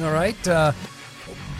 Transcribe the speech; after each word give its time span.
All 0.00 0.10
right. 0.10 0.48
Uh, 0.48 0.72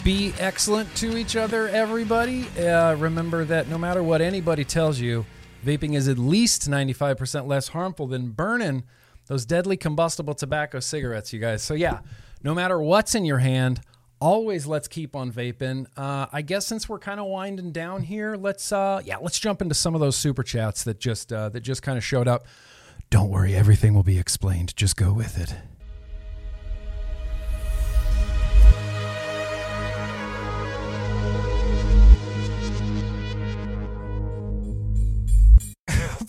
be 0.02 0.34
excellent 0.38 0.94
to 0.96 1.16
each 1.16 1.36
other, 1.36 1.68
everybody. 1.68 2.48
Uh, 2.58 2.96
remember 2.96 3.44
that 3.44 3.68
no 3.68 3.78
matter 3.78 4.02
what 4.02 4.20
anybody 4.20 4.64
tells 4.64 4.98
you, 4.98 5.24
vaping 5.64 5.94
is 5.94 6.08
at 6.08 6.18
least 6.18 6.68
95% 6.68 7.46
less 7.46 7.68
harmful 7.68 8.08
than 8.08 8.30
burning 8.30 8.82
those 9.28 9.46
deadly 9.46 9.76
combustible 9.76 10.34
tobacco 10.34 10.80
cigarettes, 10.80 11.32
you 11.32 11.38
guys. 11.38 11.62
So, 11.62 11.74
yeah, 11.74 12.00
no 12.42 12.54
matter 12.54 12.80
what's 12.80 13.14
in 13.14 13.24
your 13.24 13.38
hand, 13.38 13.80
always 14.20 14.66
let's 14.66 14.88
keep 14.88 15.14
on 15.14 15.30
vaping. 15.30 15.86
Uh, 15.96 16.26
I 16.32 16.42
guess 16.42 16.66
since 16.66 16.88
we're 16.88 16.98
kind 16.98 17.20
of 17.20 17.26
winding 17.26 17.70
down 17.70 18.02
here, 18.02 18.36
let's 18.36 18.72
uh, 18.72 19.00
yeah, 19.04 19.18
let's 19.18 19.38
jump 19.38 19.62
into 19.62 19.74
some 19.74 19.94
of 19.94 20.00
those 20.00 20.16
super 20.16 20.42
chats 20.42 20.82
that 20.84 20.98
just 20.98 21.32
uh, 21.32 21.50
that 21.50 21.60
just 21.60 21.82
kind 21.82 21.96
of 21.96 22.04
showed 22.04 22.26
up. 22.26 22.46
Don't 23.10 23.30
worry, 23.30 23.54
everything 23.54 23.94
will 23.94 24.02
be 24.02 24.18
explained. 24.18 24.76
Just 24.76 24.96
go 24.96 25.12
with 25.12 25.38
it. 25.38 25.54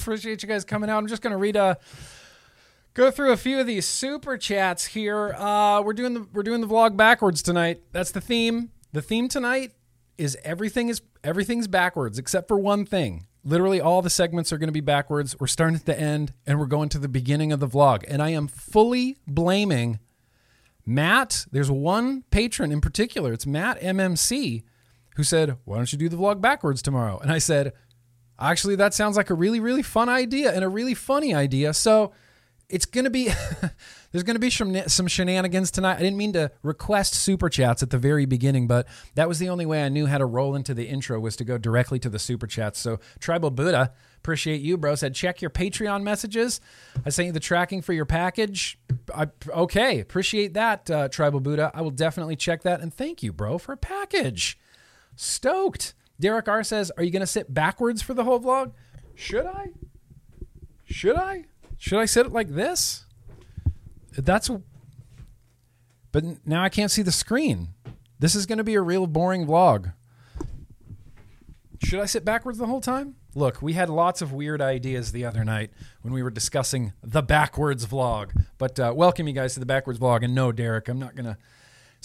Appreciate 0.06 0.44
you 0.44 0.48
guys 0.48 0.64
coming 0.64 0.88
out. 0.88 1.00
I'm 1.00 1.08
just 1.08 1.24
gonna 1.24 1.36
read 1.36 1.56
a 1.56 1.80
go 2.94 3.10
through 3.10 3.32
a 3.32 3.38
few 3.38 3.60
of 3.60 3.66
these 3.66 3.88
super 3.88 4.38
chats 4.38 4.86
here. 4.86 5.34
Uh, 5.34 5.82
we're 5.82 5.94
doing 5.94 6.14
the 6.14 6.28
we're 6.32 6.44
doing 6.44 6.62
the 6.62 6.68
vlog 6.68 6.96
backwards 6.96 7.42
tonight. 7.42 7.82
That's 7.92 8.12
the 8.12 8.22
theme. 8.22 8.70
The 8.94 9.02
theme 9.02 9.28
tonight 9.28 9.72
is 10.20 10.38
everything 10.44 10.90
is 10.90 11.02
everything's 11.24 11.68
backwards 11.68 12.20
except 12.20 12.48
for 12.48 12.60
one 12.60 12.86
thing. 12.86 13.26
Literally 13.44 13.82
all 13.82 14.04
the 14.04 14.12
segments 14.12 14.54
are 14.54 14.60
going 14.60 14.68
to 14.68 14.74
be 14.74 14.80
backwards. 14.80 15.36
We're 15.40 15.48
starting 15.48 15.76
at 15.76 15.88
the 15.88 16.00
end 16.00 16.34
and 16.46 16.60
we're 16.60 16.68
going 16.68 16.90
to 16.90 17.00
the 17.00 17.10
beginning 17.10 17.52
of 17.52 17.60
the 17.60 17.68
vlog. 17.68 18.04
And 18.08 18.22
I 18.22 18.30
am 18.30 18.48
fully 18.48 19.18
blaming 19.26 19.98
Matt. 20.86 21.48
There's 21.52 21.72
one 21.72 22.22
patron 22.30 22.72
in 22.72 22.80
particular. 22.80 23.34
It's 23.34 23.48
Matt 23.48 23.82
MMC 23.82 24.62
who 25.16 25.24
said, 25.24 25.58
"Why 25.64 25.78
don't 25.78 25.92
you 25.92 25.98
do 25.98 26.10
the 26.10 26.18
vlog 26.18 26.42
backwards 26.42 26.84
tomorrow?" 26.84 27.18
And 27.18 27.32
I 27.32 27.40
said, 27.40 27.74
"Actually, 28.40 28.76
that 28.76 28.94
sounds 28.94 29.18
like 29.18 29.30
a 29.30 29.34
really 29.34 29.60
really 29.60 29.84
fun 29.84 30.10
idea 30.10 30.54
and 30.54 30.64
a 30.64 30.70
really 30.70 30.94
funny 30.94 31.34
idea." 31.34 31.74
So 31.74 32.14
it's 32.70 32.86
going 32.86 33.04
to 33.04 33.10
be 33.10 33.30
there's 34.12 34.24
going 34.24 34.36
to 34.36 34.40
be 34.40 34.50
some 34.50 34.76
some 34.88 35.08
shenanigans 35.08 35.72
tonight. 35.72 35.96
I 35.96 36.00
didn't 36.00 36.18
mean 36.18 36.34
to 36.34 36.52
request 36.64 37.14
super 37.14 37.50
chats 37.50 37.84
at 37.84 37.90
the 37.90 37.98
very 37.98 38.26
beginning, 38.26 38.68
but 38.68 38.88
that 39.16 39.28
was 39.28 39.40
the 39.40 39.50
only 39.50 39.66
way 39.66 39.84
I 39.84 39.90
knew 39.90 40.08
how 40.08 40.18
to 40.18 40.26
roll 40.26 40.56
into 40.56 40.74
the 40.74 40.88
intro 40.88 41.20
was 41.20 41.36
to 41.38 41.44
go 41.44 41.58
directly 41.58 42.00
to 42.00 42.10
the 42.10 42.20
super 42.20 42.48
chats. 42.48 42.80
So 42.80 43.00
Tribal 43.20 43.52
Buddha, 43.52 43.94
appreciate 44.18 44.62
you, 44.62 44.78
bro. 44.78 44.96
Said 44.96 45.14
check 45.14 45.42
your 45.42 45.52
Patreon 45.52 46.04
messages. 46.04 46.60
I 47.06 47.10
sent 47.10 47.28
you 47.28 47.32
the 47.32 47.40
tracking 47.40 47.82
for 47.82 47.94
your 47.94 48.06
package. 48.06 48.80
I, 49.14 49.28
okay, 49.50 50.00
appreciate 50.00 50.54
that, 50.56 50.90
uh, 50.90 51.08
Tribal 51.10 51.40
Buddha. 51.40 51.72
I 51.74 51.82
will 51.82 51.92
definitely 51.92 52.36
check 52.36 52.64
that 52.64 52.82
and 52.82 52.94
thank 52.94 53.22
you, 53.22 53.32
bro, 53.32 53.58
for 53.58 53.74
a 53.74 53.78
package. 53.78 54.58
Stoked. 55.16 55.94
Derek 56.20 56.48
R 56.48 56.64
says, 56.64 56.92
"Are 56.98 57.04
you 57.04 57.12
going 57.12 57.22
to 57.22 57.28
sit 57.28 57.54
backwards 57.54 58.02
for 58.02 58.14
the 58.14 58.24
whole 58.24 58.40
vlog?" 58.40 58.72
Should 59.16 59.46
I? 59.46 59.68
Should 60.86 61.16
I? 61.16 61.46
Should 61.78 62.00
I 62.00 62.06
sit 62.06 62.26
it 62.26 62.32
like 62.32 62.50
this? 62.50 63.06
That's. 64.18 64.50
But 66.12 66.48
now 66.48 66.64
I 66.64 66.70
can't 66.70 66.92
see 66.92 67.02
the 67.02 67.12
screen. 67.12 67.70
This 68.20 68.36
is 68.36 68.46
going 68.46 68.58
to 68.58 68.64
be 68.64 68.76
a 68.76 68.82
real 68.82 69.08
boring 69.08 69.46
vlog. 69.46 69.94
Should 71.84 72.00
I 72.00 72.06
sit 72.06 72.24
backwards 72.24 72.58
the 72.58 72.68
whole 72.68 72.82
time? 72.82 73.16
Look, 73.36 73.62
we 73.62 73.74
had 73.74 73.90
lots 73.90 74.22
of 74.22 74.32
weird 74.32 74.62
ideas 74.62 75.12
the 75.12 75.26
other 75.26 75.44
night 75.44 75.72
when 76.02 76.14
we 76.14 76.24
were 76.24 76.30
discussing 76.30 76.94
the 77.04 77.22
backwards 77.22 77.86
vlog. 77.86 78.46
But 78.58 78.80
uh, 78.80 78.94
welcome 78.96 79.28
you 79.28 79.34
guys 79.34 79.56
to 79.56 79.60
the 79.60 79.66
backwards 79.66 80.00
vlog. 80.00 80.24
And 80.24 80.34
no, 80.34 80.54
Derek, 80.54 80.88
I'm 80.88 81.00
not 81.00 81.16
going 81.16 81.26
to 81.26 81.38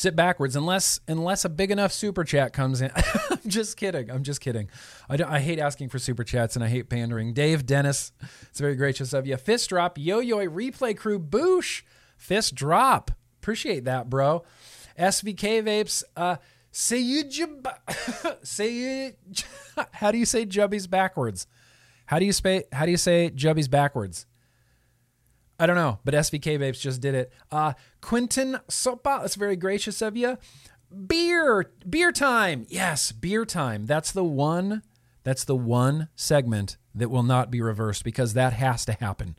sit 0.01 0.17
backwards 0.17 0.57
unless 0.57 0.99
unless 1.07 1.45
a 1.45 1.49
big 1.49 1.71
enough 1.71 1.93
super 1.93 2.25
chat 2.25 2.55
comes 2.55 2.81
in. 2.81 2.91
I'm 3.31 3.39
just 3.47 3.77
kidding. 3.77 4.11
I'm 4.11 4.23
just 4.23 4.41
kidding. 4.41 4.69
I, 5.11 5.19
I 5.23 5.41
hate 5.41 5.59
asking 5.59 5.91
for 5.91 5.99
super 5.99 6.25
chats 6.25 6.57
and 6.57 6.65
I 6.65 6.69
hate 6.69 6.89
pandering. 6.89 7.35
Dave 7.35 7.67
Dennis, 7.67 8.13
it's 8.49 8.61
very 8.61 8.77
gracious 8.77 9.13
of 9.13 9.27
you. 9.27 9.37
Fist 9.37 9.69
drop, 9.69 9.99
yo 9.99 10.21
yo 10.21 10.39
replay 10.39 10.97
crew, 10.97 11.19
boosh, 11.19 11.83
fist 12.17 12.55
drop. 12.55 13.11
Appreciate 13.41 13.85
that, 13.85 14.09
bro. 14.09 14.43
SVK 14.99 15.63
vapes, 15.63 16.03
uh, 16.17 16.37
say 16.73 16.99
you 16.99 17.25
jub, 17.25 17.67
say 18.43 18.73
you. 18.73 19.13
How 19.93 20.11
do 20.11 20.19
you 20.19 20.27
say 20.27 20.47
jubbies 20.47 20.89
backwards? 20.89 21.47
How 22.07 22.19
do 22.19 22.25
you 22.25 22.33
say 22.33 22.65
how 22.73 22.87
do 22.87 22.91
you 22.91 22.97
say 22.97 23.31
jubbies 23.31 23.71
backwards? 23.71 24.27
I 25.61 25.67
don't 25.67 25.77
know, 25.77 25.99
but 26.07 26.15
SVK 26.15 26.59
Vapes 26.59 26.81
just 26.81 27.03
did 27.03 27.15
it. 27.15 27.33
Uh, 27.53 27.75
Quentin 28.01 28.59
Sopa, 28.69 29.21
that's 29.21 29.35
very 29.35 29.57
gracious 29.57 30.01
of 30.01 30.17
you. 30.17 30.39
Beer, 31.07 31.71
beer 31.89 32.13
time. 32.13 32.67
Yes, 32.71 33.13
beer 33.13 33.45
time. 33.45 33.85
That's 33.85 34.11
the 34.11 34.25
one. 34.25 34.83
That's 35.23 35.45
the 35.45 35.55
one 35.55 36.09
segment 36.17 36.79
that 36.95 37.11
will 37.11 37.23
not 37.23 37.51
be 37.51 37.61
reversed 37.61 38.05
because 38.05 38.33
that 38.33 38.55
has 38.55 38.87
to 38.87 38.95
happen, 38.95 39.37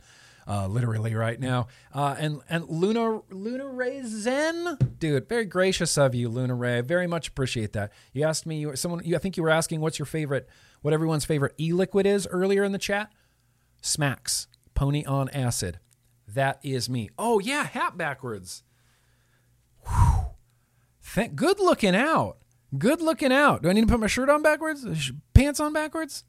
uh, 0.47 0.67
literally 0.67 1.15
right 1.15 1.39
now. 1.39 1.67
Uh, 1.91 2.15
and 2.19 2.41
and 2.47 2.69
Luna 2.69 3.21
Luna 3.31 3.65
Ray 3.65 4.03
Zen, 4.05 4.77
dude, 4.99 5.27
very 5.27 5.45
gracious 5.45 5.97
of 5.97 6.13
you, 6.13 6.29
Luna 6.29 6.53
Ray. 6.53 6.81
Very 6.81 7.07
much 7.07 7.29
appreciate 7.29 7.73
that. 7.73 7.91
You 8.13 8.25
asked 8.25 8.45
me, 8.45 8.75
someone, 8.75 9.01
I 9.11 9.17
think 9.17 9.37
you 9.37 9.43
were 9.43 9.49
asking 9.49 9.81
what's 9.81 9.97
your 9.97 10.05
favorite, 10.05 10.47
what 10.83 10.93
everyone's 10.93 11.25
favorite 11.25 11.55
e-liquid 11.59 12.05
is 12.05 12.27
earlier 12.27 12.63
in 12.63 12.73
the 12.73 12.77
chat. 12.77 13.11
Smacks, 13.81 14.47
Pony 14.75 15.03
on 15.03 15.27
Acid. 15.29 15.79
That 16.33 16.59
is 16.63 16.89
me. 16.89 17.09
Oh 17.17 17.39
yeah, 17.39 17.65
hat 17.65 17.97
backwards. 17.97 18.63
Whew. 19.87 20.25
Thank, 21.01 21.35
good 21.35 21.59
looking 21.59 21.95
out. 21.95 22.37
Good 22.77 23.01
looking 23.01 23.33
out. 23.33 23.63
Do 23.63 23.69
I 23.69 23.73
need 23.73 23.81
to 23.81 23.87
put 23.87 23.99
my 23.99 24.07
shirt 24.07 24.29
on 24.29 24.41
backwards? 24.41 25.11
Pants 25.33 25.59
on 25.59 25.73
backwards? 25.73 26.23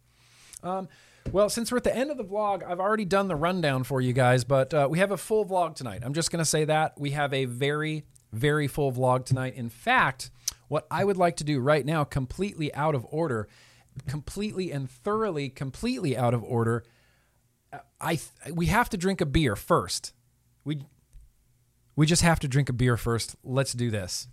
Um, 0.62 0.88
well, 1.30 1.48
since 1.48 1.70
we're 1.70 1.78
at 1.78 1.84
the 1.84 1.96
end 1.96 2.10
of 2.10 2.16
the 2.16 2.24
vlog, 2.24 2.64
I've 2.64 2.80
already 2.80 3.04
done 3.04 3.28
the 3.28 3.36
rundown 3.36 3.84
for 3.84 4.00
you 4.00 4.12
guys, 4.12 4.42
but 4.42 4.74
uh, 4.74 4.88
we 4.90 4.98
have 4.98 5.12
a 5.12 5.16
full 5.16 5.46
vlog 5.46 5.76
tonight. 5.76 6.02
I'm 6.04 6.14
just 6.14 6.32
going 6.32 6.40
to 6.40 6.44
say 6.44 6.64
that. 6.64 6.98
We 6.98 7.10
have 7.12 7.32
a 7.32 7.44
very, 7.44 8.04
very 8.32 8.66
full 8.66 8.92
vlog 8.92 9.24
tonight. 9.24 9.54
In 9.54 9.68
fact, 9.68 10.30
what 10.66 10.86
I 10.90 11.04
would 11.04 11.16
like 11.16 11.36
to 11.36 11.44
do 11.44 11.60
right 11.60 11.86
now, 11.86 12.02
completely 12.02 12.74
out 12.74 12.96
of 12.96 13.06
order, 13.10 13.48
completely 14.08 14.72
and 14.72 14.90
thoroughly, 14.90 15.48
completely 15.48 16.16
out 16.16 16.34
of 16.34 16.42
order, 16.42 16.82
I 18.00 18.20
we 18.52 18.66
have 18.66 18.90
to 18.90 18.96
drink 18.96 19.20
a 19.20 19.26
beer 19.26 19.56
first. 19.56 20.12
We 20.64 20.84
we 21.96 22.06
just 22.06 22.22
have 22.22 22.40
to 22.40 22.48
drink 22.48 22.68
a 22.68 22.72
beer 22.72 22.96
first. 22.96 23.36
Let's 23.44 23.72
do 23.72 23.90
this. 23.90 24.28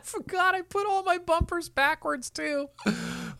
forgot 0.04 0.54
I 0.54 0.62
put 0.62 0.86
all 0.86 1.02
my 1.02 1.18
bumpers 1.18 1.68
backwards 1.68 2.30
too. 2.30 2.68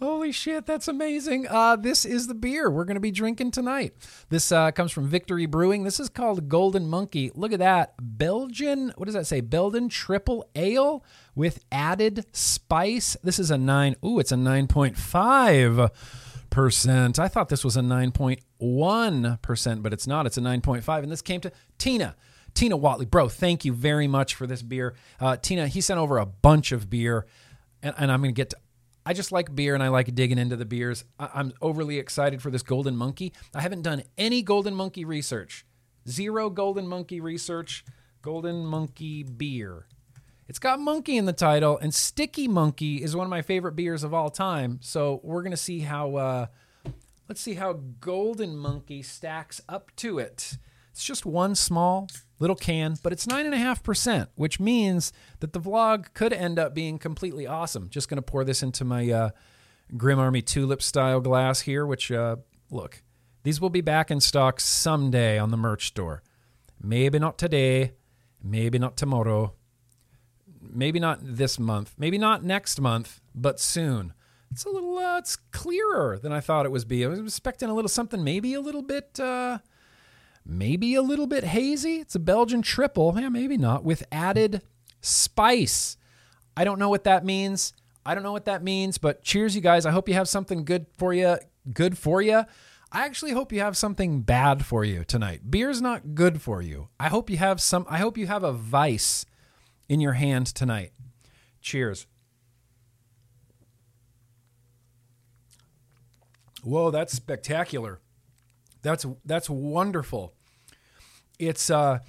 Holy 0.00 0.32
shit, 0.32 0.66
that's 0.66 0.88
amazing. 0.88 1.46
Uh, 1.48 1.76
this 1.76 2.04
is 2.04 2.26
the 2.26 2.34
beer 2.34 2.70
we're 2.70 2.84
going 2.84 2.94
to 2.94 3.00
be 3.00 3.10
drinking 3.10 3.50
tonight. 3.50 3.94
This 4.28 4.50
uh, 4.50 4.70
comes 4.70 4.92
from 4.92 5.08
Victory 5.08 5.46
Brewing. 5.46 5.84
This 5.84 6.00
is 6.00 6.08
called 6.08 6.48
Golden 6.48 6.86
Monkey. 6.86 7.30
Look 7.34 7.52
at 7.52 7.58
that. 7.58 7.94
Belgian, 8.00 8.92
what 8.96 9.06
does 9.06 9.14
that 9.14 9.26
say? 9.26 9.40
Belgian 9.40 9.88
Triple 9.88 10.48
Ale 10.54 11.04
with 11.34 11.64
added 11.70 12.26
spice. 12.32 13.16
This 13.22 13.38
is 13.38 13.50
a 13.50 13.58
9. 13.58 13.96
Ooh, 14.04 14.18
it's 14.18 14.32
a 14.32 14.36
9.5 14.36 15.90
percent. 16.50 17.18
I 17.18 17.28
thought 17.28 17.48
this 17.48 17.64
was 17.64 17.76
a 17.76 17.80
9.1 17.80 19.40
percent, 19.40 19.82
but 19.82 19.92
it's 19.92 20.06
not. 20.06 20.26
It's 20.26 20.36
a 20.36 20.40
9.5. 20.40 21.02
And 21.02 21.10
this 21.10 21.22
came 21.22 21.40
to 21.40 21.52
Tina. 21.78 22.16
Tina 22.54 22.76
Watley, 22.76 23.06
bro, 23.06 23.28
thank 23.28 23.64
you 23.64 23.72
very 23.72 24.06
much 24.06 24.34
for 24.34 24.46
this 24.46 24.62
beer. 24.62 24.94
Uh, 25.18 25.36
Tina, 25.36 25.68
he 25.68 25.80
sent 25.80 25.98
over 25.98 26.18
a 26.18 26.26
bunch 26.26 26.72
of 26.72 26.90
beer, 26.90 27.26
and, 27.82 27.94
and 27.98 28.12
I'm 28.12 28.20
going 28.20 28.34
to 28.34 28.36
get 28.36 28.50
to. 28.50 28.56
I 29.06 29.14
just 29.14 29.32
like 29.32 29.54
beer 29.54 29.74
and 29.74 29.82
I 29.82 29.88
like 29.88 30.14
digging 30.14 30.38
into 30.38 30.56
the 30.56 30.66
beers. 30.66 31.04
I, 31.18 31.40
am 31.40 31.52
overly 31.62 31.98
excited 31.98 32.42
for 32.42 32.50
this 32.50 32.62
Golden 32.62 32.96
Monkey. 32.96 33.32
I 33.54 33.62
haven't 33.62 33.82
done 33.82 34.02
any 34.18 34.42
Golden 34.42 34.74
Monkey 34.74 35.04
research, 35.04 35.64
zero 36.08 36.50
Golden 36.50 36.86
Monkey 36.86 37.20
research. 37.20 37.84
Golden 38.22 38.66
Monkey 38.66 39.22
beer. 39.22 39.86
It's 40.46 40.58
got 40.58 40.78
monkey 40.78 41.16
in 41.16 41.24
the 41.24 41.32
title, 41.32 41.78
and 41.78 41.94
Sticky 41.94 42.48
Monkey 42.48 43.02
is 43.02 43.16
one 43.16 43.24
of 43.24 43.30
my 43.30 43.40
favorite 43.40 43.76
beers 43.76 44.04
of 44.04 44.12
all 44.12 44.30
time. 44.30 44.78
So 44.82 45.20
we're 45.22 45.42
gonna 45.42 45.56
see 45.56 45.80
how. 45.80 46.16
Uh, 46.16 46.46
let's 47.28 47.40
see 47.40 47.54
how 47.54 47.74
Golden 48.00 48.56
Monkey 48.56 49.00
stacks 49.02 49.62
up 49.68 49.94
to 49.96 50.18
it. 50.18 50.58
It's 50.90 51.04
just 51.04 51.24
one 51.24 51.54
small 51.54 52.08
little 52.40 52.56
can, 52.56 52.96
but 53.02 53.12
it's 53.12 53.26
9.5%, 53.26 54.28
which 54.34 54.58
means 54.58 55.12
that 55.38 55.52
the 55.52 55.60
vlog 55.60 56.12
could 56.14 56.32
end 56.32 56.58
up 56.58 56.74
being 56.74 56.98
completely 56.98 57.46
awesome. 57.46 57.88
Just 57.90 58.08
going 58.08 58.16
to 58.16 58.22
pour 58.22 58.42
this 58.42 58.62
into 58.62 58.84
my 58.84 59.08
uh, 59.10 59.30
Grim 59.96 60.18
Army 60.18 60.42
Tulip 60.42 60.82
style 60.82 61.20
glass 61.20 61.60
here, 61.60 61.86
which, 61.86 62.10
uh, 62.10 62.36
look, 62.70 63.02
these 63.42 63.60
will 63.60 63.70
be 63.70 63.82
back 63.82 64.10
in 64.10 64.20
stock 64.20 64.58
someday 64.58 65.38
on 65.38 65.50
the 65.50 65.56
merch 65.56 65.88
store. 65.88 66.22
Maybe 66.82 67.18
not 67.18 67.38
today, 67.38 67.92
maybe 68.42 68.78
not 68.78 68.96
tomorrow, 68.96 69.54
maybe 70.60 70.98
not 70.98 71.18
this 71.22 71.58
month, 71.58 71.94
maybe 71.98 72.16
not 72.18 72.42
next 72.42 72.80
month, 72.80 73.20
but 73.34 73.60
soon. 73.60 74.14
It's 74.50 74.64
a 74.64 74.70
little, 74.70 74.98
uh, 74.98 75.18
it's 75.18 75.36
clearer 75.36 76.18
than 76.18 76.32
I 76.32 76.40
thought 76.40 76.66
it 76.66 76.72
was 76.72 76.84
be. 76.84 77.04
I 77.04 77.08
was 77.08 77.20
expecting 77.20 77.68
a 77.68 77.74
little 77.74 77.88
something, 77.88 78.24
maybe 78.24 78.54
a 78.54 78.60
little 78.60 78.82
bit, 78.82 79.20
uh, 79.20 79.58
maybe 80.50 80.94
a 80.94 81.02
little 81.02 81.26
bit 81.26 81.44
hazy. 81.44 81.96
It's 81.96 82.14
a 82.14 82.20
Belgian 82.20 82.62
triple. 82.62 83.14
Yeah, 83.18 83.28
maybe 83.28 83.56
not. 83.56 83.84
With 83.84 84.04
added 84.10 84.62
spice. 85.00 85.96
I 86.56 86.64
don't 86.64 86.78
know 86.78 86.88
what 86.88 87.04
that 87.04 87.24
means. 87.24 87.72
I 88.04 88.14
don't 88.14 88.22
know 88.22 88.32
what 88.32 88.46
that 88.46 88.62
means, 88.62 88.98
but 88.98 89.22
cheers, 89.22 89.54
you 89.54 89.60
guys. 89.60 89.86
I 89.86 89.90
hope 89.90 90.08
you 90.08 90.14
have 90.14 90.28
something 90.28 90.64
good 90.64 90.86
for 90.96 91.12
you. 91.12 91.36
Good 91.72 91.96
for 91.96 92.20
you. 92.22 92.44
I 92.92 93.04
actually 93.04 93.32
hope 93.32 93.52
you 93.52 93.60
have 93.60 93.76
something 93.76 94.22
bad 94.22 94.66
for 94.66 94.84
you 94.84 95.04
tonight. 95.04 95.50
Beer's 95.50 95.80
not 95.80 96.14
good 96.14 96.42
for 96.42 96.60
you. 96.60 96.88
I 96.98 97.08
hope 97.08 97.30
you 97.30 97.36
have 97.36 97.60
some 97.60 97.86
I 97.88 97.98
hope 97.98 98.18
you 98.18 98.26
have 98.26 98.42
a 98.42 98.52
vice 98.52 99.24
in 99.88 100.00
your 100.00 100.14
hand 100.14 100.46
tonight. 100.46 100.92
Cheers. 101.60 102.06
Whoa, 106.64 106.90
that's 106.90 107.12
spectacular. 107.12 108.00
That's 108.82 109.06
that's 109.24 109.48
wonderful. 109.48 110.34
It's 111.40 111.70
uh 111.70 112.00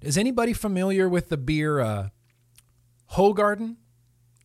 is 0.00 0.18
anybody 0.18 0.52
familiar 0.52 1.08
with 1.08 1.28
the 1.28 1.36
beer 1.36 1.80
uh 1.80 2.08
Hoegaarden? 3.12 3.76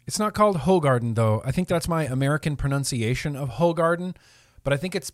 It's 0.05 0.19
not 0.19 0.33
called 0.33 0.59
Hoegaarden 0.59 1.15
though. 1.15 1.41
I 1.43 1.51
think 1.51 1.67
that's 1.67 1.87
my 1.87 2.05
American 2.05 2.55
pronunciation 2.55 3.35
of 3.35 3.49
Hoegaarden, 3.51 4.15
but 4.63 4.71
I 4.71 4.77
think 4.77 4.95
it's 4.95 5.11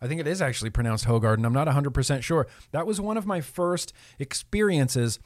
I 0.00 0.08
think 0.08 0.20
it 0.20 0.26
is 0.26 0.42
actually 0.42 0.70
pronounced 0.70 1.06
Hoegaarden. 1.06 1.44
I'm 1.44 1.52
not 1.52 1.66
100% 1.66 2.22
sure. 2.22 2.46
That 2.70 2.86
was 2.86 3.00
one 3.00 3.16
of 3.16 3.26
my 3.26 3.40
first 3.40 3.92
experiences 4.18 5.18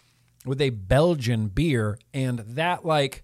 with 0.46 0.60
a 0.60 0.70
Belgian 0.70 1.48
beer 1.48 1.98
and 2.12 2.40
that 2.40 2.84
like 2.84 3.22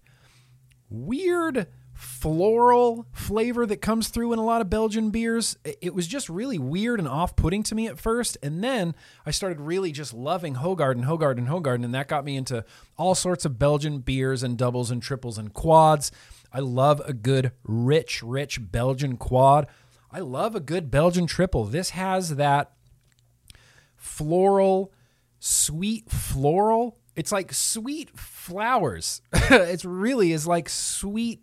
weird 0.91 1.67
floral 1.99 3.09
flavor 3.11 3.67
that 3.67 3.79
comes 3.79 4.07
through 4.07 4.33
in 4.33 4.39
a 4.39 4.45
lot 4.45 4.61
of 4.61 4.71
Belgian 4.71 5.11
beers. 5.11 5.59
It 5.65 5.93
was 5.93 6.07
just 6.07 6.29
really 6.29 6.57
weird 6.57 7.01
and 7.01 7.09
off 7.09 7.35
putting 7.35 7.65
to 7.65 7.75
me 7.75 7.89
at 7.89 7.99
first. 7.99 8.39
And 8.41 8.63
then 8.63 8.95
I 9.27 9.33
started 9.33 9.61
really 9.61 9.91
just 9.91 10.15
loving 10.15 10.55
Hoegaarden, 10.55 11.07
Hoegaarden, 11.07 11.49
Hoegaarden. 11.49 11.85
And 11.85 11.95
that 11.97 12.07
got 12.07 12.25
me 12.25 12.37
into 12.37 12.65
all 12.97 13.17
sorts 13.17 13.45
of 13.45 13.59
Belgian 13.59 13.99
beers 13.99 14.45
and 14.45 14.57
doubles 14.57 14.93
and 14.93 15.03
triples 15.03 15.39
and 15.39 15.53
quads. 15.53 16.13
I 16.53 16.61
love 16.61 17.03
a 17.05 17.13
good, 17.13 17.51
rich, 17.65 18.23
rich 18.23 18.61
Belgian 18.71 19.17
quad. 19.17 19.67
I 20.13 20.21
love 20.21 20.55
a 20.55 20.61
good 20.61 20.93
Belgian 20.93 21.27
triple. 21.27 21.65
This 21.65 21.91
has 21.91 22.37
that 22.37 22.75
floral, 23.97 24.93
sweet 25.41 26.09
floral. 26.13 26.97
It's 27.17 27.33
like 27.33 27.53
sweet 27.53 28.17
flowers. 28.17 29.21
it 29.33 29.83
really 29.83 30.31
is 30.31 30.47
like 30.47 30.69
sweet 30.69 31.43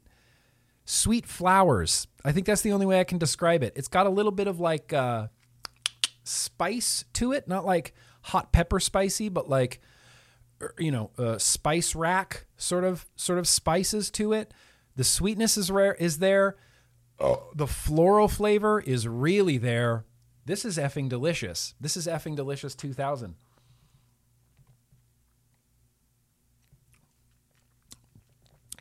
sweet 0.85 1.25
flowers. 1.25 2.07
I 2.23 2.31
think 2.31 2.45
that's 2.45 2.61
the 2.61 2.71
only 2.71 2.85
way 2.85 2.99
I 2.99 3.03
can 3.03 3.17
describe 3.17 3.63
it. 3.63 3.73
It's 3.75 3.87
got 3.87 4.05
a 4.05 4.09
little 4.09 4.31
bit 4.31 4.47
of 4.47 4.59
like 4.59 4.93
uh, 4.93 5.27
spice 6.23 7.03
to 7.13 7.33
it, 7.33 7.47
not 7.47 7.65
like 7.65 7.93
hot 8.21 8.53
pepper 8.53 8.79
spicy, 8.79 9.29
but 9.29 9.49
like 9.49 9.81
er, 10.61 10.73
you 10.77 10.91
know, 10.91 11.11
uh, 11.17 11.37
spice 11.37 11.95
rack 11.95 12.45
sort 12.55 12.83
of 12.83 13.05
sort 13.15 13.39
of 13.39 13.47
spices 13.47 14.09
to 14.11 14.31
it. 14.33 14.53
The 14.95 15.03
sweetness 15.03 15.57
is 15.57 15.69
rare 15.69 15.95
is 15.95 16.19
there. 16.19 16.55
Oh. 17.19 17.49
The 17.55 17.67
floral 17.67 18.27
flavor 18.27 18.79
is 18.79 19.07
really 19.07 19.57
there. 19.57 20.05
This 20.45 20.63
is 20.63 20.77
effing 20.77 21.09
delicious. 21.09 21.73
This 21.81 21.97
is 21.97 22.07
effing 22.07 22.35
delicious 22.35 22.75
2000. 22.75 23.35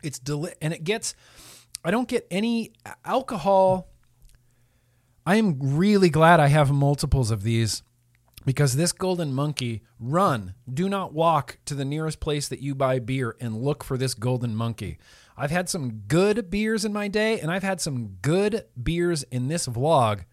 It's 0.03 0.19
deli- 0.19 0.53
and 0.61 0.71
it 0.71 0.83
gets 0.83 1.15
I 1.85 1.91
don't 1.91 2.07
get 2.07 2.25
any 2.31 2.73
alcohol. 3.05 3.91
I 5.23 5.35
am 5.35 5.59
really 5.59 6.09
glad 6.09 6.39
I 6.39 6.47
have 6.47 6.71
multiples 6.71 7.29
of 7.29 7.43
these 7.43 7.83
because 8.43 8.75
this 8.75 8.91
golden 8.91 9.31
monkey 9.33 9.83
run. 9.99 10.55
Do 10.71 10.89
not 10.89 11.13
walk 11.13 11.59
to 11.65 11.75
the 11.75 11.85
nearest 11.85 12.19
place 12.19 12.47
that 12.47 12.59
you 12.59 12.73
buy 12.73 12.97
beer 12.97 13.35
and 13.39 13.61
look 13.61 13.83
for 13.83 13.99
this 13.99 14.15
golden 14.15 14.55
monkey. 14.55 14.97
I've 15.37 15.51
had 15.51 15.69
some 15.69 16.01
good 16.07 16.49
beers 16.49 16.85
in 16.85 16.93
my 16.93 17.07
day 17.07 17.39
and 17.39 17.51
i've 17.51 17.63
had 17.63 17.79
some 17.79 18.17
good 18.21 18.65
beers 18.81 19.21
in 19.23 19.47
this 19.47 19.67
vlog. 19.67 20.25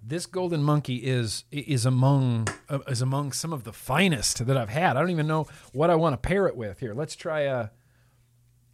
This 0.00 0.26
golden 0.26 0.62
monkey 0.62 0.96
is 0.96 1.42
is 1.50 1.84
among 1.84 2.46
uh, 2.68 2.78
is 2.86 3.02
among 3.02 3.32
some 3.32 3.52
of 3.52 3.64
the 3.64 3.72
finest 3.72 4.46
that 4.46 4.56
i've 4.56 4.68
had. 4.68 4.96
I 4.96 5.00
don't 5.00 5.10
even 5.10 5.26
know 5.26 5.48
what 5.72 5.90
i 5.90 5.96
want 5.96 6.12
to 6.12 6.28
pair 6.28 6.46
it 6.46 6.56
with. 6.56 6.78
Here 6.78 6.94
let's 6.94 7.16
try 7.16 7.40
a 7.40 7.70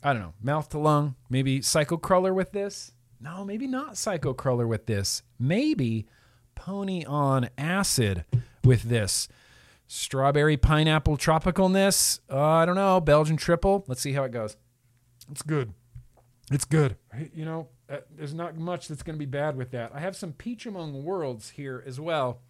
I 0.04 0.12
don't 0.12 0.20
know, 0.20 0.34
mouth 0.42 0.68
to 0.68 0.78
lung, 0.78 1.16
maybe 1.30 1.62
Psycho 1.62 1.96
Crawler 1.96 2.34
with 2.34 2.52
this. 2.52 2.92
No, 3.20 3.42
maybe 3.42 3.66
not 3.66 3.96
Psycho 3.96 4.34
Crawler 4.34 4.66
with 4.66 4.84
this. 4.84 5.22
Maybe 5.38 6.06
Pony 6.54 7.06
on 7.06 7.48
Acid 7.56 8.26
with 8.62 8.82
this. 8.82 9.28
Strawberry 9.86 10.58
pineapple 10.58 11.16
tropicalness. 11.16 12.20
Uh, 12.30 12.38
I 12.38 12.66
don't 12.66 12.74
know. 12.74 13.00
Belgian 13.00 13.38
triple. 13.38 13.84
Let's 13.88 14.02
see 14.02 14.12
how 14.12 14.24
it 14.24 14.30
goes. 14.30 14.58
It's 15.30 15.42
good. 15.42 15.72
It's 16.50 16.66
good. 16.66 16.96
You 17.34 17.46
know, 17.46 17.68
uh, 17.88 17.98
there's 18.10 18.34
not 18.34 18.58
much 18.58 18.88
that's 18.88 19.02
going 19.02 19.16
to 19.16 19.18
be 19.18 19.24
bad 19.24 19.56
with 19.56 19.70
that. 19.70 19.92
I 19.94 20.00
have 20.00 20.16
some 20.16 20.32
Peach 20.32 20.66
Among 20.66 21.02
Worlds 21.02 21.50
here 21.50 21.82
as 21.86 21.98
well. 21.98 22.40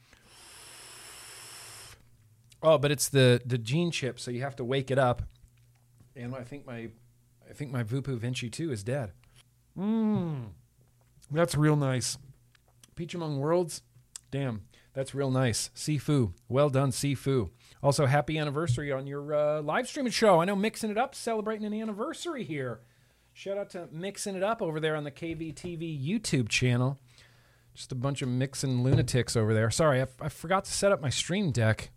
Oh, 2.62 2.78
but 2.78 2.90
it's 2.90 3.08
the 3.08 3.42
the 3.44 3.58
gene 3.58 3.90
chip, 3.90 4.18
so 4.18 4.30
you 4.30 4.40
have 4.40 4.56
to 4.56 4.64
wake 4.64 4.90
it 4.90 4.98
up. 4.98 5.22
And 6.16 6.34
I 6.34 6.42
think 6.42 6.66
my 6.66 6.88
think 7.54 7.72
my 7.72 7.82
Voopoo 7.82 8.18
Vinci 8.18 8.50
2 8.50 8.70
is 8.70 8.84
dead. 8.84 9.12
Mmm. 9.78 10.48
That's 11.30 11.56
real 11.56 11.76
nice. 11.76 12.18
Peach 12.94 13.14
Among 13.14 13.38
Worlds. 13.38 13.82
Damn, 14.30 14.62
that's 14.92 15.14
real 15.14 15.30
nice. 15.30 15.70
Sifu. 15.74 16.32
Well 16.48 16.70
done, 16.70 16.90
Sifu. 16.90 17.50
Also, 17.82 18.06
happy 18.06 18.38
anniversary 18.38 18.90
on 18.92 19.06
your 19.06 19.34
uh, 19.34 19.62
live 19.62 19.88
streaming 19.88 20.12
show. 20.12 20.40
I 20.40 20.44
know 20.44 20.56
Mixing 20.56 20.90
It 20.90 20.98
Up 20.98 21.14
celebrating 21.14 21.64
an 21.66 21.74
anniversary 21.74 22.44
here. 22.44 22.80
Shout 23.32 23.58
out 23.58 23.70
to 23.70 23.88
Mixing 23.90 24.36
It 24.36 24.42
Up 24.42 24.62
over 24.62 24.80
there 24.80 24.96
on 24.96 25.04
the 25.04 25.10
KVTV 25.10 26.04
YouTube 26.04 26.48
channel. 26.48 26.98
Just 27.74 27.90
a 27.90 27.96
bunch 27.96 28.22
of 28.22 28.28
mixing 28.28 28.84
lunatics 28.84 29.36
over 29.36 29.52
there. 29.52 29.70
Sorry, 29.70 30.00
I, 30.00 30.06
I 30.20 30.28
forgot 30.28 30.64
to 30.66 30.72
set 30.72 30.92
up 30.92 31.00
my 31.00 31.10
stream 31.10 31.50
deck. 31.50 31.90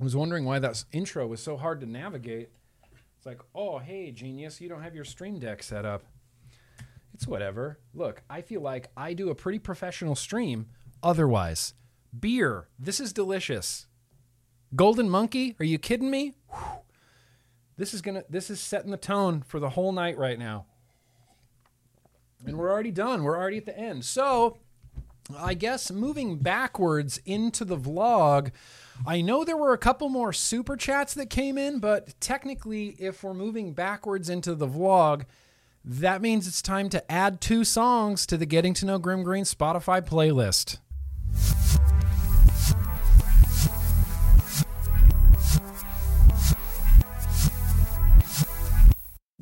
I 0.00 0.04
was 0.04 0.16
wondering 0.16 0.44
why 0.44 0.58
that 0.58 0.84
intro 0.92 1.26
was 1.26 1.40
so 1.40 1.56
hard 1.56 1.80
to 1.80 1.86
navigate. 1.86 2.50
It's 3.26 3.40
like, 3.40 3.46
oh, 3.56 3.78
hey, 3.78 4.12
genius, 4.12 4.60
you 4.60 4.68
don't 4.68 4.84
have 4.84 4.94
your 4.94 5.04
Stream 5.04 5.40
Deck 5.40 5.60
set 5.60 5.84
up. 5.84 6.04
It's 7.12 7.26
whatever. 7.26 7.80
Look, 7.92 8.22
I 8.30 8.40
feel 8.40 8.60
like 8.60 8.88
I 8.96 9.14
do 9.14 9.30
a 9.30 9.34
pretty 9.34 9.58
professional 9.58 10.14
stream 10.14 10.66
otherwise. 11.02 11.74
Beer, 12.16 12.68
this 12.78 13.00
is 13.00 13.12
delicious. 13.12 13.88
Golden 14.76 15.10
Monkey, 15.10 15.56
are 15.58 15.64
you 15.64 15.76
kidding 15.76 16.08
me? 16.08 16.34
Whew. 16.50 16.82
This 17.76 17.92
is 17.92 18.00
gonna 18.00 18.22
this 18.30 18.48
is 18.48 18.60
setting 18.60 18.92
the 18.92 18.96
tone 18.96 19.42
for 19.42 19.58
the 19.58 19.70
whole 19.70 19.90
night 19.90 20.16
right 20.16 20.38
now. 20.38 20.66
And 22.46 22.56
we're 22.56 22.70
already 22.70 22.92
done. 22.92 23.24
We're 23.24 23.36
already 23.36 23.58
at 23.58 23.66
the 23.66 23.76
end. 23.76 24.04
So 24.04 24.58
I 25.36 25.54
guess 25.54 25.90
moving 25.90 26.38
backwards 26.38 27.20
into 27.26 27.64
the 27.64 27.76
vlog, 27.76 28.52
I 29.04 29.20
know 29.20 29.44
there 29.44 29.56
were 29.56 29.72
a 29.72 29.78
couple 29.78 30.08
more 30.08 30.32
super 30.32 30.76
chats 30.76 31.14
that 31.14 31.30
came 31.30 31.58
in, 31.58 31.80
but 31.80 32.18
technically, 32.20 32.90
if 32.98 33.22
we're 33.22 33.34
moving 33.34 33.72
backwards 33.72 34.30
into 34.30 34.54
the 34.54 34.68
vlog, 34.68 35.24
that 35.84 36.22
means 36.22 36.48
it's 36.48 36.62
time 36.62 36.88
to 36.90 37.12
add 37.12 37.40
two 37.40 37.64
songs 37.64 38.26
to 38.26 38.36
the 38.36 38.46
Getting 38.46 38.74
to 38.74 38.86
Know 38.86 38.98
Grimm 38.98 39.22
Green 39.22 39.44
Spotify 39.44 40.00
playlist. 40.00 40.78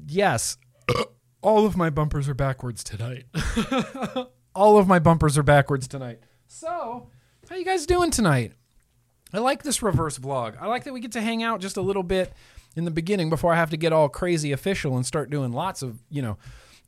Yes, 0.07 0.59
all 1.43 1.67
of 1.67 1.77
my 1.77 1.91
bumpers 1.91 2.29
are 2.29 2.35
backwards 2.35 2.85
tonight. 2.85 3.25
all 4.55 4.79
of 4.79 4.87
my 4.87 4.99
bumpers 4.99 5.37
are 5.39 5.43
backwards 5.43 5.89
tonight. 5.89 6.21
So, 6.47 7.09
how 7.49 7.57
you 7.57 7.65
guys 7.65 7.87
doing 7.87 8.11
tonight? 8.11 8.53
I 9.35 9.39
like 9.41 9.63
this 9.65 9.83
reverse 9.83 10.19
vlog. 10.19 10.57
I 10.61 10.67
like 10.67 10.85
that 10.85 10.93
we 10.93 11.01
get 11.01 11.13
to 11.13 11.21
hang 11.21 11.43
out 11.43 11.61
just 11.61 11.77
a 11.77 11.83
little 11.83 12.05
bit 12.05 12.33
in 12.77 12.85
the 12.85 12.91
beginning 12.91 13.31
before 13.31 13.53
I 13.53 13.57
have 13.57 13.71
to 13.71 13.77
get 13.77 13.93
all 13.93 14.09
crazy 14.09 14.53
official 14.53 14.97
and 14.97 15.05
start 15.05 15.29
doing 15.29 15.53
lots 15.53 15.83
of, 15.83 15.99
you 16.09 16.23
know, 16.23 16.39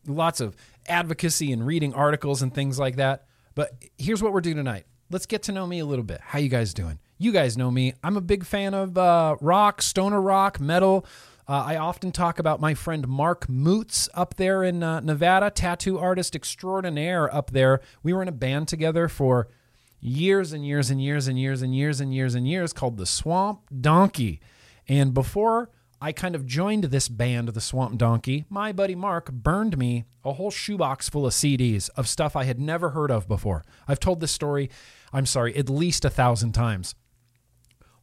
lots 0.07 0.41
of 0.41 0.55
advocacy 0.89 1.53
and 1.53 1.67
reading 1.67 1.93
articles 1.93 2.43
and 2.43 2.55
things 2.55 2.79
like 2.79 2.97
that. 2.97 3.27
But 3.57 3.73
here's 3.99 4.23
what 4.23 4.33
we're 4.33 4.41
doing 4.41 4.57
tonight. 4.57 4.87
Let's 5.11 5.27
get 5.27 5.43
to 5.45 5.53
know 5.53 5.67
me 5.67 5.81
a 5.81 5.87
little 5.87 6.05
bit. 6.05 6.21
How 6.21 6.39
you 6.39 6.49
guys 6.49 6.73
doing? 6.73 6.99
You 7.19 7.33
guys 7.33 7.57
know 7.57 7.71
me. 7.71 7.95
I'm 8.05 8.17
a 8.17 8.21
big 8.21 8.45
fan 8.45 8.75
of 8.75 8.97
uh, 8.97 9.37
rock, 9.41 9.83
stoner 9.83 10.21
rock, 10.21 10.61
metal. 10.61 11.07
Uh, 11.49 11.65
I 11.67 11.77
often 11.77 12.13
talk 12.13 12.39
about 12.39 12.61
my 12.61 12.75
friend 12.75 13.07
Mark 13.07 13.49
Moots 13.49 14.09
up 14.15 14.35
there 14.35 14.63
in 14.65 14.83
uh, 14.83 15.01
Nevada, 15.01 15.51
tattoo 15.51 15.99
artist 15.99 16.35
extraordinaire 16.35 17.33
up 17.35 17.53
there. 17.53 17.81
We 18.03 18.13
were 18.13 18.23
in 18.23 18.29
a 18.29 18.33
band 18.33 18.69
together 18.69 19.09
for 19.09 19.49
years 20.01 20.53
and 20.53 20.67
years 20.67 20.91
and 20.91 21.01
years 21.01 21.29
and 21.29 21.39
years 21.39 21.63
and 21.63 21.75
years 21.75 22.01
and 22.01 22.15
years 22.15 22.35
and 22.35 22.49
years 22.49 22.73
called 22.73 22.97
the 22.97 23.07
Swamp 23.07 23.61
Donkey. 23.81 24.41
And 24.89 25.15
before 25.15 25.71
I 26.01 26.13
kind 26.13 26.35
of 26.35 26.47
joined 26.47 26.85
this 26.85 27.09
band, 27.09 27.49
the 27.49 27.61
Swamp 27.61 27.97
Donkey. 27.97 28.45
My 28.51 28.71
buddy 28.73 28.95
Mark 28.95 29.33
burned 29.33 29.79
me 29.79 30.05
a 30.25 30.35
whole 30.35 30.51
shoebox 30.51 31.09
full 31.09 31.27
of 31.27 31.33
CDs 31.33 31.89
of 31.97 32.09
stuff 32.09 32.37
I 32.37 32.45
had 32.45 32.61
never 32.61 32.91
heard 32.91 33.11
of 33.11 33.27
before. 33.27 33.65
I've 33.89 34.01
told 34.01 34.21
this 34.21 34.33
story, 34.33 34.71
I'm 35.13 35.27
sorry, 35.27 35.57
at 35.57 35.71
least 35.71 36.05
a 36.05 36.11
thousand 36.11 36.53
times. 36.53 36.95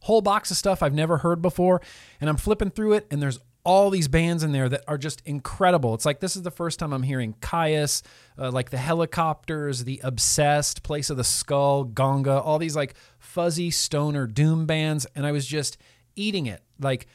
Whole 0.00 0.22
box 0.22 0.50
of 0.50 0.56
stuff 0.56 0.82
I've 0.82 0.92
never 0.92 1.18
heard 1.18 1.40
before, 1.40 1.80
and 2.20 2.28
I'm 2.28 2.36
flipping 2.36 2.70
through 2.70 2.94
it, 2.94 3.06
and 3.10 3.22
there's 3.22 3.38
all 3.64 3.88
these 3.88 4.08
bands 4.08 4.42
in 4.42 4.52
there 4.52 4.68
that 4.68 4.84
are 4.86 4.98
just 4.98 5.22
incredible. 5.24 5.94
It's 5.94 6.04
like 6.04 6.20
this 6.20 6.36
is 6.36 6.42
the 6.42 6.50
first 6.50 6.78
time 6.78 6.92
I'm 6.92 7.02
hearing 7.02 7.34
Kyuss, 7.40 8.02
uh, 8.38 8.50
like 8.50 8.70
the 8.70 8.76
Helicopters, 8.76 9.84
the 9.84 10.00
Obsessed, 10.04 10.82
Place 10.82 11.08
of 11.10 11.16
the 11.16 11.24
Skull, 11.24 11.84
Gonga, 11.84 12.40
all 12.40 12.58
these 12.58 12.76
like 12.76 12.94
fuzzy 13.18 13.70
stoner 13.70 14.26
doom 14.26 14.66
bands, 14.66 15.06
and 15.14 15.26
I 15.26 15.32
was 15.32 15.46
just 15.46 15.78
eating 16.14 16.46
it 16.46 16.62
like 16.78 17.06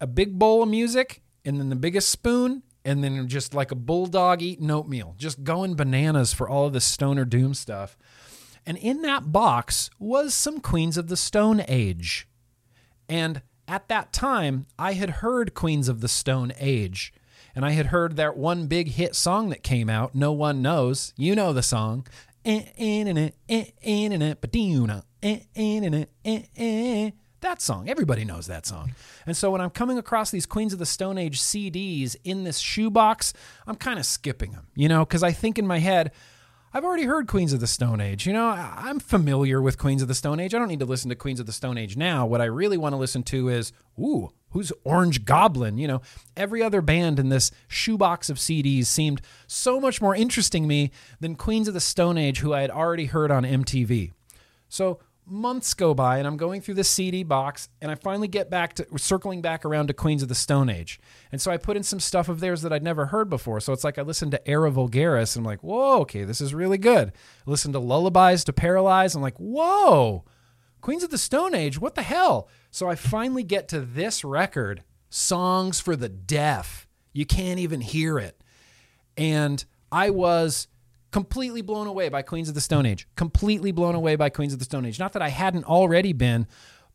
a 0.00 0.06
big 0.06 0.38
bowl 0.38 0.62
of 0.62 0.68
music 0.68 1.22
and 1.44 1.60
then 1.60 1.68
the 1.68 1.76
biggest 1.76 2.08
spoon 2.08 2.62
and 2.84 3.04
then 3.04 3.28
just 3.28 3.52
like 3.52 3.70
a 3.70 3.76
bulldog 3.76 4.40
eating 4.40 4.70
oatmeal, 4.70 5.14
just 5.18 5.44
going 5.44 5.74
bananas 5.74 6.32
for 6.32 6.48
all 6.48 6.66
of 6.66 6.72
this 6.72 6.84
stoner 6.84 7.24
doom 7.24 7.52
stuff. 7.52 7.98
And 8.64 8.76
in 8.78 9.02
that 9.02 9.32
box 9.32 9.90
was 9.98 10.34
some 10.34 10.60
Queens 10.60 10.96
of 10.96 11.08
the 11.08 11.16
Stone 11.16 11.62
Age. 11.68 12.28
And 13.08 13.42
at 13.68 13.88
that 13.88 14.12
time, 14.12 14.66
I 14.78 14.94
had 14.94 15.10
heard 15.10 15.54
Queens 15.54 15.88
of 15.88 16.00
the 16.00 16.08
Stone 16.08 16.52
Age. 16.58 17.12
And 17.54 17.64
I 17.64 17.70
had 17.72 17.86
heard 17.86 18.16
that 18.16 18.36
one 18.36 18.66
big 18.66 18.88
hit 18.88 19.14
song 19.16 19.48
that 19.48 19.62
came 19.62 19.90
out, 19.90 20.14
No 20.14 20.32
One 20.32 20.62
Knows. 20.62 21.12
You 21.16 21.34
know 21.34 21.52
the 21.52 21.62
song 21.62 22.06
that 27.40 27.60
song. 27.60 27.88
Everybody 27.88 28.24
knows 28.24 28.46
that 28.46 28.66
song. 28.66 28.92
And 29.26 29.36
so 29.36 29.50
when 29.50 29.60
I'm 29.60 29.70
coming 29.70 29.98
across 29.98 30.30
these 30.30 30.46
Queens 30.46 30.72
of 30.72 30.78
the 30.78 30.86
Stone 30.86 31.18
Age 31.18 31.40
CDs 31.40 32.16
in 32.24 32.44
this 32.44 32.58
shoebox, 32.58 33.32
I'm 33.66 33.76
kind 33.76 33.98
of 33.98 34.06
skipping 34.06 34.52
them, 34.52 34.66
you 34.74 34.88
know, 34.88 35.04
because 35.04 35.22
I 35.22 35.32
think 35.32 35.58
in 35.58 35.66
my 35.66 35.78
head, 35.78 36.12
I've 36.72 36.84
already 36.84 37.04
heard 37.04 37.28
Queens 37.28 37.54
of 37.54 37.60
the 37.60 37.66
Stone 37.66 38.02
Age. 38.02 38.26
You 38.26 38.34
know, 38.34 38.46
I'm 38.46 39.00
familiar 39.00 39.62
with 39.62 39.78
Queens 39.78 40.02
of 40.02 40.08
the 40.08 40.14
Stone 40.14 40.38
Age. 40.38 40.54
I 40.54 40.58
don't 40.58 40.68
need 40.68 40.80
to 40.80 40.84
listen 40.84 41.08
to 41.08 41.14
Queens 41.14 41.40
of 41.40 41.46
the 41.46 41.52
Stone 41.52 41.78
Age 41.78 41.96
now. 41.96 42.26
What 42.26 42.42
I 42.42 42.44
really 42.44 42.76
want 42.76 42.92
to 42.92 42.98
listen 42.98 43.22
to 43.24 43.48
is, 43.48 43.72
ooh, 43.98 44.30
who's 44.50 44.70
Orange 44.84 45.24
Goblin? 45.24 45.78
You 45.78 45.88
know, 45.88 46.02
every 46.36 46.62
other 46.62 46.82
band 46.82 47.18
in 47.18 47.30
this 47.30 47.50
shoebox 47.68 48.28
of 48.28 48.36
CDs 48.36 48.84
seemed 48.84 49.22
so 49.46 49.80
much 49.80 50.02
more 50.02 50.14
interesting 50.14 50.64
to 50.64 50.68
me 50.68 50.90
than 51.20 51.36
Queens 51.36 51.68
of 51.68 51.74
the 51.74 51.80
Stone 51.80 52.18
Age, 52.18 52.40
who 52.40 52.52
I 52.52 52.60
had 52.60 52.70
already 52.70 53.06
heard 53.06 53.30
on 53.30 53.44
MTV. 53.44 54.12
So 54.68 55.00
months 55.30 55.74
go 55.74 55.94
by 55.94 56.18
and 56.18 56.26
I'm 56.26 56.36
going 56.36 56.60
through 56.60 56.74
the 56.74 56.84
CD 56.84 57.22
box 57.22 57.68
and 57.80 57.90
I 57.90 57.94
finally 57.94 58.28
get 58.28 58.50
back 58.50 58.74
to 58.74 58.86
circling 58.96 59.42
back 59.42 59.64
around 59.64 59.88
to 59.88 59.94
Queens 59.94 60.22
of 60.22 60.28
the 60.28 60.34
Stone 60.34 60.70
Age. 60.70 61.00
And 61.32 61.40
so 61.40 61.50
I 61.50 61.56
put 61.56 61.76
in 61.76 61.82
some 61.82 62.00
stuff 62.00 62.28
of 62.28 62.40
theirs 62.40 62.62
that 62.62 62.72
I'd 62.72 62.82
never 62.82 63.06
heard 63.06 63.28
before. 63.28 63.60
So 63.60 63.72
it's 63.72 63.84
like 63.84 63.98
I 63.98 64.02
listened 64.02 64.32
to 64.32 64.48
Era 64.48 64.70
Vulgaris 64.70 65.36
and 65.36 65.44
I'm 65.44 65.48
like, 65.48 65.62
whoa, 65.62 66.00
okay, 66.00 66.24
this 66.24 66.40
is 66.40 66.54
really 66.54 66.78
good. 66.78 67.12
I 67.46 67.50
listened 67.50 67.74
to 67.74 67.80
Lullabies 67.80 68.44
to 68.44 68.52
Paralyze. 68.52 69.14
I'm 69.14 69.22
like, 69.22 69.38
whoa, 69.38 70.24
Queens 70.80 71.02
of 71.02 71.10
the 71.10 71.18
Stone 71.18 71.54
Age, 71.54 71.80
what 71.80 71.94
the 71.94 72.02
hell? 72.02 72.48
So 72.70 72.88
I 72.88 72.94
finally 72.94 73.42
get 73.42 73.68
to 73.68 73.80
this 73.80 74.24
record, 74.24 74.82
Songs 75.10 75.80
for 75.80 75.96
the 75.96 76.08
Deaf. 76.08 76.86
You 77.12 77.26
can't 77.26 77.58
even 77.58 77.80
hear 77.80 78.18
it. 78.18 78.42
And 79.16 79.64
I 79.90 80.10
was 80.10 80.68
completely 81.10 81.62
blown 81.62 81.86
away 81.86 82.08
by 82.08 82.22
Queens 82.22 82.48
of 82.48 82.54
the 82.54 82.60
Stone 82.60 82.86
Age. 82.86 83.06
Completely 83.16 83.72
blown 83.72 83.94
away 83.94 84.16
by 84.16 84.28
Queens 84.28 84.52
of 84.52 84.58
the 84.58 84.64
Stone 84.64 84.86
Age. 84.86 84.98
Not 84.98 85.12
that 85.12 85.22
I 85.22 85.28
hadn't 85.28 85.64
already 85.64 86.12
been, 86.12 86.46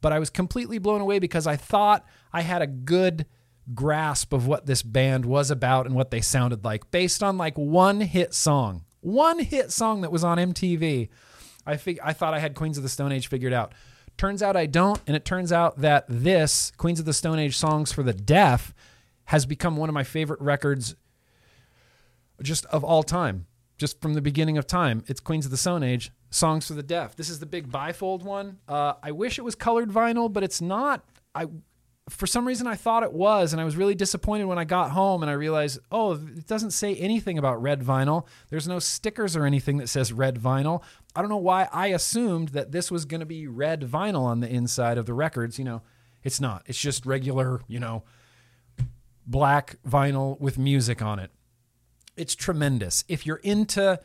but 0.01 0.13
I 0.13 0.19
was 0.19 0.29
completely 0.29 0.77
blown 0.77 1.01
away 1.01 1.19
because 1.19 1.47
I 1.47 1.55
thought 1.55 2.05
I 2.31 2.41
had 2.41 2.61
a 2.61 2.67
good 2.67 3.25
grasp 3.73 4.33
of 4.33 4.45
what 4.45 4.65
this 4.65 4.83
band 4.83 5.25
was 5.25 5.49
about 5.49 5.85
and 5.85 5.95
what 5.95 6.11
they 6.11 6.21
sounded 6.21 6.65
like 6.65 6.91
based 6.91 7.23
on 7.23 7.37
like 7.37 7.57
one 7.57 8.01
hit 8.01 8.33
song. 8.33 8.83
One 9.01 9.39
hit 9.39 9.71
song 9.71 10.01
that 10.01 10.11
was 10.11 10.23
on 10.23 10.37
MTV. 10.37 11.09
I 11.65 11.77
fig- 11.77 11.99
I 12.03 12.13
thought 12.13 12.33
I 12.33 12.39
had 12.39 12.55
Queens 12.55 12.77
of 12.77 12.83
the 12.83 12.89
Stone 12.89 13.11
Age 13.11 13.27
figured 13.27 13.53
out. 13.53 13.73
Turns 14.17 14.43
out 14.43 14.55
I 14.55 14.67
don't, 14.67 15.01
and 15.07 15.15
it 15.15 15.25
turns 15.25 15.51
out 15.51 15.79
that 15.79 16.05
this 16.07 16.71
Queens 16.77 16.99
of 16.99 17.05
the 17.05 17.13
Stone 17.13 17.39
Age 17.39 17.57
songs 17.57 17.91
for 17.91 18.03
the 18.03 18.13
deaf 18.13 18.73
has 19.25 19.45
become 19.45 19.77
one 19.77 19.89
of 19.89 19.93
my 19.93 20.03
favorite 20.03 20.41
records 20.41 20.95
just 22.41 22.65
of 22.65 22.83
all 22.83 23.03
time 23.03 23.45
just 23.83 24.01
from 24.01 24.13
the 24.13 24.21
beginning 24.21 24.57
of 24.57 24.65
time. 24.65 25.03
It's 25.07 25.19
Queens 25.19 25.43
of 25.43 25.51
the 25.51 25.57
Stone 25.57 25.83
Age, 25.83 26.09
Songs 26.29 26.67
for 26.67 26.73
the 26.73 26.81
Deaf. 26.81 27.17
This 27.17 27.27
is 27.27 27.39
the 27.39 27.45
big 27.45 27.69
bifold 27.69 28.23
one. 28.23 28.59
Uh, 28.65 28.93
I 29.03 29.11
wish 29.11 29.37
it 29.37 29.41
was 29.41 29.55
colored 29.55 29.89
vinyl, 29.89 30.31
but 30.31 30.41
it's 30.41 30.61
not. 30.61 31.03
I 31.35 31.47
for 32.07 32.25
some 32.25 32.47
reason 32.47 32.65
I 32.65 32.75
thought 32.75 33.03
it 33.03 33.11
was, 33.11 33.51
and 33.51 33.61
I 33.61 33.65
was 33.65 33.75
really 33.75 33.93
disappointed 33.93 34.45
when 34.45 34.57
I 34.57 34.63
got 34.63 34.91
home 34.91 35.21
and 35.21 35.29
I 35.29 35.33
realized, 35.33 35.79
oh, 35.91 36.13
it 36.13 36.47
doesn't 36.47 36.71
say 36.71 36.95
anything 36.95 37.37
about 37.37 37.61
red 37.61 37.81
vinyl. 37.81 38.25
There's 38.49 38.69
no 38.69 38.79
stickers 38.79 39.35
or 39.35 39.45
anything 39.45 39.75
that 39.79 39.89
says 39.89 40.13
red 40.13 40.39
vinyl. 40.39 40.81
I 41.13 41.19
don't 41.19 41.29
know 41.29 41.35
why 41.35 41.67
I 41.73 41.87
assumed 41.87 42.49
that 42.49 42.71
this 42.71 42.89
was 42.89 43.03
going 43.03 43.19
to 43.19 43.25
be 43.25 43.47
red 43.47 43.81
vinyl 43.81 44.21
on 44.21 44.39
the 44.39 44.47
inside 44.49 44.97
of 44.97 45.07
the 45.07 45.13
records. 45.13 45.59
You 45.59 45.65
know, 45.65 45.81
it's 46.23 46.39
not. 46.39 46.63
It's 46.67 46.79
just 46.79 47.05
regular, 47.05 47.59
you 47.67 47.81
know, 47.81 48.03
black 49.27 49.75
vinyl 49.85 50.39
with 50.39 50.57
music 50.57 51.01
on 51.01 51.19
it 51.19 51.31
it's 52.17 52.35
tremendous. 52.35 53.03
If 53.07 53.25
you're 53.25 53.37
into 53.37 53.99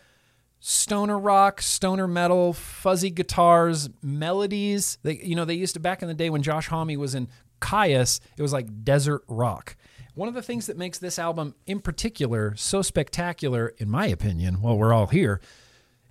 stoner 0.60 1.18
rock, 1.18 1.62
stoner 1.62 2.08
metal, 2.08 2.52
fuzzy 2.52 3.10
guitars, 3.10 3.88
melodies, 4.02 4.98
they, 5.02 5.16
you 5.22 5.36
know, 5.36 5.44
they 5.44 5.54
used 5.54 5.74
to 5.74 5.80
back 5.80 6.02
in 6.02 6.08
the 6.08 6.14
day 6.14 6.30
when 6.30 6.42
Josh 6.42 6.68
Homme 6.68 6.94
was 6.96 7.14
in 7.14 7.28
Kyuss, 7.60 8.20
it 8.36 8.42
was 8.42 8.52
like 8.52 8.84
desert 8.84 9.22
rock. 9.28 9.76
One 10.14 10.28
of 10.28 10.34
the 10.34 10.42
things 10.42 10.66
that 10.66 10.76
makes 10.76 10.98
this 10.98 11.18
album 11.18 11.54
in 11.66 11.80
particular 11.80 12.54
so 12.56 12.82
spectacular, 12.82 13.74
in 13.78 13.88
my 13.88 14.06
opinion, 14.06 14.60
while 14.60 14.76
we're 14.76 14.92
all 14.92 15.06
here, 15.06 15.40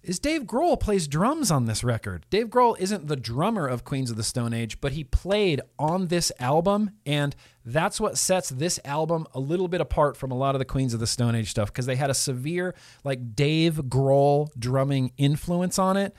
is 0.07 0.19
Dave 0.19 0.43
Grohl 0.43 0.79
plays 0.79 1.05
drums 1.05 1.51
on 1.51 1.65
this 1.65 1.83
record. 1.83 2.25
Dave 2.29 2.47
Grohl 2.47 2.79
isn't 2.79 3.07
the 3.07 3.17
drummer 3.17 3.67
of 3.67 3.83
Queens 3.83 4.09
of 4.09 4.15
the 4.15 4.23
Stone 4.23 4.53
Age, 4.53 4.79
but 4.79 4.93
he 4.93 5.03
played 5.03 5.59
on 5.77 6.07
this 6.07 6.31
album, 6.39 6.91
and 7.05 7.35
that's 7.65 7.99
what 7.99 8.17
sets 8.17 8.47
this 8.47 8.79
album 8.85 9.27
a 9.33 9.39
little 9.41 9.67
bit 9.67 9.81
apart 9.81 10.15
from 10.15 10.31
a 10.31 10.37
lot 10.37 10.55
of 10.55 10.59
the 10.59 10.65
Queens 10.65 10.93
of 10.93 11.01
the 11.01 11.07
Stone 11.07 11.35
Age 11.35 11.49
stuff 11.49 11.73
because 11.73 11.85
they 11.85 11.97
had 11.97 12.09
a 12.09 12.13
severe, 12.13 12.73
like 13.03 13.35
Dave 13.35 13.75
Grohl 13.75 14.47
drumming 14.57 15.11
influence 15.17 15.77
on 15.77 15.97
it. 15.97 16.15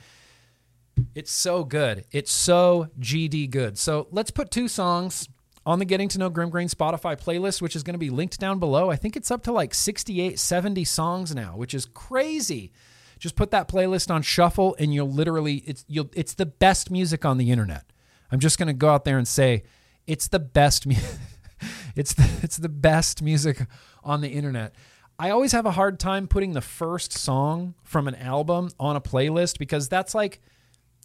It's 1.15 1.31
so 1.31 1.63
good. 1.63 2.05
It's 2.11 2.31
so 2.31 2.89
GD 2.99 3.49
good. 3.49 3.79
So 3.79 4.07
let's 4.11 4.29
put 4.29 4.51
two 4.51 4.67
songs 4.67 5.27
on 5.65 5.79
the 5.79 5.85
Getting 5.85 6.09
to 6.09 6.19
Know 6.19 6.29
Grimm 6.29 6.51
Green 6.51 6.67
Spotify 6.67 7.19
playlist, 7.19 7.59
which 7.59 7.75
is 7.75 7.81
going 7.81 7.95
to 7.95 7.99
be 7.99 8.11
linked 8.11 8.39
down 8.39 8.59
below. 8.59 8.91
I 8.91 8.97
think 8.97 9.15
it's 9.15 9.31
up 9.31 9.43
to 9.45 9.51
like 9.51 9.73
68, 9.73 10.37
70 10.37 10.83
songs 10.83 11.33
now, 11.33 11.55
which 11.55 11.73
is 11.73 11.85
crazy. 11.85 12.71
Just 13.19 13.35
put 13.35 13.51
that 13.51 13.67
playlist 13.67 14.09
on 14.09 14.21
shuffle, 14.21 14.75
and 14.79 14.93
you'll 14.93 15.11
literally 15.11 15.57
it's 15.67 15.85
you'll 15.87 16.09
it's 16.13 16.33
the 16.33 16.45
best 16.45 16.89
music 16.89 17.25
on 17.25 17.37
the 17.37 17.51
internet. 17.51 17.85
I'm 18.31 18.39
just 18.39 18.57
gonna 18.57 18.73
go 18.73 18.89
out 18.89 19.03
there 19.05 19.17
and 19.17 19.27
say 19.27 19.63
it's 20.07 20.27
the 20.27 20.39
best 20.39 20.87
music. 20.87 21.19
it's 21.95 22.13
the, 22.13 22.29
it's 22.41 22.57
the 22.57 22.69
best 22.69 23.21
music 23.21 23.67
on 24.03 24.21
the 24.21 24.29
internet. 24.29 24.73
I 25.19 25.31
always 25.31 25.51
have 25.51 25.65
a 25.65 25.71
hard 25.71 25.99
time 25.99 26.27
putting 26.27 26.53
the 26.53 26.61
first 26.61 27.11
song 27.11 27.75
from 27.83 28.07
an 28.07 28.15
album 28.15 28.69
on 28.79 28.95
a 28.95 29.01
playlist 29.01 29.59
because 29.59 29.89
that's 29.89 30.15
like, 30.15 30.41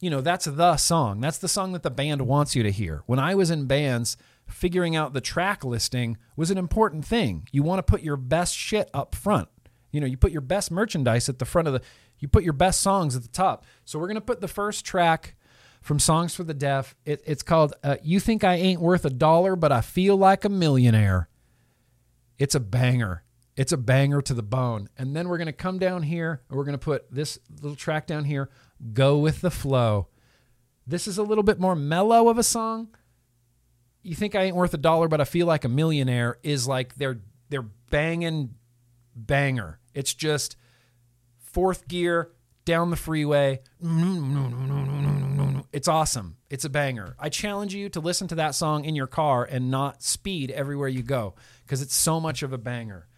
you 0.00 0.08
know, 0.08 0.20
that's 0.20 0.44
the 0.44 0.76
song. 0.76 1.20
That's 1.20 1.38
the 1.38 1.48
song 1.48 1.72
that 1.72 1.82
the 1.82 1.90
band 1.90 2.22
wants 2.22 2.54
you 2.54 2.62
to 2.62 2.70
hear. 2.70 3.02
When 3.06 3.18
I 3.18 3.34
was 3.34 3.50
in 3.50 3.66
bands, 3.66 4.16
figuring 4.46 4.94
out 4.94 5.14
the 5.14 5.20
track 5.20 5.64
listing 5.64 6.16
was 6.36 6.52
an 6.52 6.58
important 6.58 7.04
thing. 7.04 7.48
You 7.50 7.64
want 7.64 7.80
to 7.80 7.90
put 7.90 8.02
your 8.02 8.16
best 8.16 8.56
shit 8.56 8.88
up 8.94 9.16
front. 9.16 9.48
You 9.94 10.00
know, 10.00 10.08
you 10.08 10.16
put 10.16 10.32
your 10.32 10.40
best 10.40 10.72
merchandise 10.72 11.28
at 11.28 11.38
the 11.38 11.44
front 11.44 11.68
of 11.68 11.74
the 11.74 11.80
you 12.18 12.26
put 12.26 12.42
your 12.42 12.52
best 12.52 12.80
songs 12.80 13.14
at 13.14 13.22
the 13.22 13.28
top. 13.28 13.64
So 13.84 13.96
we're 13.98 14.08
going 14.08 14.16
to 14.16 14.20
put 14.20 14.40
the 14.40 14.48
first 14.48 14.84
track 14.84 15.36
from 15.82 16.00
Songs 16.00 16.34
for 16.34 16.42
the 16.42 16.52
Deaf. 16.52 16.96
It, 17.04 17.22
it's 17.24 17.44
called 17.44 17.74
uh, 17.84 17.96
You 18.02 18.18
Think 18.18 18.42
I 18.42 18.54
Ain't 18.54 18.80
Worth 18.80 19.04
a 19.04 19.10
Dollar, 19.10 19.54
but 19.54 19.70
I 19.70 19.82
Feel 19.82 20.16
Like 20.16 20.44
a 20.44 20.48
Millionaire. 20.48 21.28
It's 22.38 22.56
a 22.56 22.60
banger. 22.60 23.22
It's 23.56 23.70
a 23.70 23.76
banger 23.76 24.20
to 24.22 24.34
the 24.34 24.42
bone. 24.42 24.88
And 24.98 25.14
then 25.14 25.28
we're 25.28 25.38
going 25.38 25.46
to 25.46 25.52
come 25.52 25.78
down 25.78 26.02
here 26.02 26.42
and 26.48 26.58
we're 26.58 26.64
going 26.64 26.72
to 26.72 26.78
put 26.78 27.08
this 27.12 27.38
little 27.62 27.76
track 27.76 28.08
down 28.08 28.24
here, 28.24 28.50
Go 28.94 29.18
with 29.18 29.42
the 29.42 29.50
Flow. 29.50 30.08
This 30.88 31.06
is 31.06 31.18
a 31.18 31.22
little 31.22 31.44
bit 31.44 31.60
more 31.60 31.76
mellow 31.76 32.28
of 32.28 32.38
a 32.38 32.42
song. 32.42 32.88
You 34.02 34.16
think 34.16 34.34
I 34.34 34.42
ain't 34.42 34.56
worth 34.56 34.74
a 34.74 34.78
dollar, 34.78 35.06
but 35.06 35.20
I 35.20 35.24
feel 35.24 35.46
like 35.46 35.64
a 35.64 35.68
millionaire 35.68 36.38
is 36.42 36.66
like 36.66 36.96
they're 36.96 37.20
they're 37.48 37.62
banging 37.62 38.54
banger. 39.14 39.78
It's 39.94 40.12
just 40.12 40.56
fourth 41.38 41.88
gear 41.88 42.32
down 42.64 42.90
the 42.90 42.96
freeway. 42.96 43.60
It's 45.72 45.88
awesome. 45.88 46.36
It's 46.50 46.64
a 46.64 46.70
banger. 46.70 47.16
I 47.18 47.28
challenge 47.28 47.74
you 47.74 47.88
to 47.90 48.00
listen 48.00 48.28
to 48.28 48.34
that 48.36 48.54
song 48.54 48.84
in 48.84 48.94
your 48.94 49.06
car 49.06 49.44
and 49.44 49.70
not 49.70 50.02
speed 50.02 50.50
everywhere 50.50 50.88
you 50.88 51.02
go 51.02 51.34
because 51.64 51.82
it's 51.82 51.94
so 51.94 52.20
much 52.20 52.42
of 52.42 52.52
a 52.52 52.58
banger. 52.58 53.08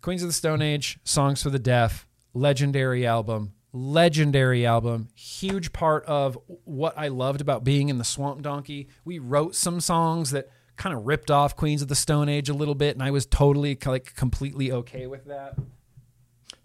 Queens 0.00 0.22
of 0.22 0.28
the 0.28 0.34
Stone 0.34 0.62
Age, 0.62 0.98
Songs 1.04 1.42
for 1.42 1.50
the 1.50 1.58
Deaf, 1.58 2.08
legendary 2.32 3.06
album, 3.06 3.52
legendary 3.72 4.64
album, 4.64 5.08
huge 5.14 5.72
part 5.72 6.04
of 6.06 6.38
what 6.64 6.94
I 6.96 7.08
loved 7.08 7.40
about 7.40 7.64
being 7.64 7.88
in 7.88 7.98
the 7.98 8.04
Swamp 8.04 8.42
Donkey. 8.42 8.88
We 9.04 9.18
wrote 9.18 9.54
some 9.54 9.80
songs 9.80 10.30
that 10.30 10.48
kind 10.80 10.96
of 10.96 11.06
ripped 11.06 11.30
off 11.30 11.54
Queens 11.54 11.82
of 11.82 11.88
the 11.88 11.94
Stone 11.94 12.30
Age 12.30 12.48
a 12.48 12.54
little 12.54 12.74
bit, 12.74 12.96
and 12.96 13.02
I 13.02 13.10
was 13.10 13.26
totally 13.26 13.76
like 13.84 14.14
completely 14.16 14.72
okay 14.72 15.06
with 15.06 15.26
that. 15.26 15.58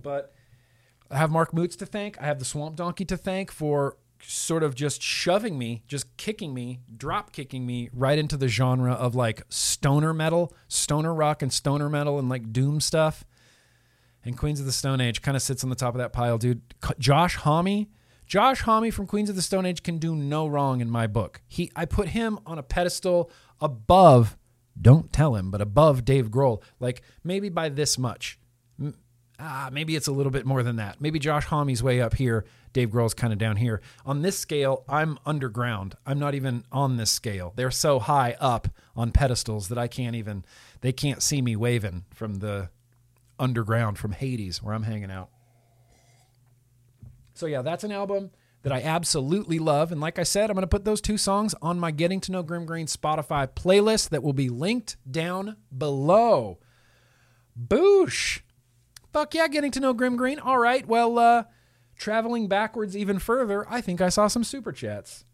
But 0.02 0.34
I 1.12 1.18
have 1.18 1.30
Mark 1.30 1.54
Moots 1.54 1.76
to 1.76 1.86
thank. 1.86 2.20
I 2.22 2.26
have 2.26 2.40
the 2.40 2.46
Swamp 2.46 2.78
Donkey 2.78 3.04
to 3.06 3.18
thank 3.18 3.52
for 3.52 3.98
sort 4.22 4.64
of 4.64 4.74
just 4.74 5.02
shoving 5.02 5.58
me, 5.58 5.84
just 5.90 6.16
kicking 6.16 6.54
me, 6.54 6.80
drop 6.96 7.34
kicking 7.34 7.66
me 7.66 7.90
right 7.92 8.18
into 8.18 8.38
the 8.38 8.48
genre 8.48 8.94
of 8.94 9.16
like 9.16 9.44
stoner 9.50 10.14
metal, 10.14 10.54
stoner 10.70 11.14
rock, 11.14 11.42
and 11.42 11.52
stoner 11.52 11.90
metal, 11.90 12.18
and 12.18 12.30
like 12.30 12.54
doom 12.54 12.80
stuff. 12.80 13.26
And 14.24 14.38
Queens 14.38 14.62
of 14.62 14.66
the 14.66 14.72
Stone 14.72 15.02
Age 15.02 15.22
kind 15.22 15.36
of 15.36 15.44
sits 15.44 15.62
on 15.62 15.70
the 15.70 15.76
top 15.76 15.94
of 15.94 16.00
that 16.00 16.14
pile, 16.14 16.38
dude. 16.38 16.62
Josh 16.98 17.36
Homme, 17.36 17.88
Josh 18.26 18.62
Homme 18.62 18.92
from 18.92 19.08
Queens 19.08 19.30
of 19.30 19.36
the 19.36 19.42
Stone 19.42 19.66
Age 19.66 19.84
can 19.84 19.98
do 19.98 20.16
no 20.16 20.48
wrong 20.48 20.80
in 20.80 20.90
my 20.90 21.06
book. 21.06 21.42
He, 21.48 21.70
I 21.76 21.84
put 21.86 22.10
him 22.10 22.40
on 22.46 22.58
a 22.58 22.64
pedestal 22.64 23.30
above. 23.62 24.38
Don't 24.80 25.12
tell 25.14 25.36
him, 25.36 25.52
but 25.52 25.62
above 25.62 26.04
Dave 26.04 26.30
Grohl, 26.30 26.62
like 26.80 27.02
maybe 27.24 27.50
by 27.50 27.70
this 27.70 27.98
much. 27.98 28.40
Ah, 29.38 29.70
maybe 29.72 29.96
it's 29.96 30.08
a 30.08 30.14
little 30.14 30.32
bit 30.32 30.46
more 30.46 30.64
than 30.64 30.78
that. 30.78 31.02
Maybe 31.02 31.20
Josh 31.20 31.46
Homme's 31.46 31.84
way 31.84 32.00
up 32.02 32.16
here. 32.16 32.46
Dave 32.72 32.90
Grohl's 32.90 33.14
kind 33.14 33.34
of 33.34 33.40
down 33.40 33.58
here. 33.58 33.82
On 34.06 34.22
this 34.22 34.40
scale, 34.40 34.84
I'm 34.88 35.18
underground. 35.26 35.96
I'm 36.06 36.20
not 36.20 36.36
even 36.36 36.64
on 36.72 36.98
this 36.98 37.12
scale. 37.12 37.54
They're 37.56 37.72
so 37.72 38.00
high 38.00 38.38
up 38.40 38.70
on 38.96 39.12
pedestals 39.12 39.68
that 39.70 39.78
I 39.78 39.88
can't 39.88 40.16
even, 40.16 40.46
they 40.82 40.94
can't 40.94 41.22
see 41.22 41.42
me 41.42 41.56
waving 41.56 42.06
from 42.14 42.36
the 42.36 42.70
underground, 43.38 43.98
from 43.98 44.14
Hades, 44.14 44.64
where 44.64 44.74
I'm 44.74 44.84
hanging 44.84 45.12
out. 45.12 45.30
So, 47.34 47.46
yeah, 47.46 47.62
that's 47.62 47.84
an 47.84 47.92
album 47.92 48.32
that 48.66 48.74
I 48.74 48.82
absolutely 48.82 49.60
love. 49.60 49.92
And 49.92 50.02
like 50.02 50.18
I 50.18 50.24
said, 50.24 50.50
I'm 50.50 50.56
going 50.56 50.64
to 50.64 50.68
put 50.68 50.86
those 50.86 51.00
two 51.00 51.20
songs 51.20 51.54
on 51.62 51.80
my 51.80 51.92
Getting 51.92 52.20
to 52.22 52.32
Know 52.32 52.42
Grimm 52.42 52.66
Green 52.66 52.88
Spotify 52.88 53.48
playlist 53.48 54.10
that 54.10 54.24
will 54.24 54.34
be 54.34 54.50
linked 54.50 54.98
down 55.10 55.58
below. 55.78 56.58
Boosh! 57.56 58.40
Fuck 59.14 59.36
yeah, 59.36 59.48
getting 59.48 59.70
to 59.70 59.80
know 59.80 59.94
Grimm 59.94 60.18
Green. 60.18 60.40
All 60.40 60.58
right, 60.58 60.84
well, 60.88 61.20
uh, 61.20 61.44
traveling 61.96 62.48
backwards 62.48 62.98
even 62.98 63.20
further, 63.20 63.68
I 63.70 63.82
think 63.82 64.02
I 64.02 64.10
saw 64.10 64.28
some 64.28 64.44
super 64.44 64.72
chats. 64.72 65.26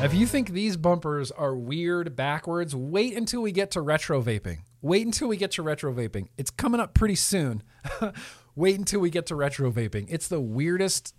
If 0.00 0.14
you 0.14 0.26
think 0.26 0.50
these 0.50 0.78
bumpers 0.78 1.30
are 1.30 1.54
weird 1.54 2.16
backwards, 2.16 2.74
wait 2.74 3.18
until 3.18 3.42
we 3.42 3.52
get 3.52 3.72
to 3.72 3.82
retro 3.82 4.22
vaping. 4.22 4.60
Wait 4.80 5.04
until 5.04 5.26
we 5.26 5.36
get 5.36 5.50
to 5.50 5.62
retro 5.62 5.92
vaping. 5.92 6.28
It's 6.38 6.50
coming 6.50 6.80
up 6.80 6.94
pretty 6.94 7.16
soon. 7.16 7.64
wait 8.54 8.78
until 8.78 9.00
we 9.00 9.10
get 9.10 9.26
to 9.26 9.36
retro 9.36 9.70
vaping. 9.70 10.06
It's 10.08 10.28
the 10.28 10.40
weirdest 10.40 11.14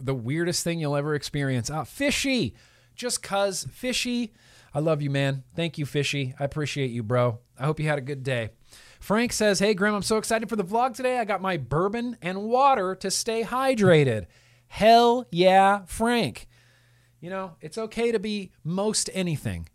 the 0.00 0.14
weirdest 0.14 0.62
thing 0.62 0.78
you'll 0.78 0.96
ever 0.96 1.14
experience. 1.14 1.70
Ah, 1.70 1.84
fishy. 1.84 2.54
Just 2.94 3.22
cuz 3.22 3.66
fishy 3.72 4.32
I 4.74 4.80
love 4.80 5.02
you, 5.02 5.10
man. 5.10 5.44
Thank 5.54 5.78
you, 5.78 5.86
Fishy. 5.86 6.34
I 6.38 6.44
appreciate 6.44 6.90
you, 6.90 7.02
bro. 7.02 7.40
I 7.58 7.64
hope 7.64 7.80
you 7.80 7.88
had 7.88 7.98
a 7.98 8.02
good 8.02 8.22
day. 8.22 8.50
Frank 9.00 9.32
says, 9.32 9.58
Hey, 9.58 9.74
Grimm, 9.74 9.94
I'm 9.94 10.02
so 10.02 10.18
excited 10.18 10.48
for 10.48 10.56
the 10.56 10.64
vlog 10.64 10.94
today. 10.94 11.18
I 11.18 11.24
got 11.24 11.40
my 11.40 11.56
bourbon 11.56 12.16
and 12.20 12.44
water 12.44 12.94
to 12.96 13.10
stay 13.10 13.42
hydrated. 13.42 14.26
Hell 14.66 15.26
yeah, 15.30 15.82
Frank. 15.86 16.46
You 17.20 17.30
know, 17.30 17.56
it's 17.60 17.78
okay 17.78 18.12
to 18.12 18.18
be 18.18 18.52
most 18.62 19.10
anything, 19.12 19.68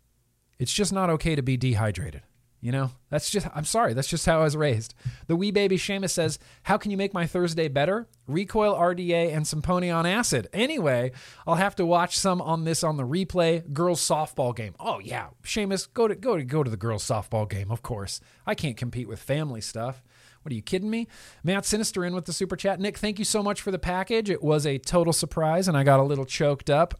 it's 0.58 0.72
just 0.72 0.92
not 0.92 1.10
okay 1.10 1.34
to 1.34 1.42
be 1.42 1.56
dehydrated. 1.56 2.22
You 2.64 2.72
know, 2.72 2.92
that's 3.10 3.28
just, 3.28 3.46
I'm 3.54 3.66
sorry, 3.66 3.92
that's 3.92 4.08
just 4.08 4.24
how 4.24 4.40
I 4.40 4.44
was 4.44 4.56
raised. 4.56 4.94
The 5.26 5.36
wee 5.36 5.50
baby 5.50 5.76
Seamus 5.76 6.12
says, 6.12 6.38
How 6.62 6.78
can 6.78 6.90
you 6.90 6.96
make 6.96 7.12
my 7.12 7.26
Thursday 7.26 7.68
better? 7.68 8.08
Recoil 8.26 8.74
RDA 8.74 9.36
and 9.36 9.46
some 9.46 9.60
pony 9.60 9.90
on 9.90 10.06
acid. 10.06 10.48
Anyway, 10.50 11.12
I'll 11.46 11.56
have 11.56 11.76
to 11.76 11.84
watch 11.84 12.16
some 12.16 12.40
on 12.40 12.64
this 12.64 12.82
on 12.82 12.96
the 12.96 13.06
replay. 13.06 13.70
Girls 13.70 14.00
softball 14.00 14.56
game. 14.56 14.74
Oh, 14.80 14.98
yeah. 14.98 15.26
Seamus, 15.42 15.92
go 15.92 16.08
to, 16.08 16.14
go 16.14 16.38
to, 16.38 16.42
go 16.42 16.62
to 16.62 16.70
the 16.70 16.78
girls 16.78 17.04
softball 17.04 17.46
game, 17.46 17.70
of 17.70 17.82
course. 17.82 18.22
I 18.46 18.54
can't 18.54 18.78
compete 18.78 19.08
with 19.08 19.20
family 19.20 19.60
stuff. 19.60 20.02
What 20.40 20.50
are 20.50 20.56
you 20.56 20.62
kidding 20.62 20.88
me? 20.88 21.06
Matt 21.42 21.66
Sinister 21.66 22.02
in 22.02 22.14
with 22.14 22.24
the 22.24 22.32
super 22.32 22.56
chat. 22.56 22.80
Nick, 22.80 22.96
thank 22.96 23.18
you 23.18 23.26
so 23.26 23.42
much 23.42 23.60
for 23.60 23.72
the 23.72 23.78
package. 23.78 24.30
It 24.30 24.42
was 24.42 24.64
a 24.64 24.78
total 24.78 25.12
surprise, 25.12 25.68
and 25.68 25.76
I 25.76 25.84
got 25.84 26.00
a 26.00 26.02
little 26.02 26.24
choked 26.24 26.70
up. 26.70 26.98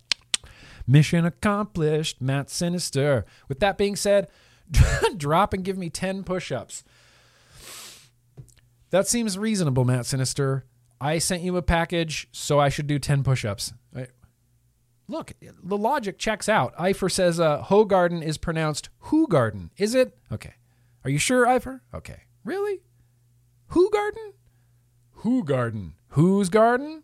Mission 0.87 1.25
accomplished, 1.25 2.21
Matt 2.21 2.51
Sinister. 2.51 3.25
With 3.49 3.61
that 3.61 3.79
being 3.79 3.97
said, 3.97 4.29
drop 5.17 5.53
and 5.53 5.65
give 5.65 5.79
me 5.79 5.91
10 5.91 6.25
push 6.25 6.53
ups. 6.53 6.85
That 8.91 9.09
seems 9.09 9.37
reasonable, 9.37 9.85
Matt 9.85 10.07
Sinister. 10.07 10.65
I 11.01 11.19
sent 11.19 11.43
you 11.43 11.57
a 11.57 11.63
package, 11.63 12.29
so 12.33 12.61
I 12.61 12.69
should 12.69 12.87
do 12.87 12.99
10 12.99 13.25
push 13.25 13.45
ups. 13.45 13.73
Look, 15.07 15.33
the 15.63 15.77
logic 15.77 16.19
checks 16.19 16.49
out. 16.49 16.75
Eifer 16.77 17.11
says 17.11 17.39
uh, 17.39 17.63
Hoegaarden 17.63 18.23
is 18.23 18.39
pronounced 18.39 18.89
Who 19.01 19.29
Garden. 19.29 19.71
Is 19.77 19.95
it? 19.95 20.17
Okay. 20.33 20.55
Are 21.05 21.11
you 21.11 21.19
sure, 21.19 21.45
Eifer? 21.47 21.81
Okay. 21.93 22.23
Really? 22.43 22.81
Who 23.69 23.91
Garden? 23.91 24.33
Who 25.11 25.45
Garden? 25.45 25.95
Whose 26.09 26.49
garden? 26.49 27.03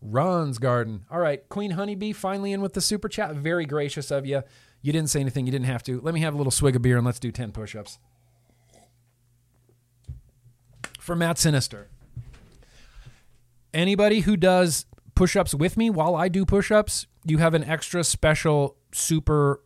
Ron's 0.00 0.58
garden. 0.58 1.04
All 1.10 1.20
right. 1.20 1.46
Queen 1.48 1.72
Honeybee 1.72 2.12
finally 2.12 2.52
in 2.52 2.60
with 2.62 2.72
the 2.72 2.80
super 2.80 3.08
chat. 3.08 3.34
Very 3.34 3.66
gracious 3.66 4.10
of 4.10 4.24
you. 4.24 4.42
You 4.86 4.92
didn't 4.92 5.10
say 5.10 5.18
anything. 5.18 5.46
You 5.46 5.50
didn't 5.50 5.66
have 5.66 5.82
to. 5.82 6.00
Let 6.00 6.14
me 6.14 6.20
have 6.20 6.32
a 6.32 6.36
little 6.36 6.52
swig 6.52 6.76
of 6.76 6.82
beer 6.82 6.96
and 6.96 7.04
let's 7.04 7.18
do 7.18 7.32
10 7.32 7.50
push 7.50 7.74
ups. 7.74 7.98
For 11.00 11.16
Matt 11.16 11.38
Sinister. 11.38 11.88
Anybody 13.74 14.20
who 14.20 14.36
does 14.36 14.86
push 15.16 15.34
ups 15.34 15.52
with 15.52 15.76
me 15.76 15.90
while 15.90 16.14
I 16.14 16.28
do 16.28 16.44
push 16.46 16.70
ups, 16.70 17.08
you 17.24 17.38
have 17.38 17.52
an 17.52 17.64
extra 17.64 18.04
special, 18.04 18.76
super 18.92 19.60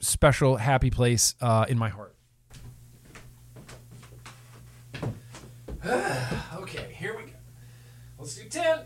special 0.00 0.56
happy 0.56 0.90
place 0.90 1.36
uh, 1.40 1.66
in 1.68 1.78
my 1.78 1.90
heart. 1.90 2.16
okay, 6.56 6.92
here 6.98 7.16
we 7.16 7.26
go. 7.26 7.36
Let's 8.18 8.34
do 8.34 8.48
10. 8.48 8.80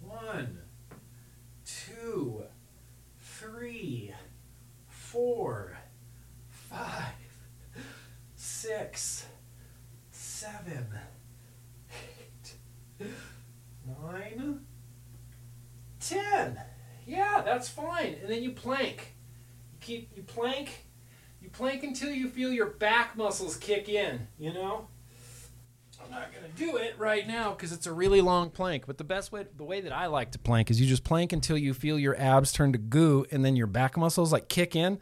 One, 0.00 0.58
two 1.66 2.44
three, 3.44 4.12
four, 5.14 5.78
five, 6.48 7.14
six, 8.34 9.26
seven, 10.10 10.88
eight, 12.98 13.06
nine, 13.86 14.58
ten. 16.00 16.60
Yeah, 17.06 17.42
that's 17.44 17.68
fine. 17.68 18.16
And 18.22 18.28
then 18.28 18.42
you 18.42 18.50
plank. 18.50 19.14
You 19.72 19.78
keep 19.80 20.10
you 20.16 20.24
plank. 20.24 20.84
You 21.40 21.48
plank 21.48 21.84
until 21.84 22.10
you 22.10 22.28
feel 22.28 22.52
your 22.52 22.70
back 22.70 23.16
muscles 23.16 23.56
kick 23.56 23.88
in, 23.88 24.26
you 24.36 24.52
know? 24.52 24.88
I'm 26.04 26.10
not 26.10 26.32
gonna 26.32 26.52
do 26.56 26.76
it 26.76 26.94
right 26.98 27.26
now 27.26 27.52
because 27.52 27.72
it's 27.72 27.86
a 27.86 27.92
really 27.92 28.20
long 28.20 28.50
plank. 28.50 28.86
But 28.86 28.98
the 28.98 29.04
best 29.04 29.32
way, 29.32 29.46
the 29.56 29.64
way 29.64 29.80
that 29.80 29.92
I 29.92 30.06
like 30.06 30.32
to 30.32 30.38
plank, 30.38 30.70
is 30.70 30.80
you 30.80 30.86
just 30.86 31.04
plank 31.04 31.32
until 31.32 31.56
you 31.56 31.74
feel 31.74 31.98
your 31.98 32.18
abs 32.20 32.52
turn 32.52 32.72
to 32.72 32.78
goo, 32.78 33.24
and 33.30 33.44
then 33.44 33.56
your 33.56 33.66
back 33.66 33.96
muscles 33.96 34.32
like 34.32 34.48
kick 34.48 34.76
in, 34.76 34.98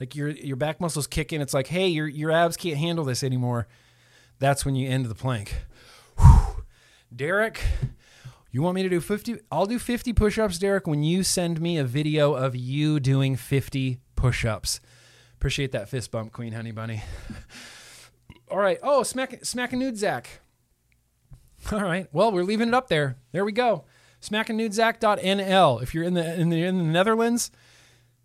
like 0.00 0.14
your 0.14 0.28
your 0.28 0.56
back 0.56 0.80
muscles 0.80 1.06
kick 1.06 1.32
in. 1.32 1.40
It's 1.40 1.54
like, 1.54 1.68
hey, 1.68 1.88
your 1.88 2.08
your 2.08 2.30
abs 2.30 2.56
can't 2.56 2.78
handle 2.78 3.04
this 3.04 3.22
anymore. 3.22 3.66
That's 4.38 4.64
when 4.64 4.74
you 4.74 4.88
end 4.88 5.06
the 5.06 5.14
plank. 5.14 5.54
Whew. 6.18 6.64
Derek, 7.14 7.62
you 8.50 8.62
want 8.62 8.74
me 8.74 8.82
to 8.82 8.88
do 8.88 9.00
50? 9.00 9.38
I'll 9.50 9.66
do 9.66 9.78
50 9.78 10.12
push-ups, 10.12 10.58
Derek, 10.58 10.86
when 10.86 11.02
you 11.02 11.22
send 11.22 11.60
me 11.60 11.78
a 11.78 11.84
video 11.84 12.34
of 12.34 12.54
you 12.54 13.00
doing 13.00 13.36
50 13.36 13.98
push-ups. 14.14 14.80
Appreciate 15.34 15.72
that 15.72 15.88
fist 15.88 16.10
bump, 16.10 16.32
Queen 16.32 16.52
Honey 16.52 16.72
Bunny. 16.72 17.02
All 18.50 18.58
right. 18.58 18.78
Oh, 18.82 19.02
smack 19.02 19.44
smack 19.44 19.72
a 19.72 19.76
nude 19.76 19.96
Zach. 19.96 20.40
All 21.72 21.82
right. 21.82 22.08
Well, 22.12 22.30
we're 22.30 22.44
leaving 22.44 22.68
it 22.68 22.74
up 22.74 22.88
there. 22.88 23.16
There 23.32 23.44
we 23.44 23.52
go. 23.52 23.84
Smackanudezach.nl. 24.22 25.82
If 25.82 25.94
you're 25.94 26.04
in 26.04 26.14
the 26.14 26.40
in 26.40 26.48
the 26.48 26.62
in 26.62 26.78
the 26.78 26.84
Netherlands, 26.84 27.50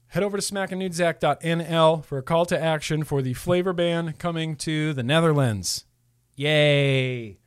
head 0.07 0.23
over 0.23 0.37
to 0.37 0.43
smackanudezach.nl 0.43 2.05
for 2.05 2.17
a 2.17 2.23
call 2.23 2.45
to 2.45 2.61
action 2.61 3.03
for 3.03 3.21
the 3.21 3.33
flavor 3.33 3.73
ban 3.73 4.13
coming 4.13 4.55
to 4.57 4.93
the 4.93 5.03
Netherlands. 5.03 5.85
Yay. 6.35 7.37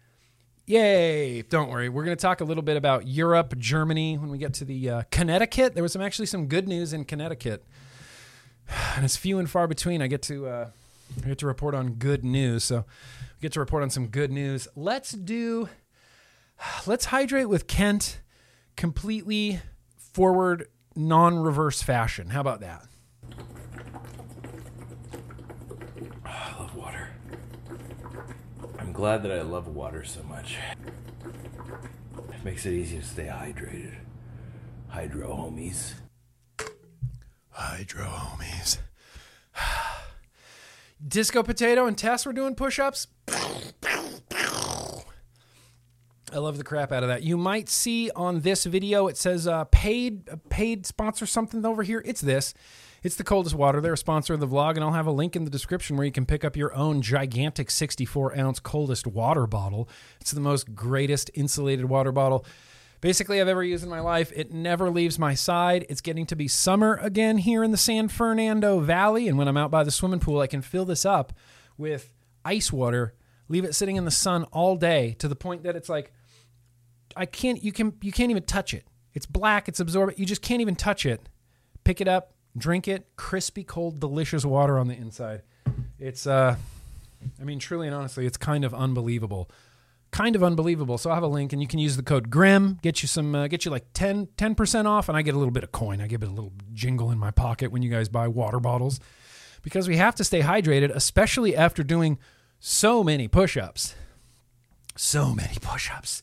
Yay. 0.67 1.43
Don't 1.43 1.69
worry. 1.69 1.89
We're 1.89 2.05
going 2.05 2.17
to 2.17 2.21
talk 2.21 2.41
a 2.41 2.45
little 2.45 2.63
bit 2.63 2.77
about 2.77 3.07
Europe, 3.07 3.59
Germany 3.59 4.17
when 4.17 4.31
we 4.31 4.39
get 4.39 4.55
to 4.55 4.65
the 4.65 4.89
uh, 4.91 5.03
Connecticut. 5.11 5.75
There 5.75 5.83
was 5.83 5.93
some 5.93 6.03
actually 6.03 6.27
some 6.27 6.47
good 6.47 6.69
news 6.69 6.93
in 6.93 7.05
Connecticut. 7.05 7.65
And 8.97 9.05
it's 9.05 9.17
few 9.17 9.39
and 9.39 9.51
far 9.51 9.67
between. 9.67 10.01
I 10.01 10.07
get 10.07 10.23
to 10.23 10.47
uh, 10.47 10.71
we 11.17 11.23
get 11.23 11.39
to 11.39 11.47
report 11.47 11.75
on 11.75 11.95
good 11.95 12.25
news. 12.25 12.65
So 12.65 12.79
we 12.79 13.43
get 13.43 13.53
to 13.53 13.61
report 13.61 13.83
on 13.83 13.91
some 13.91 14.09
good 14.09 14.31
news. 14.31 14.69
Let's 14.75 15.13
do 15.13 15.69
let's 16.87 17.07
hydrate 17.07 17.49
with 17.49 17.67
Kent 17.67 18.21
completely 18.77 19.61
forward 19.97 20.69
non-reverse 20.97 21.83
fashion. 21.83 22.31
How 22.31 22.41
about 22.41 22.61
that? 22.61 22.85
I 26.25 26.57
love 26.59 26.75
water. 26.75 27.11
I'm 28.79 28.93
glad 28.93 29.23
that 29.25 29.33
I 29.33 29.43
love 29.43 29.69
water 29.69 30.05
so 30.05 30.23
much. 30.25 30.57
It 32.33 32.45
makes 32.45 32.67
it 32.67 32.73
easy 32.73 32.99
to 32.99 33.05
stay 33.05 33.27
hydrated. 33.27 33.95
Hydro 34.89 35.35
homies. 35.35 35.95
Hydro 37.51 38.07
homies. 38.07 38.79
Disco 41.07 41.43
Potato 41.43 41.87
and 41.87 41.97
Tess 41.97 42.27
were 42.27 42.33
doing 42.33 42.55
push 42.55 42.79
ups. 42.79 43.09
I 46.33 46.39
love 46.39 46.59
the 46.59 46.65
crap 46.65 46.91
out 46.91 47.05
of 47.05 47.09
that. 47.09 47.23
You 47.23 47.37
might 47.37 47.69
see 47.69 48.11
on 48.11 48.41
this 48.41 48.65
video 48.65 49.07
it 49.07 49.17
says 49.17 49.47
uh, 49.47 49.65
paid 49.65 50.29
paid 50.49 50.85
sponsor 50.85 51.27
something 51.27 51.65
over 51.65 51.85
here. 51.85 52.03
It's 52.05 52.21
this. 52.21 52.55
It's 53.05 53.15
the 53.17 53.23
coldest 53.23 53.55
water. 53.55 53.81
They're 53.81 53.93
a 53.93 53.99
sponsor 53.99 54.35
of 54.35 54.41
the 54.41 54.49
vlog, 54.49 54.77
and 54.77 54.83
I'll 54.83 54.93
have 54.93 55.07
a 55.07 55.13
link 55.13 55.37
in 55.37 55.45
the 55.45 55.51
description 55.51 55.97
where 55.97 56.07
you 56.07 56.11
can 56.11 56.25
pick 56.27 56.43
up 56.43 56.57
your 56.57 56.75
own 56.75 57.03
gigantic 57.03 57.71
64 57.71 58.37
ounce 58.37 58.59
coldest 58.59 59.07
water 59.07 59.47
bottle. 59.47 59.89
It's 60.21 60.33
the 60.33 60.41
most 60.41 60.75
greatest 60.75 61.31
insulated 61.35 61.85
water 61.85 62.13
bottle 62.13 62.45
basically 63.05 63.39
I've 63.39 63.49
ever 63.49 63.63
used 63.63 63.85
in 63.85 63.91
my 63.91 64.01
life. 64.01 64.33
It 64.35 64.51
never 64.51 64.89
leaves 64.89 65.19
my 65.19 65.35
side. 65.35 65.85
It's 65.91 66.01
getting 66.01 66.25
to 66.25 66.35
be 66.35 66.49
summer 66.49 66.99
again 67.03 67.37
here 67.37 67.63
in 67.63 67.71
the 67.71 67.77
San 67.77 68.09
Fernando 68.09 68.81
Valley, 68.81 69.29
and 69.29 69.37
when 69.37 69.47
I'm 69.47 69.59
out 69.59 69.71
by 69.71 69.85
the 69.85 69.91
swimming 69.91 70.21
pool, 70.21 70.41
I 70.41 70.47
can 70.47 70.63
fill 70.63 70.87
this 70.87 71.05
up 71.05 71.35
with 71.77 72.15
ice 72.47 72.73
water, 72.73 73.13
leave 73.47 73.63
it 73.63 73.75
sitting 73.75 73.97
in 73.97 74.07
the 74.07 74.11
sun 74.11 74.45
all 74.45 74.77
day 74.77 75.17
to 75.19 75.29
the 75.29 75.37
point 75.37 75.65
that 75.65 75.77
it's 75.77 75.91
like 75.91 76.13
I 77.15 77.27
can't 77.27 77.63
you 77.63 77.73
can 77.73 77.93
you 78.01 78.11
can't 78.11 78.31
even 78.31 78.45
touch 78.45 78.73
it. 78.73 78.87
It's 79.13 79.27
black, 79.27 79.69
it's 79.69 79.81
absorbent. 79.81 80.19
You 80.19 80.25
just 80.25 80.41
can't 80.41 80.63
even 80.63 80.75
touch 80.75 81.05
it. 81.05 81.29
Pick 81.85 82.01
it 82.01 82.09
up, 82.09 82.33
drink 82.57 82.89
it, 82.89 83.07
crispy 83.17 83.65
cold 83.65 84.01
delicious 84.01 84.47
water 84.47 84.79
on 84.79 84.89
the 84.89 84.95
inside. 84.95 85.43
It's 85.99 86.27
uh 86.27 86.57
I 87.39 87.45
mean 87.45 87.59
truly 87.59 87.87
and 87.87 87.95
honestly, 87.95 88.25
it's 88.25 88.39
kind 88.39 88.65
of 88.65 88.73
unbelievable 88.73 89.51
kind 90.15 90.37
of 90.37 90.45
unbelievable. 90.45 90.97
So 90.97 91.11
I 91.11 91.15
have 91.15 91.25
a 91.25 91.29
link, 91.29 91.53
and 91.53 91.61
you 91.61 91.67
can 91.67 91.81
use 91.81 91.97
the 91.97 92.03
code 92.03 92.31
GRIM, 92.31 92.79
get 92.83 93.03
you 93.03 93.09
some, 93.09 93.35
uh, 93.35 93.49
get 93.49 93.65
you 93.65 93.71
like 93.73 93.93
10 93.95 94.29
percent 94.55 94.87
off, 94.87 95.09
and 95.09 95.19
I 95.19 95.23
get 95.23 95.35
a 95.35 95.39
little 95.39 95.51
bit 95.51 95.65
of 95.65 95.73
coin. 95.73 96.01
I 96.01 96.07
give 96.07 96.23
it 96.23 96.29
a 96.29 96.33
little 96.33 96.53
jingle 96.73 97.11
in 97.11 97.19
my 97.19 97.33
pocket 97.33 97.73
when 97.73 97.83
you 97.83 97.91
guys 97.91 98.09
buy 98.09 98.29
water 98.29 98.61
bottles, 98.61 99.01
because 99.63 99.89
we 99.89 99.97
have 99.97 100.15
to 100.15 100.25
stay 100.25 100.41
hydrated, 100.41 100.95
especially 100.95 101.57
after 101.57 101.83
doing 101.83 102.19
so 102.61 103.03
many 103.03 103.27
push-ups. 103.27 103.97
So 104.97 105.35
many 105.35 105.57
push-ups. 105.61 106.23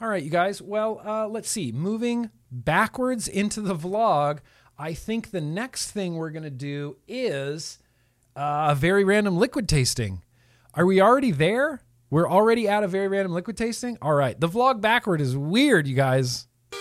All 0.00 0.08
right, 0.08 0.22
you 0.22 0.30
guys. 0.30 0.62
Well, 0.62 1.02
uh, 1.04 1.28
let's 1.28 1.50
see. 1.50 1.70
Moving 1.70 2.30
backwards 2.50 3.28
into 3.28 3.60
the 3.60 3.74
vlog, 3.74 4.38
I 4.78 4.94
think 4.94 5.32
the 5.32 5.42
next 5.42 5.90
thing 5.90 6.14
we're 6.14 6.30
gonna 6.30 6.48
do 6.48 6.96
is 7.06 7.78
uh, 8.34 8.68
a 8.70 8.74
very 8.74 9.04
random 9.04 9.36
liquid 9.36 9.68
tasting. 9.68 10.22
Are 10.72 10.86
we 10.86 10.98
already 10.98 11.30
there? 11.30 11.82
We're 12.10 12.28
already 12.28 12.66
at 12.66 12.82
a 12.82 12.88
very 12.88 13.06
random 13.06 13.34
liquid 13.34 13.58
tasting. 13.58 13.98
All 14.00 14.14
right, 14.14 14.40
the 14.40 14.48
vlog 14.48 14.80
backward 14.80 15.20
is 15.20 15.36
weird, 15.36 15.86
you 15.86 15.94
guys. 15.94 16.46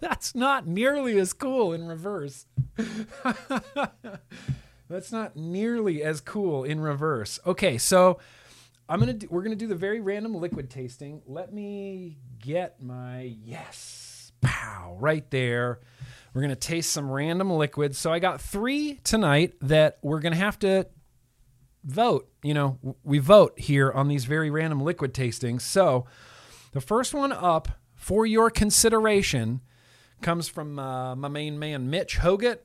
That's 0.00 0.34
not 0.34 0.66
nearly 0.66 1.20
as 1.20 1.34
cool 1.34 1.74
in 1.74 1.86
reverse. 1.86 2.46
That's 4.88 5.12
not 5.12 5.36
nearly 5.36 6.02
as 6.02 6.22
cool 6.22 6.64
in 6.64 6.80
reverse. 6.80 7.38
Okay, 7.46 7.76
so 7.76 8.18
I'm 8.88 9.00
gonna 9.00 9.14
do, 9.14 9.26
we're 9.30 9.42
gonna 9.42 9.56
do 9.56 9.66
the 9.66 9.74
very 9.74 10.00
random 10.00 10.34
liquid 10.34 10.68
tasting. 10.70 11.22
Let 11.26 11.52
me 11.52 12.18
get 12.38 12.82
my 12.82 13.34
yes, 13.42 14.32
pow, 14.40 14.96
right 15.00 15.28
there. 15.30 15.80
We're 16.34 16.42
gonna 16.42 16.56
taste 16.56 16.92
some 16.92 17.10
random 17.10 17.50
liquids. 17.50 17.96
So 17.96 18.12
I 18.12 18.18
got 18.18 18.40
three 18.40 19.00
tonight 19.04 19.54
that 19.62 19.98
we're 20.02 20.20
gonna 20.20 20.36
have 20.36 20.58
to 20.60 20.86
vote. 21.84 22.30
You 22.42 22.52
know, 22.54 22.96
we 23.02 23.18
vote 23.18 23.58
here 23.58 23.90
on 23.90 24.08
these 24.08 24.26
very 24.26 24.50
random 24.50 24.80
liquid 24.80 25.14
tastings. 25.14 25.62
So 25.62 26.06
the 26.72 26.80
first 26.80 27.14
one 27.14 27.32
up 27.32 27.68
for 27.94 28.26
your 28.26 28.50
consideration 28.50 29.62
comes 30.20 30.48
from 30.48 30.78
uh, 30.78 31.16
my 31.16 31.28
main 31.28 31.58
man 31.58 31.88
Mitch 31.88 32.18
Hoget. 32.18 32.58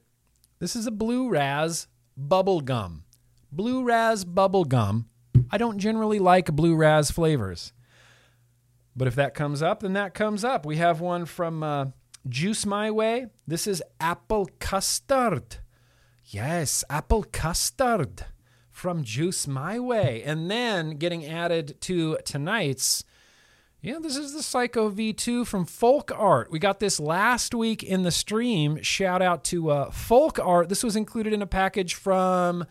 This 0.60 0.76
is 0.76 0.86
a 0.86 0.92
Blue 0.92 1.30
Raz 1.30 1.88
bubble 2.18 2.60
gum. 2.60 3.04
Blue 3.52 3.84
Raz 3.84 4.26
bubble 4.26 4.66
gum 4.66 5.09
I 5.52 5.58
don't 5.58 5.80
generally 5.80 6.20
like 6.20 6.56
blue 6.56 6.76
raz 6.76 7.12
flavors. 7.12 7.74
But 8.96 9.08
if 9.08 9.16
that 9.16 9.34
comes 9.34 9.62
up, 9.62 9.80
then 9.80 9.94
that 9.94 10.14
comes 10.14 10.44
up. 10.44 10.66
We 10.66 10.78
have 10.78 11.00
one 11.00 11.26
from 11.26 11.64
uh, 11.64 11.86
Juice 12.28 12.66
My 12.66 12.92
Way. 12.92 13.28
This 13.48 13.68
is 13.68 13.82
apple 14.00 14.50
custard. 14.60 15.58
Yes, 16.26 16.84
apple 16.90 17.24
custard 17.24 18.26
from 18.72 19.04
Juice 19.04 19.48
My 19.48 19.80
Way. 19.80 20.22
And 20.24 20.50
then 20.50 20.92
getting 20.92 21.26
added 21.26 21.80
to 21.82 22.18
tonight's, 22.26 23.04
yeah, 23.82 24.00
this 24.02 24.16
is 24.16 24.34
the 24.34 24.44
Psycho 24.44 24.90
V2 24.92 25.48
from 25.48 25.66
Folk 25.66 26.12
Art. 26.16 26.52
We 26.52 26.60
got 26.60 26.80
this 26.80 27.00
last 27.00 27.56
week 27.56 27.84
in 27.84 28.04
the 28.04 28.12
stream. 28.12 28.82
Shout 28.82 29.22
out 29.22 29.44
to 29.46 29.70
uh, 29.70 29.92
Folk 29.92 30.40
Art. 30.40 30.70
This 30.70 30.84
was 30.84 30.96
included 30.96 31.34
in 31.34 31.42
a 31.42 31.48
package 31.48 31.96
from 31.96 32.66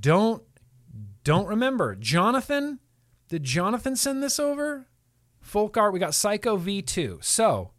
Don't 0.00 0.42
don't 1.26 1.48
remember. 1.48 1.96
Jonathan, 1.96 2.78
did 3.28 3.42
Jonathan 3.42 3.96
send 3.96 4.22
this 4.22 4.38
over? 4.38 4.86
Folk 5.40 5.76
art, 5.76 5.92
we 5.92 5.98
got 5.98 6.14
Psycho 6.14 6.56
V2. 6.56 7.24
So 7.24 7.72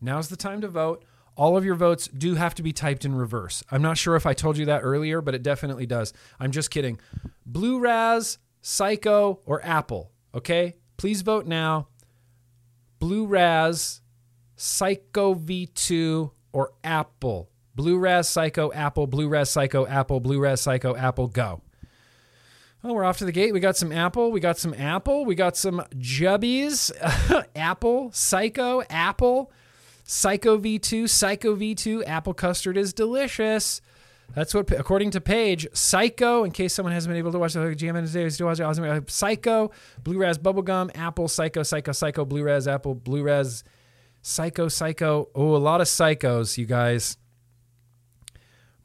now's 0.00 0.30
the 0.30 0.36
time 0.36 0.60
to 0.62 0.68
vote. 0.68 1.04
All 1.36 1.56
of 1.56 1.64
your 1.64 1.76
votes 1.76 2.08
do 2.08 2.34
have 2.34 2.56
to 2.56 2.62
be 2.64 2.72
typed 2.72 3.04
in 3.04 3.14
reverse. 3.14 3.62
I'm 3.70 3.82
not 3.82 3.98
sure 3.98 4.16
if 4.16 4.26
I 4.26 4.34
told 4.34 4.58
you 4.58 4.64
that 4.66 4.80
earlier, 4.80 5.20
but 5.20 5.36
it 5.36 5.44
definitely 5.44 5.86
does. 5.86 6.12
I'm 6.40 6.50
just 6.50 6.72
kidding. 6.72 6.98
Blue 7.46 7.78
Raz, 7.78 8.38
Psycho, 8.60 9.38
or 9.46 9.64
Apple. 9.64 10.10
Okay? 10.34 10.74
Please 10.96 11.22
vote 11.22 11.46
now. 11.46 11.86
Blue 12.98 13.26
Raz, 13.26 14.00
Psycho 14.56 15.36
V2, 15.36 16.32
or 16.52 16.72
Apple. 16.82 17.51
Blue 17.74 17.98
Raz 17.98 18.28
Psycho, 18.28 18.72
Apple, 18.72 19.06
Blue 19.06 19.28
Raz 19.28 19.50
Psycho, 19.50 19.86
Apple, 19.86 20.20
Blue 20.20 20.38
Raz 20.38 20.60
Psycho, 20.60 20.94
Apple, 20.94 21.28
go. 21.28 21.62
Oh, 22.84 22.94
we're 22.94 23.04
off 23.04 23.18
to 23.18 23.24
the 23.24 23.32
gate. 23.32 23.52
We 23.52 23.60
got 23.60 23.76
some 23.76 23.92
Apple. 23.92 24.32
We 24.32 24.40
got 24.40 24.58
some 24.58 24.74
Apple. 24.74 25.24
We 25.24 25.36
got 25.36 25.56
some 25.56 25.84
Jubbies. 25.96 26.90
Apple, 27.56 28.10
Psycho, 28.12 28.82
Apple, 28.90 29.52
Psycho 30.02 30.58
V2, 30.58 31.08
Psycho 31.08 31.54
V2. 31.54 32.02
Apple 32.04 32.34
custard 32.34 32.76
is 32.76 32.92
delicious. 32.92 33.80
That's 34.34 34.52
what, 34.52 34.70
according 34.72 35.10
to 35.12 35.20
Paige, 35.20 35.68
Psycho, 35.74 36.42
in 36.42 36.50
case 36.50 36.74
someone 36.74 36.92
hasn't 36.92 37.10
been 37.10 37.18
able 37.18 37.32
to 37.32 37.38
watch 37.38 37.52
the 37.52 37.60
GM 37.60 38.04
today, 38.06 38.28
still 38.30 38.46
watching 38.46 38.64
awesome. 38.64 38.84
Uh, 38.84 39.00
Psycho, 39.06 39.70
Blue 40.02 40.18
Raz 40.18 40.38
Bubblegum, 40.38 40.90
Apple, 40.96 41.28
Psycho, 41.28 41.62
Psycho, 41.62 41.92
Psycho, 41.92 42.24
Blue 42.24 42.42
Raz, 42.42 42.66
Apple, 42.66 42.94
Blue 42.94 43.22
Raz, 43.22 43.62
Psycho, 44.22 44.68
Psycho. 44.68 45.28
Oh, 45.34 45.54
a 45.54 45.58
lot 45.58 45.80
of 45.80 45.86
psychos, 45.86 46.56
you 46.56 46.64
guys. 46.66 47.18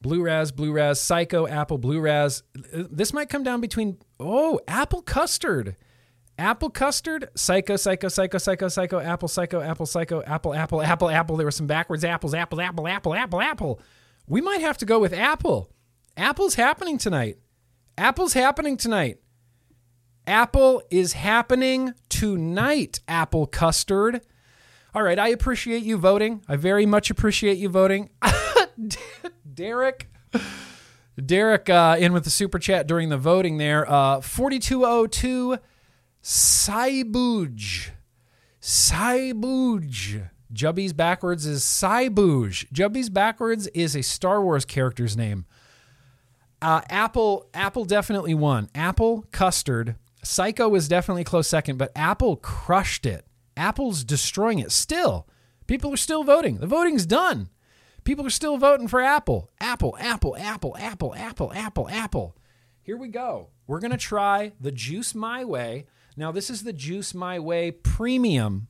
Blue 0.08 0.22
Raz, 0.22 0.54
Blue 0.54 0.72
Raz, 0.72 1.02
Psycho, 1.02 1.48
Apple, 1.48 1.78
Blue 1.78 2.00
Raz. 2.00 2.42
This 2.54 3.12
might 3.12 3.28
come 3.28 3.44
down 3.44 3.60
between, 3.60 3.98
oh, 4.22 4.58
Apple 4.66 5.02
Custard. 5.02 5.76
Apple 6.40 6.70
Custard, 6.70 7.28
Psycho, 7.36 7.76
Psycho, 7.76 8.08
Psycho, 8.08 8.38
Psycho, 8.38 8.68
Psycho, 8.70 9.00
Apple, 9.02 9.28
Psycho, 9.28 9.60
Apple, 9.60 9.86
Psycho, 9.86 10.24
Apple, 10.26 10.54
Apple, 10.54 10.82
Apple, 10.82 11.10
Apple. 11.10 11.36
There 11.36 11.46
were 11.46 11.52
some 11.52 11.68
backwards 11.68 12.06
apples, 12.06 12.34
Apple, 12.34 12.62
Apple, 12.62 12.88
Apple, 12.88 13.16
Apple, 13.16 13.42
Apple. 13.42 13.82
We 14.28 14.40
might 14.40 14.62
have 14.62 14.78
to 14.78 14.86
go 14.86 14.98
with 14.98 15.12
Apple. 15.12 15.74
Apple's 16.16 16.56
happening 16.56 16.98
tonight. 16.98 17.40
Apple's 17.98 18.32
happening 18.32 18.78
tonight. 18.78 19.18
Apple 20.26 20.84
is 20.90 21.14
happening 21.14 21.96
tonight, 22.08 23.02
Apple 23.10 23.46
Custard. 23.46 24.22
All 24.96 25.04
right, 25.04 25.20
I 25.20 25.30
appreciate 25.30 25.84
you 25.84 25.98
voting. 25.98 26.46
I 26.48 26.56
very 26.56 26.86
much 26.86 27.10
appreciate 27.10 27.58
you 27.58 27.68
voting. 27.68 28.10
Derek. 29.58 30.08
Derek 31.26 31.68
uh, 31.68 31.98
in 32.00 32.14
with 32.14 32.24
the 32.26 32.30
super 32.30 32.60
chat 32.60 32.86
during 32.86 33.10
the 33.10 33.18
voting 33.18 33.58
there. 33.58 33.90
Uh, 33.92 34.22
4202 34.22 35.58
Saibuj. 36.24 37.90
Saibuj. 38.62 40.30
Jubby's 40.54 40.94
backwards 40.94 41.48
is 41.48 41.64
Saibuj. 41.64 42.72
Jubby's 42.72 43.10
backwards 43.10 43.66
is 43.68 43.96
a 43.96 44.04
Star 44.04 44.44
Wars 44.44 44.64
character's 44.64 45.18
name. 45.18 45.46
Uh, 46.62 46.82
Apple 46.90 47.50
Apple 47.56 47.84
definitely 47.84 48.36
won. 48.36 48.70
Apple 48.76 49.26
custard. 49.32 49.96
Psycho 50.24 50.70
was 50.70 50.88
definitely 50.88 51.24
close 51.24 51.48
second, 51.48 51.78
but 51.78 51.92
Apple 51.96 52.36
crushed 52.36 53.08
it. 53.08 53.26
Apple's 53.56 54.04
destroying 54.04 54.60
it. 54.60 54.72
Still, 54.72 55.28
people 55.66 55.92
are 55.94 55.98
still 55.98 56.24
voting. 56.24 56.58
The 56.58 56.68
voting's 56.68 57.08
done. 57.08 57.50
People 58.08 58.26
are 58.26 58.30
still 58.30 58.56
voting 58.56 58.88
for 58.88 59.02
Apple. 59.02 59.52
Apple, 59.60 59.98
Apple, 60.00 60.38
Apple, 60.40 60.78
Apple, 60.80 61.14
Apple, 61.14 61.52
Apple, 61.54 61.90
Apple. 61.90 62.38
Here 62.82 62.96
we 62.96 63.10
go. 63.10 63.50
We're 63.68 63.82
going 63.82 63.92
to 63.92 63.98
try 63.98 64.54
the 64.62 64.72
Juice 64.72 65.14
My 65.14 65.44
Way. 65.44 65.88
Now, 66.16 66.32
this 66.32 66.50
is 66.50 66.64
the 66.64 66.72
Juice 66.72 67.14
My 67.14 67.38
Way 67.38 67.70
premium 67.72 68.70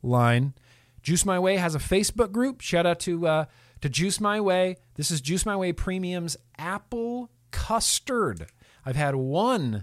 line. 0.00 0.54
Juice 1.02 1.24
My 1.24 1.40
Way 1.40 1.56
has 1.56 1.74
a 1.74 1.80
Facebook 1.80 2.30
group. 2.30 2.60
Shout 2.60 2.86
out 2.86 3.00
to 3.00 3.26
uh, 3.26 3.44
to 3.80 3.88
Juice 3.88 4.20
My 4.20 4.40
Way. 4.40 4.76
This 4.94 5.10
is 5.10 5.20
Juice 5.20 5.44
My 5.44 5.56
Way 5.56 5.72
Premium's 5.72 6.36
apple 6.56 7.32
custard. 7.50 8.46
I've 8.86 8.94
had 8.94 9.16
one 9.16 9.82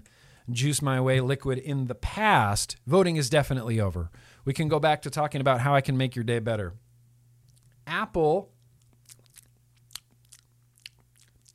Juice 0.50 0.80
My 0.80 1.02
Way 1.02 1.20
liquid 1.20 1.58
in 1.58 1.88
the 1.88 1.94
past. 1.94 2.76
Voting 2.86 3.16
is 3.16 3.28
definitely 3.28 3.78
over. 3.78 4.10
We 4.46 4.54
can 4.54 4.68
go 4.68 4.80
back 4.80 5.02
to 5.02 5.10
talking 5.10 5.42
about 5.42 5.60
how 5.60 5.74
I 5.74 5.82
can 5.82 5.98
make 5.98 6.16
your 6.16 6.24
day 6.24 6.38
better. 6.38 6.72
Apple 7.86 8.52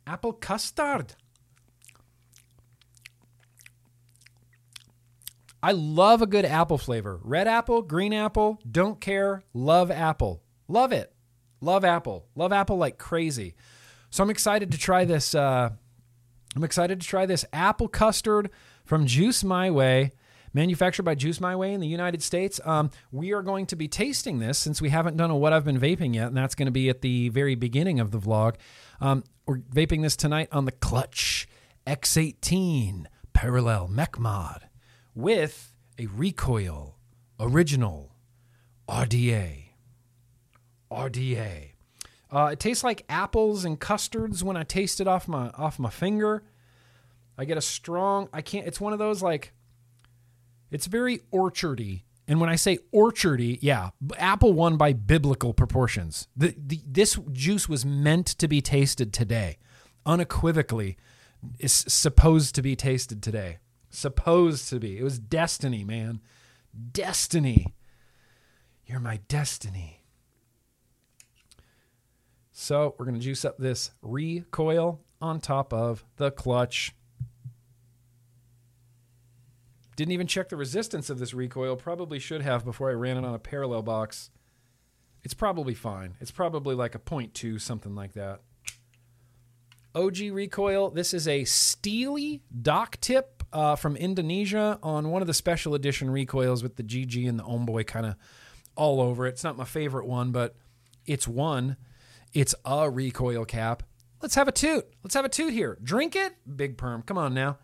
apple 0.06 0.32
custard. 0.32 1.14
I 5.62 5.72
love 5.72 6.22
a 6.22 6.26
good 6.26 6.44
apple 6.44 6.78
flavor. 6.78 7.18
Red 7.22 7.48
apple, 7.48 7.82
green 7.82 8.12
apple, 8.12 8.60
don't 8.70 9.00
care. 9.00 9.42
Love 9.52 9.90
apple. 9.90 10.42
Love 10.68 10.92
it. 10.92 11.12
Love 11.60 11.84
apple. 11.84 12.26
Love 12.36 12.52
apple 12.52 12.76
like 12.76 12.98
crazy. 12.98 13.54
So 14.10 14.22
I'm 14.22 14.30
excited 14.30 14.70
to 14.70 14.78
try 14.78 15.04
this. 15.04 15.34
Uh, 15.34 15.70
I'm 16.54 16.64
excited 16.64 17.00
to 17.00 17.06
try 17.06 17.26
this 17.26 17.44
apple 17.52 17.88
custard 17.88 18.50
from 18.84 19.06
Juice 19.06 19.42
My 19.42 19.70
Way, 19.70 20.12
manufactured 20.54 21.02
by 21.02 21.14
Juice 21.16 21.40
My 21.40 21.56
Way 21.56 21.72
in 21.74 21.80
the 21.80 21.88
United 21.88 22.22
States. 22.22 22.60
Um, 22.64 22.90
we 23.10 23.32
are 23.32 23.42
going 23.42 23.66
to 23.66 23.76
be 23.76 23.88
tasting 23.88 24.38
this 24.38 24.58
since 24.58 24.80
we 24.80 24.90
haven't 24.90 25.16
done 25.16 25.30
a 25.30 25.36
what 25.36 25.52
I've 25.52 25.64
been 25.64 25.80
vaping 25.80 26.14
yet, 26.14 26.28
and 26.28 26.36
that's 26.36 26.54
going 26.54 26.66
to 26.66 26.72
be 26.72 26.88
at 26.88 27.00
the 27.00 27.28
very 27.30 27.56
beginning 27.56 27.98
of 27.98 28.10
the 28.10 28.18
vlog. 28.18 28.54
Um, 29.00 29.24
we're 29.46 29.58
vaping 29.58 30.02
this 30.02 30.16
tonight 30.16 30.48
on 30.50 30.64
the 30.64 30.72
Clutch 30.72 31.46
X18 31.86 33.06
Parallel 33.32 33.86
Mech 33.86 34.18
Mod 34.18 34.68
with 35.14 35.72
a 35.98 36.06
recoil 36.06 36.96
original 37.38 38.16
RDA. 38.88 39.66
RDA. 40.90 41.70
Uh, 42.28 42.48
it 42.52 42.58
tastes 42.58 42.82
like 42.82 43.04
apples 43.08 43.64
and 43.64 43.78
custards 43.78 44.42
when 44.42 44.56
I 44.56 44.64
taste 44.64 45.00
it 45.00 45.06
off 45.06 45.28
my 45.28 45.50
off 45.50 45.78
my 45.78 45.90
finger. 45.90 46.42
I 47.38 47.44
get 47.44 47.56
a 47.56 47.62
strong. 47.62 48.28
I 48.32 48.42
can't. 48.42 48.66
It's 48.66 48.80
one 48.80 48.92
of 48.92 48.98
those 48.98 49.22
like. 49.22 49.52
It's 50.72 50.86
very 50.86 51.18
orchardy, 51.32 52.02
and 52.28 52.40
when 52.40 52.50
I 52.50 52.56
say 52.56 52.78
orchardy, 52.92 53.58
yeah, 53.60 53.90
apple 54.18 54.52
won 54.52 54.76
by 54.76 54.92
biblical 54.92 55.54
proportions. 55.54 56.26
The, 56.36 56.54
the 56.58 56.80
this 56.86 57.18
juice 57.32 57.68
was 57.68 57.84
meant 57.84 58.26
to 58.26 58.48
be 58.48 58.60
tasted 58.60 59.12
today, 59.12 59.58
unequivocally, 60.04 60.96
is 61.58 61.72
supposed 61.72 62.54
to 62.56 62.62
be 62.62 62.74
tasted 62.74 63.22
today. 63.22 63.58
Supposed 63.90 64.68
to 64.70 64.80
be. 64.80 64.98
It 64.98 65.04
was 65.04 65.18
destiny, 65.18 65.84
man. 65.84 66.20
Destiny. 66.92 67.74
You're 68.84 69.00
my 69.00 69.20
destiny. 69.28 70.04
So 72.52 72.94
we're 72.98 73.04
going 73.04 73.18
to 73.18 73.20
juice 73.20 73.44
up 73.44 73.58
this 73.58 73.90
recoil 74.02 75.00
on 75.20 75.40
top 75.40 75.72
of 75.72 76.04
the 76.16 76.30
clutch. 76.30 76.94
Didn't 79.96 80.12
even 80.12 80.26
check 80.26 80.50
the 80.50 80.56
resistance 80.56 81.08
of 81.08 81.18
this 81.18 81.34
recoil. 81.34 81.74
Probably 81.74 82.18
should 82.18 82.42
have 82.42 82.64
before 82.64 82.90
I 82.90 82.94
ran 82.94 83.16
it 83.16 83.24
on 83.24 83.34
a 83.34 83.38
parallel 83.38 83.82
box. 83.82 84.30
It's 85.24 85.34
probably 85.34 85.74
fine. 85.74 86.16
It's 86.20 86.30
probably 86.30 86.74
like 86.74 86.94
a 86.94 86.98
0.2, 86.98 87.60
something 87.60 87.94
like 87.94 88.12
that. 88.12 88.42
OG 89.94 90.18
recoil. 90.30 90.90
This 90.90 91.14
is 91.14 91.26
a 91.26 91.44
steely 91.44 92.42
dock 92.62 92.98
tip 93.00 93.42
uh, 93.52 93.74
from 93.74 93.96
Indonesia 93.96 94.78
on 94.82 95.10
one 95.10 95.22
of 95.22 95.26
the 95.26 95.34
special 95.34 95.74
edition 95.74 96.10
recoils 96.10 96.62
with 96.62 96.76
the 96.76 96.82
GG 96.82 97.26
and 97.26 97.38
the 97.38 97.44
Omboy 97.44 97.86
kind 97.86 98.04
of 98.04 98.16
all 98.76 99.00
over 99.00 99.26
it. 99.26 99.30
It's 99.30 99.44
not 99.44 99.56
my 99.56 99.64
favorite 99.64 100.06
one, 100.06 100.30
but 100.30 100.54
it's 101.06 101.26
one. 101.26 101.78
It's 102.34 102.54
a 102.66 102.90
recoil 102.90 103.46
cap. 103.46 103.82
Let's 104.20 104.34
have 104.34 104.48
a 104.48 104.52
toot. 104.52 104.86
Let's 105.02 105.14
have 105.14 105.24
a 105.24 105.30
toot 105.30 105.54
here. 105.54 105.78
Drink 105.82 106.14
it. 106.14 106.34
Big 106.56 106.76
perm. 106.76 107.00
Come 107.00 107.16
on 107.16 107.32
now. 107.32 107.56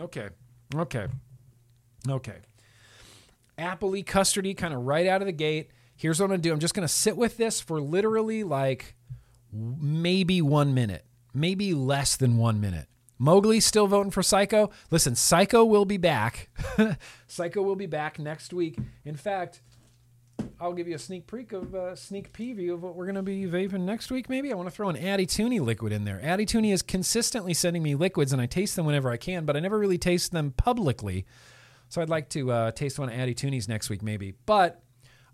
Okay. 0.00 0.28
Okay. 0.74 1.06
Okay. 2.08 2.36
Appley, 3.58 4.04
custardy, 4.04 4.56
kind 4.56 4.72
of 4.72 4.80
right 4.80 5.06
out 5.06 5.20
of 5.20 5.26
the 5.26 5.32
gate. 5.32 5.70
Here's 5.96 6.18
what 6.18 6.24
I'm 6.24 6.30
going 6.30 6.40
to 6.40 6.48
do 6.48 6.52
I'm 6.52 6.60
just 6.60 6.74
going 6.74 6.86
to 6.86 6.92
sit 6.92 7.16
with 7.16 7.36
this 7.36 7.60
for 7.60 7.80
literally 7.80 8.42
like 8.42 8.96
maybe 9.52 10.40
one 10.40 10.72
minute, 10.72 11.04
maybe 11.34 11.74
less 11.74 12.16
than 12.16 12.38
one 12.38 12.60
minute. 12.60 12.86
Mowgli 13.18 13.60
still 13.60 13.86
voting 13.86 14.10
for 14.10 14.22
Psycho. 14.22 14.70
Listen, 14.90 15.14
Psycho 15.14 15.62
will 15.62 15.84
be 15.84 15.98
back. 15.98 16.48
Psycho 17.26 17.60
will 17.60 17.76
be 17.76 17.84
back 17.84 18.18
next 18.18 18.54
week. 18.54 18.78
In 19.04 19.14
fact, 19.14 19.60
I'll 20.60 20.74
give 20.74 20.86
you 20.86 20.94
a 20.94 20.98
sneak 20.98 21.26
peek 21.26 21.52
of 21.52 21.74
uh, 21.74 21.96
sneak 21.96 22.32
preview 22.32 22.74
of 22.74 22.82
what 22.82 22.94
we're 22.94 23.06
going 23.06 23.14
to 23.14 23.22
be 23.22 23.44
vaping 23.44 23.80
next 23.80 24.10
week. 24.10 24.28
Maybe 24.28 24.52
I 24.52 24.56
want 24.56 24.68
to 24.68 24.74
throw 24.74 24.88
an 24.90 24.96
Tooney 24.96 25.60
liquid 25.60 25.92
in 25.92 26.04
there. 26.04 26.20
Tooney 26.22 26.72
is 26.72 26.82
consistently 26.82 27.54
sending 27.54 27.82
me 27.82 27.94
liquids, 27.94 28.32
and 28.32 28.42
I 28.42 28.46
taste 28.46 28.76
them 28.76 28.84
whenever 28.84 29.10
I 29.10 29.16
can, 29.16 29.46
but 29.46 29.56
I 29.56 29.60
never 29.60 29.78
really 29.78 29.98
taste 29.98 30.32
them 30.32 30.52
publicly. 30.52 31.24
So 31.88 32.02
I'd 32.02 32.10
like 32.10 32.28
to 32.30 32.52
uh, 32.52 32.70
taste 32.72 32.98
one 32.98 33.08
of 33.08 33.14
Tooney's 33.14 33.68
next 33.68 33.90
week, 33.90 34.02
maybe. 34.02 34.34
But 34.46 34.82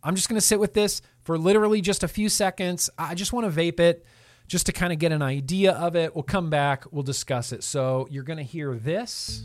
I'm 0.02 0.14
just 0.14 0.28
going 0.28 0.40
to 0.40 0.46
sit 0.46 0.60
with 0.60 0.74
this 0.74 1.02
for 1.22 1.36
literally 1.36 1.80
just 1.80 2.04
a 2.04 2.08
few 2.08 2.28
seconds. 2.28 2.88
I 2.96 3.14
just 3.14 3.32
want 3.32 3.52
to 3.52 3.60
vape 3.60 3.80
it 3.80 4.06
just 4.46 4.66
to 4.66 4.72
kind 4.72 4.92
of 4.92 5.00
get 5.00 5.10
an 5.12 5.22
idea 5.22 5.72
of 5.72 5.96
it. 5.96 6.14
We'll 6.14 6.22
come 6.22 6.50
back, 6.50 6.84
we'll 6.92 7.02
discuss 7.02 7.52
it. 7.52 7.64
So 7.64 8.06
you're 8.10 8.22
going 8.22 8.38
to 8.38 8.44
hear 8.44 8.76
this. 8.76 9.44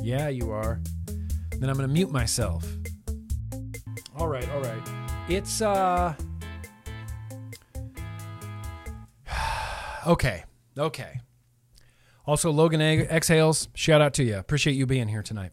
Yeah, 0.00 0.28
you 0.28 0.52
are. 0.52 0.80
Then 1.50 1.68
I'm 1.68 1.76
going 1.76 1.88
to 1.88 1.92
mute 1.92 2.12
myself. 2.12 2.64
All 4.18 4.28
right, 4.28 4.48
all 4.50 4.60
right. 4.60 4.90
It's 5.28 5.62
uh 5.62 6.14
Okay. 10.06 10.44
Okay. 10.76 11.20
Also 12.26 12.50
Logan 12.50 12.80
Exhales, 12.80 13.68
shout 13.74 14.00
out 14.00 14.14
to 14.14 14.24
you. 14.24 14.36
Appreciate 14.36 14.74
you 14.74 14.86
being 14.86 15.08
here 15.08 15.22
tonight. 15.22 15.52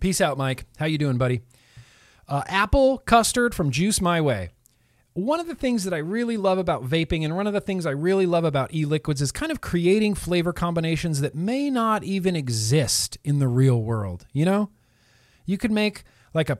Peace 0.00 0.20
out, 0.20 0.38
Mike. 0.38 0.66
How 0.78 0.86
you 0.86 0.98
doing, 0.98 1.18
buddy? 1.18 1.42
Uh, 2.26 2.42
apple 2.46 2.98
custard 2.98 3.54
from 3.54 3.70
Juice 3.70 4.00
My 4.00 4.20
Way 4.20 4.50
one 5.14 5.40
of 5.40 5.46
the 5.46 5.54
things 5.54 5.84
that 5.84 5.94
I 5.94 5.98
really 5.98 6.36
love 6.36 6.58
about 6.58 6.84
vaping 6.84 7.24
and 7.24 7.34
one 7.34 7.46
of 7.46 7.52
the 7.52 7.60
things 7.60 7.84
I 7.84 7.90
really 7.90 8.26
love 8.26 8.44
about 8.44 8.72
e 8.72 8.84
liquids 8.84 9.20
is 9.20 9.32
kind 9.32 9.50
of 9.50 9.60
creating 9.60 10.14
flavor 10.14 10.52
combinations 10.52 11.20
that 11.20 11.34
may 11.34 11.68
not 11.68 12.04
even 12.04 12.36
exist 12.36 13.18
in 13.24 13.38
the 13.38 13.48
real 13.48 13.82
world. 13.82 14.26
You 14.32 14.44
know, 14.44 14.70
you 15.46 15.58
could 15.58 15.72
make 15.72 16.04
like 16.32 16.48
a 16.48 16.58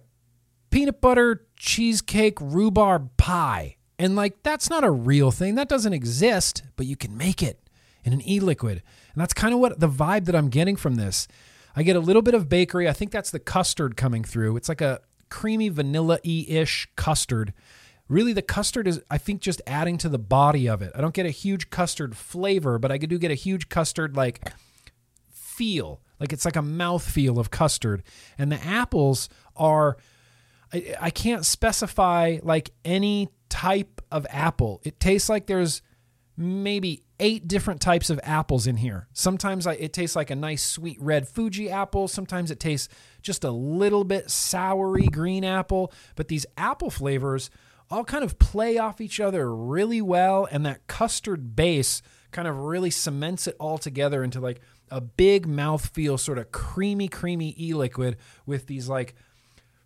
peanut 0.70 1.00
butter 1.00 1.46
cheesecake 1.56 2.40
rhubarb 2.40 3.16
pie, 3.16 3.76
and 3.98 4.16
like 4.16 4.42
that's 4.42 4.70
not 4.70 4.84
a 4.84 4.90
real 4.90 5.30
thing, 5.30 5.54
that 5.56 5.68
doesn't 5.68 5.92
exist, 5.92 6.62
but 6.76 6.86
you 6.86 6.96
can 6.96 7.16
make 7.16 7.42
it 7.42 7.60
in 8.04 8.12
an 8.12 8.26
e 8.28 8.40
liquid. 8.40 8.82
And 9.12 9.20
that's 9.20 9.34
kind 9.34 9.52
of 9.52 9.60
what 9.60 9.80
the 9.80 9.88
vibe 9.88 10.26
that 10.26 10.36
I'm 10.36 10.48
getting 10.48 10.76
from 10.76 10.94
this. 10.94 11.28
I 11.76 11.82
get 11.82 11.96
a 11.96 12.00
little 12.00 12.22
bit 12.22 12.34
of 12.34 12.48
bakery. 12.48 12.88
I 12.88 12.92
think 12.92 13.10
that's 13.10 13.30
the 13.30 13.38
custard 13.38 13.96
coming 13.96 14.24
through. 14.24 14.56
It's 14.56 14.68
like 14.68 14.80
a 14.80 15.00
creamy 15.28 15.68
vanilla 15.68 16.18
e 16.24 16.44
ish 16.48 16.88
custard 16.96 17.54
really 18.08 18.32
the 18.32 18.42
custard 18.42 18.86
is 18.86 19.00
i 19.08 19.16
think 19.16 19.40
just 19.40 19.62
adding 19.66 19.96
to 19.96 20.08
the 20.08 20.18
body 20.18 20.68
of 20.68 20.82
it 20.82 20.90
i 20.94 21.00
don't 21.00 21.14
get 21.14 21.24
a 21.24 21.30
huge 21.30 21.70
custard 21.70 22.16
flavor 22.16 22.78
but 22.78 22.92
i 22.92 22.98
do 22.98 23.16
get 23.16 23.30
a 23.30 23.34
huge 23.34 23.68
custard 23.68 24.16
like 24.16 24.52
feel 25.32 26.00
like 26.18 26.32
it's 26.32 26.44
like 26.44 26.56
a 26.56 26.62
mouth 26.62 27.08
feel 27.08 27.38
of 27.38 27.50
custard 27.50 28.02
and 28.36 28.50
the 28.50 28.62
apples 28.62 29.28
are 29.56 29.96
I, 30.72 30.96
I 31.00 31.10
can't 31.10 31.44
specify 31.44 32.38
like 32.42 32.70
any 32.84 33.28
type 33.48 34.00
of 34.12 34.26
apple 34.30 34.80
it 34.84 35.00
tastes 35.00 35.28
like 35.28 35.46
there's 35.46 35.82
maybe 36.36 37.02
eight 37.20 37.46
different 37.46 37.80
types 37.82 38.08
of 38.08 38.18
apples 38.22 38.66
in 38.66 38.76
here. 38.76 39.06
Sometimes 39.12 39.66
I, 39.66 39.74
it 39.74 39.92
tastes 39.92 40.16
like 40.16 40.30
a 40.30 40.34
nice 40.34 40.64
sweet 40.64 40.96
red 41.00 41.28
Fuji 41.28 41.70
apple. 41.70 42.08
Sometimes 42.08 42.50
it 42.50 42.58
tastes 42.58 42.88
just 43.20 43.44
a 43.44 43.50
little 43.50 44.04
bit 44.04 44.28
soury 44.28 45.12
green 45.12 45.44
apple. 45.44 45.92
But 46.16 46.28
these 46.28 46.46
apple 46.56 46.90
flavors 46.90 47.50
all 47.90 48.04
kind 48.04 48.24
of 48.24 48.38
play 48.38 48.78
off 48.78 49.00
each 49.00 49.20
other 49.20 49.54
really 49.54 50.00
well. 50.00 50.48
And 50.50 50.64
that 50.64 50.86
custard 50.86 51.54
base 51.54 52.00
kind 52.32 52.48
of 52.48 52.56
really 52.56 52.90
cements 52.90 53.46
it 53.46 53.56
all 53.60 53.76
together 53.76 54.24
into 54.24 54.40
like 54.40 54.60
a 54.90 55.00
big 55.00 55.46
mouthfeel, 55.46 56.18
sort 56.18 56.38
of 56.38 56.50
creamy, 56.50 57.08
creamy 57.08 57.54
e 57.58 57.74
liquid 57.74 58.16
with 58.46 58.66
these 58.66 58.88
like 58.88 59.14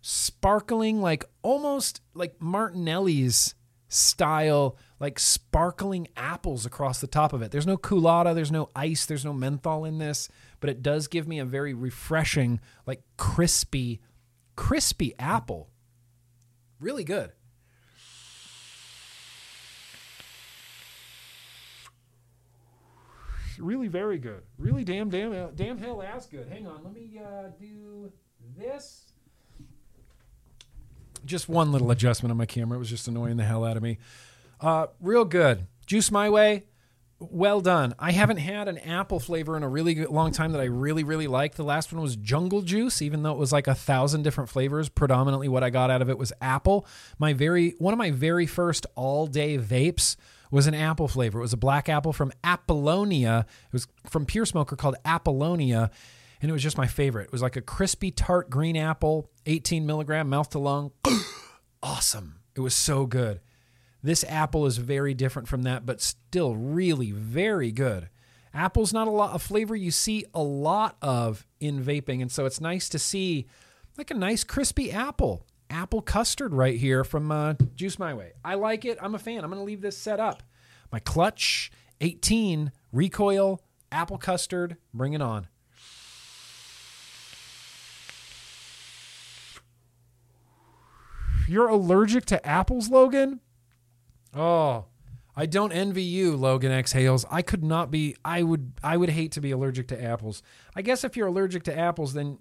sparkling, 0.07 1.01
like 1.01 1.25
almost 1.41 1.99
like 2.13 2.39
Martinelli's 2.39 3.55
style, 3.87 4.77
like 4.99 5.17
sparkling 5.17 6.07
apples 6.15 6.63
across 6.63 7.01
the 7.01 7.07
top 7.07 7.33
of 7.33 7.41
it. 7.41 7.49
There's 7.49 7.65
no 7.65 7.75
koolada, 7.75 8.35
there's 8.35 8.51
no 8.51 8.69
ice, 8.75 9.07
there's 9.07 9.25
no 9.25 9.33
menthol 9.33 9.83
in 9.83 9.97
this, 9.97 10.29
but 10.59 10.69
it 10.69 10.83
does 10.83 11.07
give 11.07 11.27
me 11.27 11.39
a 11.39 11.45
very 11.45 11.73
refreshing, 11.73 12.59
like 12.85 13.01
crispy, 13.17 13.99
crispy 14.55 15.15
apple. 15.17 15.71
Really 16.79 17.03
good. 17.03 17.31
really 23.57 23.87
very 23.87 24.17
good. 24.17 24.43
Really 24.57 24.83
damn 24.83 25.09
damn 25.09 25.55
damn 25.55 25.77
hell 25.77 26.03
ass 26.03 26.27
good. 26.27 26.49
Hang 26.49 26.67
on, 26.67 26.83
let 26.83 26.93
me 26.93 27.17
uh, 27.17 27.47
do 27.57 28.11
this. 28.55 29.14
Just 31.25 31.49
one 31.49 31.71
little 31.71 31.91
adjustment 31.91 32.31
on 32.31 32.37
my 32.37 32.45
camera. 32.45 32.77
It 32.77 32.79
was 32.79 32.89
just 32.89 33.07
annoying 33.07 33.37
the 33.37 33.43
hell 33.43 33.65
out 33.65 33.77
of 33.77 33.83
me. 33.83 33.97
Uh, 34.61 34.87
real 34.99 35.25
good. 35.25 35.67
Juice 35.85 36.11
my 36.11 36.29
way. 36.29 36.63
Well 37.17 37.61
done. 37.61 37.95
I 37.97 38.11
haven't 38.11 38.37
had 38.37 38.67
an 38.67 38.77
apple 38.77 39.21
flavor 39.21 39.55
in 39.55 39.63
a 39.63 39.69
really 39.69 40.05
long 40.05 40.31
time 40.31 40.51
that 40.51 40.59
I 40.59 40.65
really, 40.65 41.03
really 41.03 41.27
like. 41.27 41.55
The 41.55 41.63
last 41.63 41.93
one 41.93 42.01
was 42.01 42.17
jungle 42.17 42.61
juice, 42.61 43.01
even 43.01 43.23
though 43.23 43.31
it 43.31 43.37
was 43.37 43.53
like 43.53 43.67
a 43.67 43.75
thousand 43.75 44.23
different 44.23 44.49
flavors. 44.49 44.89
Predominantly, 44.89 45.47
what 45.47 45.63
I 45.63 45.69
got 45.69 45.89
out 45.89 46.01
of 46.01 46.09
it 46.09 46.17
was 46.17 46.33
apple. 46.41 46.85
My 47.17 47.31
very 47.31 47.75
one 47.79 47.93
of 47.93 47.97
my 47.97 48.11
very 48.11 48.45
first 48.45 48.85
all 48.95 49.27
day 49.27 49.57
vapes 49.57 50.17
was 50.51 50.67
an 50.67 50.73
apple 50.73 51.07
flavor. 51.07 51.39
It 51.39 51.43
was 51.43 51.53
a 51.53 51.57
black 51.57 51.87
apple 51.87 52.11
from 52.11 52.33
Apollonia. 52.43 53.45
It 53.67 53.73
was 53.73 53.87
from 54.05 54.25
Pure 54.25 54.47
Smoker 54.47 54.75
called 54.75 54.95
Apollonia, 55.05 55.91
and 56.45 56.51
it 56.51 56.53
was 56.53 56.61
just 56.61 56.77
my 56.77 56.85
favorite. 56.85 57.23
It 57.23 57.31
was 57.31 57.41
like 57.41 57.55
a 57.55 57.61
crispy 57.61 58.11
tart 58.11 58.51
green 58.51 58.77
apple, 58.77 59.31
18 59.47 59.83
milligram, 59.83 60.29
mouth 60.29 60.47
to 60.51 60.59
lung. 60.59 60.91
awesome. 61.81 62.35
It 62.53 62.59
was 62.59 62.75
so 62.75 63.07
good. 63.07 63.39
This 64.03 64.23
apple 64.29 64.67
is 64.67 64.77
very 64.77 65.15
different 65.15 65.47
from 65.47 65.63
that, 65.63 65.87
but 65.87 66.01
still 66.01 66.55
really 66.55 67.09
very 67.09 67.71
good. 67.71 68.09
Apple's 68.53 68.93
not 68.93 69.07
a 69.07 69.11
lot 69.11 69.35
a 69.35 69.39
flavor 69.39 69.75
you 69.75 69.89
see 69.89 70.25
a 70.35 70.43
lot 70.43 70.97
of 71.01 71.47
in 71.59 71.83
vaping, 71.83 72.21
and 72.21 72.31
so 72.31 72.45
it's 72.45 72.61
nice 72.61 72.89
to 72.89 72.99
see 72.99 73.47
like 73.97 74.11
a 74.11 74.13
nice 74.13 74.43
crispy 74.43 74.91
apple. 74.91 75.47
Apple 75.71 76.03
custard 76.03 76.53
right 76.53 76.77
here 76.77 77.03
from 77.03 77.31
uh, 77.31 77.55
Juice 77.73 77.97
My 77.97 78.13
Way. 78.13 78.33
I 78.43 78.53
like 78.53 78.85
it. 78.85 78.99
I'm 79.01 79.15
a 79.15 79.19
fan. 79.19 79.43
I'm 79.43 79.49
going 79.49 79.59
to 79.59 79.65
leave 79.65 79.81
this 79.81 79.97
set 79.97 80.19
up. 80.19 80.43
My 80.91 80.99
clutch 80.99 81.71
18 82.01 82.71
recoil 82.91 83.63
apple 83.91 84.19
custard. 84.19 84.77
Bring 84.93 85.13
it 85.13 85.23
on. 85.23 85.47
You're 91.47 91.67
allergic 91.67 92.25
to 92.27 92.45
apples, 92.45 92.89
Logan? 92.89 93.39
Oh, 94.33 94.85
I 95.35 95.45
don't 95.45 95.71
envy 95.71 96.03
you, 96.03 96.35
Logan 96.35 96.71
Exhales. 96.71 97.25
I 97.29 97.41
could 97.41 97.63
not 97.63 97.91
be. 97.91 98.15
I 98.23 98.43
would. 98.43 98.73
I 98.83 98.97
would 98.97 99.09
hate 99.09 99.33
to 99.33 99.41
be 99.41 99.51
allergic 99.51 99.87
to 99.89 100.01
apples. 100.01 100.41
I 100.75 100.81
guess 100.81 101.03
if 101.03 101.17
you're 101.17 101.27
allergic 101.27 101.63
to 101.63 101.77
apples, 101.77 102.13
then 102.13 102.39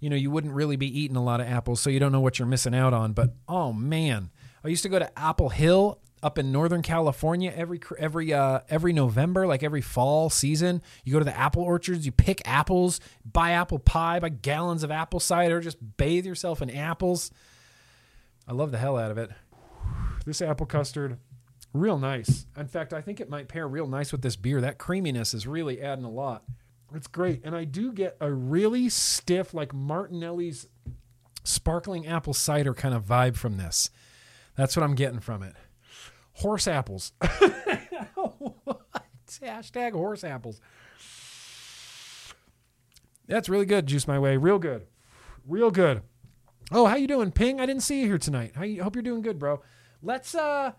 you 0.00 0.10
know 0.10 0.16
you 0.16 0.30
wouldn't 0.30 0.52
really 0.52 0.76
be 0.76 1.00
eating 1.00 1.16
a 1.16 1.22
lot 1.22 1.40
of 1.40 1.46
apples, 1.46 1.80
so 1.80 1.90
you 1.90 2.00
don't 2.00 2.12
know 2.12 2.20
what 2.20 2.38
you're 2.38 2.46
missing 2.48 2.74
out 2.74 2.92
on. 2.92 3.12
But 3.12 3.34
oh 3.48 3.72
man, 3.72 4.30
I 4.64 4.68
used 4.68 4.82
to 4.82 4.88
go 4.88 4.98
to 4.98 5.18
Apple 5.18 5.50
Hill 5.50 6.00
up 6.24 6.38
in 6.38 6.50
Northern 6.50 6.82
California 6.82 7.52
every 7.54 7.80
every 7.98 8.32
uh, 8.32 8.60
every 8.68 8.92
November, 8.92 9.46
like 9.46 9.62
every 9.62 9.82
fall 9.82 10.28
season. 10.30 10.82
You 11.04 11.12
go 11.12 11.18
to 11.20 11.24
the 11.24 11.38
apple 11.38 11.62
orchards, 11.62 12.04
you 12.04 12.12
pick 12.12 12.42
apples, 12.46 12.98
buy 13.30 13.52
apple 13.52 13.78
pie, 13.78 14.18
buy 14.18 14.30
gallons 14.30 14.82
of 14.82 14.90
apple 14.90 15.20
cider, 15.20 15.60
just 15.60 15.76
bathe 15.96 16.26
yourself 16.26 16.62
in 16.62 16.70
apples. 16.70 17.30
I 18.46 18.52
love 18.52 18.70
the 18.70 18.78
hell 18.78 18.96
out 18.96 19.10
of 19.10 19.18
it. 19.18 19.30
This 20.26 20.42
apple 20.42 20.66
custard, 20.66 21.18
real 21.72 21.98
nice. 21.98 22.46
In 22.56 22.66
fact, 22.66 22.92
I 22.92 23.00
think 23.00 23.20
it 23.20 23.28
might 23.28 23.48
pair 23.48 23.66
real 23.68 23.86
nice 23.86 24.12
with 24.12 24.22
this 24.22 24.36
beer. 24.36 24.60
That 24.60 24.78
creaminess 24.78 25.34
is 25.34 25.46
really 25.46 25.80
adding 25.80 26.04
a 26.04 26.10
lot. 26.10 26.44
It's 26.94 27.06
great. 27.06 27.42
And 27.44 27.56
I 27.56 27.64
do 27.64 27.92
get 27.92 28.16
a 28.20 28.30
really 28.32 28.88
stiff, 28.88 29.52
like 29.52 29.74
Martinelli's 29.74 30.68
sparkling 31.42 32.06
apple 32.06 32.34
cider 32.34 32.72
kind 32.74 32.94
of 32.94 33.04
vibe 33.04 33.36
from 33.36 33.56
this. 33.56 33.90
That's 34.56 34.76
what 34.76 34.82
I'm 34.82 34.94
getting 34.94 35.20
from 35.20 35.42
it. 35.42 35.54
Horse 36.34 36.68
apples. 36.68 37.12
Hashtag 39.42 39.92
horse 39.92 40.22
apples. 40.22 40.60
That's 43.26 43.48
really 43.48 43.66
good, 43.66 43.86
Juice 43.86 44.06
My 44.06 44.18
Way. 44.18 44.36
Real 44.36 44.58
good. 44.58 44.86
Real 45.46 45.70
good. 45.70 46.02
Oh, 46.72 46.86
how 46.86 46.96
you 46.96 47.06
doing, 47.06 47.30
Ping? 47.30 47.60
I 47.60 47.66
didn't 47.66 47.82
see 47.82 48.00
you 48.00 48.06
here 48.06 48.18
tonight. 48.18 48.52
How 48.54 48.64
you, 48.64 48.82
hope 48.82 48.94
you're 48.94 49.02
doing 49.02 49.22
good, 49.22 49.38
bro. 49.38 49.62
Let's 50.02 50.34
uh 50.34 50.72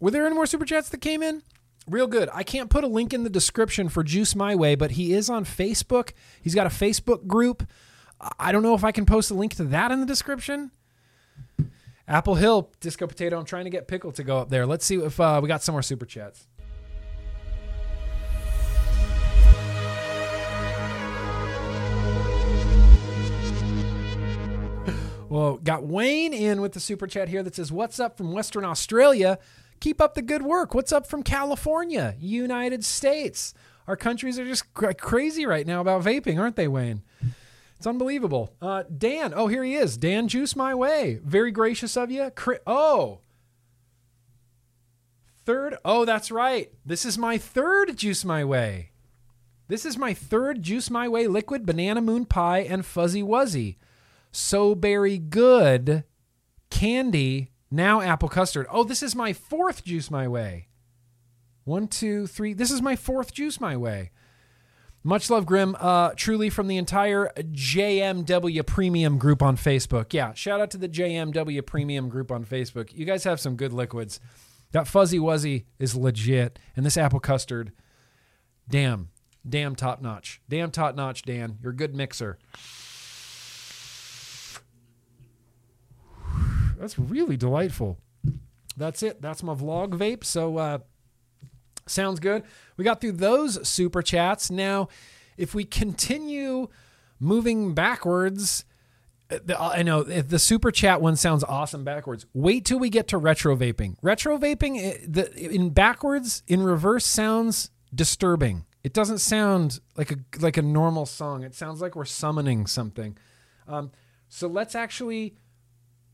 were 0.00 0.10
there 0.10 0.26
any 0.26 0.34
more 0.34 0.46
super 0.46 0.64
chats 0.64 0.88
that 0.88 1.00
came 1.00 1.22
in? 1.22 1.42
Real 1.88 2.08
good. 2.08 2.28
I 2.32 2.42
can't 2.42 2.70
put 2.70 2.82
a 2.82 2.88
link 2.88 3.14
in 3.14 3.22
the 3.22 3.30
description 3.30 3.88
for 3.88 4.02
Juice 4.02 4.34
My 4.34 4.54
Way, 4.54 4.74
but 4.74 4.92
he 4.92 5.14
is 5.14 5.30
on 5.30 5.44
Facebook. 5.44 6.12
He's 6.42 6.54
got 6.54 6.66
a 6.66 6.70
Facebook 6.70 7.26
group. 7.26 7.68
I 8.38 8.52
don't 8.52 8.62
know 8.62 8.74
if 8.74 8.82
I 8.84 8.92
can 8.92 9.06
post 9.06 9.30
a 9.30 9.34
link 9.34 9.54
to 9.56 9.64
that 9.64 9.90
in 9.92 10.00
the 10.00 10.06
description. 10.06 10.72
Apple 12.06 12.34
Hill, 12.34 12.70
Disco 12.80 13.06
Potato. 13.06 13.38
I'm 13.38 13.44
trying 13.44 13.64
to 13.64 13.70
get 13.70 13.88
Pickle 13.88 14.12
to 14.12 14.24
go 14.24 14.38
up 14.38 14.48
there. 14.48 14.66
Let's 14.66 14.84
see 14.84 14.96
if 14.96 15.18
uh, 15.20 15.40
we 15.42 15.48
got 15.48 15.62
some 15.62 15.72
more 15.72 15.82
super 15.82 16.04
chats. 16.04 16.46
Well, 25.32 25.56
got 25.56 25.86
Wayne 25.86 26.34
in 26.34 26.60
with 26.60 26.72
the 26.72 26.80
super 26.80 27.06
chat 27.06 27.30
here 27.30 27.42
that 27.42 27.54
says, 27.54 27.72
What's 27.72 27.98
up 27.98 28.18
from 28.18 28.32
Western 28.32 28.66
Australia? 28.66 29.38
Keep 29.80 29.98
up 29.98 30.12
the 30.12 30.20
good 30.20 30.42
work. 30.42 30.74
What's 30.74 30.92
up 30.92 31.06
from 31.06 31.22
California, 31.22 32.14
United 32.20 32.84
States? 32.84 33.54
Our 33.88 33.96
countries 33.96 34.38
are 34.38 34.44
just 34.44 34.74
cr- 34.74 34.92
crazy 34.92 35.46
right 35.46 35.66
now 35.66 35.80
about 35.80 36.04
vaping, 36.04 36.38
aren't 36.38 36.56
they, 36.56 36.68
Wayne? 36.68 37.02
It's 37.78 37.86
unbelievable. 37.86 38.52
Uh, 38.60 38.82
Dan, 38.94 39.32
oh, 39.34 39.46
here 39.46 39.64
he 39.64 39.74
is. 39.74 39.96
Dan 39.96 40.28
Juice 40.28 40.54
My 40.54 40.74
Way. 40.74 41.18
Very 41.24 41.50
gracious 41.50 41.96
of 41.96 42.10
you. 42.10 42.30
Oh. 42.66 43.20
Third. 45.46 45.78
Oh, 45.82 46.04
that's 46.04 46.30
right. 46.30 46.70
This 46.84 47.06
is 47.06 47.16
my 47.16 47.38
third 47.38 47.96
Juice 47.96 48.22
My 48.22 48.44
Way. 48.44 48.90
This 49.66 49.86
is 49.86 49.96
my 49.96 50.12
third 50.12 50.62
Juice 50.62 50.90
My 50.90 51.08
Way 51.08 51.26
liquid 51.26 51.64
banana 51.64 52.02
moon 52.02 52.26
pie 52.26 52.58
and 52.58 52.84
fuzzy 52.84 53.22
wuzzy. 53.22 53.76
So 54.32 54.74
Berry 54.74 55.18
Good 55.18 56.04
candy, 56.70 57.50
now 57.70 58.00
apple 58.00 58.28
custard. 58.28 58.66
Oh, 58.70 58.82
this 58.82 59.02
is 59.02 59.14
my 59.14 59.32
fourth 59.32 59.84
Juice 59.84 60.10
My 60.10 60.26
Way. 60.26 60.68
One, 61.64 61.86
two, 61.86 62.26
three. 62.26 62.54
This 62.54 62.70
is 62.70 62.82
my 62.82 62.96
fourth 62.96 63.32
Juice 63.32 63.60
My 63.60 63.76
Way. 63.76 64.10
Much 65.04 65.30
love, 65.30 65.46
Grimm. 65.46 65.76
Uh, 65.78 66.10
truly 66.16 66.48
from 66.48 66.66
the 66.66 66.76
entire 66.76 67.30
JMW 67.36 68.66
Premium 68.66 69.18
group 69.18 69.42
on 69.42 69.56
Facebook. 69.56 70.12
Yeah, 70.12 70.32
shout 70.32 70.60
out 70.60 70.70
to 70.72 70.78
the 70.78 70.88
JMW 70.88 71.64
Premium 71.64 72.08
group 72.08 72.32
on 72.32 72.44
Facebook. 72.44 72.92
You 72.94 73.04
guys 73.04 73.24
have 73.24 73.38
some 73.38 73.56
good 73.56 73.72
liquids. 73.72 74.18
That 74.72 74.88
Fuzzy 74.88 75.18
Wuzzy 75.18 75.64
is 75.78 75.94
legit. 75.94 76.58
And 76.74 76.86
this 76.86 76.96
apple 76.96 77.20
custard, 77.20 77.72
damn, 78.68 79.10
damn 79.48 79.76
top 79.76 80.00
notch. 80.00 80.40
Damn 80.48 80.70
top 80.70 80.94
notch, 80.94 81.22
Dan. 81.22 81.58
You're 81.62 81.72
a 81.72 81.76
good 81.76 81.94
mixer. 81.94 82.38
That's 86.82 86.98
really 86.98 87.36
delightful. 87.36 88.00
That's 88.76 89.04
it. 89.04 89.22
That's 89.22 89.44
my 89.44 89.54
vlog 89.54 89.90
vape. 89.90 90.24
So, 90.24 90.56
uh, 90.58 90.78
sounds 91.86 92.18
good. 92.18 92.42
We 92.76 92.82
got 92.82 93.00
through 93.00 93.12
those 93.12 93.68
super 93.68 94.02
chats. 94.02 94.50
Now, 94.50 94.88
if 95.36 95.54
we 95.54 95.62
continue 95.64 96.66
moving 97.20 97.72
backwards, 97.72 98.64
uh, 99.30 99.38
the- 99.44 99.60
I 99.60 99.84
know 99.84 100.00
if 100.00 100.28
the 100.28 100.40
super 100.40 100.72
chat 100.72 101.00
one 101.00 101.14
sounds 101.14 101.44
awesome 101.44 101.84
backwards. 101.84 102.26
Wait 102.34 102.64
till 102.64 102.80
we 102.80 102.90
get 102.90 103.06
to 103.08 103.16
retro 103.16 103.54
vaping. 103.56 103.94
Retro 104.02 104.36
vaping 104.36 104.76
in 105.36 105.70
backwards, 105.70 106.42
in 106.48 106.64
reverse, 106.64 107.06
sounds 107.06 107.70
disturbing. 107.94 108.64
It 108.82 108.92
doesn't 108.92 109.18
sound 109.18 109.78
like 109.96 110.10
a 110.10 110.16
like 110.40 110.56
a 110.56 110.62
normal 110.62 111.06
song. 111.06 111.44
It 111.44 111.54
sounds 111.54 111.80
like 111.80 111.94
we're 111.94 112.06
summoning 112.06 112.66
something. 112.66 113.16
Um, 113.68 113.92
so 114.28 114.48
let's 114.48 114.74
actually 114.74 115.36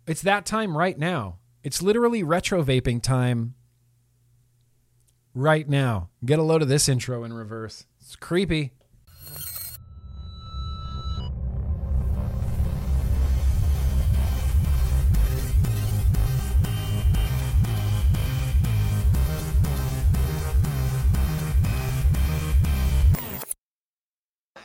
it's 0.09 0.23
that 0.23 0.47
time 0.47 0.77
right 0.77 0.99
now. 0.99 1.37
It's 1.63 1.83
literally 1.83 2.23
retro 2.23 2.65
vaping 2.65 3.03
time 3.03 3.55
right 5.35 5.69
now. 5.69 6.09
Get 6.25 6.39
a 6.39 6.43
load 6.43 6.63
of 6.63 6.69
this 6.69 6.89
intro 6.89 7.25
in 7.25 7.33
reverse. 7.35 7.85
It's 8.01 8.17
creepy. 8.17 8.73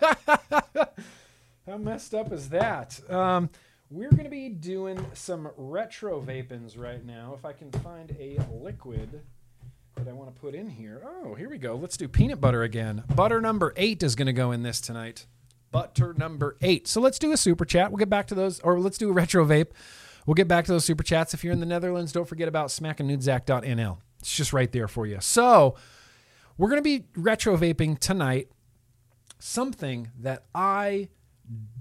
How 1.66 1.78
messed 1.78 2.14
up 2.14 2.32
is 2.32 2.50
that? 2.50 3.00
Um, 3.12 3.50
we're 3.94 4.10
going 4.10 4.24
to 4.24 4.30
be 4.30 4.50
doing 4.50 5.06
some 5.14 5.52
retro 5.56 6.20
vapins 6.20 6.80
right 6.80 7.06
now. 7.06 7.36
If 7.38 7.46
I 7.46 7.54
can 7.54 7.72
find 7.72 8.10
a 8.20 8.40
liquid 8.52 9.22
that 9.96 10.08
I 10.08 10.14
want 10.14 10.34
to 10.34 10.42
put 10.42 10.56
in 10.56 10.68
here. 10.68 11.04
Oh, 11.06 11.36
here 11.36 11.48
we 11.48 11.60
go. 11.60 11.76
Let's 11.76 11.96
do 11.96 12.08
peanut 12.08 12.42
butter 12.42 12.64
again. 12.64 13.04
Butter 13.16 13.40
number 13.40 13.72
eight 13.78 14.02
is 14.02 14.16
going 14.16 14.26
to 14.26 14.34
go 14.34 14.52
in 14.52 14.64
this 14.64 14.82
tonight. 14.82 15.28
Butter 15.72 16.16
number 16.16 16.58
eight. 16.62 16.88
So 16.88 17.02
let's 17.02 17.20
do 17.20 17.34
a 17.34 17.38
super 17.38 17.66
chat. 17.66 17.92
We'll 17.92 18.00
get 18.00 18.10
back 18.10 18.26
to 18.28 18.36
those, 18.36 18.60
or 18.62 18.80
let's 18.80 18.98
do 18.98 19.10
a 19.10 19.14
retro 19.14 19.46
vape. 19.46 19.70
We'll 20.26 20.34
get 20.34 20.48
back 20.48 20.66
to 20.66 20.72
those 20.72 20.86
super 20.86 21.04
chats. 21.04 21.36
If 21.36 21.44
you're 21.44 21.54
in 21.54 21.60
the 21.60 21.66
Netherlands, 21.68 22.12
don't 22.12 22.28
forget 22.28 22.48
about 22.48 22.70
smackandnudezack.nl. 22.70 23.98
It's 24.20 24.36
just 24.36 24.54
right 24.54 24.72
there 24.72 24.88
for 24.88 25.06
you. 25.06 25.20
So 25.20 25.76
we're 26.58 26.70
going 26.70 26.80
to 26.80 26.84
be 26.84 27.06
retro 27.16 27.56
vaping 27.58 28.00
tonight 28.00 28.50
something 29.38 30.10
that 30.20 30.46
I 30.56 31.10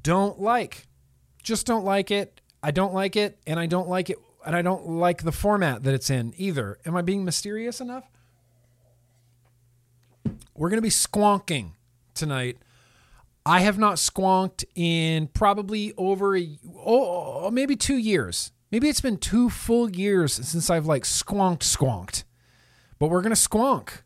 don't 0.03 0.39
like. 0.39 0.89
Just 1.43 1.67
don't 1.67 1.85
like 1.85 2.11
it. 2.11 2.41
I 2.63 2.71
don't 2.71 2.95
like 2.95 3.17
it, 3.17 3.39
and 3.47 3.59
I 3.59 3.67
don't 3.67 3.89
like 3.89 4.09
it, 4.09 4.19
and 4.47 4.55
I 4.55 4.63
don't 4.63 4.89
like 4.89 5.23
the 5.25 5.33
format 5.33 5.83
that 5.83 5.95
it's 5.95 6.11
in 6.11 6.33
either. 6.37 6.79
Am 6.87 6.97
I 6.97 7.03
being 7.03 7.25
mysterious 7.25 7.81
enough? 7.81 8.05
We're 10.55 10.69
going 10.69 10.79
to 10.79 10.83
be 10.83 10.89
squonking 10.89 11.73
tonight. 12.15 12.59
I 13.45 13.61
have 13.61 13.79
not 13.79 13.97
squonked 13.97 14.65
in 14.77 15.27
probably 15.29 15.93
over 15.97 16.37
a, 16.37 16.59
oh, 16.77 17.51
maybe 17.51 17.75
two 17.75 17.97
years. 17.97 18.53
Maybe 18.71 18.89
it's 18.89 19.01
been 19.01 19.19
two 19.19 19.51
full 19.51 19.91
years 19.91 20.33
since 20.33 20.71
I've 20.71 20.87
like 20.87 21.03
squonked, 21.03 21.61
squonked. 21.61 22.23
But 22.99 23.09
we're 23.09 23.23
gonna 23.23 23.35
squonk. 23.35 24.03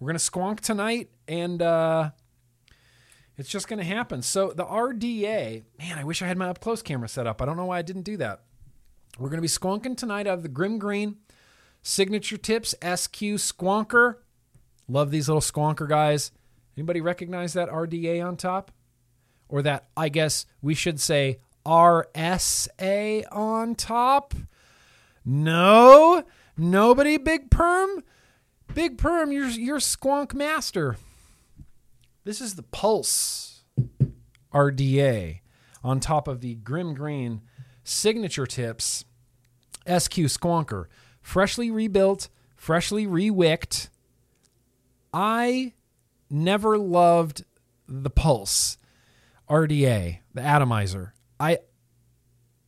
We're 0.00 0.08
gonna 0.08 0.18
squonk 0.18 0.60
tonight, 0.60 1.10
and 1.28 1.62
uh, 1.62 2.10
it's 3.40 3.50
just 3.50 3.68
gonna 3.68 3.84
happen. 3.84 4.22
So 4.22 4.52
the 4.52 4.64
RDA, 4.64 5.64
man, 5.78 5.98
I 5.98 6.04
wish 6.04 6.22
I 6.22 6.26
had 6.26 6.38
my 6.38 6.48
up 6.48 6.60
close 6.60 6.82
camera 6.82 7.08
set 7.08 7.26
up. 7.26 7.40
I 7.40 7.44
don't 7.46 7.56
know 7.56 7.66
why 7.66 7.78
I 7.78 7.82
didn't 7.82 8.02
do 8.02 8.16
that. 8.18 8.42
We're 9.18 9.28
gonna 9.28 9.42
be 9.42 9.48
squonking 9.48 9.96
tonight 9.96 10.26
out 10.26 10.38
of 10.38 10.42
the 10.42 10.48
Grimm 10.48 10.78
Green 10.78 11.16
Signature 11.82 12.36
Tips 12.36 12.70
SQ 12.82 13.20
Squonker. 13.38 14.16
Love 14.88 15.10
these 15.10 15.28
little 15.28 15.40
squonker 15.40 15.88
guys. 15.88 16.32
Anybody 16.76 17.00
recognize 17.00 17.52
that 17.54 17.68
RDA 17.68 18.24
on 18.26 18.36
top? 18.36 18.72
Or 19.48 19.62
that, 19.62 19.88
I 19.96 20.08
guess 20.08 20.46
we 20.62 20.74
should 20.74 21.00
say 21.00 21.40
RSA 21.66 23.24
on 23.32 23.74
top? 23.74 24.34
No, 25.24 26.24
nobody, 26.56 27.18
Big 27.18 27.50
Perm. 27.50 28.02
Big 28.74 28.96
Perm, 28.96 29.32
you're, 29.32 29.48
you're 29.48 29.78
squonk 29.78 30.34
master. 30.34 30.96
This 32.22 32.42
is 32.42 32.54
the 32.54 32.62
Pulse 32.62 33.64
RDA 34.52 35.40
on 35.82 36.00
top 36.00 36.28
of 36.28 36.42
the 36.42 36.54
Grimm 36.56 36.92
Green 36.94 37.40
Signature 37.82 38.46
Tips 38.46 39.06
SQ 39.86 40.12
Squonker. 40.28 40.84
Freshly 41.22 41.70
rebuilt, 41.70 42.28
freshly 42.56 43.06
rewicked 43.06 43.88
I 45.14 45.72
never 46.28 46.76
loved 46.76 47.44
the 47.88 48.10
Pulse 48.10 48.76
RDA, 49.48 50.18
the 50.34 50.42
atomizer. 50.42 51.14
I 51.38 51.60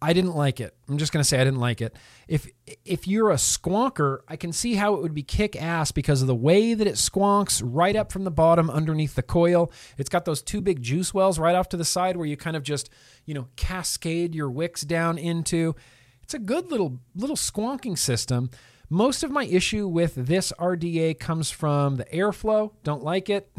I 0.03 0.13
didn't 0.13 0.35
like 0.35 0.61
it. 0.61 0.75
I'm 0.89 0.99
just 0.99 1.13
gonna 1.13 1.23
say 1.23 1.41
I 1.41 1.45
didn't 1.45 1.61
like 1.61 1.81
it. 1.81 1.95
If 2.27 2.51
if 2.85 3.07
you're 3.07 3.31
a 3.31 3.37
squonker, 3.37 4.19
I 4.27 4.35
can 4.35 4.53
see 4.53 4.75
how 4.75 4.95
it 4.95 5.03
would 5.03 5.15
be 5.15 5.23
kick 5.23 5.55
ass 5.55 5.93
because 5.93 6.23
of 6.23 6.27
the 6.27 6.35
way 6.35 6.75
that 6.75 6.87
it 6.89 6.95
squonks 6.95 7.63
right 7.65 7.95
up 7.95 8.11
from 8.11 8.25
the 8.25 8.31
bottom 8.31 8.69
underneath 8.69 9.15
the 9.15 9.23
coil. 9.23 9.73
It's 9.97 10.09
got 10.09 10.25
those 10.25 10.43
two 10.43 10.61
big 10.61 10.83
juice 10.83 11.15
wells 11.15 11.39
right 11.39 11.55
off 11.55 11.69
to 11.69 11.77
the 11.77 11.85
side 11.85 12.17
where 12.17 12.27
you 12.27 12.37
kind 12.37 12.57
of 12.57 12.65
just 12.65 12.91
you 13.25 13.33
know 13.33 13.47
cascade 13.55 14.35
your 14.35 14.51
wicks 14.51 14.83
down 14.83 15.19
into. 15.19 15.77
It's 16.25 16.35
a 16.35 16.41
good 16.41 16.71
little 16.71 16.99
little 17.15 17.37
squonking 17.37 17.97
system. 17.97 18.51
Most 18.91 19.23
of 19.23 19.31
my 19.31 19.45
issue 19.45 19.87
with 19.87 20.17
this 20.17 20.53
RDA 20.59 21.19
comes 21.19 21.51
from 21.51 21.97
the 21.97 22.05
airflow. 22.07 22.73
Don't 22.83 23.05
like 23.05 23.31
it. 23.31 23.51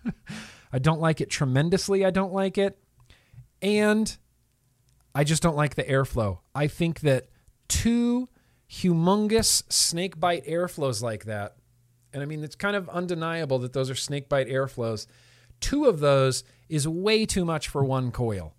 I 0.72 0.78
don't 0.78 1.00
like 1.00 1.20
it 1.20 1.28
tremendously. 1.28 2.04
I 2.04 2.10
don't 2.10 2.32
like 2.32 2.56
it. 2.56 2.78
And 3.60 4.16
I 5.14 5.24
just 5.24 5.42
don't 5.42 5.56
like 5.56 5.74
the 5.74 5.84
airflow. 5.84 6.38
I 6.54 6.66
think 6.66 7.00
that 7.00 7.28
two 7.68 8.28
humongous 8.70 9.62
snake 9.70 10.18
bite 10.18 10.46
airflows 10.46 11.02
like 11.02 11.24
that, 11.26 11.56
and 12.12 12.22
I 12.22 12.26
mean, 12.26 12.42
it's 12.42 12.56
kind 12.56 12.76
of 12.76 12.88
undeniable 12.88 13.58
that 13.60 13.72
those 13.72 13.90
are 13.90 13.94
snake 13.94 14.28
bite 14.28 14.48
airflows. 14.48 15.06
Two 15.60 15.84
of 15.86 16.00
those 16.00 16.44
is 16.68 16.88
way 16.88 17.24
too 17.26 17.44
much 17.44 17.68
for 17.68 17.84
one 17.84 18.10
coil. 18.10 18.54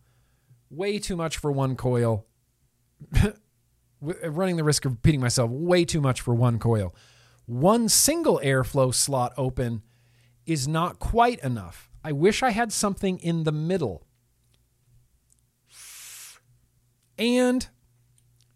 Way 0.70 1.00
too 1.00 1.16
much 1.16 1.38
for 1.38 1.52
one 1.52 1.76
coil. 1.76 2.26
Uh, 4.06 4.30
running 4.30 4.58
the 4.58 4.64
risk 4.64 4.86
of 4.86 4.92
repeating 4.92 5.22
myself 5.22 5.50
way 5.50 5.86
too 5.86 6.02
much 6.02 6.22
for 6.22 6.34
one 6.36 6.60
coil. 6.60 6.94
One 7.46 7.88
single 7.90 8.40
airflow 8.44 8.94
slot 8.94 9.34
open 9.38 9.82
is 10.46 10.68
not 10.68 11.00
quite 11.00 11.40
enough. 11.40 11.90
I 12.04 12.12
wish 12.12 12.44
I 12.44 12.50
had 12.52 12.74
something 12.74 13.20
in 13.20 13.44
the 13.44 13.52
middle. 13.52 14.06
And 17.18 17.68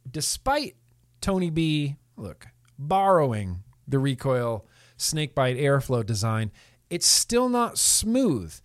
despite 0.09 0.75
Tony 1.21 1.49
B, 1.49 1.97
look, 2.15 2.47
borrowing 2.77 3.63
the 3.87 3.99
recoil 3.99 4.65
snakebite 4.97 5.57
airflow 5.57 6.05
design, 6.05 6.51
it's 6.89 7.07
still 7.07 7.49
not 7.49 7.77
smooth. 7.77 8.59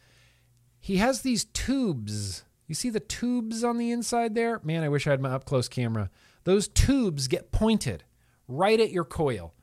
He 0.81 0.97
has 0.97 1.23
these 1.23 1.45
tubes. 1.45 2.45
You 2.67 2.75
see 2.75 2.91
the 2.91 3.01
tubes 3.01 3.63
on 3.63 3.79
the 3.79 3.91
inside 3.91 4.35
there? 4.35 4.61
Man, 4.65 4.83
I 4.83 4.89
wish 4.89 5.07
I 5.07 5.11
had 5.11 5.21
my 5.21 5.31
up 5.31 5.45
close 5.45 5.69
camera. 5.69 6.11
Those 6.45 6.69
tubes 6.69 7.29
get 7.29 7.53
pointed 7.53 8.05
right 8.49 8.81
at 8.81 8.91
your 8.91 9.05
coil, 9.05 9.55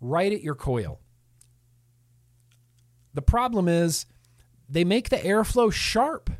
right 0.00 0.32
at 0.32 0.42
your 0.42 0.54
coil. 0.54 1.00
The 3.14 3.22
problem 3.22 3.68
is 3.68 4.06
they 4.68 4.84
make 4.84 5.10
the 5.10 5.18
airflow 5.18 5.72
sharp. 5.72 6.30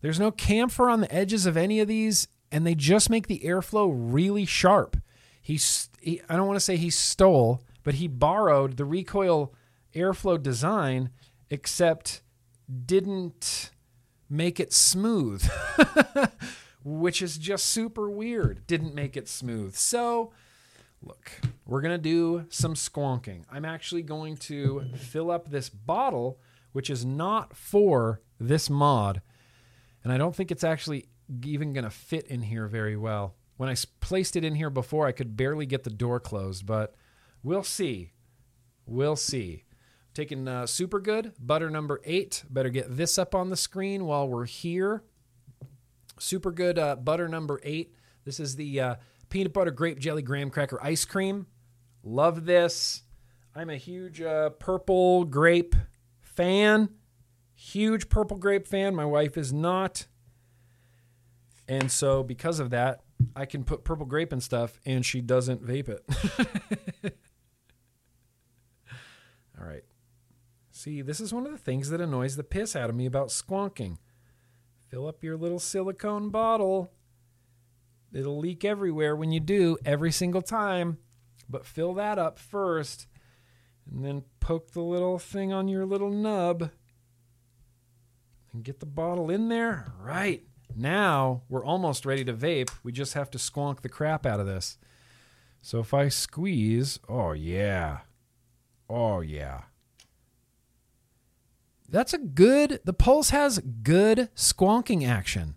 There's 0.00 0.20
no 0.20 0.30
chamfer 0.30 0.90
on 0.92 1.00
the 1.00 1.12
edges 1.14 1.46
of 1.46 1.56
any 1.56 1.80
of 1.80 1.88
these, 1.88 2.28
and 2.52 2.66
they 2.66 2.74
just 2.74 3.10
make 3.10 3.26
the 3.26 3.42
airflow 3.44 3.90
really 3.92 4.44
sharp. 4.44 4.96
He, 5.40 5.58
he 6.00 6.20
I 6.28 6.36
don't 6.36 6.46
want 6.46 6.56
to 6.56 6.64
say 6.64 6.76
he 6.76 6.90
stole, 6.90 7.62
but 7.82 7.94
he 7.94 8.08
borrowed 8.08 8.76
the 8.76 8.84
recoil 8.84 9.54
airflow 9.94 10.42
design, 10.42 11.10
except 11.50 12.22
didn't 12.86 13.70
make 14.28 14.60
it 14.60 14.72
smooth. 14.72 15.48
which 16.84 17.22
is 17.22 17.38
just 17.38 17.66
super 17.66 18.10
weird. 18.10 18.66
Didn't 18.66 18.94
make 18.94 19.16
it 19.16 19.28
smooth. 19.28 19.74
So, 19.74 20.32
look, 21.02 21.32
we're 21.66 21.80
going 21.80 21.94
to 21.94 21.98
do 21.98 22.46
some 22.48 22.74
squonking. 22.74 23.44
I'm 23.50 23.64
actually 23.64 24.02
going 24.02 24.36
to 24.38 24.84
fill 24.96 25.30
up 25.30 25.50
this 25.50 25.68
bottle, 25.68 26.38
which 26.72 26.90
is 26.90 27.04
not 27.04 27.56
for 27.56 28.20
this 28.40 28.70
mod. 28.70 29.20
And 30.08 30.14
I 30.14 30.16
don't 30.16 30.34
think 30.34 30.50
it's 30.50 30.64
actually 30.64 31.06
even 31.44 31.74
going 31.74 31.84
to 31.84 31.90
fit 31.90 32.28
in 32.28 32.40
here 32.40 32.66
very 32.66 32.96
well. 32.96 33.34
When 33.58 33.68
I 33.68 33.74
placed 34.00 34.36
it 34.36 34.44
in 34.44 34.54
here 34.54 34.70
before, 34.70 35.06
I 35.06 35.12
could 35.12 35.36
barely 35.36 35.66
get 35.66 35.84
the 35.84 35.90
door 35.90 36.18
closed, 36.18 36.64
but 36.64 36.94
we'll 37.42 37.62
see. 37.62 38.12
We'll 38.86 39.16
see. 39.16 39.64
Taking 40.14 40.48
uh, 40.48 40.66
super 40.66 40.98
good, 40.98 41.34
butter 41.38 41.68
number 41.68 42.00
eight. 42.04 42.42
Better 42.48 42.70
get 42.70 42.96
this 42.96 43.18
up 43.18 43.34
on 43.34 43.50
the 43.50 43.56
screen 43.56 44.06
while 44.06 44.26
we're 44.26 44.46
here. 44.46 45.02
Super 46.18 46.52
good 46.52 46.78
uh, 46.78 46.96
butter 46.96 47.28
number 47.28 47.60
eight. 47.62 47.94
This 48.24 48.40
is 48.40 48.56
the 48.56 48.80
uh, 48.80 48.94
peanut 49.28 49.52
butter 49.52 49.72
grape 49.72 49.98
jelly 49.98 50.22
graham 50.22 50.48
cracker 50.48 50.82
ice 50.82 51.04
cream. 51.04 51.48
Love 52.02 52.46
this. 52.46 53.02
I'm 53.54 53.68
a 53.68 53.76
huge 53.76 54.22
uh, 54.22 54.48
purple 54.58 55.26
grape 55.26 55.76
fan. 56.22 56.88
Huge 57.60 58.08
purple 58.08 58.36
grape 58.36 58.68
fan. 58.68 58.94
My 58.94 59.04
wife 59.04 59.36
is 59.36 59.52
not. 59.52 60.06
And 61.66 61.90
so, 61.90 62.22
because 62.22 62.60
of 62.60 62.70
that, 62.70 63.00
I 63.34 63.46
can 63.46 63.64
put 63.64 63.82
purple 63.82 64.06
grape 64.06 64.32
and 64.32 64.40
stuff, 64.40 64.78
and 64.86 65.04
she 65.04 65.20
doesn't 65.20 65.66
vape 65.66 65.88
it. 65.88 66.04
All 69.60 69.66
right. 69.66 69.82
See, 70.70 71.02
this 71.02 71.18
is 71.18 71.34
one 71.34 71.46
of 71.46 71.52
the 71.52 71.58
things 71.58 71.90
that 71.90 72.00
annoys 72.00 72.36
the 72.36 72.44
piss 72.44 72.76
out 72.76 72.90
of 72.90 72.94
me 72.94 73.06
about 73.06 73.30
squonking. 73.30 73.96
Fill 74.88 75.08
up 75.08 75.24
your 75.24 75.36
little 75.36 75.58
silicone 75.58 76.30
bottle. 76.30 76.92
It'll 78.12 78.38
leak 78.38 78.64
everywhere 78.64 79.16
when 79.16 79.32
you 79.32 79.40
do, 79.40 79.78
every 79.84 80.12
single 80.12 80.42
time. 80.42 80.98
But 81.48 81.66
fill 81.66 81.92
that 81.94 82.20
up 82.20 82.38
first. 82.38 83.08
And 83.90 84.04
then 84.04 84.22
poke 84.38 84.70
the 84.70 84.80
little 84.80 85.18
thing 85.18 85.52
on 85.52 85.66
your 85.66 85.84
little 85.84 86.10
nub. 86.10 86.70
And 88.58 88.64
get 88.64 88.80
the 88.80 88.86
bottle 88.86 89.30
in 89.30 89.48
there. 89.48 89.86
Right. 90.00 90.42
Now 90.74 91.42
we're 91.48 91.64
almost 91.64 92.04
ready 92.04 92.24
to 92.24 92.34
vape. 92.34 92.70
We 92.82 92.90
just 92.90 93.14
have 93.14 93.30
to 93.30 93.38
squonk 93.38 93.82
the 93.82 93.88
crap 93.88 94.26
out 94.26 94.40
of 94.40 94.46
this. 94.46 94.78
So 95.62 95.78
if 95.78 95.94
I 95.94 96.08
squeeze, 96.08 96.98
oh 97.08 97.30
yeah. 97.30 97.98
Oh 98.90 99.20
yeah. 99.20 99.60
That's 101.88 102.12
a 102.12 102.18
good, 102.18 102.80
the 102.84 102.92
Pulse 102.92 103.30
has 103.30 103.60
good 103.60 104.28
squonking 104.34 105.06
action. 105.06 105.56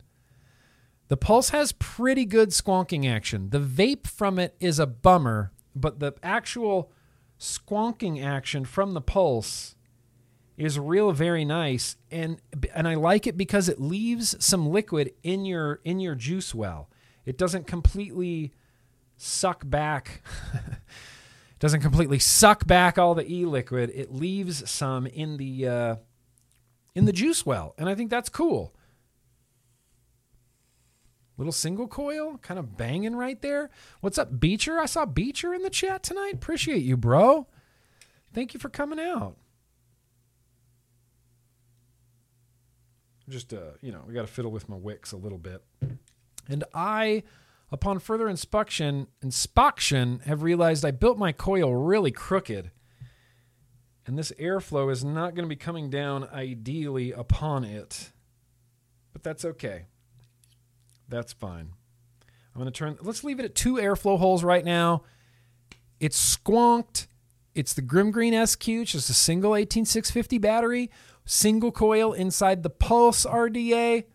The 1.07 1.17
Pulse 1.17 1.49
has 1.49 1.71
pretty 1.71 2.25
good 2.25 2.49
squonking 2.49 3.11
action. 3.11 3.49
The 3.49 3.59
vape 3.59 4.05
from 4.05 4.37
it 4.37 4.55
is 4.59 4.77
a 4.77 4.85
bummer, 4.85 5.51
but 5.75 5.99
the 5.99 6.13
actual 6.21 6.91
squonking 7.39 8.23
action 8.23 8.63
from 8.63 8.93
the 8.93 9.01
Pulse 9.01 9.75
is 10.57 10.77
real 10.77 11.11
very 11.11 11.45
nice 11.45 11.95
and 12.11 12.39
and 12.73 12.87
I 12.87 12.95
like 12.95 13.25
it 13.25 13.37
because 13.37 13.69
it 13.69 13.79
leaves 13.79 14.35
some 14.43 14.69
liquid 14.69 15.11
in 15.23 15.45
your 15.45 15.79
in 15.83 15.99
your 15.99 16.15
juice 16.15 16.53
well. 16.53 16.89
It 17.25 17.37
doesn't 17.37 17.67
completely 17.67 18.53
suck 19.17 19.69
back 19.69 20.21
doesn't 21.61 21.81
completely 21.81 22.17
suck 22.17 22.65
back 22.65 22.97
all 22.97 23.13
the 23.13 23.31
e 23.31 23.45
liquid. 23.45 23.91
It 23.93 24.11
leaves 24.11 24.69
some 24.69 25.05
in 25.05 25.37
the 25.37 25.67
uh, 25.67 25.95
in 26.95 27.05
the 27.05 27.13
juice 27.13 27.45
well. 27.45 27.75
And 27.77 27.87
I 27.87 27.93
think 27.93 28.09
that's 28.09 28.29
cool. 28.29 28.73
Little 31.37 31.53
single 31.53 31.87
coil, 31.87 32.37
kind 32.41 32.59
of 32.59 32.77
banging 32.77 33.15
right 33.15 33.39
there. 33.41 33.69
What's 34.01 34.17
up, 34.17 34.39
Beecher? 34.39 34.79
I 34.79 34.87
saw 34.87 35.05
Beecher 35.05 35.53
in 35.53 35.61
the 35.61 35.69
chat 35.69 36.01
tonight. 36.01 36.33
Appreciate 36.33 36.83
you, 36.83 36.97
bro. 36.97 37.47
Thank 38.33 38.53
you 38.53 38.59
for 38.59 38.69
coming 38.69 38.99
out. 38.99 39.37
Just, 43.31 43.53
uh, 43.53 43.71
you 43.81 43.93
know, 43.93 44.03
we 44.05 44.13
got 44.13 44.21
to 44.21 44.27
fiddle 44.27 44.51
with 44.51 44.67
my 44.67 44.75
wicks 44.75 45.13
a 45.13 45.17
little 45.17 45.37
bit. 45.37 45.63
And 46.49 46.65
I, 46.73 47.23
upon 47.71 47.99
further 47.99 48.27
inspection, 48.27 49.07
inspection, 49.21 50.19
have 50.25 50.43
realized 50.43 50.83
I 50.83 50.91
built 50.91 51.17
my 51.17 51.31
coil 51.31 51.73
really 51.73 52.11
crooked. 52.11 52.71
And 54.05 54.19
this 54.19 54.33
airflow 54.37 54.91
is 54.91 55.05
not 55.05 55.33
going 55.33 55.45
to 55.45 55.49
be 55.49 55.55
coming 55.55 55.89
down 55.89 56.27
ideally 56.33 57.13
upon 57.13 57.63
it. 57.63 58.11
But 59.13 59.23
that's 59.23 59.45
okay. 59.45 59.85
That's 61.07 61.31
fine. 61.31 61.71
I'm 62.53 62.61
going 62.61 62.65
to 62.65 62.77
turn, 62.77 62.97
let's 63.01 63.23
leave 63.23 63.39
it 63.39 63.45
at 63.45 63.55
two 63.55 63.75
airflow 63.75 64.19
holes 64.19 64.43
right 64.43 64.65
now. 64.65 65.03
It's 66.01 66.37
squonked. 66.37 67.07
It's 67.53 67.73
the 67.73 67.81
Grimm 67.81 68.11
Green 68.11 68.45
SQ, 68.45 68.67
is 68.67 69.09
a 69.09 69.13
single 69.13 69.55
18650 69.55 70.37
battery, 70.37 70.89
single 71.25 71.71
coil 71.71 72.13
inside 72.13 72.63
the 72.63 72.69
Pulse 72.69 73.25
RDA. 73.25 74.05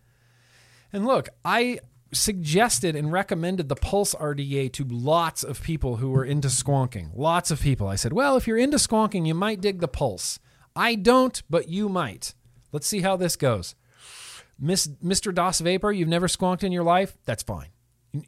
And 0.93 1.05
look, 1.05 1.29
I 1.43 1.79
suggested 2.13 2.95
and 2.95 3.11
recommended 3.11 3.69
the 3.69 3.75
Pulse 3.75 4.15
RDA 4.15 4.71
to 4.73 4.85
lots 4.85 5.43
of 5.43 5.61
people 5.61 5.97
who 5.97 6.09
were 6.09 6.25
into 6.25 6.47
squonking. 6.47 7.09
Lots 7.15 7.51
of 7.51 7.61
people. 7.61 7.87
I 7.87 7.95
said, 7.95 8.13
well, 8.13 8.37
if 8.37 8.47
you're 8.47 8.57
into 8.57 8.77
squonking, 8.77 9.27
you 9.27 9.33
might 9.33 9.61
dig 9.61 9.79
the 9.79 9.87
Pulse. 9.87 10.39
I 10.75 10.95
don't, 10.95 11.41
but 11.49 11.69
you 11.69 11.89
might. 11.89 12.33
Let's 12.71 12.87
see 12.87 13.01
how 13.01 13.17
this 13.17 13.35
goes. 13.35 13.75
Miss, 14.59 14.87
Mr. 14.87 15.33
DOS 15.33 15.59
Vapor, 15.59 15.91
you've 15.91 16.07
never 16.07 16.27
squonked 16.27 16.63
in 16.63 16.71
your 16.71 16.83
life? 16.83 17.17
That's 17.25 17.43
fine. 17.43 17.69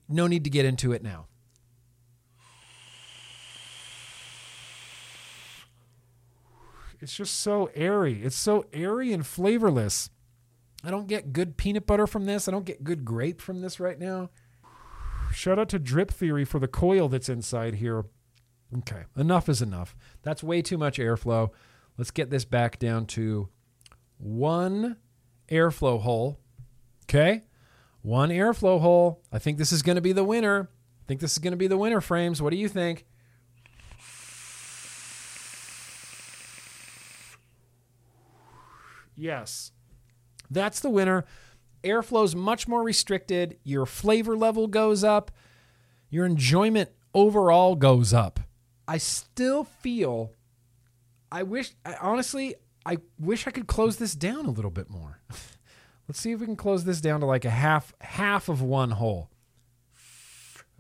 No 0.08 0.28
need 0.28 0.44
to 0.44 0.50
get 0.50 0.66
into 0.66 0.92
it 0.92 1.02
now. 1.02 1.29
It's 7.02 7.16
just 7.16 7.40
so 7.40 7.70
airy. 7.76 8.24
It's 8.24 8.36
so 8.36 8.66
airy 8.74 9.14
and 9.14 9.26
flavorless. 9.26 10.10
I 10.84 10.92
don't 10.92 11.08
get 11.08 11.34
good 11.34 11.58
peanut 11.58 11.86
butter 11.86 12.08
from 12.08 12.26
this. 12.26 12.48
I 12.48 12.52
don't 12.52 12.66
get 12.66 12.84
good 12.84 13.06
grape 13.06 13.42
from 13.42 13.62
this 13.62 13.80
right 13.80 14.00
now. 14.00 14.30
Shout 15.34 15.60
out 15.60 15.70
to 15.70 15.80
Drip 15.80 16.12
Theory 16.12 16.46
for 16.46 16.60
the 16.60 16.68
coil 16.68 17.08
that's 17.08 17.30
inside 17.30 17.76
here. 17.76 18.06
Okay, 18.80 19.04
enough 19.18 19.50
is 19.50 19.62
enough. 19.62 19.96
That's 20.22 20.44
way 20.44 20.62
too 20.62 20.78
much 20.78 20.98
airflow. 20.98 21.50
Let's 21.98 22.12
get 22.12 22.30
this 22.30 22.46
back 22.46 22.80
down 22.80 23.06
to 23.08 23.50
one 24.18 24.98
airflow 25.50 26.02
hole. 26.02 26.40
Okay, 27.06 27.44
one 28.02 28.30
airflow 28.30 28.80
hole. 28.80 29.22
I 29.32 29.40
think 29.40 29.58
this 29.58 29.72
is 29.72 29.82
going 29.82 29.96
to 29.96 30.02
be 30.02 30.14
the 30.14 30.24
winner. 30.24 30.70
I 30.72 31.06
think 31.08 31.20
this 31.20 31.34
is 31.34 31.40
going 31.40 31.52
to 31.52 31.58
be 31.58 31.68
the 31.68 31.78
winner, 31.78 32.02
Frames. 32.02 32.42
What 32.42 32.52
do 32.52 32.58
you 32.58 32.70
think? 32.70 33.06
Yes. 39.20 39.72
That's 40.50 40.80
the 40.80 40.90
winner. 40.90 41.26
Airflow 41.84 42.24
is 42.24 42.36
much 42.36 42.68
more 42.68 42.84
restricted. 42.84 43.58
Your 43.64 43.86
flavor 43.86 44.36
level 44.36 44.68
goes 44.68 45.04
up. 45.04 45.32
Your 46.10 46.26
enjoyment 46.26 46.90
overall 47.14 47.76
goes 47.76 48.14
up. 48.14 48.40
I 48.88 48.98
still 48.98 49.66
feel, 49.66 50.34
I 51.32 51.44
wish, 51.44 51.74
I, 51.86 51.96
honestly, 52.02 52.56
I 52.86 52.98
wish 53.20 53.46
I 53.46 53.52
could 53.52 53.68
close 53.68 53.98
this 53.98 54.16
down 54.16 54.46
a 54.46 54.52
little 54.52 54.72
bit 54.72 54.90
more. 54.90 55.20
Let's 56.08 56.20
see 56.20 56.32
if 56.32 56.40
we 56.40 56.48
can 56.48 56.56
close 56.56 56.86
this 56.86 57.02
down 57.02 57.20
to 57.20 57.26
like 57.26 57.46
a 57.46 57.52
half, 57.52 57.94
half 58.02 58.50
of 58.50 58.62
one 58.62 58.92
hole. 58.92 59.30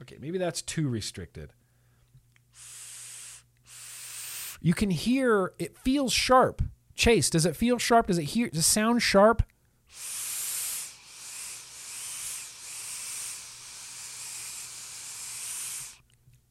Okay, 0.01 0.17
maybe 0.19 0.37
that's 0.37 0.61
too 0.61 0.87
restricted. 0.87 1.51
You 4.61 4.73
can 4.73 4.89
hear 4.89 5.53
it 5.59 5.77
feels 5.77 6.13
sharp. 6.13 6.61
Chase, 6.99 7.29
does 7.29 7.45
it 7.45 7.55
feel 7.55 7.77
sharp? 7.77 8.07
Does 8.07 8.17
it 8.17 8.25
hear 8.25 8.49
does 8.49 8.59
it 8.59 8.63
sound 8.63 9.01
sharp? 9.01 9.41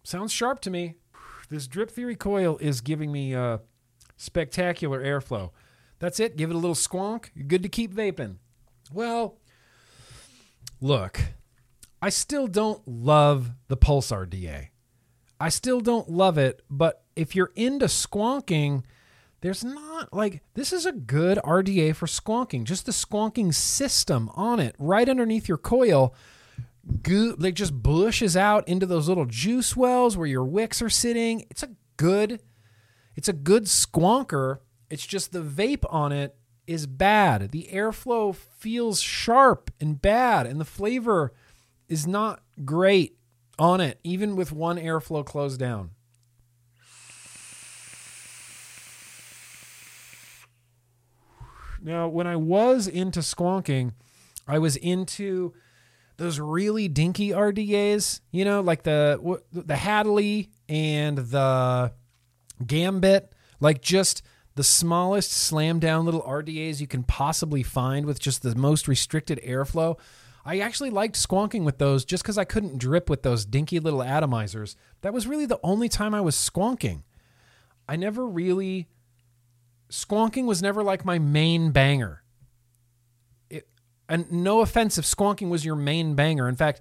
Sounds 0.03 0.33
sharp 0.33 0.61
to 0.61 0.71
me. 0.71 0.95
This 1.51 1.67
drip 1.67 1.91
theory 1.91 2.17
coil 2.17 2.57
is 2.63 2.81
giving 2.81 3.13
me 3.13 3.35
uh, 3.35 3.59
spectacular 4.17 5.05
airflow. 5.05 5.51
That's 5.99 6.19
it. 6.19 6.39
Give 6.39 6.49
it 6.49 6.55
a 6.55 6.59
little 6.59 6.75
squonk. 6.75 7.27
You're 7.35 7.47
good 7.47 7.63
to 7.63 7.69
keep 7.69 7.93
vaping. 7.93 8.37
Well, 8.91 9.37
look, 10.81 11.21
I 12.01 12.09
still 12.09 12.47
don't 12.47 12.81
love 12.89 13.51
the 13.69 13.77
Pulse 13.77 14.11
RDA. 14.11 14.69
I 15.39 15.51
still 15.51 15.81
don't 15.81 16.09
love 16.09 16.39
it, 16.39 16.63
but 16.71 17.05
if 17.15 17.37
you're 17.37 17.53
into 17.55 17.85
squonking, 17.85 18.85
there's 19.41 19.65
not 19.65 20.13
like 20.13 20.43
this 20.55 20.73
is 20.73 20.87
a 20.87 20.93
good 20.93 21.39
RDA 21.39 21.95
for 21.95 22.07
squonking. 22.07 22.65
Just 22.65 22.87
the 22.87 22.93
squonking 22.93 23.55
system 23.55 24.31
on 24.35 24.59
it, 24.61 24.75
right 24.79 25.09
underneath 25.09 25.49
your 25.49 25.59
coil, 25.59 26.15
goo 27.03 27.37
like 27.39 27.55
just 27.55 27.83
bushes 27.83 28.37
out 28.37 28.67
into 28.69 28.87
those 28.87 29.09
little 29.09 29.27
juice 29.27 29.77
wells 29.77 30.17
where 30.17 30.27
your 30.27 30.45
wicks 30.45 30.83
are 30.83 30.91
sitting. 30.91 31.45
It's 31.51 31.63
a 31.63 31.71
good, 31.97 32.43
it's 33.15 33.29
a 33.29 33.33
good 33.33 33.65
squonker. 33.65 34.59
It's 34.91 35.07
just 35.07 35.33
the 35.33 35.43
vape 35.43 35.85
on 35.91 36.13
it 36.13 36.35
is 36.67 36.87
bad. 36.87 37.51
The 37.51 37.69
airflow 37.73 38.35
feels 38.35 39.01
sharp 39.01 39.71
and 39.81 40.01
bad, 40.01 40.47
and 40.47 40.61
the 40.61 40.65
flavor 40.65 41.33
is 41.89 42.07
not 42.07 42.43
great 42.65 43.17
on 43.59 43.81
it, 43.81 43.99
even 44.05 44.37
with 44.37 44.53
one 44.53 44.77
airflow 44.77 45.25
closed 45.25 45.59
down. 45.59 45.91
Now, 51.89 52.07
when 52.07 52.27
I 52.27 52.37
was 52.37 52.87
into 52.87 53.21
squonking, 53.21 53.93
I 54.47 54.59
was 54.59 54.77
into 54.77 55.55
those 56.19 56.39
really 56.39 56.87
dinky 56.87 57.31
RDAs, 57.31 58.21
you 58.31 58.45
know, 58.45 58.61
like 58.61 58.83
the 58.83 59.41
the 59.51 59.73
Hadaly 59.73 60.51
and 60.69 61.17
the 61.17 61.95
Gambit, 62.67 63.33
like 63.59 63.81
just 63.81 64.21
the 64.55 64.63
smallest 64.63 65.33
slam 65.33 65.79
down 65.79 66.05
little 66.05 66.21
RDAs 66.21 66.79
you 66.79 66.87
can 66.87 67.05
possibly 67.05 67.63
find 67.63 68.05
with 68.05 68.21
just 68.21 68.43
the 68.43 68.55
most 68.55 68.87
restricted 68.87 69.41
airflow. 69.43 69.99
I 70.45 70.59
actually 70.59 70.91
liked 70.91 71.15
squonking 71.17 71.65
with 71.65 71.79
those 71.79 72.05
just 72.05 72.23
because 72.23 72.37
I 72.37 72.45
couldn't 72.45 72.77
drip 72.77 73.09
with 73.09 73.23
those 73.23 73.47
dinky 73.47 73.81
little 73.81 74.01
atomizers. 74.01 74.77
That 75.01 75.15
was 75.15 75.27
really 75.27 75.47
the 75.47 75.61
only 75.63 75.89
time 75.89 76.15
I 76.15 76.21
was 76.21 76.37
squonking. 76.37 77.05
I 77.89 77.97
never 77.97 78.27
really 78.27 78.89
squonking 79.91 80.47
was 80.47 80.63
never 80.63 80.83
like 80.83 81.05
my 81.05 81.19
main 81.19 81.71
banger. 81.71 82.23
It, 83.51 83.69
and 84.09 84.31
no 84.31 84.61
offense 84.61 84.99
if 84.99 85.05
squonking 85.05 85.49
was 85.49 85.65
your 85.65 85.77
main 85.77 86.15
banger. 86.15 86.49
In 86.49 86.57
fact, 86.57 86.81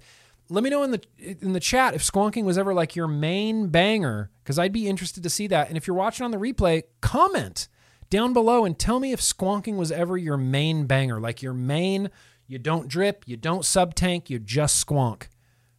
let 0.50 0.64
me 0.64 0.70
know 0.70 0.82
in 0.82 0.92
the 0.92 1.02
in 1.18 1.52
the 1.52 1.60
chat 1.60 1.94
if 1.94 2.02
squonking 2.02 2.44
was 2.44 2.56
ever 2.56 2.72
like 2.72 2.96
your 2.96 3.08
main 3.08 3.68
banger 3.68 4.30
because 4.42 4.58
I'd 4.58 4.72
be 4.72 4.88
interested 4.88 5.22
to 5.22 5.30
see 5.30 5.46
that. 5.48 5.68
And 5.68 5.76
if 5.76 5.86
you're 5.86 5.96
watching 5.96 6.24
on 6.24 6.30
the 6.30 6.38
replay, 6.38 6.84
comment 7.00 7.68
down 8.10 8.32
below 8.32 8.64
and 8.64 8.78
tell 8.78 9.00
me 9.00 9.12
if 9.12 9.20
squonking 9.20 9.76
was 9.76 9.92
ever 9.92 10.16
your 10.16 10.38
main 10.38 10.86
banger, 10.86 11.20
like 11.20 11.42
your 11.42 11.54
main. 11.54 12.10
You 12.46 12.58
don't 12.58 12.88
drip, 12.88 13.24
you 13.26 13.36
don't 13.36 13.62
sub 13.62 13.94
tank, 13.94 14.30
you 14.30 14.38
just 14.38 14.86
squonk. 14.86 15.28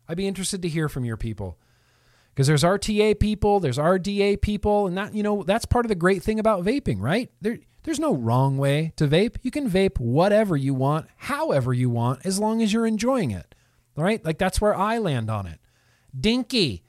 I'd 0.07 0.17
be 0.17 0.27
interested 0.27 0.61
to 0.61 0.69
hear 0.69 0.87
from 0.87 1.03
your 1.03 1.17
people 1.17 1.57
because 2.39 2.47
there's 2.47 2.63
RTA 2.63 3.19
people, 3.19 3.59
there's 3.59 3.77
RDA 3.77 4.39
people, 4.39 4.87
and 4.87 4.97
that 4.97 5.13
you 5.13 5.23
know 5.23 5.43
that's 5.43 5.65
part 5.65 5.83
of 5.83 5.89
the 5.89 5.95
great 5.95 6.23
thing 6.23 6.39
about 6.39 6.63
vaping, 6.63 7.01
right? 7.01 7.29
There, 7.41 7.59
there's 7.83 7.99
no 7.99 8.15
wrong 8.15 8.57
way 8.57 8.93
to 8.95 9.09
vape. 9.09 9.35
You 9.41 9.51
can 9.51 9.69
vape 9.69 9.99
whatever 9.99 10.55
you 10.55 10.73
want, 10.73 11.07
however 11.17 11.73
you 11.73 11.89
want, 11.89 12.25
as 12.25 12.39
long 12.39 12.61
as 12.61 12.71
you're 12.71 12.85
enjoying 12.85 13.31
it. 13.31 13.55
All 13.97 14.05
right, 14.05 14.23
like 14.23 14.37
that's 14.37 14.61
where 14.61 14.73
I 14.73 14.99
land 14.99 15.29
on 15.29 15.47
it. 15.47 15.59
Dinky, 16.17 16.85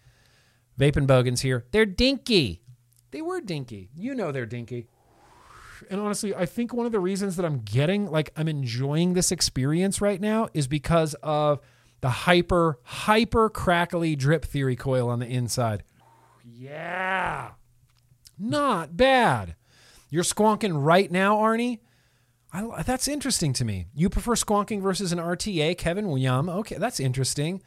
vaping 0.79 1.09
bogans 1.09 1.41
here. 1.41 1.65
They're 1.73 1.85
dinky. 1.85 2.63
They 3.11 3.21
were 3.21 3.41
dinky. 3.41 3.91
You 3.97 4.15
know 4.15 4.31
they're 4.31 4.47
dinky. 4.47 4.87
And 5.91 6.01
honestly, 6.01 6.33
I 6.33 6.47
think 6.47 6.73
one 6.73 6.87
of 6.87 6.93
the 6.93 7.01
reasons 7.01 7.35
that 7.35 7.45
I'm 7.45 7.63
getting 7.63 8.09
like 8.09 8.31
I'm 8.37 8.47
enjoying 8.47 9.15
this 9.15 9.33
experience 9.33 10.01
right 10.01 10.21
now 10.21 10.47
is 10.55 10.69
because 10.69 11.15
of 11.25 11.59
the 12.01 12.11
hyper, 12.11 12.79
hyper 12.83 13.49
crackly 13.49 14.17
drip 14.17 14.45
theory 14.45 14.77
coil 14.77 15.09
on 15.09 15.19
the 15.19 15.27
inside. 15.27 15.83
Yeah. 16.45 17.53
Not 18.39 18.97
bad. 18.97 19.57
You're 20.09 20.25
squonking 20.25 20.83
right 20.83 21.11
now, 21.11 21.37
Arnie? 21.37 21.81
I, 22.53 22.83
that's 22.83 23.07
interesting 23.07 23.53
to 23.55 23.65
me. 23.65 23.87
You 23.95 24.09
prefer 24.09 24.35
squonking 24.35 24.81
versus 24.81 25.13
an 25.13 25.19
RTA, 25.19 25.79
Kevin 25.79 26.17
Yum. 26.17 26.49
Okay, 26.49 26.77
that's 26.77 26.99
interesting. 26.99 27.63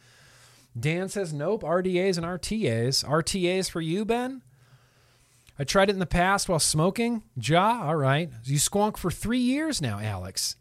Dan 0.78 1.08
says 1.08 1.32
nope. 1.32 1.62
RDAs 1.62 2.18
and 2.18 2.26
RTAs. 2.26 3.04
RTAs 3.04 3.70
for 3.70 3.80
you, 3.80 4.04
Ben. 4.04 4.42
I 5.58 5.64
tried 5.64 5.88
it 5.88 5.92
in 5.92 6.00
the 6.00 6.06
past 6.06 6.48
while 6.48 6.58
smoking. 6.58 7.22
Ja, 7.40 7.84
all 7.84 7.96
right. 7.96 8.30
You 8.42 8.58
squonk 8.58 8.96
for 8.96 9.10
three 9.10 9.38
years 9.38 9.80
now, 9.80 10.00
Alex. 10.00 10.56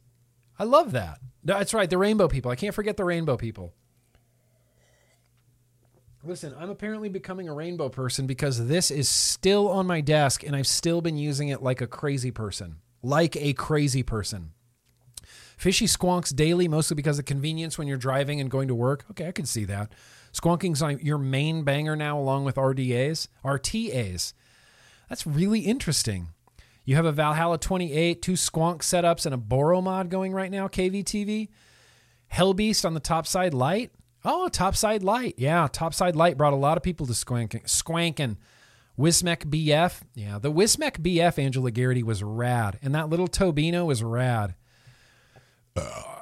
I 0.59 0.65
love 0.65 0.91
that. 0.91 1.19
That's 1.43 1.73
right, 1.73 1.89
the 1.89 1.97
rainbow 1.97 2.27
people. 2.27 2.51
I 2.51 2.55
can't 2.55 2.73
forget 2.73 2.97
the 2.97 3.05
rainbow 3.05 3.37
people. 3.37 3.73
Listen, 6.25 6.55
I'm 6.57 6.69
apparently 6.69 7.09
becoming 7.09 7.49
a 7.49 7.53
rainbow 7.53 7.89
person 7.89 8.27
because 8.27 8.67
this 8.67 8.89
is 8.89 9.09
still 9.09 9.67
on 9.69 9.85
my 9.85 9.99
desk 9.99 10.41
and 10.43 10.55
I've 10.55 10.67
still 10.67 11.01
been 11.01 11.17
using 11.17 11.49
it 11.49 11.61
like 11.61 11.81
a 11.81 11.87
crazy 11.87 12.31
person. 12.31 12.77
Like 13.01 13.35
a 13.35 13.51
crazy 13.51 14.03
person. 14.03 14.51
Fishy 15.57 15.85
squonks 15.85 16.33
daily, 16.33 16.69
mostly 16.69 16.95
because 16.95 17.19
of 17.19 17.25
convenience 17.25 17.77
when 17.77 17.87
you're 17.87 17.97
driving 17.97 18.39
and 18.39 18.49
going 18.49 18.69
to 18.69 18.75
work. 18.75 19.05
Okay, 19.11 19.27
I 19.27 19.33
can 19.33 19.45
see 19.45 19.65
that. 19.65 19.91
Squonking's 20.31 20.81
on 20.81 20.99
your 20.99 21.17
main 21.17 21.63
banger 21.63 21.95
now, 21.95 22.17
along 22.17 22.45
with 22.45 22.55
RDAs, 22.55 23.27
RTAs. 23.43 24.33
That's 25.09 25.27
really 25.27 25.59
interesting. 25.59 26.29
You 26.85 26.95
have 26.95 27.05
a 27.05 27.11
Valhalla 27.11 27.57
28, 27.57 28.21
two 28.21 28.33
Squonk 28.33 28.79
setups, 28.79 29.25
and 29.25 29.33
a 29.33 29.37
Boro 29.37 29.81
mod 29.81 30.09
going 30.09 30.33
right 30.33 30.51
now, 30.51 30.67
KVTV. 30.67 31.49
Hellbeast 32.31 32.83
on 32.83 32.93
the 32.93 32.99
topside 32.99 33.53
light. 33.53 33.91
Oh, 34.25 34.47
topside 34.47 35.03
light. 35.03 35.35
Yeah, 35.37 35.67
topside 35.71 36.15
light 36.15 36.37
brought 36.37 36.53
a 36.53 36.57
lot 36.57 36.77
of 36.77 36.83
people 36.83 37.05
to 37.07 37.13
squanking. 37.13 37.63
Squanking. 37.65 38.37
Wismec 38.97 39.45
BF. 39.45 40.01
Yeah, 40.15 40.39
the 40.39 40.51
Wismec 40.51 40.99
BF 40.99 41.39
Angela 41.39 41.71
Garrity 41.71 42.03
was 42.03 42.23
rad. 42.23 42.79
And 42.81 42.93
that 42.95 43.09
little 43.09 43.27
Tobino 43.27 43.85
was 43.85 44.03
rad. 44.03 44.55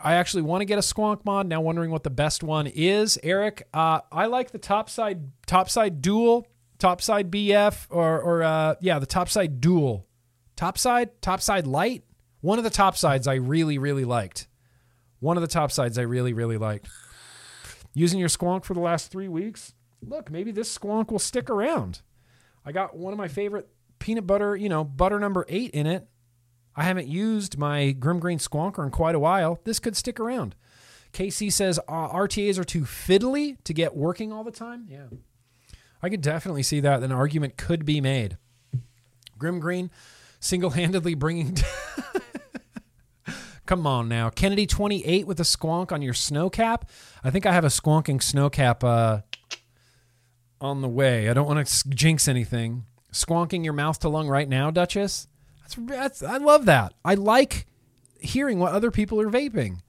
I 0.04 0.14
actually 0.16 0.44
want 0.44 0.62
to 0.62 0.66
get 0.66 0.78
a 0.78 0.82
Squonk 0.82 1.26
mod. 1.26 1.48
Now 1.48 1.62
wondering 1.62 1.92
what 1.92 2.04
the 2.04 2.10
best 2.10 2.44
one 2.44 2.68
is. 2.68 3.20
Eric, 3.22 3.68
uh, 3.74 4.02
I 4.12 4.28
like 4.28 4.52
the 4.52 4.58
topside 4.58 5.32
topside 5.46 6.02
dual, 6.02 6.48
topside 6.80 7.30
BF, 7.30 7.88
or 7.90 8.20
or 8.22 8.44
uh, 8.44 8.76
yeah, 8.80 9.00
the 9.00 9.06
topside 9.06 9.60
dual, 9.60 10.08
topside 10.62 11.20
topside 11.24 11.66
light. 11.66 12.04
One 12.42 12.60
of 12.60 12.64
the 12.64 12.70
top 12.70 12.96
sides 12.96 13.28
I 13.28 13.34
really 13.34 13.80
really 13.80 14.06
liked. 14.06 14.48
One 15.20 15.36
of 15.36 15.42
the 15.42 15.48
top 15.48 15.72
sides 15.72 15.98
I 15.98 16.04
really 16.04 16.34
really 16.34 16.58
liked. 16.58 16.88
Using 17.96 18.20
your 18.20 18.30
Squonk 18.30 18.64
for 18.64 18.76
the 18.76 18.80
last 18.80 19.12
three 19.12 19.28
weeks. 19.28 19.74
Look, 20.08 20.30
maybe 20.30 20.52
this 20.52 20.78
Squonk 20.78 21.12
will 21.12 21.20
stick 21.20 21.50
around. 21.50 22.02
I 22.64 22.72
got 22.72 22.96
one 22.96 23.12
of 23.12 23.18
my 23.18 23.28
favorite 23.28 23.70
peanut 23.98 24.28
butter, 24.28 24.56
you 24.56 24.70
know, 24.70 24.84
butter 24.84 25.20
number 25.20 25.48
eight 25.50 25.72
in 25.72 25.88
it. 25.88 26.08
I 26.76 26.84
haven't 26.84 27.08
used 27.08 27.58
my 27.58 27.92
Grimm 27.92 28.20
Green 28.20 28.38
Squonker 28.38 28.84
in 28.84 28.92
quite 28.92 29.16
a 29.16 29.20
while. 29.20 29.60
This 29.64 29.80
could 29.80 29.98
stick 29.98 30.20
around. 30.20 30.56
KC 31.12 31.52
says 31.52 31.80
uh, 31.88 32.10
RTAs 32.10 32.60
are 32.60 32.64
too 32.64 32.82
fiddly 32.82 33.58
to 33.64 33.74
get 33.74 33.96
working 33.96 34.32
all 34.32 34.44
the 34.44 34.52
time. 34.52 34.86
Yeah. 34.88 35.08
I 36.04 36.10
could 36.10 36.22
definitely 36.22 36.64
see 36.64 36.80
that. 36.82 37.02
An 37.02 37.12
argument 37.12 37.58
could 37.58 37.84
be 37.84 38.00
made. 38.00 38.38
Grimm 39.38 39.60
Green 39.60 39.90
single 40.42 40.72
handedly 40.72 41.14
bringing. 41.14 41.56
Come 43.66 43.88
on 43.88 44.10
now. 44.10 44.30
Kennedy 44.30 44.68
28 44.68 45.26
with 45.26 45.40
a 45.40 45.44
squonk 45.44 45.94
on 45.94 46.02
your 46.02 46.14
snow 46.14 46.50
cap. 46.50 46.90
I 47.24 47.30
think 47.30 47.46
I 47.46 47.54
have 47.54 47.64
a 47.64 47.70
squonking 47.70 48.22
snow 48.22 48.50
cap 48.50 48.84
uh, 48.84 49.22
on 50.60 50.82
the 50.82 50.90
way. 50.90 51.30
I 51.30 51.34
don't 51.34 51.48
want 51.48 51.66
to 51.66 51.90
jinx 51.90 52.28
anything. 52.28 52.84
Squonking 53.14 53.64
your 53.64 53.72
mouth 53.72 53.98
to 54.00 54.10
lung 54.10 54.28
right 54.28 54.50
now, 54.50 54.72
Duchess. 54.72 55.30
That's, 55.62 55.76
that's 55.76 56.24
I 56.24 56.38
love 56.38 56.66
that. 56.66 56.94
I 57.06 57.14
like 57.14 57.68
hearing 58.20 58.60
what 58.60 58.74
other 58.74 58.92
people 58.92 59.22
are 59.22 59.30
vaping. 59.30 59.80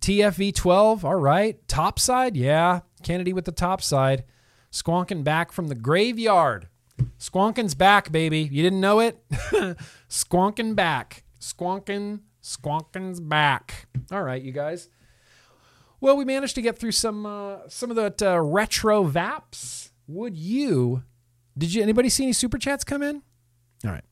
TFV 0.00 0.54
12, 0.54 1.04
all 1.04 1.16
right. 1.16 1.66
Top 1.66 1.98
side, 1.98 2.36
yeah. 2.36 2.80
Kennedy 3.02 3.32
with 3.32 3.44
the 3.44 3.52
top 3.52 3.82
side. 3.82 4.24
Squonking 4.70 5.24
back 5.24 5.50
from 5.52 5.66
the 5.68 5.74
graveyard. 5.74 6.68
Squonking's 7.18 7.74
back, 7.74 8.10
baby. 8.10 8.40
You 8.40 8.62
didn't 8.62 8.80
know 8.80 9.00
it? 9.00 9.22
Squonking 10.08 10.74
back. 10.74 11.24
Squonking, 11.40 12.20
squonking's 12.42 13.20
back. 13.20 13.86
All 14.12 14.22
right, 14.22 14.42
you 14.42 14.52
guys. 14.52 14.88
Well, 16.00 16.16
we 16.16 16.24
managed 16.24 16.54
to 16.54 16.62
get 16.62 16.78
through 16.78 16.92
some 16.92 17.26
uh, 17.26 17.68
some 17.68 17.90
of 17.90 17.96
that 17.96 18.22
uh, 18.22 18.40
retro 18.40 19.04
vaps. 19.04 19.90
Would 20.06 20.36
you? 20.36 21.02
Did 21.56 21.74
you? 21.74 21.82
Anybody 21.82 22.08
see 22.08 22.24
any 22.24 22.32
super 22.32 22.58
chats 22.58 22.84
come 22.84 23.02
in? 23.02 23.22
All 23.84 23.90
right. 23.90 24.04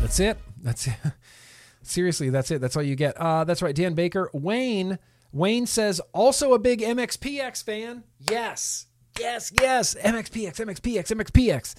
That's 0.00 0.20
it. 0.20 0.38
That's 0.60 0.86
it. 0.86 0.94
Seriously, 1.82 2.30
that's 2.30 2.50
it. 2.50 2.60
That's 2.60 2.76
all 2.76 2.82
you 2.82 2.94
get. 2.94 3.16
Uh, 3.16 3.44
that's 3.44 3.62
right, 3.62 3.74
Dan 3.74 3.94
Baker. 3.94 4.30
Wayne. 4.32 4.98
Wayne 5.32 5.66
says 5.66 6.00
also 6.12 6.52
a 6.52 6.58
big 6.58 6.80
MXPX 6.80 7.64
fan. 7.64 8.04
Yes, 8.30 8.86
yes, 9.18 9.52
yes. 9.60 9.94
MXPX, 9.94 10.56
MXPX, 10.56 11.12
MXPX. 11.12 11.74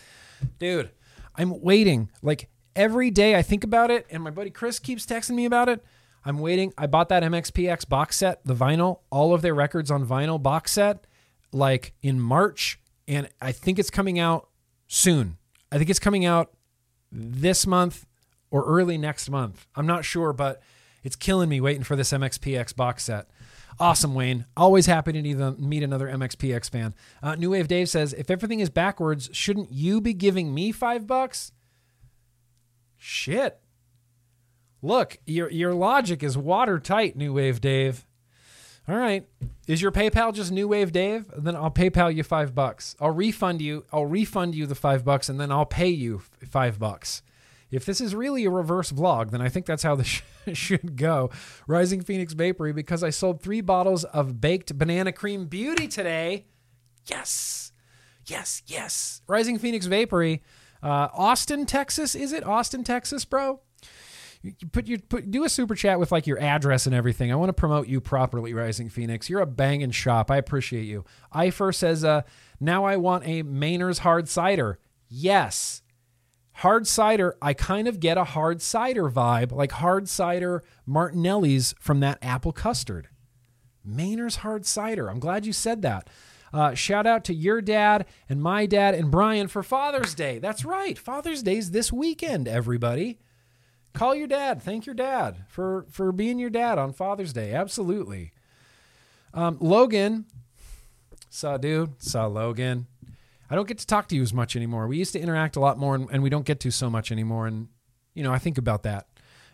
Dude, 0.59 0.89
I'm 1.36 1.61
waiting. 1.61 2.09
Like 2.21 2.49
every 2.75 3.11
day, 3.11 3.36
I 3.36 3.41
think 3.41 3.63
about 3.63 3.91
it, 3.91 4.05
and 4.09 4.23
my 4.23 4.29
buddy 4.29 4.49
Chris 4.49 4.79
keeps 4.79 5.05
texting 5.05 5.36
me 5.36 5.45
about 5.45 5.69
it. 5.69 5.84
I'm 6.25 6.39
waiting. 6.39 6.73
I 6.77 6.88
bought 6.88 7.09
that 7.09 7.23
MXPX 7.23 7.88
box 7.89 8.17
set, 8.17 8.45
the 8.45 8.55
vinyl, 8.55 8.99
all 9.09 9.34
of 9.34 9.41
their 9.41 9.53
records 9.53 9.91
on 9.91 10.05
vinyl 10.05 10.41
box 10.41 10.71
set, 10.71 11.05
like 11.51 11.93
in 12.01 12.19
March, 12.19 12.79
and 13.07 13.29
I 13.41 13.51
think 13.51 13.77
it's 13.77 13.89
coming 13.89 14.19
out 14.19 14.47
soon. 14.88 15.38
I 15.71 15.77
think 15.77 15.89
it's 15.89 15.99
coming 15.99 16.25
out 16.25 16.53
this 17.11 17.67
month 17.67 18.05
or 18.51 18.63
early 18.65 18.97
next 18.97 19.29
month. 19.29 19.67
I'm 19.75 19.86
not 19.88 20.05
sure, 20.05 20.31
but 20.31 20.61
it's 21.03 21.15
killing 21.15 21.49
me 21.49 21.59
waiting 21.59 21.84
for 21.84 21.95
this 21.95 22.11
MXPX 22.11 22.75
box 22.75 23.03
set. 23.03 23.27
Awesome, 23.80 24.13
Wayne. 24.13 24.45
Always 24.55 24.86
happy 24.86 25.13
to 25.13 25.51
meet 25.57 25.84
another 25.84 26.07
MXPX 26.07 26.69
fan. 26.69 26.93
Uh, 27.21 27.36
New 27.36 27.51
Wave 27.51 27.67
Dave 27.67 27.89
says, 27.89 28.13
if 28.13 28.30
everything 28.30 28.59
is 28.59 28.69
backwards, 28.69 29.30
shouldn't 29.34 29.71
you 29.71 29.99
be 29.99 30.13
giving 30.13 30.53
me 30.53 30.71
five 30.71 31.07
bucks? 31.07 31.51
Shit. 32.97 33.59
Look, 34.82 35.17
your 35.26 35.49
your 35.49 35.74
logic 35.74 36.24
is 36.24 36.38
watertight, 36.38 37.15
New 37.15 37.34
Wave 37.34 37.61
Dave. 37.61 38.05
All 38.88 38.97
right. 38.97 39.26
Is 39.65 39.82
your 39.82 39.93
PayPal 39.93 40.34
just 40.34 40.51
New 40.51 40.67
Wave 40.67 40.91
Dave? 40.91 41.26
Then 41.38 41.55
I'll 41.55 41.71
PayPal 41.71 42.13
you 42.13 42.24
five 42.24 42.53
bucks. 42.53 42.95
I'll 42.99 43.11
refund 43.11 43.61
you. 43.61 43.86
I'll 43.93 44.05
refund 44.05 44.55
you 44.55 44.65
the 44.65 44.76
five 44.76 45.05
bucks, 45.05 45.30
and 45.30 45.39
then 45.39 45.51
I'll 45.51 45.65
pay 45.65 45.88
you 45.88 46.21
five 46.49 46.80
bucks. 46.80 47.21
If 47.74 47.86
this 47.86 47.99
is 47.99 48.13
really 48.13 48.45
a 48.45 48.49
reverse 48.49 48.91
vlog, 48.91 49.32
then 49.32 49.41
I 49.41 49.49
think 49.49 49.65
that's 49.65 49.84
how 49.84 49.95
this 49.95 50.21
should 50.53 50.95
go. 50.95 51.32
Rising 51.67 52.01
Phoenix 52.01 52.34
Vapory, 52.34 52.74
because 52.74 53.03
I 53.03 53.09
sold 53.09 53.41
three 53.41 53.61
bottles 53.61 54.03
of 54.03 54.39
baked 54.39 54.78
banana 54.78 55.11
cream 55.11 55.45
beauty 55.45 55.88
today. 55.88 56.45
Yes, 57.07 57.71
yes, 58.26 58.61
yes. 58.65 59.21
Rising 59.28 59.57
Phoenix 59.57 59.88
Vapory, 59.88 60.41
uh, 60.82 61.09
Austin, 61.13 61.65
Texas. 61.65 62.15
Is 62.15 62.32
it 62.32 62.45
Austin, 62.45 62.84
Texas, 62.84 63.26
bro? 63.26 63.61
You 64.43 64.53
put 64.71 64.88
your 64.88 64.99
put 64.99 65.32
do 65.32 65.45
a 65.45 65.49
super 65.49 65.74
chat 65.74 65.99
with 65.99 66.11
like 66.11 66.28
your 66.28 66.38
address 66.38 66.86
and 66.86 66.93
everything. 66.93 67.32
I 67.32 67.36
want 67.36 67.47
to 67.47 67.53
promote 67.53 67.88
you 67.88 68.01
properly, 68.01 68.53
Rising 68.53 68.89
Phoenix. 68.89 69.30
You're 69.30 69.39
a 69.39 69.45
banging 69.45 69.91
shop. 69.91 70.30
I 70.30 70.36
appreciate 70.36 70.84
you. 70.84 71.05
Ifer 71.34 71.74
says, 71.74 72.03
uh, 72.03 72.24
now 72.59 72.84
I 72.84 72.97
want 72.97 73.26
a 73.26 73.43
Mainer's 73.43 73.99
hard 73.99 74.28
cider. 74.28 74.80
Yes. 75.07 75.82
Hard 76.58 76.88
cider, 76.88 77.36
I 77.41 77.54
kind 77.54 77.88
of 77.88 77.99
get 77.99 78.18
a 78.18 78.24
hard 78.24 78.62
cider 78.62 79.10
vibe, 79.10 79.51
like 79.51 79.72
hard 79.74 80.08
cider 80.08 80.64
Martinelli's 80.86 81.74
from 81.80 81.99
that 82.01 82.20
apple 82.22 82.51
custard. 82.51 83.10
Mainer's 83.88 84.38
hard 84.38 84.66
cider. 84.66 85.10
I'm 85.10 85.20
glad 85.20 85.45
you 85.45 85.54
said 85.54 85.82
that. 85.82 86.10
Uh, 86.54 86.76
shout 86.76 87.08
out 87.08 87.24
to 87.26 87.34
your 87.34 87.62
dad 87.62 88.06
and 88.30 88.41
my 88.41 88.68
dad 88.68 88.93
and 88.93 89.10
Brian 89.10 89.47
for 89.47 89.64
Father's 89.64 90.14
Day. 90.14 90.38
That's 90.38 90.64
right. 90.64 90.97
Father's 90.97 91.41
Day's 91.41 91.72
this 91.72 91.91
weekend, 91.91 92.47
everybody. 92.47 93.18
Call 93.93 94.14
your 94.14 94.28
dad. 94.28 94.62
Thank 94.62 94.86
your 94.86 94.95
dad 94.95 95.45
for, 95.47 95.86
for 95.89 96.12
being 96.12 96.38
your 96.38 96.51
dad 96.51 96.78
on 96.78 96.93
Father's 96.93 97.34
Day. 97.34 97.54
Absolutely. 97.54 98.32
Um, 99.34 99.58
Logan, 99.60 100.26
saw 101.30 101.58
dude, 101.58 102.01
saw 102.01 102.28
Logan. 102.28 102.86
I 103.54 103.56
don't 103.56 103.68
get 103.68 103.78
to 103.78 103.86
talk 103.86 104.08
to 104.08 104.16
you 104.16 104.24
as 104.24 104.34
much 104.34 104.56
anymore. 104.56 104.88
We 104.88 104.97
used 104.97 105.14
to 105.14 105.20
interact 105.20 105.56
a 105.56 105.60
lot 105.60 105.78
more, 105.78 105.93
and, 105.93 106.10
and 106.12 106.24
we 106.24 106.32
don't 106.32 106.43
get 106.43 106.60
to 106.62 106.72
so 106.72 106.89
much 106.89 107.12
anymore. 107.12 107.45
And, 107.45 107.68
you 108.16 108.24
know, 108.24 108.34
I 108.34 108.39
think 108.39 108.58
about 108.58 108.82
that. 108.82 109.06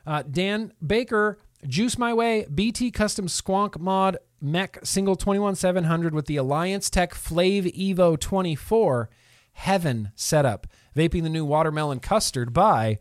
Uh, 0.08 0.24
Dan 0.24 0.72
Baker, 0.88 1.38
Juice 1.68 1.97
My 1.97 2.14
Way, 2.14 2.45
BT 2.45 2.91
Custom 2.91 3.28
Squonk 3.28 3.78
Mod 3.78 4.16
Mech 4.39 4.80
Single 4.86 5.18
21700 5.18 6.14
with 6.16 6.28
the 6.28 6.38
Alliance 6.38 6.89
Tech 6.89 7.14
Flave 7.14 7.66
Evo 7.66 8.18
24 8.18 9.10
Heaven 9.52 10.14
setup. 10.16 10.68
Vaping 10.95 11.24
the 11.24 11.30
new 11.30 11.43
watermelon 11.43 12.00
custard 12.00 12.54
by 12.54 13.00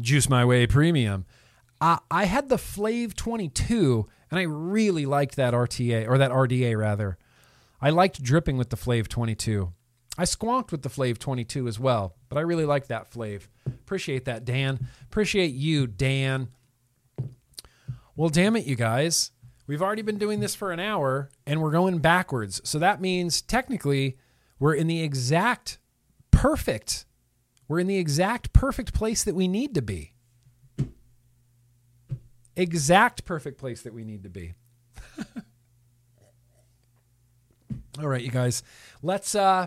Juice 0.00 0.30
My 0.30 0.46
Way 0.46 0.66
Premium. 0.66 1.26
Uh, 1.78 1.98
I 2.10 2.24
had 2.24 2.48
the 2.48 2.56
Flave 2.56 3.16
22, 3.16 4.08
and 4.30 4.40
I 4.40 4.44
really 4.44 5.04
liked 5.04 5.36
that 5.36 5.52
RTA, 5.52 6.08
or 6.08 6.16
that 6.16 6.30
RDA 6.30 6.74
rather. 6.78 7.18
I 7.82 7.90
liked 7.90 8.22
dripping 8.22 8.56
with 8.56 8.70
the 8.70 8.78
Flave 8.78 9.10
22. 9.10 9.74
I 10.18 10.24
squonked 10.24 10.72
with 10.72 10.82
the 10.82 10.88
Flave 10.88 11.18
22 11.18 11.68
as 11.68 11.78
well, 11.78 12.14
but 12.28 12.38
I 12.38 12.42
really 12.42 12.64
like 12.64 12.86
that 12.86 13.08
Flave. 13.08 13.48
Appreciate 13.66 14.24
that, 14.24 14.44
Dan. 14.44 14.88
Appreciate 15.02 15.52
you, 15.52 15.86
Dan. 15.86 16.48
Well, 18.16 18.30
damn 18.30 18.56
it, 18.56 18.64
you 18.64 18.76
guys. 18.76 19.32
We've 19.66 19.82
already 19.82 20.02
been 20.02 20.18
doing 20.18 20.40
this 20.40 20.54
for 20.54 20.72
an 20.72 20.80
hour 20.80 21.28
and 21.46 21.60
we're 21.60 21.72
going 21.72 21.98
backwards. 21.98 22.60
So 22.64 22.78
that 22.78 23.00
means 23.00 23.42
technically 23.42 24.16
we're 24.58 24.74
in 24.74 24.86
the 24.86 25.02
exact 25.02 25.78
perfect, 26.30 27.04
we're 27.68 27.80
in 27.80 27.88
the 27.88 27.98
exact 27.98 28.52
perfect 28.52 28.94
place 28.94 29.24
that 29.24 29.34
we 29.34 29.48
need 29.48 29.74
to 29.74 29.82
be. 29.82 30.12
Exact 32.54 33.24
perfect 33.26 33.58
place 33.58 33.82
that 33.82 33.92
we 33.92 34.04
need 34.04 34.22
to 34.22 34.30
be. 34.30 34.54
All 37.98 38.08
right, 38.08 38.22
you 38.22 38.30
guys. 38.30 38.62
Let's 39.02 39.34
uh 39.34 39.66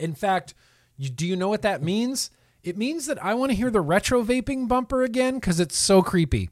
in 0.00 0.14
fact, 0.14 0.54
you, 0.96 1.10
do 1.10 1.26
you 1.26 1.36
know 1.36 1.48
what 1.48 1.62
that 1.62 1.82
means? 1.82 2.30
It 2.62 2.76
means 2.76 3.06
that 3.06 3.22
I 3.22 3.34
want 3.34 3.50
to 3.50 3.56
hear 3.56 3.70
the 3.70 3.80
retro 3.80 4.22
vaping 4.22 4.68
bumper 4.68 5.02
again 5.02 5.40
cuz 5.40 5.60
it's 5.60 5.76
so 5.76 6.02
creepy. 6.02 6.50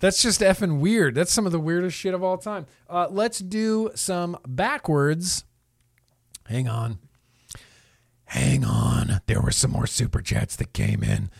That's 0.00 0.20
just 0.20 0.42
effing 0.42 0.80
weird. 0.80 1.14
That's 1.14 1.32
some 1.32 1.46
of 1.46 1.52
the 1.52 1.58
weirdest 1.58 1.96
shit 1.96 2.12
of 2.12 2.22
all 2.22 2.36
time. 2.36 2.66
Uh, 2.90 3.06
let's 3.10 3.38
do 3.38 3.90
some 3.94 4.36
backwards. 4.46 5.44
Hang 6.46 6.68
on. 6.68 6.98
Hang 8.26 8.64
on. 8.64 9.20
There 9.26 9.40
were 9.40 9.50
some 9.50 9.70
more 9.70 9.86
super 9.86 10.20
chats 10.20 10.56
that 10.56 10.72
came 10.72 11.02
in. 11.02 11.30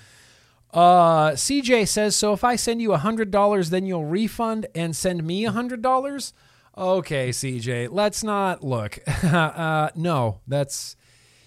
Uh, 0.72 1.30
CJ 1.30 1.86
says, 1.86 2.16
so 2.16 2.32
if 2.32 2.42
I 2.42 2.56
send 2.56 2.82
you 2.82 2.90
$100, 2.90 3.70
then 3.70 3.86
you'll 3.86 4.04
refund 4.04 4.66
and 4.74 4.94
send 4.94 5.24
me 5.24 5.44
$100? 5.44 6.32
Okay, 6.76 7.28
CJ, 7.28 7.88
let's 7.92 8.24
not 8.24 8.64
look. 8.64 8.98
uh, 9.24 9.90
no, 9.94 10.40
that's 10.48 10.96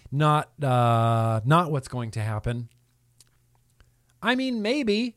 not 0.10 0.52
uh, 0.64 1.42
not 1.44 1.70
what's 1.70 1.90
going 1.90 2.12
to 2.12 2.22
happen. 2.22 2.70
I 4.22 4.36
mean, 4.36 4.62
maybe 4.62 5.17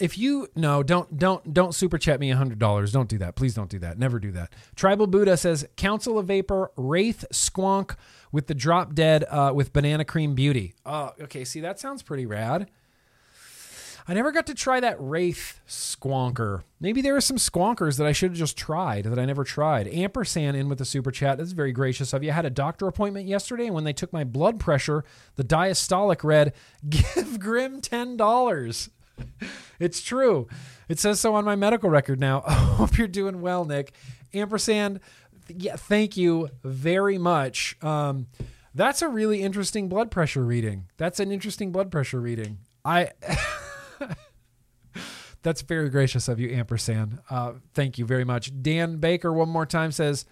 if 0.00 0.18
you 0.18 0.48
no 0.56 0.82
don't 0.82 1.18
don't 1.18 1.52
don't 1.52 1.74
super 1.74 1.98
chat 1.98 2.18
me 2.20 2.30
hundred 2.30 2.58
dollars. 2.58 2.92
Don't 2.92 3.08
do 3.08 3.18
that. 3.18 3.36
Please 3.36 3.54
don't 3.54 3.70
do 3.70 3.78
that. 3.80 3.98
Never 3.98 4.18
do 4.18 4.32
that. 4.32 4.52
Tribal 4.74 5.06
buddha 5.06 5.36
says 5.36 5.66
council 5.76 6.18
of 6.18 6.26
vapor 6.26 6.70
wraith 6.76 7.24
squonk 7.32 7.96
with 8.32 8.46
the 8.46 8.54
drop 8.54 8.94
dead 8.94 9.24
uh, 9.28 9.52
with 9.54 9.72
banana 9.72 10.04
cream 10.04 10.34
beauty. 10.34 10.74
Oh 10.84 11.12
okay 11.20 11.44
see 11.44 11.60
that 11.60 11.78
sounds 11.78 12.02
pretty 12.02 12.26
rad. 12.26 12.70
I 14.08 14.14
never 14.14 14.32
got 14.32 14.46
to 14.46 14.54
try 14.54 14.80
that 14.80 14.96
wraith 14.98 15.60
squonker. 15.68 16.62
Maybe 16.80 17.00
there 17.00 17.14
are 17.14 17.20
some 17.20 17.36
squonkers 17.36 17.98
that 17.98 18.06
i 18.06 18.12
should 18.12 18.30
have 18.30 18.38
just 18.38 18.56
tried 18.56 19.04
that 19.04 19.18
i 19.18 19.24
never 19.24 19.44
tried. 19.44 19.86
Ampersand 19.88 20.56
in 20.56 20.68
with 20.68 20.78
the 20.78 20.84
super 20.84 21.10
chat. 21.10 21.38
That's 21.38 21.52
very 21.52 21.72
gracious 21.72 22.12
of 22.12 22.24
you. 22.24 22.30
I 22.30 22.34
had 22.34 22.46
a 22.46 22.50
doctor 22.50 22.86
appointment 22.88 23.28
yesterday 23.28 23.66
and 23.66 23.74
when 23.74 23.84
they 23.84 23.92
took 23.92 24.12
my 24.12 24.24
blood 24.24 24.58
pressure 24.58 25.04
the 25.36 25.44
diastolic 25.44 26.24
read 26.24 26.54
give 26.88 27.38
grim 27.38 27.80
ten 27.80 28.16
dollars 28.16 28.88
it's 29.78 30.00
true. 30.00 30.48
It 30.88 30.98
says 30.98 31.20
so 31.20 31.34
on 31.34 31.44
my 31.44 31.56
medical 31.56 31.90
record 31.90 32.20
now. 32.20 32.42
I 32.46 32.54
hope 32.54 32.98
you're 32.98 33.08
doing 33.08 33.40
well, 33.40 33.64
Nick. 33.64 33.92
Ampersand, 34.32 35.00
yeah, 35.48 35.76
thank 35.76 36.16
you 36.16 36.50
very 36.62 37.18
much. 37.18 37.76
Um, 37.82 38.28
that's 38.74 39.02
a 39.02 39.08
really 39.08 39.42
interesting 39.42 39.88
blood 39.88 40.10
pressure 40.10 40.44
reading. 40.44 40.86
That's 40.96 41.20
an 41.20 41.32
interesting 41.32 41.72
blood 41.72 41.90
pressure 41.90 42.20
reading. 42.20 42.58
I. 42.84 43.10
that's 45.42 45.62
very 45.62 45.88
gracious 45.88 46.28
of 46.28 46.38
you, 46.38 46.50
Ampersand. 46.50 47.18
Uh, 47.28 47.54
thank 47.74 47.98
you 47.98 48.04
very 48.04 48.24
much. 48.24 48.52
Dan 48.62 48.98
Baker, 48.98 49.32
one 49.32 49.48
more 49.48 49.66
time, 49.66 49.92
says, 49.92 50.24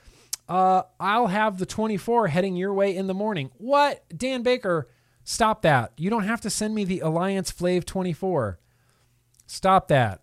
uh, 0.49 0.83
I'll 0.99 1.27
have 1.27 1.59
the 1.59 1.67
24 1.67 2.29
heading 2.29 2.57
your 2.57 2.73
way 2.73 2.95
in 2.95 3.07
the 3.07 3.15
morning. 3.15 3.51
What? 3.59 4.05
Dan 4.17 4.43
Baker, 4.43 4.89
stop 5.25 5.63
that. 5.63 5.93
You 5.97 6.11
don't 6.11 6.25
have 6.25 6.41
to 6.43 6.51
send 6.51 6.75
me 6.75 6.85
the 6.85 7.01
Alliance 7.01 7.51
Flave 7.51 7.85
24. 7.85 8.59
Stop 9.49 9.89
that. 9.89 10.21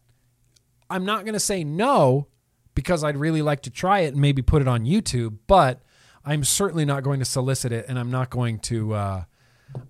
I'm 0.87 1.03
not 1.03 1.25
going 1.25 1.33
to 1.33 1.39
say 1.39 1.63
no 1.63 2.27
because 2.75 3.03
I'd 3.03 3.17
really 3.17 3.41
like 3.41 3.61
to 3.63 3.71
try 3.71 4.01
it 4.01 4.13
and 4.13 4.17
maybe 4.21 4.43
put 4.43 4.61
it 4.61 4.67
on 4.67 4.85
YouTube, 4.85 5.39
but 5.47 5.81
I'm 6.23 6.43
certainly 6.43 6.85
not 6.85 7.01
going 7.03 7.19
to 7.19 7.25
solicit 7.25 7.71
it 7.71 7.85
and 7.89 7.97
I'm 7.97 8.11
not 8.11 8.29
going 8.29 8.59
to, 8.59 8.93
uh, 8.93 9.23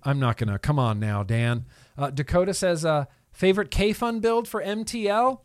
I'm 0.02 0.18
not 0.18 0.38
going 0.38 0.48
to, 0.48 0.58
come 0.58 0.78
on 0.78 0.98
now, 0.98 1.22
Dan. 1.22 1.66
Uh, 1.98 2.10
Dakota 2.10 2.54
says, 2.54 2.86
uh, 2.86 3.04
favorite 3.30 3.70
Kayfun 3.70 4.22
build 4.22 4.48
for 4.48 4.62
MTL? 4.62 5.40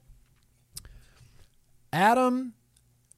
Adam 1.92 2.54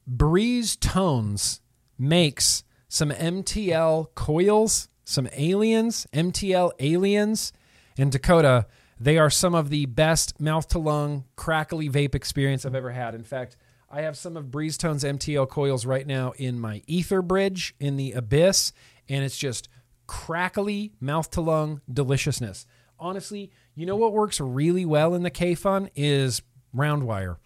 Breeze 0.08 0.74
Tones 0.74 1.60
makes 1.96 2.64
some 2.88 3.10
MTL 3.10 4.12
coils, 4.16 4.88
some 5.04 5.28
aliens, 5.34 6.08
MTL 6.12 6.72
aliens, 6.80 7.52
and 7.96 8.10
Dakota 8.10 8.66
they 8.98 9.18
are 9.18 9.30
some 9.30 9.54
of 9.54 9.70
the 9.70 9.86
best 9.86 10.40
mouth 10.40 10.68
to 10.68 10.78
lung, 10.78 11.24
crackly 11.36 11.88
vape 11.88 12.14
experience 12.14 12.64
I've 12.64 12.74
ever 12.74 12.90
had. 12.90 13.14
In 13.14 13.24
fact, 13.24 13.56
I 13.90 14.02
have 14.02 14.16
some 14.16 14.36
of 14.36 14.46
Breezetone's 14.46 15.04
MTL 15.04 15.48
coils 15.48 15.86
right 15.86 16.06
now 16.06 16.32
in 16.36 16.58
my 16.58 16.82
Ether 16.86 17.22
Bridge 17.22 17.74
in 17.78 17.96
the 17.96 18.12
Abyss, 18.12 18.72
and 19.08 19.24
it's 19.24 19.38
just 19.38 19.68
crackly, 20.06 20.92
mouth 21.00 21.30
to 21.32 21.40
lung 21.40 21.80
deliciousness. 21.92 22.66
Honestly, 22.98 23.50
you 23.74 23.86
know 23.86 23.96
what 23.96 24.12
works 24.12 24.40
really 24.40 24.84
well 24.84 25.14
in 25.14 25.22
the 25.22 25.30
Kayfun 25.30 25.90
is 25.94 26.42
round 26.72 27.04
wire. 27.04 27.38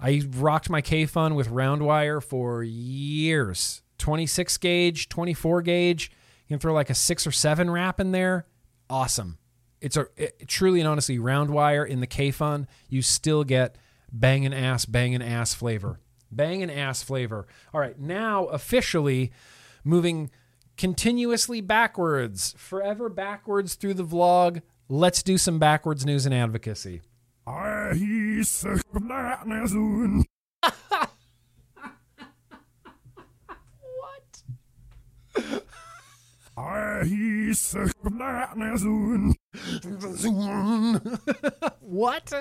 I 0.00 0.22
rocked 0.36 0.70
my 0.70 0.82
Kayfun 0.82 1.34
with 1.34 1.48
round 1.48 1.82
wire 1.82 2.20
for 2.20 2.62
years 2.62 3.82
26 3.98 4.56
gauge, 4.58 5.08
24 5.08 5.62
gauge. 5.62 6.10
You 6.46 6.54
can 6.54 6.60
throw 6.60 6.72
like 6.72 6.90
a 6.90 6.94
six 6.94 7.26
or 7.26 7.32
seven 7.32 7.70
wrap 7.70 7.98
in 7.98 8.12
there. 8.12 8.46
Awesome 8.88 9.37
it's 9.80 9.96
a 9.96 10.06
it, 10.16 10.48
truly 10.48 10.80
and 10.80 10.88
honestly 10.88 11.18
round 11.18 11.50
wire 11.50 11.84
in 11.84 12.00
the 12.00 12.06
Kayfun, 12.06 12.66
you 12.88 13.02
still 13.02 13.44
get 13.44 13.76
banging 14.12 14.54
ass, 14.54 14.84
banging 14.84 15.22
ass 15.22 15.54
flavor. 15.54 16.00
Banging 16.30 16.70
ass 16.70 17.02
flavor. 17.02 17.46
All 17.72 17.80
right, 17.80 17.98
now 17.98 18.46
officially 18.46 19.32
moving 19.84 20.30
continuously 20.76 21.60
backwards, 21.60 22.54
forever 22.58 23.08
backwards 23.08 23.74
through 23.74 23.94
the 23.94 24.04
vlog. 24.04 24.62
Let's 24.88 25.22
do 25.22 25.38
some 25.38 25.58
backwards 25.58 26.04
news 26.04 26.26
and 26.26 26.34
advocacy. 26.34 27.02
what? 41.80 42.32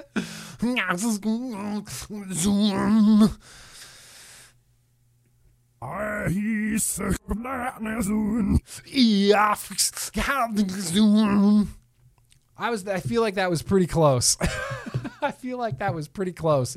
I 12.57 12.72
was 12.72 12.88
I 12.88 12.99
feel 12.99 13.22
like 13.22 13.36
that 13.36 13.51
was 13.51 13.61
pretty 13.61 13.86
close. 13.86 14.36
I 15.22 15.32
feel 15.32 15.59
like 15.59 15.78
that 15.78 15.93
was 15.93 16.07
pretty 16.07 16.32
close. 16.32 16.76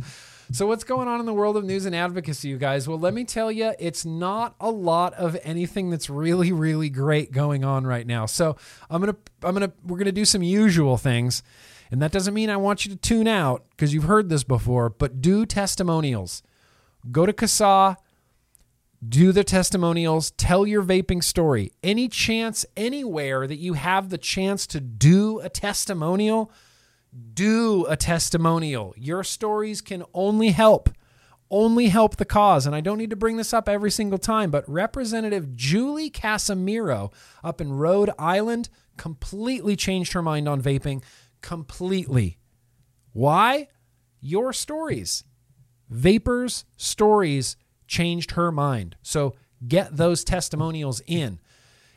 So, 0.52 0.66
what's 0.66 0.82
going 0.82 1.06
on 1.06 1.20
in 1.20 1.26
the 1.26 1.32
world 1.32 1.56
of 1.56 1.64
news 1.64 1.86
and 1.86 1.94
advocacy, 1.94 2.48
you 2.48 2.58
guys? 2.58 2.88
Well, 2.88 2.98
let 2.98 3.14
me 3.14 3.22
tell 3.22 3.52
you, 3.52 3.72
it's 3.78 4.04
not 4.04 4.56
a 4.58 4.68
lot 4.68 5.14
of 5.14 5.38
anything 5.44 5.90
that's 5.90 6.10
really, 6.10 6.50
really 6.50 6.90
great 6.90 7.30
going 7.30 7.64
on 7.64 7.86
right 7.86 8.04
now. 8.04 8.26
So, 8.26 8.56
I'm 8.90 9.00
gonna, 9.00 9.16
I'm 9.44 9.54
gonna, 9.54 9.72
we're 9.86 9.98
gonna 9.98 10.10
do 10.10 10.24
some 10.24 10.42
usual 10.42 10.96
things, 10.96 11.44
and 11.92 12.02
that 12.02 12.10
doesn't 12.10 12.34
mean 12.34 12.50
I 12.50 12.56
want 12.56 12.84
you 12.84 12.90
to 12.90 12.96
tune 12.96 13.28
out 13.28 13.64
because 13.70 13.94
you've 13.94 14.04
heard 14.04 14.28
this 14.28 14.42
before. 14.42 14.90
But 14.90 15.20
do 15.20 15.46
testimonials. 15.46 16.42
Go 17.12 17.26
to 17.26 17.32
CASAA, 17.32 17.96
do 19.08 19.30
the 19.30 19.44
testimonials, 19.44 20.32
tell 20.32 20.66
your 20.66 20.82
vaping 20.82 21.22
story. 21.22 21.70
Any 21.84 22.08
chance 22.08 22.66
anywhere 22.76 23.46
that 23.46 23.58
you 23.58 23.74
have 23.74 24.10
the 24.10 24.18
chance 24.18 24.66
to 24.68 24.80
do 24.80 25.38
a 25.38 25.48
testimonial 25.48 26.50
do 27.34 27.86
a 27.88 27.96
testimonial. 27.96 28.94
Your 28.96 29.24
stories 29.24 29.80
can 29.80 30.04
only 30.14 30.50
help, 30.50 30.90
only 31.50 31.88
help 31.88 32.16
the 32.16 32.24
cause. 32.24 32.66
And 32.66 32.74
I 32.74 32.80
don't 32.80 32.98
need 32.98 33.10
to 33.10 33.16
bring 33.16 33.36
this 33.36 33.52
up 33.52 33.68
every 33.68 33.90
single 33.90 34.18
time, 34.18 34.50
but 34.50 34.68
Representative 34.68 35.56
Julie 35.56 36.10
Casimiro 36.10 37.10
up 37.42 37.60
in 37.60 37.72
Rhode 37.72 38.10
Island 38.18 38.68
completely 38.96 39.76
changed 39.76 40.12
her 40.12 40.22
mind 40.22 40.48
on 40.48 40.62
vaping. 40.62 41.02
Completely. 41.40 42.38
Why? 43.12 43.68
Your 44.20 44.52
stories. 44.52 45.24
Vapors' 45.88 46.64
stories 46.76 47.56
changed 47.88 48.32
her 48.32 48.52
mind. 48.52 48.96
So 49.02 49.34
get 49.66 49.96
those 49.96 50.22
testimonials 50.22 51.02
in. 51.06 51.40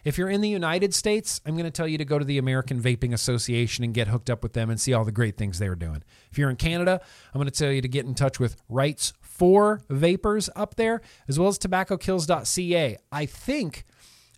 If 0.03 0.17
you're 0.17 0.29
in 0.29 0.41
the 0.41 0.49
United 0.49 0.93
States, 0.93 1.39
I'm 1.45 1.55
going 1.55 1.65
to 1.65 1.71
tell 1.71 1.87
you 1.87 1.97
to 1.97 2.05
go 2.05 2.19
to 2.19 2.25
the 2.25 2.37
American 2.37 2.81
Vaping 2.81 3.13
Association 3.13 3.83
and 3.83 3.93
get 3.93 4.09
hooked 4.09 4.29
up 4.29 4.43
with 4.43 4.53
them 4.53 4.69
and 4.69 4.79
see 4.79 4.93
all 4.93 5.05
the 5.05 5.11
great 5.11 5.37
things 5.37 5.59
they're 5.59 5.75
doing. 5.75 6.03
If 6.29 6.37
you're 6.37 6.49
in 6.49 6.57
Canada, 6.57 6.99
I'm 7.33 7.39
going 7.39 7.49
to 7.49 7.57
tell 7.57 7.71
you 7.71 7.81
to 7.81 7.87
get 7.87 8.05
in 8.05 8.13
touch 8.13 8.39
with 8.39 8.57
Rights 8.67 9.13
for 9.21 9.81
Vapors 9.89 10.49
up 10.55 10.75
there, 10.75 11.01
as 11.27 11.39
well 11.39 11.47
as 11.47 11.57
tobaccokills.ca. 11.57 12.97
I 13.11 13.25
think, 13.25 13.85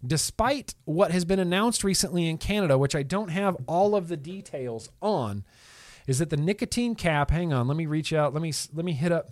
despite 0.05 0.75
what 0.85 1.11
has 1.11 1.25
been 1.25 1.39
announced 1.39 1.83
recently 1.83 2.29
in 2.29 2.37
Canada, 2.37 2.77
which 2.77 2.95
I 2.95 3.03
don't 3.03 3.29
have 3.29 3.57
all 3.67 3.95
of 3.95 4.07
the 4.07 4.17
details 4.17 4.89
on, 5.01 5.43
is 6.07 6.19
that 6.19 6.29
the 6.29 6.37
nicotine 6.37 6.93
cap, 6.93 7.31
hang 7.31 7.51
on, 7.51 7.67
let 7.67 7.75
me 7.75 7.87
reach 7.87 8.13
out, 8.13 8.33
let 8.33 8.43
me 8.43 8.53
let 8.73 8.85
me 8.85 8.93
hit 8.93 9.11
up 9.11 9.31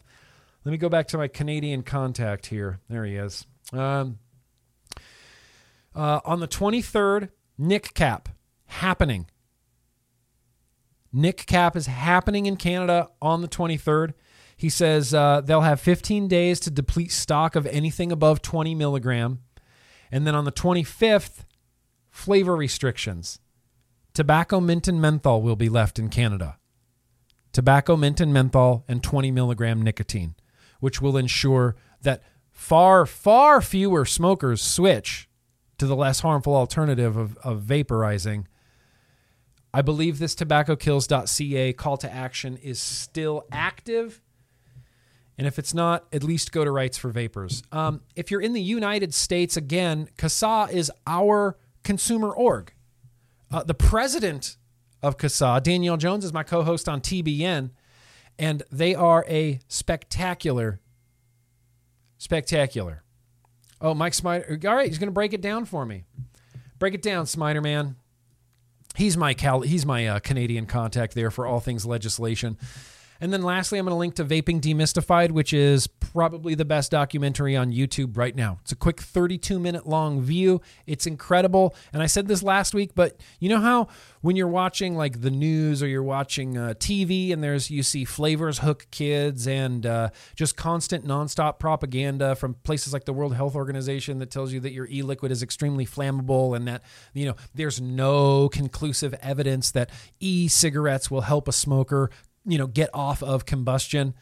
Let 0.65 0.71
me 0.71 0.77
go 0.77 0.89
back 0.89 1.07
to 1.09 1.17
my 1.17 1.27
Canadian 1.27 1.83
contact 1.83 2.47
here. 2.47 2.79
There 2.89 3.05
he 3.05 3.15
is. 3.15 3.45
Um, 3.71 4.17
uh, 5.95 6.19
on 6.25 6.39
the 6.39 6.47
23rd, 6.47 7.29
Nick 7.57 7.93
Cap 7.93 8.29
happening. 8.65 9.27
Nick 11.11 11.45
Cap 11.45 11.75
is 11.75 11.85
happening 11.85 12.47
in 12.47 12.57
Canada 12.57 13.09
on 13.21 13.41
the 13.41 13.47
23rd. 13.47 14.13
He 14.57 14.69
says 14.69 15.13
uh, 15.13 15.41
they'll 15.41 15.61
have 15.61 15.79
15 15.79 16.27
days 16.27 16.59
to 16.61 16.71
deplete 16.71 17.11
stock 17.11 17.55
of 17.55 17.67
anything 17.67 18.11
above 18.11 18.41
20 18.41 18.73
milligram. 18.75 19.39
And 20.11 20.25
then 20.25 20.35
on 20.35 20.45
the 20.45 20.51
25th, 20.51 21.45
flavor 22.09 22.55
restrictions. 22.55 23.39
Tobacco, 24.13 24.59
mint, 24.59 24.87
and 24.87 25.01
menthol 25.01 25.41
will 25.41 25.55
be 25.55 25.69
left 25.69 25.97
in 25.97 26.09
Canada. 26.09 26.57
Tobacco, 27.51 27.95
mint, 27.95 28.21
and 28.21 28.33
menthol, 28.33 28.85
and 28.87 29.03
20 29.03 29.31
milligram 29.31 29.81
nicotine, 29.81 30.35
which 30.79 31.01
will 31.01 31.17
ensure 31.17 31.75
that 32.01 32.21
far, 32.51 33.05
far 33.05 33.61
fewer 33.61 34.05
smokers 34.05 34.61
switch 34.61 35.27
to 35.83 35.87
the 35.87 35.95
less 35.97 36.21
harmful 36.21 36.55
alternative 36.55 37.17
of, 37.17 37.37
of 37.39 37.61
vaporizing. 37.61 38.45
I 39.73 39.81
believe 39.81 40.17
this 40.17 40.33
tobaccokills.ca 40.33 41.73
call 41.73 41.97
to 41.97 42.11
action 42.11 42.55
is 42.55 42.81
still 42.81 43.43
active. 43.51 44.21
And 45.37 45.45
if 45.45 45.59
it's 45.59 45.73
not, 45.73 46.05
at 46.13 46.23
least 46.23 46.53
go 46.53 46.63
to 46.63 46.71
Rights 46.71 46.97
for 46.97 47.09
Vapors. 47.09 47.63
Um, 47.73 47.99
if 48.15 48.31
you're 48.31 48.39
in 48.39 48.53
the 48.53 48.61
United 48.61 49.13
States, 49.13 49.57
again, 49.57 50.07
CASAA 50.17 50.71
is 50.71 50.89
our 51.05 51.57
consumer 51.83 52.31
org. 52.31 52.71
Uh, 53.51 53.63
the 53.63 53.73
president 53.73 54.55
of 55.01 55.17
CASAA, 55.17 55.61
Danielle 55.63 55.97
Jones, 55.97 56.23
is 56.23 56.31
my 56.31 56.43
co 56.43 56.63
host 56.63 56.87
on 56.87 57.01
TBN, 57.01 57.71
and 58.39 58.63
they 58.71 58.95
are 58.95 59.25
a 59.27 59.59
spectacular, 59.67 60.79
spectacular. 62.19 63.02
Oh, 63.83 63.93
Mike 63.93 64.13
Smider. 64.13 64.63
All 64.65 64.75
right, 64.75 64.87
he's 64.87 64.97
going 64.97 65.09
to 65.09 65.13
break 65.13 65.33
it 65.33 65.41
down 65.41 65.65
for 65.65 65.85
me. 65.85 66.05
Break 66.79 66.93
it 66.93 67.01
down, 67.01 67.25
Smider 67.25 67.61
man. 67.61 67.97
He's 68.95 69.17
my 69.17 69.33
Cal. 69.33 69.61
He's 69.61 69.85
my 69.85 70.07
uh, 70.07 70.19
Canadian 70.19 70.65
contact 70.67 71.15
there 71.15 71.29
for 71.29 71.45
all 71.45 71.59
things 71.59 71.85
legislation. 71.85 72.57
And 73.23 73.31
then 73.31 73.41
lastly, 73.41 73.79
I'm 73.79 73.85
going 73.85 73.93
to 73.93 73.97
link 73.97 74.15
to 74.15 74.25
Vaping 74.25 74.59
Demystified, 74.59 75.31
which 75.31 75.53
is 75.53 75.87
probably 75.87 76.55
the 76.55 76.65
best 76.65 76.91
documentary 76.91 77.55
on 77.55 77.71
YouTube 77.71 78.17
right 78.17 78.35
now. 78.35 78.59
It's 78.63 78.73
a 78.73 78.75
quick 78.75 78.99
32 78.99 79.59
minute 79.59 79.87
long 79.87 80.21
view. 80.21 80.59
It's 80.87 81.07
incredible. 81.07 81.73
And 81.93 82.03
I 82.03 82.05
said 82.07 82.27
this 82.27 82.43
last 82.43 82.73
week, 82.73 82.91
but 82.95 83.21
you 83.39 83.47
know 83.47 83.61
how 83.61 83.87
when 84.19 84.35
you're 84.35 84.49
watching 84.49 84.97
like 84.97 85.21
the 85.21 85.31
news 85.31 85.81
or 85.81 85.87
you're 85.87 86.03
watching 86.03 86.57
uh, 86.57 86.73
TV 86.77 87.31
and 87.31 87.41
there's 87.41 87.71
you 87.71 87.81
see 87.81 88.03
flavors 88.03 88.59
hook 88.59 88.87
kids 88.91 89.47
and 89.47 89.85
uh, 89.85 90.09
just 90.35 90.57
constant 90.57 91.07
nonstop 91.07 91.59
propaganda 91.59 92.35
from 92.35 92.55
places 92.55 92.91
like 92.91 93.05
the 93.05 93.13
World 93.13 93.35
Health 93.35 93.55
Organization 93.55 94.19
that 94.19 94.31
tells 94.31 94.51
you 94.51 94.59
that 94.59 94.73
your 94.73 94.87
e-liquid 94.87 95.31
is 95.31 95.41
extremely 95.41 95.85
flammable 95.85 96.57
and 96.57 96.67
that 96.67 96.83
you 97.13 97.25
know 97.25 97.35
there's 97.55 97.79
no 97.79 98.49
conclusive 98.49 99.15
evidence 99.21 99.71
that 99.71 99.89
e-cigarettes 100.19 101.09
will 101.09 101.21
help 101.21 101.47
a 101.47 101.53
smoker 101.53 102.09
you 102.45 102.57
know, 102.57 102.67
get 102.67 102.89
off 102.93 103.23
of 103.23 103.45
combustion. 103.45 104.13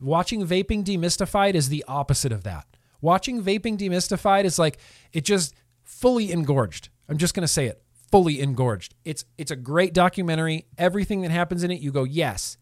Watching 0.00 0.46
vaping 0.46 0.84
demystified 0.84 1.54
is 1.54 1.68
the 1.68 1.84
opposite 1.88 2.32
of 2.32 2.44
that. 2.44 2.66
Watching 3.00 3.42
vaping 3.42 3.78
demystified 3.78 4.44
is 4.44 4.58
like 4.58 4.78
it 5.12 5.24
just 5.24 5.54
fully 5.82 6.32
engorged. 6.32 6.88
I'm 7.08 7.18
just 7.18 7.34
going 7.34 7.42
to 7.42 7.48
say 7.48 7.66
it, 7.66 7.82
fully 8.10 8.40
engorged. 8.40 8.94
It's 9.04 9.24
it's 9.38 9.50
a 9.50 9.56
great 9.56 9.92
documentary. 9.92 10.66
Everything 10.78 11.22
that 11.22 11.30
happens 11.30 11.62
in 11.62 11.70
it, 11.70 11.80
you 11.80 11.92
go, 11.92 12.04
"Yes. 12.04 12.56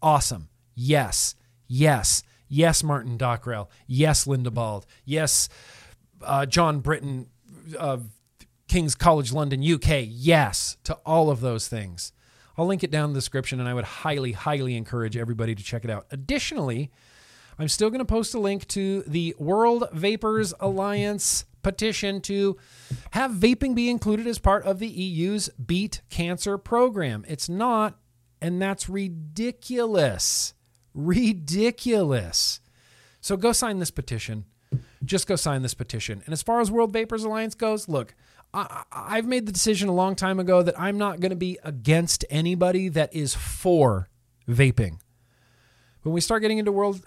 Awesome. 0.00 0.48
Yes. 0.74 1.34
Yes. 1.66 2.22
Yes, 2.48 2.82
Martin 2.82 3.18
Dockrell. 3.18 3.68
Yes, 3.86 4.26
Linda 4.26 4.50
Bauld. 4.50 4.86
Yes, 5.04 5.48
uh, 6.22 6.46
John 6.46 6.80
Britton 6.80 7.28
of 7.78 8.08
King's 8.68 8.94
College 8.94 9.32
London, 9.32 9.62
UK. 9.62 10.06
Yes 10.06 10.76
to 10.84 10.94
all 11.04 11.30
of 11.30 11.40
those 11.40 11.68
things. 11.68 12.12
I'll 12.58 12.66
link 12.66 12.82
it 12.82 12.90
down 12.90 13.10
in 13.10 13.12
the 13.12 13.18
description, 13.18 13.60
and 13.60 13.68
I 13.68 13.74
would 13.74 13.84
highly, 13.84 14.32
highly 14.32 14.76
encourage 14.76 15.16
everybody 15.16 15.54
to 15.54 15.62
check 15.62 15.84
it 15.84 15.90
out. 15.90 16.06
Additionally, 16.10 16.90
I'm 17.56 17.68
still 17.68 17.88
going 17.88 18.00
to 18.00 18.04
post 18.04 18.34
a 18.34 18.40
link 18.40 18.66
to 18.68 19.02
the 19.02 19.36
World 19.38 19.84
Vapors 19.92 20.52
Alliance 20.58 21.44
petition 21.62 22.20
to 22.22 22.56
have 23.12 23.30
vaping 23.30 23.76
be 23.76 23.88
included 23.88 24.26
as 24.26 24.40
part 24.40 24.64
of 24.64 24.80
the 24.80 24.88
EU's 24.88 25.48
Beat 25.50 26.00
Cancer 26.10 26.58
program. 26.58 27.24
It's 27.28 27.48
not, 27.48 27.96
and 28.42 28.60
that's 28.60 28.88
ridiculous. 28.88 30.54
Ridiculous. 30.94 32.60
So 33.20 33.36
go 33.36 33.52
sign 33.52 33.78
this 33.78 33.92
petition. 33.92 34.46
Just 35.04 35.28
go 35.28 35.36
sign 35.36 35.62
this 35.62 35.74
petition. 35.74 36.22
And 36.24 36.32
as 36.32 36.42
far 36.42 36.60
as 36.60 36.72
World 36.72 36.92
Vapors 36.92 37.22
Alliance 37.22 37.54
goes, 37.54 37.88
look, 37.88 38.14
I, 38.54 38.84
I've 38.90 39.26
made 39.26 39.46
the 39.46 39.52
decision 39.52 39.88
a 39.88 39.94
long 39.94 40.14
time 40.14 40.40
ago 40.40 40.62
that 40.62 40.78
I'm 40.78 40.98
not 40.98 41.20
going 41.20 41.30
to 41.30 41.36
be 41.36 41.58
against 41.62 42.24
anybody 42.30 42.88
that 42.88 43.14
is 43.14 43.34
for 43.34 44.08
vaping. 44.48 45.00
When 46.02 46.14
we 46.14 46.20
start 46.20 46.42
getting 46.42 46.58
into 46.58 46.72
World 46.72 47.02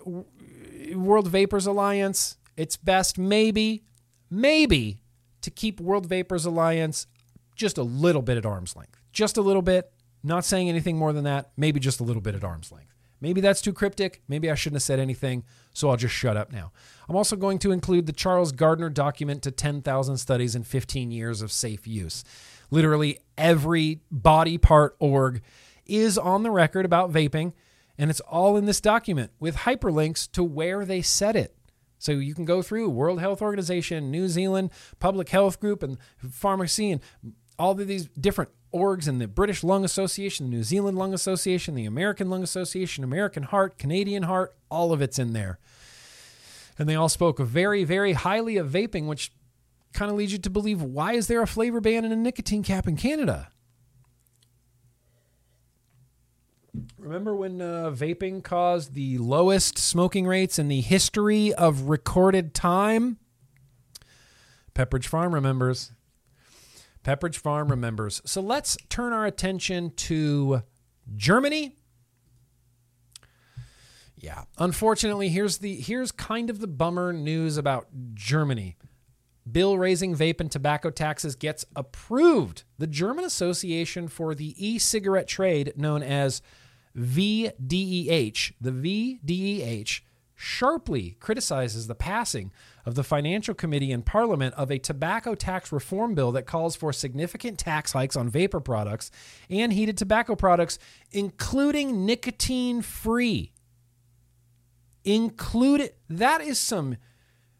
World 0.96 1.28
Vapors 1.28 1.66
Alliance, 1.66 2.38
it's 2.58 2.78
best 2.78 3.18
maybe, 3.18 3.84
maybe 4.30 5.02
to 5.42 5.50
keep 5.50 5.80
World 5.80 6.06
Vapors 6.06 6.46
Alliance 6.46 7.08
just 7.56 7.78
a 7.78 7.84
little 7.84 8.22
bit 8.22 8.38
at 8.38 8.46
arm's 8.46 8.76
length. 8.76 9.00
Just 9.12 9.38
a 9.38 9.42
little 9.42 9.62
bit. 9.62 9.92
Not 10.24 10.46
saying 10.46 10.70
anything 10.70 10.98
more 10.98 11.14
than 11.14 11.24
that. 11.24 11.52
Maybe 11.58 11.80
just 11.80 12.00
a 12.00 12.04
little 12.04 12.22
bit 12.22 12.36
at 12.36 12.44
arm's 12.44 12.72
length. 12.72 12.91
Maybe 13.22 13.40
that's 13.40 13.62
too 13.62 13.72
cryptic. 13.72 14.24
Maybe 14.28 14.50
I 14.50 14.56
shouldn't 14.56 14.78
have 14.78 14.84
said 14.84 15.00
anything, 15.00 15.44
so 15.74 15.90
I'll 15.90 15.98
just 15.98 16.16
shut 16.16 16.36
up 16.36 16.52
now. 16.52 16.72
I'm 17.08 17.16
also 17.16 17.36
going 17.36 17.60
to 17.60 17.72
include 17.72 18.08
the 18.08 18.14
Charles 18.14 18.52
Gardner 18.52 18.90
document 18.90 19.44
to 19.44 19.52
10,000 19.52 20.18
studies 20.18 20.56
in 20.56 20.64
15 20.64 21.12
years 21.12 21.42
of 21.42 21.52
safe 21.52 21.88
use. 21.88 22.24
Literally 22.72 23.20
every 23.38 24.02
body 24.10 24.58
part 24.58 24.96
org 25.00 25.42
is 25.86 26.18
on 26.18 26.44
the 26.44 26.52
record 26.52 26.86
about 26.86 27.12
vaping, 27.12 27.54
and 27.98 28.10
it's 28.10 28.22
all 28.22 28.58
in 28.58 28.66
this 28.66 28.82
document 28.82 29.32
with 29.40 29.58
hyperlinks 29.58 30.30
to 30.32 30.44
where 30.44 30.84
they 30.84 31.02
said 31.02 31.36
it. 31.36 31.56
So 32.00 32.14
you 32.14 32.34
can 32.34 32.46
go 32.46 32.64
through 32.64 32.90
World 32.90 33.20
Health 33.20 33.44
Organization, 33.44 34.10
New 34.10 34.28
Zealand 34.28 34.72
Public 35.00 35.30
Health 35.30 35.60
Group, 35.60 35.84
and 35.84 36.00
pharmacy, 36.18 36.90
and 36.90 37.02
all 37.60 37.80
of 37.80 37.88
these 37.88 38.08
different 38.20 38.50
orgs 38.74 39.08
and 39.08 39.20
the 39.20 39.28
British 39.28 39.64
Lung 39.64 39.84
Association, 39.84 40.50
the 40.50 40.58
New 40.58 40.64
Zealand 40.64 40.98
Lung 40.98 41.14
Association, 41.14 41.76
the 41.76 41.86
American 41.86 42.30
Lung 42.30 42.44
Association, 42.44 43.04
American 43.04 43.44
Heart, 43.44 43.78
Canadian 43.78 44.24
Heart, 44.24 44.56
all 44.70 44.94
of 44.94 45.02
it's 45.02 45.20
in 45.20 45.34
there. 45.34 45.60
And 46.80 46.88
they 46.88 46.96
all 46.96 47.10
spoke 47.10 47.40
very, 47.40 47.84
very 47.84 48.14
highly 48.14 48.58
of 48.58 48.70
vaping, 48.70 49.08
which 49.08 49.32
kind 49.94 50.10
of 50.10 50.18
leads 50.18 50.32
you 50.32 50.40
to 50.40 50.50
believe 50.50 50.82
why 50.82 51.14
is 51.14 51.28
there 51.28 51.42
a 51.42 51.48
flavor 51.48 51.82
ban 51.82 52.06
and 52.06 52.14
a 52.14 52.18
nicotine 52.18 52.64
cap 52.64 52.88
in 52.88 52.96
Canada? 52.96 53.50
Remember 56.98 57.36
when 57.36 57.62
uh, 57.62 57.92
vaping 57.94 58.44
caused 58.44 58.94
the 58.94 59.18
lowest 59.18 59.78
smoking 59.78 60.26
rates 60.26 60.58
in 60.58 60.70
the 60.70 60.82
history 60.82 61.54
of 61.54 61.90
recorded 61.90 62.54
time? 62.54 63.18
Pepperidge 64.74 65.08
Farm 65.08 65.36
remembers. 65.36 65.92
Pepperidge 67.04 67.38
Farm 67.38 67.70
remembers. 67.70 68.22
So 68.26 68.41
let's 68.41 68.78
turn 68.89 69.14
our 69.14 69.26
attention 69.26 69.91
to 69.95 70.64
Germany. 71.16 71.78
Yeah, 74.16 74.43
unfortunately, 74.60 75.30
here's 75.30 75.58
the 75.58 75.76
here's 75.76 76.12
kind 76.12 76.49
of 76.49 76.60
the 76.60 76.68
bummer 76.68 77.12
news 77.12 77.58
about 77.58 77.88
Germany. 78.14 78.78
Bill 79.52 79.78
raising 79.78 80.16
vape 80.16 80.39
and 80.39 80.52
tobacco 80.52 80.91
taxes 80.91 81.36
gets 81.36 81.66
approved. 81.76 82.64
The 82.78 82.86
German 82.86 83.26
Association 83.26 84.08
for 84.08 84.36
the 84.36 84.54
E-cigarette 84.64 85.28
Trade, 85.28 85.74
known 85.76 86.04
as 86.04 86.43
VDEH, 86.95 88.54
the 88.62 88.72
VDEH 88.72 90.02
sharply 90.36 91.18
criticizes 91.20 91.88
the 91.88 91.95
passing 91.95 92.52
of 92.86 92.96
the 92.96 93.04
Financial 93.04 93.54
Committee 93.54 93.92
in 93.92 94.02
Parliament 94.02 94.54
of 94.56 94.72
a 94.72 94.80
tobacco 94.80 95.36
tax 95.36 95.72
reform 95.72 96.16
bill 96.16 96.32
that 96.32 96.46
calls 96.46 96.76
for 96.76 96.92
significant 96.94 97.58
tax 97.58 97.94
hikes 97.94 98.16
on 98.16 98.30
vapor 98.30 98.60
products 98.60 99.12
and 99.50 99.74
heated 99.74 99.98
tobacco 99.98 100.36
products, 100.36 100.80
including 101.12 102.06
nicotine 102.06 102.82
free. 102.82 103.54
Included 105.04 105.94
that 106.10 106.42
is 106.42 106.60
some 106.60 106.98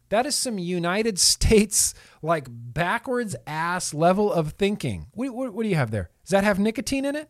that 0.09 0.26
is 0.26 0.36
some 0.36 0.59
United 0.59 1.17
States 1.32 1.93
like 2.22 2.47
backwards 2.49 3.36
ass 3.47 3.93
level 3.93 4.32
of 4.32 4.51
thinking. 4.53 5.07
What, 5.13 5.34
what, 5.34 5.53
what 5.53 5.63
do 5.63 5.69
you 5.69 5.76
have 5.76 5.91
there? 5.91 6.11
Does 6.24 6.32
that 6.32 6.43
have 6.43 6.59
nicotine 6.59 7.05
in 7.05 7.15
it? 7.15 7.30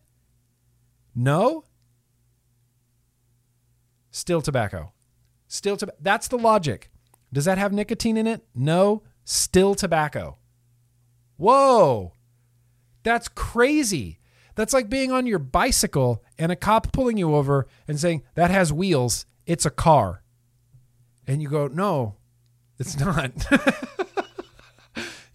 No. 1.16 1.64
Still 4.10 4.42
tobacco. 4.42 4.92
Still 5.48 5.78
tobacco. 5.78 5.98
That's 6.02 6.28
the 6.28 6.38
logic. 6.38 6.91
Does 7.34 7.46
that 7.46 7.58
have 7.58 7.72
nicotine 7.72 8.18
in 8.18 8.28
it? 8.28 8.44
No. 8.54 9.04
Still 9.24 9.76
tobacco. 9.76 10.38
Whoa. 11.38 12.14
That's 13.04 13.28
crazy. 13.28 14.20
That's 14.56 14.74
like 14.74 14.90
being 14.90 15.12
on 15.12 15.26
your 15.26 15.40
bicycle 15.40 16.24
and 16.38 16.52
a 16.52 16.56
cop 16.56 16.92
pulling 16.92 17.18
you 17.18 17.36
over 17.36 17.68
and 17.88 18.00
saying, 18.00 18.24
that 18.36 18.52
has 18.52 18.74
wheels. 18.74 19.26
It's 19.46 19.66
a 19.66 19.72
car. 19.72 20.24
And 21.26 21.42
you 21.42 21.50
go, 21.50 21.68
no, 21.68 22.16
it's 22.78 23.00
not. 23.00 23.32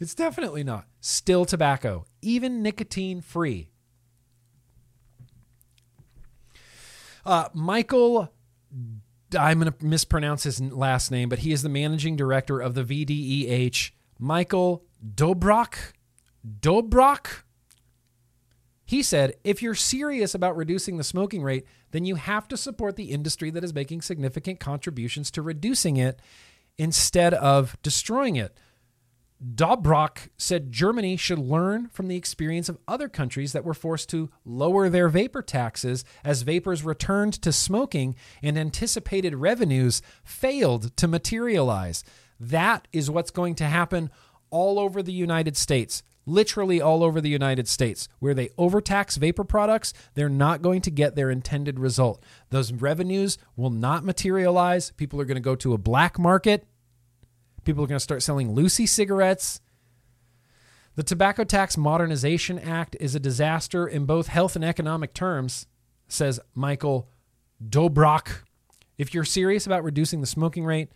it's 0.01 0.15
definitely 0.15 0.65
not. 0.65 0.87
Still 1.01 1.45
tobacco, 1.45 2.05
even 2.21 2.63
nicotine 2.63 3.21
free. 3.21 3.71
Uh, 7.25 7.49
Michael, 7.55 8.31
I'm 9.37 9.61
going 9.61 9.73
to 9.73 9.85
mispronounce 9.85 10.43
his 10.45 10.61
last 10.61 11.11
name, 11.11 11.29
but 11.29 11.41
he 11.41 11.53
is 11.53 11.63
the 11.63 11.69
managing 11.69 12.17
director 12.17 12.61
of 12.61 12.75
the 12.75 12.83
VDEH. 12.83 13.91
Michael 14.19 14.85
Dobrock. 15.15 15.77
Dobrock? 16.61 17.43
He 18.85 19.03
said, 19.03 19.35
if 19.43 19.63
you're 19.63 19.75
serious 19.75 20.35
about 20.35 20.57
reducing 20.57 20.97
the 20.97 21.05
smoking 21.05 21.43
rate, 21.43 21.67
then 21.91 22.05
you 22.05 22.15
have 22.15 22.47
to 22.49 22.57
support 22.57 22.97
the 22.97 23.11
industry 23.11 23.51
that 23.51 23.65
is 23.65 23.75
making 23.75 24.03
significant 24.03 24.61
contributions 24.61 25.31
to 25.33 25.43
reducing 25.43 25.97
it 25.97 26.21
instead 26.79 27.35
of 27.35 27.77
destroying 27.83 28.37
it. 28.37 28.57
Dobrok 29.45 30.31
said 30.39 30.73
Germany 30.73 31.17
should 31.17 31.39
learn 31.39 31.89
from 31.89 32.09
the 32.09 32.17
experience 32.17 32.69
of 32.69 32.79
other 32.89 33.09
countries 33.09 33.53
that 33.53 33.65
were 33.65 33.75
forced 33.75 34.09
to 34.11 34.31
lower 34.45 34.89
their 34.89 35.09
vapor 35.09 35.43
taxes 35.43 36.05
as 36.25 36.43
vapors 36.43 36.83
returned 36.83 37.35
to 37.43 37.53
smoking 37.53 38.17
and 38.43 38.57
anticipated 38.57 39.35
revenues 39.35 40.01
failed 40.25 40.97
to 40.97 41.07
materialize. 41.07 42.03
That 42.41 42.89
is 42.93 43.11
what's 43.11 43.31
going 43.31 43.57
to 43.57 43.65
happen 43.65 44.11
all 44.51 44.79
over 44.79 45.03
the 45.03 45.13
United 45.13 45.57
States. 45.57 46.03
Literally 46.29 46.81
all 46.81 47.05
over 47.05 47.21
the 47.21 47.29
United 47.29 47.69
States, 47.69 48.09
where 48.19 48.35
they 48.35 48.51
overtax 48.59 49.17
vapor 49.17 49.45
products, 49.45 49.93
they're 50.15 50.29
not 50.29 50.61
going 50.61 50.81
to 50.81 50.91
get 50.91 51.15
their 51.15 51.31
intended 51.31 51.79
result. 51.79 52.21
Those 52.51 52.73
revenues 52.73 53.39
will 53.55 53.71
not 53.71 54.03
materialize. 54.03 54.91
People 54.93 55.21
are 55.21 55.25
going 55.25 55.37
to 55.37 55.41
go 55.41 55.55
to 55.55 55.73
a 55.73 55.79
black 55.79 56.19
market 56.19 56.67
People 57.67 57.83
are 57.83 57.89
going 57.89 57.97
to 57.97 58.01
start 58.01 58.23
selling 58.23 58.53
loosie 58.53 58.87
cigarettes. 58.87 59.61
The 60.95 61.03
Tobacco 61.03 61.43
Tax 61.43 61.77
Modernization 61.77 62.61
Act 62.61 62.97
is 63.01 63.17
a 63.17 63.21
disaster 63.21 63.89
in 63.89 64.07
both 64.07 64.29
health 64.29 64.55
and 64.55 64.65
economic 64.65 65.13
terms, 65.13 65.67
says 66.07 66.39
Michael 66.55 67.11
Dobrok. 67.63 68.45
If 68.97 69.13
you're 69.13 69.25
serious 69.25 69.67
about 69.67 69.83
reducing 69.83 70.21
the 70.21 70.29
smoking 70.29 70.65
rate, 70.65 70.93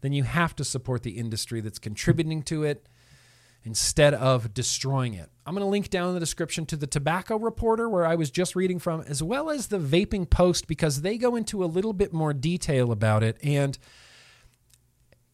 then 0.00 0.14
you 0.14 0.22
have 0.22 0.56
to 0.56 0.64
support 0.64 1.02
the 1.02 1.18
industry 1.18 1.60
that's 1.60 1.78
contributing 1.78 2.42
to 2.44 2.64
it 2.64 2.88
instead 3.62 4.14
of 4.14 4.54
destroying 4.54 5.12
it. 5.12 5.28
I'm 5.44 5.52
going 5.52 5.66
to 5.66 5.70
link 5.70 5.90
down 5.90 6.08
in 6.08 6.14
the 6.14 6.20
description 6.20 6.64
to 6.66 6.76
the 6.76 6.86
Tobacco 6.86 7.36
Reporter, 7.38 7.90
where 7.90 8.06
I 8.06 8.14
was 8.14 8.30
just 8.30 8.56
reading 8.56 8.78
from, 8.78 9.02
as 9.02 9.22
well 9.22 9.50
as 9.50 9.66
the 9.66 9.78
Vaping 9.78 10.30
Post, 10.30 10.66
because 10.66 11.02
they 11.02 11.18
go 11.18 11.36
into 11.36 11.62
a 11.62 11.66
little 11.66 11.92
bit 11.92 12.14
more 12.14 12.32
detail 12.32 12.90
about 12.90 13.22
it. 13.22 13.36
And 13.42 13.76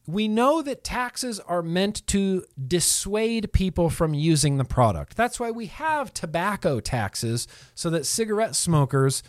we 0.07 0.27
know 0.27 0.63
that 0.63 0.83
taxes 0.83 1.39
are 1.41 1.63
meant 1.63 2.07
to 2.09 2.45
dissuade 2.67 3.53
people 3.53 3.89
from 3.89 4.15
using 4.15 4.57
the 4.57 4.65
product. 4.65 5.17
That's 5.17 5.39
why 5.39 5.51
we 5.51 5.67
have 5.67 6.13
tobacco 6.13 6.81
taxes, 6.81 7.47
so 7.75 7.89
that 7.91 8.07
cigarette 8.07 8.57
smokers, 8.57 9.23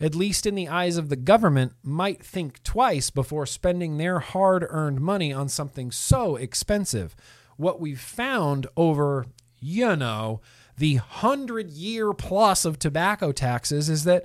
at 0.00 0.14
least 0.14 0.46
in 0.46 0.54
the 0.54 0.68
eyes 0.68 0.96
of 0.96 1.08
the 1.08 1.16
government, 1.16 1.72
might 1.82 2.24
think 2.24 2.62
twice 2.62 3.10
before 3.10 3.46
spending 3.46 3.96
their 3.96 4.20
hard 4.20 4.64
earned 4.68 5.00
money 5.00 5.32
on 5.32 5.48
something 5.48 5.90
so 5.90 6.36
expensive. 6.36 7.16
What 7.56 7.80
we've 7.80 8.00
found 8.00 8.66
over, 8.76 9.26
you 9.58 9.96
know, 9.96 10.40
the 10.78 10.94
hundred 10.96 11.70
year 11.70 12.12
plus 12.12 12.64
of 12.64 12.78
tobacco 12.78 13.32
taxes 13.32 13.90
is 13.90 14.04
that 14.04 14.24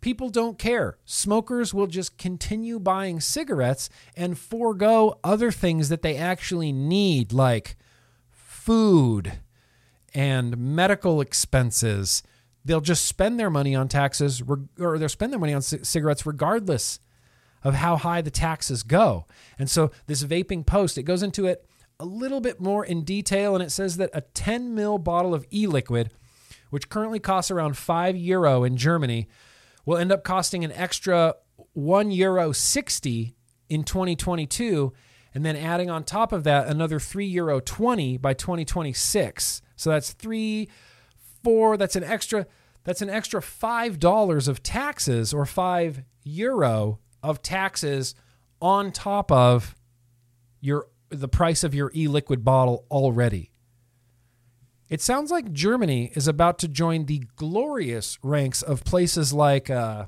People 0.00 0.28
don't 0.28 0.58
care. 0.58 0.96
Smokers 1.04 1.74
will 1.74 1.88
just 1.88 2.18
continue 2.18 2.78
buying 2.78 3.20
cigarettes 3.20 3.90
and 4.16 4.38
forego 4.38 5.18
other 5.24 5.50
things 5.50 5.88
that 5.88 6.02
they 6.02 6.16
actually 6.16 6.72
need, 6.72 7.32
like 7.32 7.76
food 8.30 9.40
and 10.14 10.56
medical 10.56 11.20
expenses. 11.20 12.22
They'll 12.64 12.80
just 12.80 13.06
spend 13.06 13.40
their 13.40 13.50
money 13.50 13.74
on 13.74 13.88
taxes, 13.88 14.42
or 14.78 14.98
they'll 14.98 15.08
spend 15.08 15.32
their 15.32 15.40
money 15.40 15.54
on 15.54 15.62
cigarettes 15.62 16.26
regardless 16.26 17.00
of 17.64 17.74
how 17.74 17.96
high 17.96 18.20
the 18.20 18.30
taxes 18.30 18.82
go. 18.84 19.26
And 19.58 19.68
so, 19.68 19.90
this 20.06 20.22
vaping 20.22 20.64
post, 20.64 20.96
it 20.96 21.02
goes 21.02 21.22
into 21.22 21.46
it 21.46 21.66
a 21.98 22.04
little 22.04 22.40
bit 22.40 22.60
more 22.60 22.84
in 22.84 23.02
detail, 23.02 23.54
and 23.54 23.62
it 23.64 23.70
says 23.70 23.96
that 23.96 24.10
a 24.12 24.20
10 24.20 24.74
mil 24.74 24.98
bottle 24.98 25.34
of 25.34 25.44
e 25.52 25.66
liquid, 25.66 26.10
which 26.70 26.88
currently 26.88 27.18
costs 27.18 27.50
around 27.50 27.76
5 27.76 28.16
euro 28.16 28.62
in 28.62 28.76
Germany, 28.76 29.28
will 29.88 29.96
end 29.96 30.12
up 30.12 30.22
costing 30.22 30.66
an 30.66 30.72
extra 30.72 31.34
1 31.72 32.10
euro 32.10 32.52
60 32.52 33.34
in 33.70 33.82
2022 33.82 34.92
and 35.32 35.46
then 35.46 35.56
adding 35.56 35.88
on 35.88 36.04
top 36.04 36.30
of 36.30 36.44
that 36.44 36.68
another 36.68 37.00
3 37.00 37.24
euro 37.24 37.58
20 37.58 38.18
by 38.18 38.34
2026 38.34 39.62
so 39.76 39.88
that's 39.88 40.12
3 40.12 40.68
4 41.42 41.78
that's 41.78 41.96
an 41.96 42.04
extra 42.04 42.46
that's 42.84 43.00
an 43.00 43.08
extra 43.08 43.40
$5 43.40 44.48
of 44.48 44.62
taxes 44.62 45.32
or 45.32 45.46
5 45.46 46.02
euro 46.22 46.98
of 47.22 47.40
taxes 47.40 48.14
on 48.60 48.92
top 48.92 49.32
of 49.32 49.74
your 50.60 50.88
the 51.08 51.28
price 51.28 51.64
of 51.64 51.74
your 51.74 51.90
e-liquid 51.94 52.44
bottle 52.44 52.84
already 52.90 53.52
it 54.88 55.00
sounds 55.00 55.30
like 55.30 55.52
Germany 55.52 56.12
is 56.14 56.26
about 56.26 56.58
to 56.60 56.68
join 56.68 57.04
the 57.04 57.24
glorious 57.36 58.18
ranks 58.22 58.62
of 58.62 58.84
places 58.84 59.32
like 59.32 59.68
uh, 59.68 60.06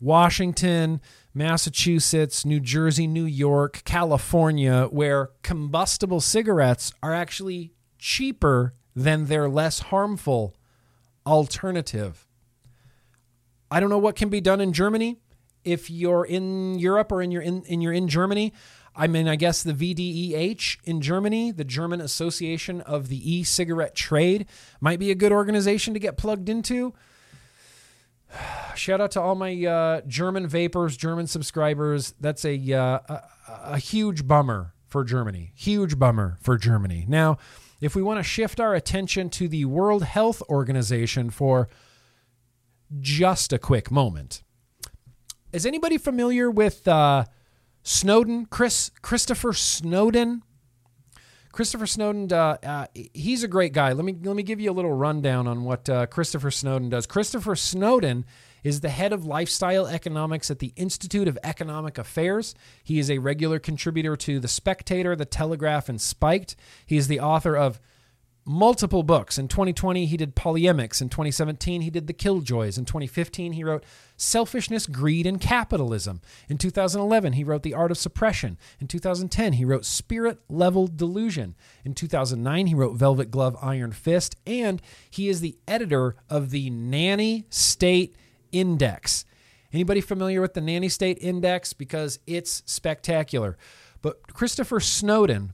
Washington, 0.00 1.00
Massachusetts, 1.34 2.44
New 2.44 2.60
Jersey, 2.60 3.06
New 3.06 3.24
York, 3.24 3.82
California, 3.84 4.88
where 4.90 5.30
combustible 5.42 6.20
cigarettes 6.20 6.92
are 7.02 7.12
actually 7.12 7.72
cheaper 7.98 8.74
than 8.96 9.26
their 9.26 9.48
less 9.48 9.80
harmful 9.80 10.54
alternative. 11.26 12.26
I 13.70 13.80
don't 13.80 13.90
know 13.90 13.98
what 13.98 14.16
can 14.16 14.30
be 14.30 14.40
done 14.40 14.60
in 14.60 14.72
Germany. 14.72 15.18
If 15.64 15.90
you're 15.90 16.24
in 16.24 16.78
Europe 16.78 17.12
or 17.12 17.20
in 17.20 17.30
your 17.30 17.42
in, 17.42 17.62
in 17.64 17.82
you're 17.82 17.92
in 17.92 18.08
Germany, 18.08 18.54
I 18.94 19.06
mean, 19.06 19.28
I 19.28 19.36
guess 19.36 19.62
the 19.62 19.72
VDEH 19.72 20.78
in 20.84 21.00
Germany, 21.00 21.52
the 21.52 21.64
German 21.64 22.00
Association 22.00 22.80
of 22.80 23.08
the 23.08 23.32
e 23.32 23.44
cigarette 23.44 23.94
trade, 23.94 24.46
might 24.80 24.98
be 24.98 25.10
a 25.10 25.14
good 25.14 25.32
organization 25.32 25.94
to 25.94 26.00
get 26.00 26.16
plugged 26.16 26.48
into. 26.48 26.94
Shout 28.74 29.00
out 29.00 29.10
to 29.12 29.20
all 29.20 29.34
my 29.34 29.64
uh, 29.64 30.00
German 30.06 30.46
vapors, 30.46 30.96
German 30.96 31.26
subscribers. 31.26 32.14
That's 32.20 32.44
a, 32.44 32.72
uh, 32.72 32.98
a, 33.08 33.22
a 33.46 33.78
huge 33.78 34.26
bummer 34.26 34.74
for 34.86 35.04
Germany. 35.04 35.52
Huge 35.54 35.98
bummer 35.98 36.38
for 36.40 36.56
Germany. 36.56 37.04
Now, 37.08 37.38
if 37.80 37.94
we 37.94 38.02
want 38.02 38.18
to 38.18 38.24
shift 38.24 38.58
our 38.58 38.74
attention 38.74 39.30
to 39.30 39.48
the 39.48 39.64
World 39.64 40.02
Health 40.02 40.42
Organization 40.48 41.30
for 41.30 41.68
just 43.00 43.52
a 43.52 43.58
quick 43.58 43.90
moment, 43.90 44.42
is 45.52 45.64
anybody 45.64 45.98
familiar 45.98 46.50
with 46.50 46.86
uh, 46.88 47.24
Snowdon, 47.82 48.46
Chris 48.46 48.90
Christopher 49.02 49.52
Snowdon. 49.52 50.42
Christopher 51.52 51.86
Snowdon, 51.86 52.32
uh, 52.32 52.56
uh, 52.62 52.86
he's 52.94 53.42
a 53.42 53.48
great 53.48 53.72
guy. 53.72 53.92
Let 53.92 54.04
me 54.04 54.16
let 54.22 54.36
me 54.36 54.42
give 54.42 54.60
you 54.60 54.70
a 54.70 54.72
little 54.72 54.92
rundown 54.92 55.48
on 55.48 55.64
what 55.64 55.88
uh, 55.88 56.06
Christopher 56.06 56.50
Snowdon 56.50 56.90
does. 56.90 57.06
Christopher 57.06 57.56
Snowdon 57.56 58.24
is 58.62 58.80
the 58.80 58.88
head 58.88 59.12
of 59.12 59.24
lifestyle 59.24 59.86
economics 59.86 60.50
at 60.50 60.58
the 60.58 60.72
Institute 60.76 61.28
of 61.28 61.38
Economic 61.42 61.98
Affairs. 61.98 62.54
He 62.84 62.98
is 62.98 63.10
a 63.10 63.18
regular 63.18 63.58
contributor 63.58 64.16
to 64.16 64.40
The 64.40 64.48
Spectator, 64.48 65.16
The 65.16 65.24
Telegraph, 65.24 65.88
and 65.88 66.00
Spiked. 66.00 66.56
He 66.84 66.96
is 66.96 67.08
the 67.08 67.20
author 67.20 67.56
of 67.56 67.80
multiple 68.48 69.02
books. 69.02 69.38
In 69.38 69.46
2020, 69.46 70.06
he 70.06 70.16
did 70.16 70.34
Polemics. 70.34 71.02
In 71.02 71.10
2017, 71.10 71.82
he 71.82 71.90
did 71.90 72.06
The 72.06 72.14
Killjoys. 72.14 72.78
In 72.78 72.86
2015, 72.86 73.52
he 73.52 73.62
wrote 73.62 73.84
Selfishness, 74.16 74.86
Greed, 74.86 75.26
and 75.26 75.40
Capitalism. 75.40 76.22
In 76.48 76.56
2011, 76.56 77.34
he 77.34 77.44
wrote 77.44 77.62
The 77.62 77.74
Art 77.74 77.90
of 77.90 77.98
Suppression. 77.98 78.58
In 78.80 78.88
2010, 78.88 79.54
he 79.54 79.64
wrote 79.64 79.84
Spirit 79.84 80.40
Level 80.48 80.86
Delusion. 80.86 81.54
In 81.84 81.94
2009, 81.94 82.66
he 82.68 82.74
wrote 82.74 82.96
Velvet 82.96 83.30
Glove, 83.30 83.56
Iron 83.60 83.92
Fist. 83.92 84.36
And 84.46 84.80
he 85.10 85.28
is 85.28 85.40
the 85.40 85.58
editor 85.68 86.16
of 86.30 86.50
the 86.50 86.70
Nanny 86.70 87.44
State 87.50 88.16
Index. 88.50 89.26
Anybody 89.72 90.00
familiar 90.00 90.40
with 90.40 90.54
the 90.54 90.62
Nanny 90.62 90.88
State 90.88 91.18
Index? 91.20 91.74
Because 91.74 92.18
it's 92.26 92.62
spectacular. 92.64 93.58
But 94.00 94.32
Christopher 94.32 94.80
Snowdon 94.80 95.52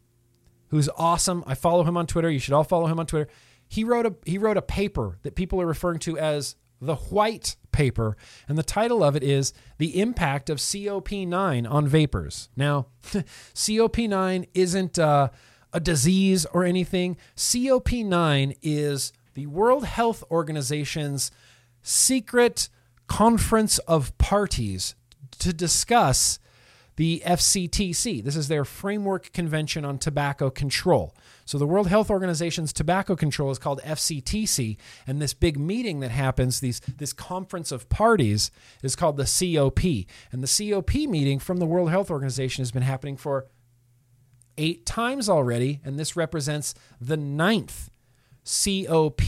who's 0.75 0.89
awesome. 0.97 1.45
I 1.47 1.55
follow 1.55 1.85
him 1.85 1.97
on 1.97 2.09
Twitter. 2.09 2.29
You 2.29 2.41
should 2.41 2.53
all 2.53 2.65
follow 2.65 2.89
him 2.89 2.99
on 2.99 3.07
Twitter. 3.07 3.31
He 3.69 3.85
wrote 3.85 4.07
a 4.07 4.15
he 4.25 4.39
wrote 4.39 4.57
a 4.57 4.63
paper 4.63 5.19
that 5.23 5.37
people 5.37 5.61
are 5.61 5.67
referring 5.67 6.01
to 6.01 6.19
as 6.19 6.57
the 6.81 6.97
white 6.97 7.55
paper, 7.71 8.17
and 8.49 8.59
the 8.59 8.65
title 8.65 9.05
of 9.05 9.15
it 9.15 9.23
is 9.23 9.53
The 9.79 10.01
Impact 10.01 10.51
of 10.51 10.59
COP9 10.59 11.71
on 11.71 11.87
Vapors. 11.87 12.49
Now, 12.57 12.89
COP9 13.55 14.49
isn't 14.53 14.99
uh, 14.99 15.29
a 15.73 15.79
disease 15.79 16.45
or 16.47 16.65
anything. 16.65 17.19
COP9 17.37 18.57
is 18.61 19.13
the 19.35 19.47
World 19.47 19.85
Health 19.85 20.25
Organization's 20.29 21.31
secret 21.83 22.69
conference 23.07 23.79
of 23.79 24.17
parties 24.19 24.97
to 25.39 25.53
discuss 25.53 26.41
the 26.97 27.23
FCTC. 27.25 28.23
This 28.23 28.37
is 28.37 28.49
their 28.49 28.65
Framework 28.65 29.33
Convention 29.33 29.85
on 29.85 29.99
Tobacco 29.99 30.51
Control. 30.51 31.15
So 31.45 31.59
the 31.59 31.67
World 31.67 31.89
Health 31.89 32.11
Organization's 32.11 32.73
tobacco 32.73 33.17
control 33.17 33.51
is 33.51 33.59
called 33.59 33.81
FCTC, 33.83 34.77
and 35.07 35.21
this 35.21 35.35
big 35.35 35.59
meeting 35.59 36.01
that 36.01 36.11
happens, 36.11 36.61
these 36.61 36.81
this 36.81 37.13
conference 37.13 37.71
of 37.73 37.89
parties, 37.89 38.51
is 38.83 38.97
called 38.97 39.17
the 39.17 39.25
COP. 39.25 39.85
And 40.33 40.43
the 40.43 40.71
COP 40.71 40.95
meeting 41.09 41.39
from 41.39 41.59
the 41.59 41.67
World 41.67 41.91
Health 41.91 42.11
Organization 42.11 42.63
has 42.63 42.71
been 42.71 42.83
happening 42.83 43.17
for 43.17 43.47
eight 44.57 44.87
times 44.87 45.29
already, 45.29 45.81
and 45.85 45.99
this 45.99 46.17
represents 46.17 46.75
the 47.01 47.17
ninth 47.17 47.91
COP 48.45 49.23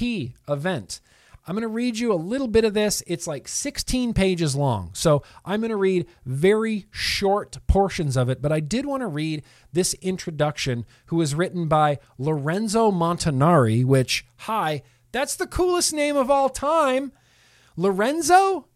event. 0.49 1.01
I'm 1.47 1.55
going 1.55 1.63
to 1.63 1.69
read 1.69 1.97
you 1.97 2.13
a 2.13 2.15
little 2.15 2.49
bit 2.49 2.65
of 2.65 2.75
this. 2.75 3.05
It's 3.07 3.29
like 3.29 3.47
16 3.47 4.15
pages 4.15 4.57
long. 4.57 4.91
So 4.95 5.23
I'm 5.45 5.61
going 5.61 5.71
to 5.71 5.77
read 5.77 6.07
very 6.25 6.87
short 6.91 7.59
portions 7.69 8.17
of 8.17 8.29
it, 8.29 8.43
but 8.43 8.51
I 8.51 8.59
did 8.59 8.85
want 8.85 9.03
to 9.03 9.07
read 9.07 9.45
this 9.73 9.95
introduction, 9.95 10.85
who 11.07 11.17
was 11.17 11.37
written 11.37 11.69
by 11.69 12.01
Lorenzo 12.19 12.91
Montanari, 12.91 13.85
which, 13.85 14.27
hi, 14.39 14.83
that's 15.13 15.37
the 15.37 15.47
coolest 15.47 15.93
name 15.93 16.17
of 16.17 16.31
all 16.33 16.49
time. 16.49 17.13
Lorenzo? 17.77 18.67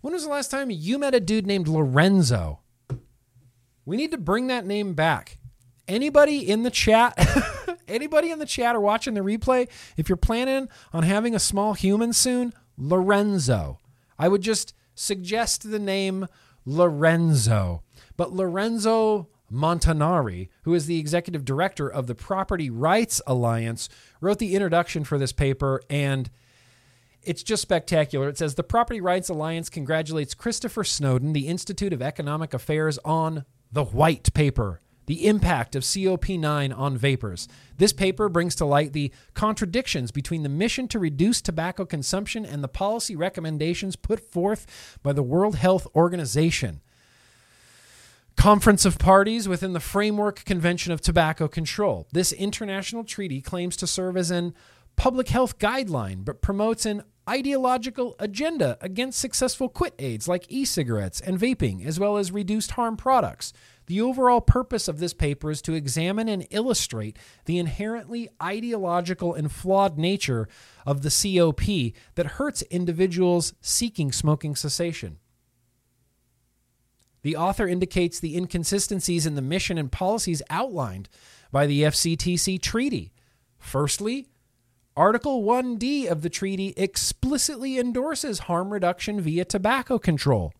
When 0.00 0.12
was 0.12 0.24
the 0.24 0.30
last 0.30 0.50
time 0.50 0.70
you 0.70 0.98
met 0.98 1.14
a 1.14 1.20
dude 1.20 1.46
named 1.46 1.68
Lorenzo? 1.68 2.60
We 3.84 3.96
need 3.96 4.10
to 4.10 4.18
bring 4.18 4.48
that 4.48 4.66
name 4.66 4.94
back. 4.94 5.38
Anybody 5.86 6.48
in 6.48 6.64
the 6.64 6.70
chat? 6.70 7.16
anybody 7.88 8.30
in 8.30 8.38
the 8.38 8.46
chat 8.46 8.76
or 8.76 8.80
watching 8.80 9.14
the 9.14 9.20
replay, 9.20 9.68
if 9.96 10.08
you're 10.08 10.16
planning 10.16 10.68
on 10.92 11.02
having 11.02 11.34
a 11.34 11.40
small 11.40 11.74
human 11.74 12.12
soon, 12.12 12.52
Lorenzo. 12.76 13.78
I 14.18 14.28
would 14.28 14.42
just 14.42 14.74
suggest 14.94 15.70
the 15.70 15.78
name 15.78 16.26
Lorenzo. 16.64 17.82
But 18.16 18.32
Lorenzo 18.32 19.28
Montanari, 19.52 20.48
who 20.62 20.74
is 20.74 20.86
the 20.86 20.98
executive 20.98 21.44
director 21.44 21.88
of 21.88 22.06
the 22.06 22.14
Property 22.14 22.68
Rights 22.68 23.20
Alliance, 23.26 23.88
wrote 24.20 24.38
the 24.38 24.54
introduction 24.54 25.04
for 25.04 25.18
this 25.18 25.32
paper 25.32 25.80
and 25.88 26.30
it's 27.22 27.42
just 27.42 27.62
spectacular. 27.62 28.28
It 28.28 28.38
says 28.38 28.54
the 28.54 28.62
Property 28.62 29.00
Rights 29.00 29.28
Alliance 29.28 29.68
congratulates 29.68 30.34
Christopher 30.34 30.84
Snowdon, 30.84 31.32
the 31.32 31.48
Institute 31.48 31.92
of 31.92 32.00
Economic 32.00 32.54
Affairs, 32.54 32.98
on 33.04 33.44
the 33.70 33.84
white 33.84 34.32
paper 34.34 34.80
the 35.08 35.26
impact 35.26 35.74
of 35.74 35.84
COP9 35.84 36.78
on 36.78 36.94
vapors. 36.98 37.48
This 37.78 37.94
paper 37.94 38.28
brings 38.28 38.54
to 38.56 38.66
light 38.66 38.92
the 38.92 39.10
contradictions 39.32 40.10
between 40.10 40.42
the 40.42 40.50
mission 40.50 40.86
to 40.88 40.98
reduce 40.98 41.40
tobacco 41.40 41.86
consumption 41.86 42.44
and 42.44 42.62
the 42.62 42.68
policy 42.68 43.16
recommendations 43.16 43.96
put 43.96 44.20
forth 44.20 44.98
by 45.02 45.14
the 45.14 45.22
World 45.22 45.56
Health 45.56 45.86
Organization. 45.96 46.82
Conference 48.36 48.84
of 48.84 48.98
Parties 48.98 49.48
within 49.48 49.72
the 49.72 49.80
Framework 49.80 50.44
Convention 50.44 50.92
of 50.92 51.00
Tobacco 51.00 51.48
Control. 51.48 52.06
This 52.12 52.30
international 52.30 53.02
treaty 53.02 53.40
claims 53.40 53.78
to 53.78 53.86
serve 53.86 54.14
as 54.14 54.30
an 54.30 54.52
public 54.96 55.28
health 55.28 55.58
guideline, 55.58 56.22
but 56.22 56.42
promotes 56.42 56.84
an 56.84 57.02
ideological 57.26 58.14
agenda 58.18 58.76
against 58.82 59.18
successful 59.18 59.68
quit 59.68 59.94
aids 59.98 60.28
like 60.28 60.44
e 60.50 60.66
cigarettes 60.66 61.20
and 61.20 61.38
vaping, 61.38 61.86
as 61.86 61.98
well 61.98 62.18
as 62.18 62.30
reduced 62.30 62.72
harm 62.72 62.96
products. 62.96 63.54
The 63.88 64.02
overall 64.02 64.42
purpose 64.42 64.86
of 64.86 64.98
this 64.98 65.14
paper 65.14 65.50
is 65.50 65.62
to 65.62 65.72
examine 65.72 66.28
and 66.28 66.46
illustrate 66.50 67.18
the 67.46 67.56
inherently 67.58 68.28
ideological 68.40 69.32
and 69.32 69.50
flawed 69.50 69.96
nature 69.96 70.46
of 70.84 71.00
the 71.00 71.08
COP 71.08 71.94
that 72.14 72.32
hurts 72.32 72.60
individuals 72.70 73.54
seeking 73.62 74.12
smoking 74.12 74.54
cessation. 74.56 75.16
The 77.22 77.34
author 77.34 77.66
indicates 77.66 78.20
the 78.20 78.36
inconsistencies 78.36 79.24
in 79.24 79.36
the 79.36 79.42
mission 79.42 79.78
and 79.78 79.90
policies 79.90 80.42
outlined 80.50 81.08
by 81.50 81.66
the 81.66 81.84
FCTC 81.84 82.60
treaty. 82.60 83.14
Firstly, 83.58 84.26
Article 84.98 85.42
1D 85.42 86.10
of 86.10 86.20
the 86.20 86.28
treaty 86.28 86.74
explicitly 86.76 87.78
endorses 87.78 88.40
harm 88.40 88.70
reduction 88.70 89.18
via 89.22 89.46
tobacco 89.46 89.98
control 89.98 90.52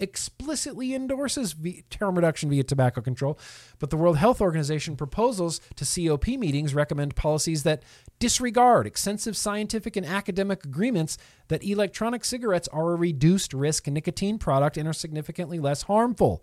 explicitly 0.00 0.94
endorses 0.94 1.54
harm 1.98 2.14
reduction 2.14 2.50
via 2.50 2.62
tobacco 2.62 3.00
control, 3.00 3.38
but 3.78 3.90
the 3.90 3.96
World 3.96 4.18
Health 4.18 4.40
Organization 4.40 4.96
proposals 4.96 5.60
to 5.76 5.84
COP 5.84 6.28
meetings 6.28 6.74
recommend 6.74 7.16
policies 7.16 7.62
that 7.64 7.82
disregard 8.18 8.86
extensive 8.86 9.36
scientific 9.36 9.96
and 9.96 10.06
academic 10.06 10.64
agreements 10.64 11.18
that 11.48 11.64
electronic 11.64 12.24
cigarettes 12.24 12.68
are 12.68 12.92
a 12.92 12.96
reduced 12.96 13.52
risk 13.52 13.86
nicotine 13.86 14.38
product 14.38 14.76
and 14.76 14.88
are 14.88 14.92
significantly 14.92 15.58
less 15.58 15.82
harmful 15.82 16.42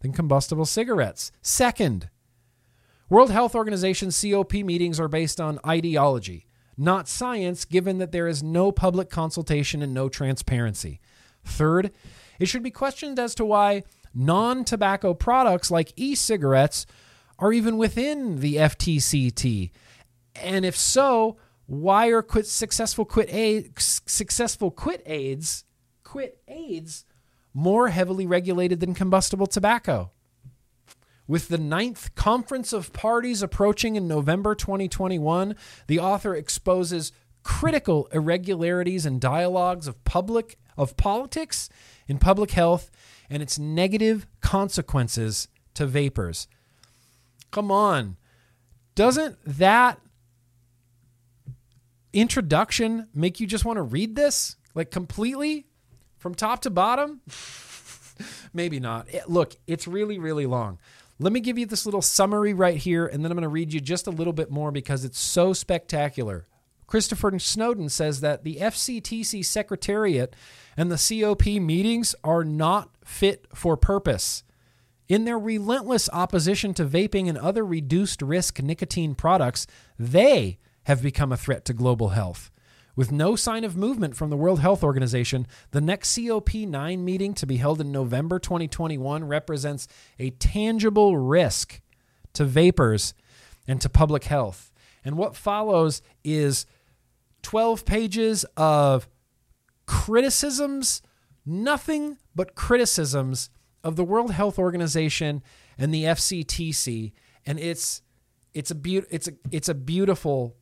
than 0.00 0.12
combustible 0.12 0.66
cigarettes. 0.66 1.32
Second, 1.42 2.08
World 3.08 3.30
Health 3.30 3.54
Organization 3.54 4.10
COP 4.10 4.54
meetings 4.54 4.98
are 4.98 5.08
based 5.08 5.40
on 5.40 5.60
ideology, 5.66 6.46
not 6.76 7.08
science, 7.08 7.64
given 7.64 7.98
that 7.98 8.12
there 8.12 8.26
is 8.26 8.42
no 8.42 8.72
public 8.72 9.10
consultation 9.10 9.80
and 9.80 9.94
no 9.94 10.08
transparency. 10.08 11.00
Third, 11.44 11.92
it 12.38 12.46
should 12.46 12.62
be 12.62 12.70
questioned 12.70 13.18
as 13.18 13.34
to 13.36 13.44
why 13.44 13.82
non 14.14 14.64
tobacco 14.64 15.14
products 15.14 15.70
like 15.70 15.92
e 15.96 16.14
cigarettes 16.14 16.86
are 17.38 17.52
even 17.52 17.76
within 17.76 18.40
the 18.40 18.56
FTCT. 18.56 19.70
And 20.42 20.64
if 20.64 20.76
so, 20.76 21.36
why 21.66 22.08
are 22.08 22.22
quit 22.22 22.46
successful 22.46 23.04
quit 23.04 23.30
successful 23.78 24.70
quit 24.70 25.02
aids 25.06 25.64
quit 26.04 26.40
aids 26.48 27.04
more 27.52 27.88
heavily 27.88 28.26
regulated 28.26 28.80
than 28.80 28.94
combustible 28.94 29.46
tobacco? 29.46 30.10
With 31.28 31.48
the 31.48 31.58
ninth 31.58 32.14
Conference 32.14 32.72
of 32.72 32.92
Parties 32.92 33.42
approaching 33.42 33.96
in 33.96 34.06
November 34.06 34.54
2021, 34.54 35.56
the 35.88 35.98
author 35.98 36.36
exposes 36.36 37.10
critical 37.46 38.08
irregularities 38.10 39.06
and 39.06 39.20
dialogues 39.20 39.86
of 39.86 40.02
public 40.02 40.58
of 40.76 40.96
politics 40.96 41.68
in 42.08 42.18
public 42.18 42.50
health 42.50 42.90
and 43.30 43.40
its 43.40 43.56
negative 43.56 44.26
consequences 44.40 45.46
to 45.72 45.86
vapors. 45.86 46.48
Come 47.52 47.70
on. 47.70 48.16
Doesn't 48.96 49.38
that 49.46 50.00
introduction 52.12 53.06
make 53.14 53.38
you 53.38 53.46
just 53.46 53.64
want 53.64 53.76
to 53.76 53.82
read 53.82 54.16
this 54.16 54.56
like 54.74 54.90
completely 54.90 55.66
from 56.18 56.34
top 56.34 56.62
to 56.62 56.70
bottom? 56.70 57.20
Maybe 58.52 58.80
not. 58.80 59.08
It, 59.08 59.30
look, 59.30 59.54
it's 59.68 59.86
really, 59.86 60.18
really 60.18 60.46
long. 60.46 60.80
Let 61.20 61.32
me 61.32 61.38
give 61.38 61.58
you 61.58 61.66
this 61.66 61.86
little 61.86 62.02
summary 62.02 62.54
right 62.54 62.76
here, 62.76 63.06
and 63.06 63.24
then 63.24 63.30
I'm 63.30 63.36
going 63.36 63.42
to 63.42 63.48
read 63.48 63.72
you 63.72 63.80
just 63.80 64.08
a 64.08 64.10
little 64.10 64.32
bit 64.32 64.50
more 64.50 64.72
because 64.72 65.04
it's 65.04 65.20
so 65.20 65.52
spectacular. 65.52 66.44
Christopher 66.86 67.38
Snowdon 67.38 67.88
says 67.88 68.20
that 68.20 68.44
the 68.44 68.56
FCTC 68.56 69.44
Secretariat 69.44 70.34
and 70.76 70.90
the 70.90 70.96
COP 70.96 71.46
meetings 71.60 72.14
are 72.22 72.44
not 72.44 72.90
fit 73.04 73.46
for 73.54 73.76
purpose. 73.76 74.44
In 75.08 75.24
their 75.24 75.38
relentless 75.38 76.08
opposition 76.12 76.74
to 76.74 76.84
vaping 76.84 77.28
and 77.28 77.38
other 77.38 77.64
reduced 77.64 78.22
risk 78.22 78.60
nicotine 78.60 79.14
products, 79.14 79.66
they 79.98 80.58
have 80.84 81.02
become 81.02 81.32
a 81.32 81.36
threat 81.36 81.64
to 81.64 81.72
global 81.72 82.10
health. 82.10 82.50
With 82.96 83.12
no 83.12 83.36
sign 83.36 83.62
of 83.64 83.76
movement 83.76 84.16
from 84.16 84.30
the 84.30 84.36
World 84.36 84.60
Health 84.60 84.82
Organization, 84.82 85.46
the 85.70 85.82
next 85.82 86.16
COP9 86.16 87.00
meeting 87.00 87.34
to 87.34 87.46
be 87.46 87.58
held 87.58 87.80
in 87.80 87.92
November 87.92 88.38
2021 88.38 89.24
represents 89.24 89.86
a 90.18 90.30
tangible 90.30 91.18
risk 91.18 91.80
to 92.32 92.44
vapors 92.44 93.12
and 93.68 93.80
to 93.82 93.88
public 93.88 94.24
health. 94.24 94.72
And 95.04 95.18
what 95.18 95.36
follows 95.36 96.00
is 96.24 96.66
12 97.46 97.84
pages 97.84 98.44
of 98.56 99.08
criticisms, 99.86 101.00
nothing 101.44 102.18
but 102.34 102.56
criticisms 102.56 103.50
of 103.84 103.94
the 103.94 104.02
World 104.02 104.32
Health 104.32 104.58
Organization 104.58 105.44
and 105.78 105.94
the 105.94 106.02
FCTC, 106.02 107.12
and 107.46 107.60
it's 107.60 108.02
it's 108.52 108.72
a 108.72 108.74
be- 108.74 109.04
it's 109.10 109.28
a 109.28 109.34
it's 109.52 109.68
a 109.68 109.74
beautiful 109.74 110.56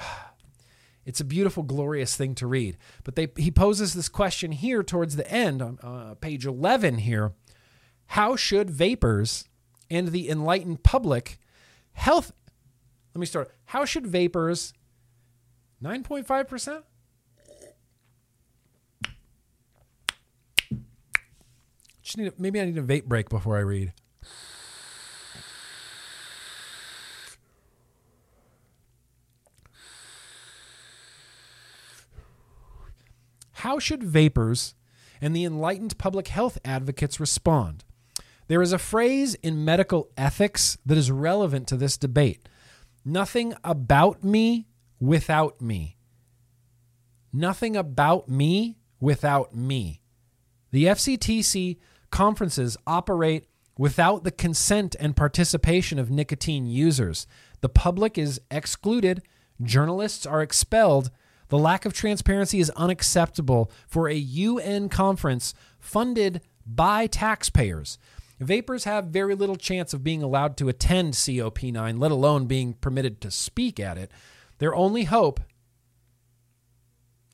it's 1.04 1.20
a 1.20 1.26
beautiful 1.26 1.62
glorious 1.62 2.16
thing 2.16 2.34
to 2.36 2.46
read. 2.46 2.78
But 3.04 3.16
they 3.16 3.28
he 3.36 3.50
poses 3.50 3.92
this 3.92 4.08
question 4.08 4.52
here 4.52 4.82
towards 4.82 5.16
the 5.16 5.30
end 5.30 5.60
on 5.60 5.78
uh, 5.82 6.14
page 6.14 6.46
11 6.46 6.96
here. 7.00 7.34
How 8.06 8.34
should 8.34 8.70
vapors 8.70 9.44
and 9.90 10.08
the 10.08 10.30
enlightened 10.30 10.84
public 10.84 11.38
health 11.92 12.32
Let 13.14 13.20
me 13.20 13.26
start. 13.26 13.54
How 13.66 13.84
should 13.84 14.06
vapors 14.06 14.72
9.5% 15.82 16.82
Just 22.02 22.18
need 22.18 22.28
a, 22.28 22.32
maybe 22.38 22.60
I 22.60 22.66
need 22.66 22.78
a 22.78 22.82
vape 22.82 23.06
break 23.06 23.28
before 23.28 23.56
I 23.56 23.60
read. 23.60 23.92
How 33.54 33.80
should 33.80 34.04
vapors 34.04 34.76
and 35.20 35.34
the 35.34 35.44
enlightened 35.44 35.98
public 35.98 36.28
health 36.28 36.58
advocates 36.64 37.18
respond? 37.18 37.84
There 38.46 38.62
is 38.62 38.72
a 38.72 38.78
phrase 38.78 39.34
in 39.42 39.64
medical 39.64 40.08
ethics 40.16 40.78
that 40.86 40.96
is 40.96 41.10
relevant 41.10 41.66
to 41.68 41.76
this 41.76 41.96
debate 41.96 42.48
nothing 43.04 43.54
about 43.64 44.22
me 44.24 44.66
without 45.00 45.60
me. 45.60 45.96
Nothing 47.32 47.76
about 47.76 48.28
me 48.28 48.78
without 49.00 49.54
me. 49.54 50.00
The 50.70 50.84
FCTC 50.84 51.78
conferences 52.10 52.76
operate 52.86 53.46
without 53.78 54.24
the 54.24 54.30
consent 54.30 54.96
and 54.98 55.16
participation 55.16 55.98
of 55.98 56.10
nicotine 56.10 56.66
users. 56.66 57.26
The 57.60 57.68
public 57.68 58.16
is 58.16 58.40
excluded, 58.50 59.22
journalists 59.62 60.26
are 60.26 60.42
expelled. 60.42 61.10
The 61.48 61.58
lack 61.58 61.84
of 61.84 61.92
transparency 61.92 62.58
is 62.58 62.70
unacceptable 62.70 63.70
for 63.86 64.08
a 64.08 64.14
UN 64.14 64.88
conference 64.88 65.54
funded 65.78 66.40
by 66.66 67.06
taxpayers. 67.06 67.98
Vapors 68.40 68.84
have 68.84 69.06
very 69.06 69.34
little 69.34 69.56
chance 69.56 69.94
of 69.94 70.04
being 70.04 70.22
allowed 70.22 70.56
to 70.58 70.68
attend 70.68 71.14
COP9, 71.14 71.98
let 71.98 72.10
alone 72.10 72.46
being 72.46 72.74
permitted 72.74 73.20
to 73.20 73.30
speak 73.30 73.80
at 73.80 73.96
it. 73.96 74.10
Their 74.58 74.74
only 74.74 75.04
hope, 75.04 75.40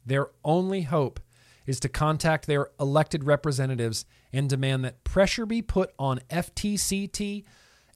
their 0.05 0.29
only 0.45 0.83
hope 0.83 1.21
is 1.67 1.79
to 1.81 1.89
contact 1.89 2.47
their 2.47 2.69
elected 2.81 3.25
representatives 3.25 4.05
and 4.33 4.49
demand 4.49 4.85
that 4.85 5.05
pressure 5.05 5.47
be 5.47 5.63
put 5.63 5.93
on 5.99 6.21
FTCT, 6.31 7.45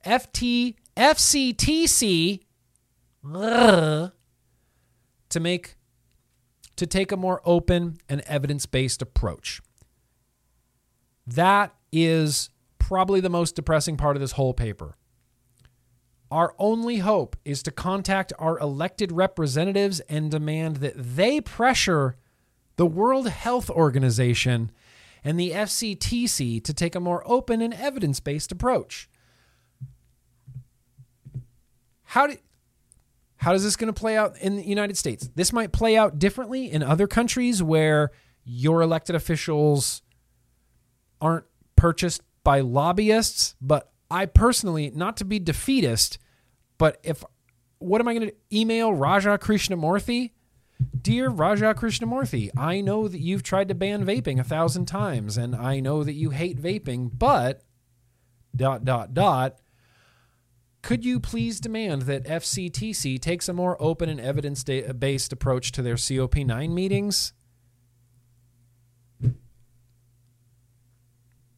FT, 0.05 0.75
FCTC 0.95 2.41
ugh, 3.33 4.11
to 5.29 5.39
make 5.39 5.75
to 6.75 6.85
take 6.85 7.11
a 7.11 7.17
more 7.17 7.41
open 7.43 7.97
and 8.07 8.21
evidence-based 8.21 9.01
approach. 9.01 9.61
That 11.25 11.73
is 11.91 12.51
probably 12.77 13.19
the 13.19 13.29
most 13.29 13.55
depressing 13.55 13.97
part 13.97 14.15
of 14.15 14.21
this 14.21 14.33
whole 14.33 14.53
paper. 14.53 14.95
Our 16.29 16.53
only 16.59 16.97
hope 16.97 17.37
is 17.45 17.63
to 17.63 17.71
contact 17.71 18.33
our 18.37 18.59
elected 18.59 19.11
representatives 19.11 20.01
and 20.01 20.29
demand 20.29 20.77
that 20.77 20.93
they 20.97 21.39
pressure 21.39 22.17
the 22.75 22.85
World 22.85 23.29
Health 23.29 23.69
Organization 23.69 24.71
and 25.23 25.39
the 25.39 25.51
FCTC 25.51 26.63
to 26.63 26.73
take 26.73 26.95
a 26.95 26.99
more 26.99 27.23
open 27.25 27.61
and 27.61 27.73
evidence 27.73 28.19
based 28.19 28.51
approach. 28.51 29.09
How, 32.03 32.27
do, 32.27 32.37
how 33.37 33.53
is 33.53 33.63
this 33.63 33.75
going 33.75 33.93
to 33.93 33.99
play 33.99 34.17
out 34.17 34.37
in 34.39 34.57
the 34.57 34.63
United 34.63 34.97
States? 34.97 35.29
This 35.35 35.53
might 35.53 35.71
play 35.71 35.97
out 35.97 36.19
differently 36.19 36.71
in 36.71 36.83
other 36.83 37.07
countries 37.07 37.63
where 37.63 38.11
your 38.43 38.81
elected 38.81 39.15
officials 39.15 40.01
aren't 41.21 41.45
purchased 41.75 42.21
by 42.43 42.61
lobbyists, 42.61 43.55
but 43.59 43.91
I 44.09 44.25
personally, 44.25 44.91
not 44.93 45.17
to 45.17 45.25
be 45.25 45.39
defeatist, 45.39 46.17
but 46.77 46.99
if 47.03 47.23
what 47.79 48.01
am 48.01 48.07
I 48.07 48.13
going 48.13 48.29
to 48.29 48.35
email 48.51 48.93
Raja 48.93 49.37
Krishnamoorthi? 49.37 50.31
Dear 51.01 51.29
Raja 51.29 51.73
Krishnamoorthi, 51.73 52.51
I 52.55 52.81
know 52.81 53.07
that 53.07 53.19
you've 53.19 53.43
tried 53.43 53.67
to 53.69 53.75
ban 53.75 54.05
vaping 54.05 54.39
a 54.39 54.43
thousand 54.43 54.85
times, 54.85 55.37
and 55.37 55.55
I 55.55 55.79
know 55.79 56.03
that 56.03 56.13
you 56.13 56.29
hate 56.29 56.61
vaping, 56.61 57.09
but 57.13 57.63
dot 58.55 58.85
dot 58.85 59.13
dot. 59.13 59.57
Could 60.83 61.03
you 61.03 61.19
please 61.19 61.59
demand 61.59 62.03
that 62.03 62.25
FCTC 62.25 63.19
takes 63.19 63.49
a 63.49 63.53
more 63.53 63.75
open 63.81 64.07
and 64.07 64.21
evidence 64.21 64.63
based 64.63 65.33
approach 65.33 65.71
to 65.73 65.81
their 65.81 65.95
COP9 65.95 66.71
meetings? 66.71 67.33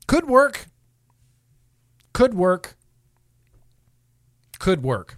Could 0.08 0.28
work. 0.28 0.68
Could 2.20 2.34
work. 2.34 2.76
Could 4.60 4.84
work. 4.84 5.18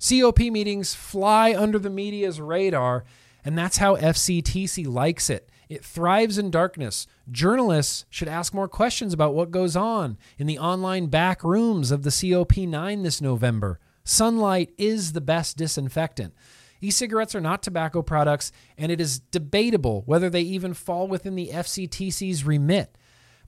COP 0.00 0.40
meetings 0.40 0.96
fly 0.96 1.54
under 1.54 1.78
the 1.78 1.88
media's 1.88 2.40
radar, 2.40 3.04
and 3.44 3.56
that's 3.56 3.76
how 3.76 3.94
FCTC 3.94 4.84
likes 4.84 5.30
it. 5.30 5.48
It 5.68 5.84
thrives 5.84 6.38
in 6.38 6.50
darkness. 6.50 7.06
Journalists 7.30 8.04
should 8.10 8.26
ask 8.26 8.52
more 8.52 8.66
questions 8.66 9.12
about 9.14 9.32
what 9.32 9.52
goes 9.52 9.76
on 9.76 10.18
in 10.38 10.48
the 10.48 10.58
online 10.58 11.06
back 11.06 11.44
rooms 11.44 11.92
of 11.92 12.02
the 12.02 12.10
COP9 12.10 13.04
this 13.04 13.20
November. 13.20 13.78
Sunlight 14.02 14.72
is 14.76 15.12
the 15.12 15.20
best 15.20 15.56
disinfectant. 15.56 16.34
E 16.80 16.90
cigarettes 16.90 17.36
are 17.36 17.40
not 17.40 17.62
tobacco 17.62 18.02
products, 18.02 18.50
and 18.76 18.90
it 18.90 19.00
is 19.00 19.20
debatable 19.20 20.02
whether 20.04 20.28
they 20.28 20.42
even 20.42 20.74
fall 20.74 21.06
within 21.06 21.36
the 21.36 21.50
FCTC's 21.52 22.44
remit. 22.44 22.98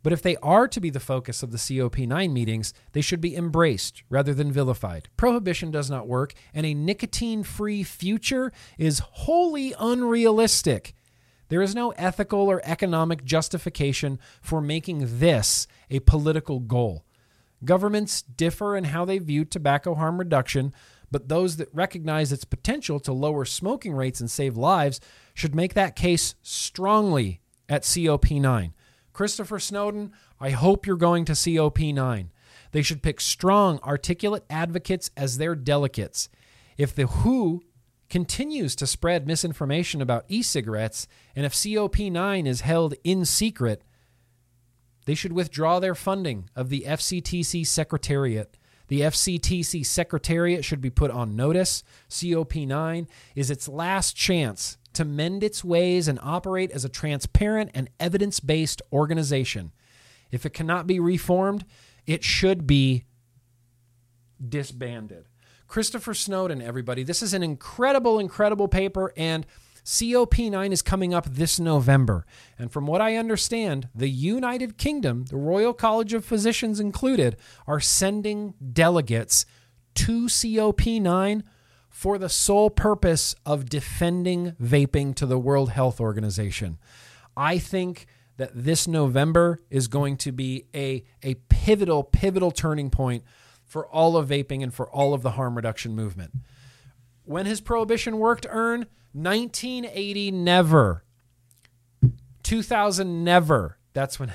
But 0.03 0.13
if 0.13 0.23
they 0.23 0.37
are 0.37 0.67
to 0.67 0.81
be 0.81 0.91
the 0.91 1.01
focus 1.01 1.43
of 1.43 1.53
the 1.53 1.59
COP9 1.59 2.33
meetings, 2.33 2.75
they 2.93 3.01
should 3.01 3.21
be 3.21 3.37
embraced 3.37 4.03
rather 4.11 4.35
than 4.35 4.51
vilified. 4.51 5.09
Prohibition 5.17 5.71
does 5.71 5.91
not 5.91 6.09
work, 6.09 6.35
and 6.53 6.67
a 6.67 6.75
nicotine 6.75 7.43
free 7.45 7.83
future 7.83 8.53
is 8.79 8.99
wholly 8.99 9.75
unrealistic. 9.79 10.95
There 11.49 11.63
is 11.63 11.75
no 11.75 11.91
ethical 11.91 12.51
or 12.51 12.61
economic 12.65 13.25
justification 13.25 14.19
for 14.41 14.61
making 14.61 15.19
this 15.21 15.67
a 15.91 16.01
political 16.01 16.61
goal. 16.61 17.05
Governments 17.65 18.23
differ 18.23 18.77
in 18.77 18.85
how 18.85 19.05
they 19.05 19.19
view 19.19 19.45
tobacco 19.45 19.95
harm 19.95 20.19
reduction, 20.19 20.73
but 21.13 21.29
those 21.29 21.59
that 21.59 21.69
recognize 21.73 22.33
its 22.33 22.45
potential 22.45 22.99
to 23.01 23.13
lower 23.13 23.45
smoking 23.45 23.93
rates 23.93 24.19
and 24.19 24.31
save 24.31 24.57
lives 24.57 24.99
should 25.35 25.55
make 25.55 25.75
that 25.75 25.95
case 25.95 26.35
strongly 26.43 27.41
at 27.69 27.83
COP9. 27.83 28.73
Christopher 29.13 29.59
Snowdon, 29.59 30.13
I 30.41 30.51
hope 30.51 30.87
you're 30.87 30.97
going 30.97 31.25
to 31.27 31.33
COP9. 31.33 32.29
They 32.73 32.83
should 32.83 33.03
pick 33.03 33.21
strong, 33.21 33.79
articulate 33.81 34.45
advocates 34.49 35.11
as 35.17 35.39
their 35.39 35.55
delegates. 35.55 36.29
If 36.79 36.95
the 36.95 37.07
WHO 37.07 37.63
continues 38.09 38.75
to 38.77 38.87
spread 38.87 39.27
misinformation 39.27 40.01
about 40.01 40.25
e 40.29 40.43
cigarettes, 40.43 41.07
and 41.37 41.47
if 41.47 41.53
COP9 41.53 42.47
is 42.47 42.63
held 42.63 42.95
in 43.05 43.25
secret, 43.25 43.83
they 45.05 45.15
should 45.15 45.33
withdraw 45.33 45.81
their 45.81 45.95
funding 45.95 46.49
of 46.55 46.69
the 46.69 46.85
FCTC 46.87 47.67
Secretariat. 47.67 48.57
The 48.89 49.01
FCTC 49.01 49.85
Secretariat 49.85 50.65
should 50.65 50.81
be 50.81 50.91
put 50.91 51.11
on 51.11 51.37
notice. 51.37 51.83
COP9 52.11 53.09
is 53.35 53.51
its 53.51 53.69
last 53.69 54.15
chance 54.17 54.77
to 54.95 55.05
mend 55.05 55.43
its 55.43 55.65
ways 55.65 56.09
and 56.09 56.19
operate 56.23 56.71
as 56.71 56.85
a 56.85 56.89
transparent 56.89 57.71
and 57.75 57.89
evidence 57.99 58.41
based 58.41 58.83
organization. 58.93 59.73
If 60.31 60.47
it 60.47 60.55
cannot 60.55 60.87
be 60.87 60.99
reformed, 60.99 61.65
it 62.07 62.25
should 62.25 62.67
be 62.67 63.05
disbanded. 64.47 65.27
Christopher 65.69 66.15
Snowdon, 66.15 66.61
everybody. 66.61 67.03
This 67.03 67.23
is 67.23 67.33
an 67.33 67.43
incredible, 67.43 68.19
incredible 68.19 68.69
paper, 68.69 69.13
and 69.17 69.47
COP9 69.85 70.73
is 70.73 70.83
coming 70.83 71.13
up 71.13 71.27
this 71.27 71.59
November. 71.59 72.25
And 72.59 72.71
from 72.71 72.87
what 72.87 73.01
I 73.01 73.17
understand, 73.17 73.89
the 73.95 74.09
United 74.09 74.79
Kingdom, 74.79 75.25
the 75.25 75.37
Royal 75.37 75.73
College 75.73 76.13
of 76.13 76.25
Physicians 76.25 76.79
included, 76.79 77.37
are 77.67 77.81
sending 77.81 78.55
delegates 78.73 79.45
to 79.95 80.27
COP9 80.27 81.43
for 82.03 82.19
the 82.19 82.29
sole 82.29 82.69
purpose 82.69 83.33
of 83.47 83.69
defending 83.69 84.57
vaping 84.61 85.15
to 85.15 85.25
the 85.25 85.39
World 85.39 85.71
Health 85.71 86.01
Organization. 86.01 86.79
I 87.37 87.59
think 87.59 88.07
that 88.39 88.51
this 88.53 88.89
November 88.89 89.61
is 89.71 89.87
going 89.87 90.17
to 90.17 90.33
be 90.33 90.67
a, 90.75 91.05
a 91.23 91.35
pivotal, 91.49 92.03
pivotal 92.03 92.51
turning 92.51 92.91
point 92.91 93.23
for 93.65 93.87
all 93.87 94.17
of 94.17 94.31
vaping 94.31 94.65
and 94.65 94.75
for 94.75 94.91
all 94.91 95.15
of 95.15 95.23
the 95.23 95.31
harm 95.31 95.55
reduction 95.55 95.95
movement. 95.95 96.33
When 97.25 97.47
has 97.47 97.61
prohibition 97.61 98.19
worked, 98.19 98.49
Earn? 98.51 98.87
1980, 99.13 100.33
never. 100.33 101.05
2000, 102.43 103.23
never. 103.23 103.79
That's 103.93 104.19
when, 104.19 104.33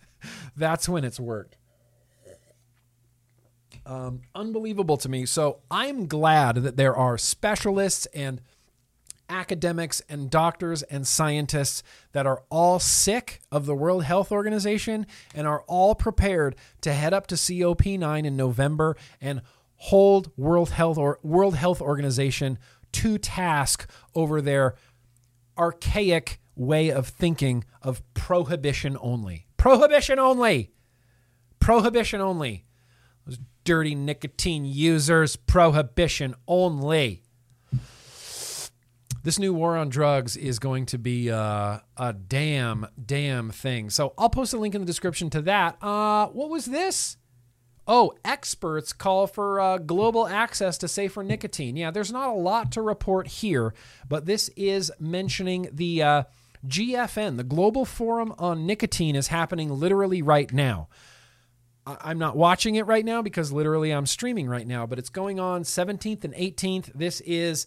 that's 0.56 0.88
when 0.88 1.04
it's 1.04 1.20
worked. 1.20 1.54
Um, 3.86 4.22
unbelievable 4.34 4.96
to 4.98 5.08
me. 5.08 5.26
So 5.26 5.60
I'm 5.70 6.06
glad 6.06 6.56
that 6.56 6.76
there 6.76 6.96
are 6.96 7.18
specialists 7.18 8.06
and 8.14 8.40
academics 9.28 10.02
and 10.08 10.30
doctors 10.30 10.82
and 10.84 11.06
scientists 11.06 11.82
that 12.12 12.26
are 12.26 12.42
all 12.50 12.78
sick 12.78 13.40
of 13.50 13.66
the 13.66 13.74
World 13.74 14.04
Health 14.04 14.30
Organization 14.30 15.06
and 15.34 15.46
are 15.46 15.62
all 15.66 15.94
prepared 15.94 16.56
to 16.82 16.92
head 16.92 17.12
up 17.14 17.26
to 17.28 17.34
COP9 17.34 18.24
in 18.24 18.36
November 18.36 18.96
and 19.20 19.42
hold 19.76 20.30
World 20.36 20.70
Health 20.70 20.98
or 20.98 21.18
World 21.22 21.56
Health 21.56 21.80
Organization 21.80 22.58
to 22.92 23.18
task 23.18 23.90
over 24.14 24.40
their 24.40 24.74
archaic 25.58 26.40
way 26.56 26.90
of 26.90 27.08
thinking 27.08 27.64
of 27.82 28.02
prohibition 28.14 28.96
only. 29.00 29.46
Prohibition 29.56 30.18
only. 30.18 30.70
Prohibition 31.58 32.20
only 32.20 32.63
dirty 33.64 33.94
nicotine 33.94 34.64
users, 34.64 35.36
prohibition 35.36 36.34
only. 36.46 37.22
This 39.24 39.38
new 39.38 39.54
war 39.54 39.78
on 39.78 39.88
drugs 39.88 40.36
is 40.36 40.58
going 40.58 40.84
to 40.86 40.98
be 40.98 41.30
uh, 41.30 41.78
a 41.96 42.12
damn, 42.12 42.86
damn 43.02 43.50
thing. 43.50 43.88
So 43.88 44.12
I'll 44.18 44.28
post 44.28 44.52
a 44.52 44.58
link 44.58 44.74
in 44.74 44.82
the 44.82 44.86
description 44.86 45.30
to 45.30 45.40
that. 45.42 45.82
Uh, 45.82 46.26
what 46.26 46.50
was 46.50 46.66
this? 46.66 47.16
Oh, 47.86 48.12
experts 48.22 48.92
call 48.92 49.26
for 49.26 49.60
uh, 49.60 49.78
global 49.78 50.26
access 50.26 50.76
to 50.78 50.88
safer 50.88 51.22
nicotine. 51.22 51.76
Yeah, 51.76 51.90
there's 51.90 52.12
not 52.12 52.28
a 52.28 52.38
lot 52.38 52.70
to 52.72 52.82
report 52.82 53.26
here, 53.26 53.74
but 54.08 54.26
this 54.26 54.50
is 54.56 54.92
mentioning 54.98 55.68
the 55.72 56.02
uh, 56.02 56.22
GFN, 56.66 57.36
the 57.36 57.44
Global 57.44 57.84
Forum 57.84 58.34
on 58.38 58.66
Nicotine, 58.66 59.16
is 59.16 59.28
happening 59.28 59.70
literally 59.70 60.22
right 60.22 60.52
now. 60.52 60.88
I'm 61.86 62.18
not 62.18 62.36
watching 62.36 62.76
it 62.76 62.86
right 62.86 63.04
now 63.04 63.20
because 63.20 63.52
literally 63.52 63.90
I'm 63.90 64.06
streaming 64.06 64.48
right 64.48 64.66
now, 64.66 64.86
but 64.86 64.98
it's 64.98 65.10
going 65.10 65.38
on 65.38 65.64
17th 65.64 66.24
and 66.24 66.34
18th. 66.34 66.92
This 66.94 67.20
is 67.20 67.66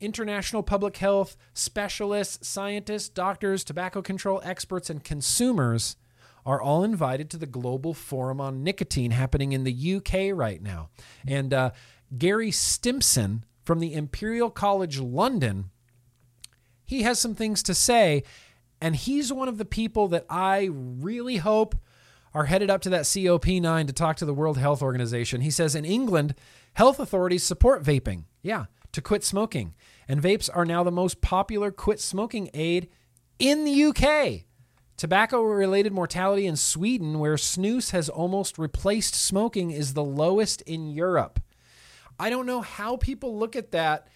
international 0.00 0.62
public 0.62 0.98
health 0.98 1.36
specialists, 1.52 2.46
scientists, 2.46 3.08
doctors, 3.08 3.64
tobacco 3.64 4.02
control 4.02 4.40
experts, 4.44 4.88
and 4.88 5.02
consumers 5.02 5.96
are 6.44 6.62
all 6.62 6.84
invited 6.84 7.28
to 7.30 7.36
the 7.36 7.46
Global 7.46 7.92
Forum 7.92 8.40
on 8.40 8.62
Nicotine 8.62 9.10
happening 9.10 9.52
in 9.52 9.64
the 9.64 9.94
UK 9.96 10.36
right 10.36 10.62
now. 10.62 10.90
And 11.26 11.52
uh, 11.52 11.70
Gerry 12.16 12.52
Stimson 12.52 13.44
from 13.64 13.80
the 13.80 13.94
Imperial 13.94 14.48
College 14.48 15.00
London, 15.00 15.70
he 16.84 17.02
has 17.02 17.18
some 17.18 17.34
things 17.34 17.64
to 17.64 17.74
say. 17.74 18.22
And 18.80 18.94
he's 18.94 19.32
one 19.32 19.48
of 19.48 19.58
the 19.58 19.64
people 19.64 20.06
that 20.08 20.24
I 20.30 20.68
really 20.70 21.38
hope 21.38 21.74
are 22.36 22.44
headed 22.44 22.68
up 22.68 22.82
to 22.82 22.90
that 22.90 23.06
COP9 23.06 23.86
to 23.86 23.94
talk 23.94 24.16
to 24.16 24.26
the 24.26 24.34
World 24.34 24.58
Health 24.58 24.82
Organization. 24.82 25.40
He 25.40 25.50
says 25.50 25.74
in 25.74 25.86
England, 25.86 26.34
health 26.74 27.00
authorities 27.00 27.42
support 27.42 27.82
vaping. 27.82 28.24
Yeah, 28.42 28.66
to 28.92 29.00
quit 29.00 29.24
smoking. 29.24 29.74
And 30.06 30.20
vapes 30.22 30.50
are 30.52 30.66
now 30.66 30.84
the 30.84 30.90
most 30.90 31.22
popular 31.22 31.70
quit 31.70 31.98
smoking 31.98 32.50
aid 32.52 32.90
in 33.38 33.64
the 33.64 33.84
UK. 33.84 34.44
Tobacco 34.98 35.40
related 35.40 35.94
mortality 35.94 36.46
in 36.46 36.56
Sweden, 36.56 37.18
where 37.20 37.36
snus 37.36 37.92
has 37.92 38.10
almost 38.10 38.58
replaced 38.58 39.14
smoking, 39.14 39.70
is 39.70 39.94
the 39.94 40.04
lowest 40.04 40.60
in 40.62 40.90
Europe. 40.90 41.40
I 42.20 42.28
don't 42.28 42.44
know 42.44 42.60
how 42.60 42.98
people 42.98 43.38
look 43.38 43.56
at 43.56 43.70
that 43.70 44.08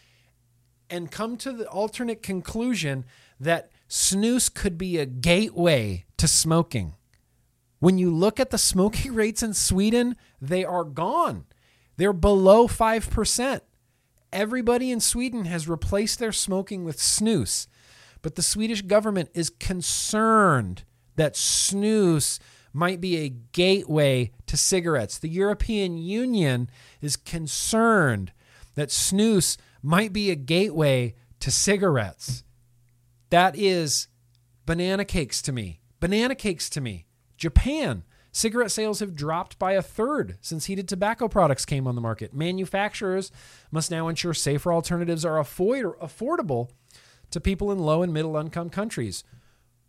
and 0.91 1.11
come 1.11 1.39
to 1.39 1.53
the 1.53 1.67
alternate 1.71 2.23
conclusion 2.23 3.07
that 3.41 3.71
snus 3.89 4.53
could 4.53 4.77
be 4.77 4.99
a 4.99 5.07
gateway 5.07 6.05
to 6.19 6.29
smoking. 6.29 6.97
When 7.81 7.99
you 7.99 8.15
look 8.15 8.39
at 8.39 8.51
the 8.51 8.59
smoking 8.59 9.15
rates 9.15 9.43
in 9.43 9.55
Sweden, 9.55 10.17
they 10.41 10.65
are 10.65 10.85
gone. 10.85 11.47
They're 11.97 12.13
below 12.13 12.69
5%. 12.69 13.61
Everybody 14.33 14.93
in 14.93 15.01
Sweden 15.01 15.47
has 15.47 15.69
replaced 15.69 16.19
their 16.19 16.33
smoking 16.33 16.85
with 16.85 16.99
snus. 16.99 17.67
But 18.23 18.37
the 18.37 18.43
Swedish 18.43 18.83
government 18.83 19.31
is 19.35 19.51
concerned 19.51 20.85
that 21.17 21.35
snus 21.35 22.39
might 22.73 23.01
be 23.01 23.17
a 23.17 23.29
gateway 23.29 24.31
to 24.47 24.57
cigarettes. 24.57 25.19
The 25.19 25.29
European 25.29 25.99
Union 25.99 26.71
is 27.01 27.17
concerned 27.17 28.33
that 28.75 28.91
snus 28.91 29.57
might 29.83 30.13
be 30.13 30.31
a 30.31 30.37
gateway 30.37 31.15
to 31.41 31.51
cigarettes. 31.51 32.45
That 33.31 33.57
is 33.57 34.09
banana 34.67 35.05
cakes 35.05 35.43
to 35.43 35.53
me. 35.53 35.81
Banana 35.99 36.35
cakes 36.35 36.71
to 36.71 36.81
me. 36.81 37.07
Japan. 37.41 38.05
Cigarette 38.31 38.71
sales 38.71 39.01
have 39.01 39.17
dropped 39.17 39.59
by 39.59 39.73
a 39.73 39.83
third 39.83 40.37
since 40.41 40.67
heated 40.67 40.87
tobacco 40.87 41.27
products 41.27 41.65
came 41.65 41.89
on 41.89 41.97
the 41.97 42.01
market. 42.01 42.33
Manufacturers 42.33 43.33
must 43.73 43.91
now 43.91 44.07
ensure 44.07 44.33
safer 44.35 44.73
alternatives 44.73 45.25
are 45.25 45.39
afford- 45.39 45.99
affordable 45.99 46.71
to 47.33 47.41
people 47.41 47.73
in 47.73 47.79
low 47.81 48.05
and 48.05 48.13
middle 48.13 48.37
income 48.37 48.71
countries. 48.71 49.25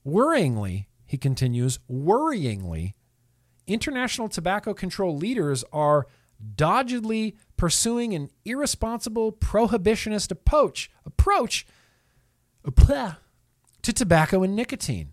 Worryingly, 0.04 0.86
he 1.06 1.18
continues, 1.18 1.78
worryingly, 1.92 2.94
international 3.68 4.30
tobacco 4.30 4.74
control 4.74 5.16
leaders 5.16 5.64
are 5.72 6.08
doggedly 6.56 7.36
pursuing 7.58 8.16
an 8.16 8.30
irresponsible 8.46 9.32
prohibitionist 9.32 10.32
approach 10.32 10.90
approach 11.06 11.68
to 13.84 13.94
tobacco 13.94 14.42
and 14.42 14.56
nicotine. 14.56 15.11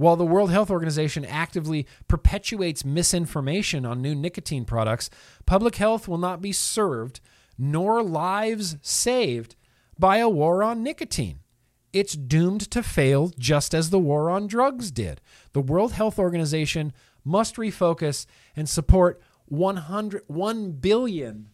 While 0.00 0.16
the 0.16 0.24
World 0.24 0.50
Health 0.50 0.70
Organization 0.70 1.26
actively 1.26 1.86
perpetuates 2.08 2.86
misinformation 2.86 3.84
on 3.84 4.00
new 4.00 4.14
nicotine 4.14 4.64
products, 4.64 5.10
public 5.44 5.76
health 5.76 6.08
will 6.08 6.16
not 6.16 6.40
be 6.40 6.52
served 6.52 7.20
nor 7.58 8.02
lives 8.02 8.78
saved 8.80 9.56
by 9.98 10.16
a 10.16 10.26
war 10.26 10.62
on 10.62 10.82
nicotine. 10.82 11.40
It's 11.92 12.14
doomed 12.14 12.70
to 12.70 12.82
fail 12.82 13.30
just 13.38 13.74
as 13.74 13.90
the 13.90 13.98
war 13.98 14.30
on 14.30 14.46
drugs 14.46 14.90
did. 14.90 15.20
The 15.52 15.60
World 15.60 15.92
Health 15.92 16.18
Organization 16.18 16.94
must 17.22 17.56
refocus 17.56 18.24
and 18.56 18.70
support 18.70 19.20
100 19.48 20.22
1 20.28 20.72
billion 20.80 21.50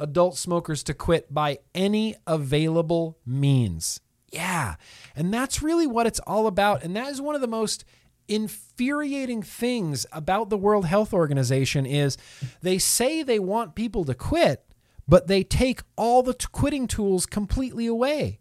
adult 0.00 0.38
smokers 0.38 0.82
to 0.84 0.94
quit 0.94 1.34
by 1.34 1.58
any 1.74 2.16
available 2.26 3.18
means. 3.26 4.00
Yeah. 4.32 4.76
And 5.14 5.32
that's 5.32 5.62
really 5.62 5.86
what 5.86 6.06
it's 6.06 6.20
all 6.20 6.46
about. 6.46 6.82
And 6.82 6.96
that 6.96 7.08
is 7.08 7.20
one 7.20 7.34
of 7.34 7.40
the 7.42 7.46
most 7.46 7.84
infuriating 8.28 9.42
things 9.42 10.06
about 10.10 10.48
the 10.48 10.56
World 10.56 10.86
Health 10.86 11.12
Organization 11.12 11.84
is 11.84 12.16
they 12.62 12.78
say 12.78 13.22
they 13.22 13.38
want 13.38 13.74
people 13.74 14.04
to 14.06 14.14
quit, 14.14 14.64
but 15.06 15.26
they 15.26 15.44
take 15.44 15.82
all 15.96 16.22
the 16.22 16.32
t- 16.32 16.46
quitting 16.50 16.86
tools 16.86 17.26
completely 17.26 17.86
away. 17.86 18.40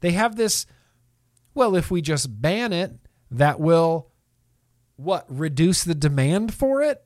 They 0.00 0.12
have 0.12 0.36
this 0.36 0.64
well, 1.54 1.76
if 1.76 1.90
we 1.90 2.00
just 2.00 2.40
ban 2.40 2.72
it, 2.72 2.92
that 3.30 3.60
will 3.60 4.10
what? 4.96 5.26
Reduce 5.28 5.84
the 5.84 5.94
demand 5.94 6.54
for 6.54 6.82
it? 6.82 7.04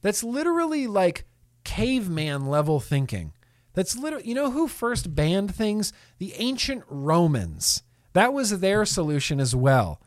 That's 0.00 0.24
literally 0.24 0.86
like 0.86 1.26
caveman 1.62 2.46
level 2.46 2.80
thinking. 2.80 3.33
That's 3.74 3.96
literally, 3.96 4.26
you 4.26 4.34
know 4.34 4.50
who 4.50 4.66
first 4.68 5.14
banned 5.14 5.54
things? 5.54 5.92
The 6.18 6.32
ancient 6.34 6.84
Romans. 6.88 7.82
That 8.12 8.32
was 8.32 8.60
their 8.60 8.84
solution 8.84 9.40
as 9.40 9.54
well. 9.54 10.00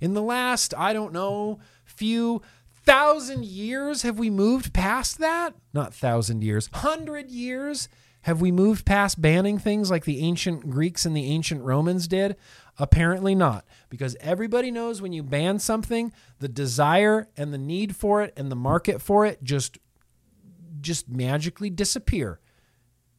In 0.00 0.14
the 0.14 0.22
last, 0.22 0.74
I 0.76 0.92
don't 0.92 1.12
know, 1.12 1.60
few 1.84 2.42
thousand 2.84 3.44
years, 3.44 4.02
have 4.02 4.18
we 4.18 4.30
moved 4.30 4.72
past 4.72 5.18
that? 5.18 5.54
Not 5.72 5.94
thousand 5.94 6.42
years, 6.42 6.68
hundred 6.72 7.30
years. 7.30 7.88
Have 8.22 8.40
we 8.40 8.52
moved 8.52 8.86
past 8.86 9.20
banning 9.20 9.58
things 9.58 9.90
like 9.90 10.04
the 10.04 10.20
ancient 10.20 10.70
Greeks 10.70 11.04
and 11.04 11.16
the 11.16 11.26
ancient 11.26 11.62
Romans 11.62 12.06
did? 12.06 12.36
Apparently 12.78 13.34
not, 13.34 13.66
because 13.90 14.16
everybody 14.20 14.70
knows 14.70 15.02
when 15.02 15.12
you 15.12 15.22
ban 15.22 15.58
something, 15.58 16.12
the 16.38 16.48
desire 16.48 17.28
and 17.36 17.52
the 17.52 17.58
need 17.58 17.96
for 17.96 18.22
it 18.22 18.32
and 18.36 18.50
the 18.50 18.56
market 18.56 19.02
for 19.02 19.26
it 19.26 19.42
just 19.42 19.78
just 20.80 21.08
magically 21.08 21.70
disappear 21.70 22.40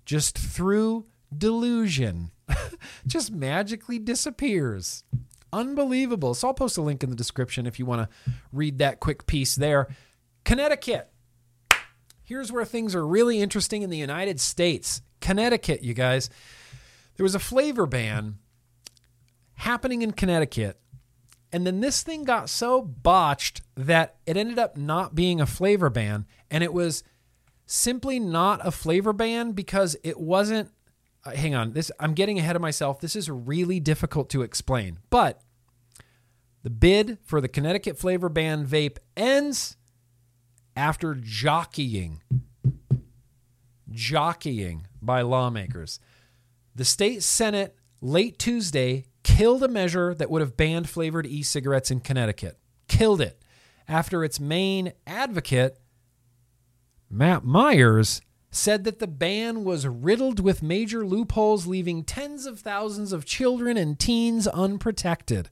just 0.06 0.38
through 0.38 1.06
delusion, 1.36 2.32
just 3.08 3.32
magically 3.32 4.00
disappears. 4.00 5.04
Unbelievable. 5.52 6.34
So 6.34 6.48
I'll 6.48 6.54
post 6.54 6.78
a 6.78 6.82
link 6.82 7.04
in 7.04 7.10
the 7.10 7.16
description 7.16 7.68
if 7.68 7.78
you 7.78 7.86
want 7.86 8.10
to 8.10 8.32
read 8.52 8.80
that 8.80 9.00
quick 9.00 9.28
piece 9.28 9.56
there. 9.56 9.88
Connecticut. 10.44 11.10
Here's 12.24 12.52
where 12.52 12.66
things 12.66 12.96
are 12.96 13.06
really 13.06 13.40
interesting 13.40 13.84
in 13.84 13.90
the 13.90 13.98
United 13.98 14.40
States. 14.40 15.02
Connecticut, 15.22 15.84
you 15.84 15.94
guys. 15.94 16.30
There 17.16 17.24
was 17.24 17.36
a 17.36 17.40
flavor 17.40 17.86
ban 17.86 18.40
happening 19.54 20.02
in 20.02 20.12
Connecticut. 20.12 20.80
And 21.52 21.68
then 21.68 21.82
this 21.82 22.02
thing 22.02 22.24
got 22.24 22.50
so 22.50 22.82
botched 22.82 23.62
that 23.76 24.16
it 24.26 24.36
ended 24.36 24.58
up 24.58 24.76
not 24.76 25.14
being 25.14 25.40
a 25.40 25.46
flavor 25.46 25.92
ban. 25.92 26.26
And 26.50 26.64
it 26.64 26.74
was 26.74 27.04
simply 27.66 28.20
not 28.20 28.66
a 28.66 28.72
flavor 28.72 29.14
ban 29.14 29.52
because 29.52 29.96
it 30.04 30.20
wasn't 30.20 30.70
uh, 31.26 31.32
hang 31.32 31.56
on 31.56 31.74
this 31.74 31.92
i'm 32.00 32.14
getting 32.14 32.40
ahead 32.40 32.56
of 32.56 32.62
myself. 32.62 33.00
This 33.00 33.16
is 33.16 33.30
really 33.30 33.80
difficult 33.80 34.30
to 34.32 34.42
explain 34.42 35.00
but 35.10 35.42
the 36.64 36.70
bid 36.70 37.18
for 37.24 37.42
the 37.42 37.48
connecticut 37.48 37.98
flavor 37.98 38.30
ban 38.30 38.66
vape 38.66 38.98
ends 39.16 39.78
after 40.76 41.16
jockeying 41.16 42.22
jockeying 43.94 44.88
by 45.02 45.22
lawmakers. 45.22 46.00
The 46.76 46.86
state 46.86 47.24
senate 47.24 47.76
late 48.02 48.40
tuesday 48.40 49.06
killed 49.24 49.64
a 49.64 49.68
measure 49.68 50.14
that 50.16 50.30
would 50.30 50.42
have 50.42 50.58
banned 50.58 50.90
flavored 50.90 51.26
e-cigarettes 51.26 51.92
in 51.92 52.02
connecticut. 52.02 52.58
Killed 52.88 53.22
it 53.22 53.42
after 53.88 54.24
its 54.24 54.40
main 54.40 54.94
advocate 55.08 55.80
Matt 57.14 57.44
Myers 57.46 58.22
said 58.50 58.86
that 58.86 58.98
the 58.98 59.06
ban 59.06 59.64
was 59.64 59.86
riddled 59.86 60.40
with 60.40 60.64
major 60.64 61.06
loopholes, 61.06 61.68
leaving 61.68 62.04
tens 62.04 62.48
of 62.48 62.60
thousands 62.60 63.14
of 63.14 63.24
children 63.24 63.78
and 63.78 64.00
teens 64.00 64.48
unprotected. 64.48 65.52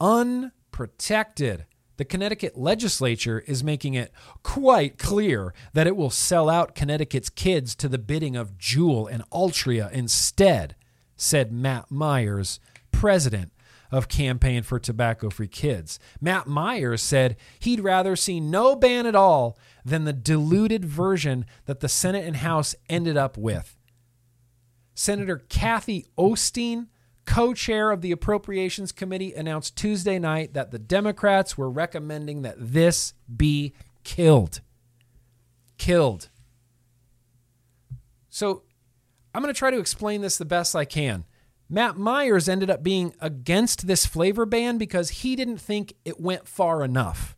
Unprotected. 0.00 1.66
The 1.96 2.04
Connecticut 2.04 2.56
legislature 2.56 3.40
is 3.48 3.64
making 3.64 3.94
it 3.94 4.12
quite 4.44 4.96
clear 4.96 5.52
that 5.72 5.88
it 5.88 5.96
will 5.96 6.10
sell 6.10 6.48
out 6.48 6.76
Connecticut's 6.76 7.30
kids 7.30 7.74
to 7.74 7.88
the 7.88 7.98
bidding 7.98 8.36
of 8.36 8.56
Juul 8.56 9.10
and 9.10 9.28
Altria 9.30 9.90
instead, 9.90 10.76
said 11.16 11.50
Matt 11.50 11.90
Myers, 11.90 12.60
president 12.92 13.50
of 13.94 14.08
Campaign 14.08 14.64
for 14.64 14.80
Tobacco 14.80 15.30
Free 15.30 15.46
Kids. 15.46 16.00
Matt 16.20 16.48
Myers 16.48 17.00
said 17.00 17.36
he'd 17.60 17.78
rather 17.78 18.16
see 18.16 18.40
no 18.40 18.74
ban 18.74 19.06
at 19.06 19.14
all 19.14 19.56
than 19.84 20.02
the 20.02 20.12
diluted 20.12 20.84
version 20.84 21.46
that 21.66 21.78
the 21.78 21.88
Senate 21.88 22.26
and 22.26 22.38
House 22.38 22.74
ended 22.88 23.16
up 23.16 23.38
with. 23.38 23.76
Senator 24.94 25.44
Cathy 25.48 26.06
Osten, 26.18 26.88
co 27.24 27.54
chair 27.54 27.92
of 27.92 28.00
the 28.00 28.10
Appropriations 28.10 28.90
Committee, 28.90 29.32
announced 29.32 29.76
Tuesday 29.76 30.18
night 30.18 30.54
that 30.54 30.72
the 30.72 30.78
Democrats 30.80 31.56
were 31.56 31.70
recommending 31.70 32.42
that 32.42 32.56
this 32.58 33.14
be 33.36 33.74
killed. 34.02 34.60
Killed. 35.78 36.30
So 38.28 38.64
I'm 39.32 39.40
going 39.40 39.54
to 39.54 39.58
try 39.58 39.70
to 39.70 39.78
explain 39.78 40.20
this 40.20 40.36
the 40.36 40.44
best 40.44 40.74
I 40.74 40.84
can. 40.84 41.26
Matt 41.68 41.96
Myers 41.96 42.48
ended 42.48 42.70
up 42.70 42.82
being 42.82 43.14
against 43.20 43.86
this 43.86 44.06
flavor 44.06 44.46
ban 44.46 44.78
because 44.78 45.10
he 45.10 45.34
didn't 45.34 45.58
think 45.58 45.94
it 46.04 46.20
went 46.20 46.46
far 46.46 46.84
enough. 46.84 47.36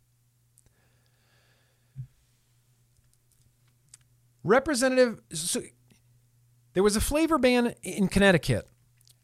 Representative, 4.43 5.21
so 5.31 5.61
there 6.73 6.83
was 6.83 6.95
a 6.95 7.01
flavor 7.01 7.37
ban 7.37 7.73
in 7.83 8.07
Connecticut, 8.07 8.67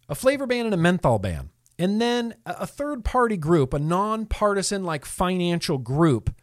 a 0.09 0.15
flavor 0.15 0.45
ban 0.45 0.65
and 0.65 0.73
a 0.73 0.77
menthol 0.77 1.19
ban. 1.19 1.49
And 1.79 1.99
then 1.99 2.35
a 2.45 2.67
third 2.67 3.03
party 3.03 3.35
group, 3.35 3.73
a 3.73 3.79
nonpartisan, 3.79 4.83
like 4.83 5.05
financial 5.05 5.77
group, 5.77 6.33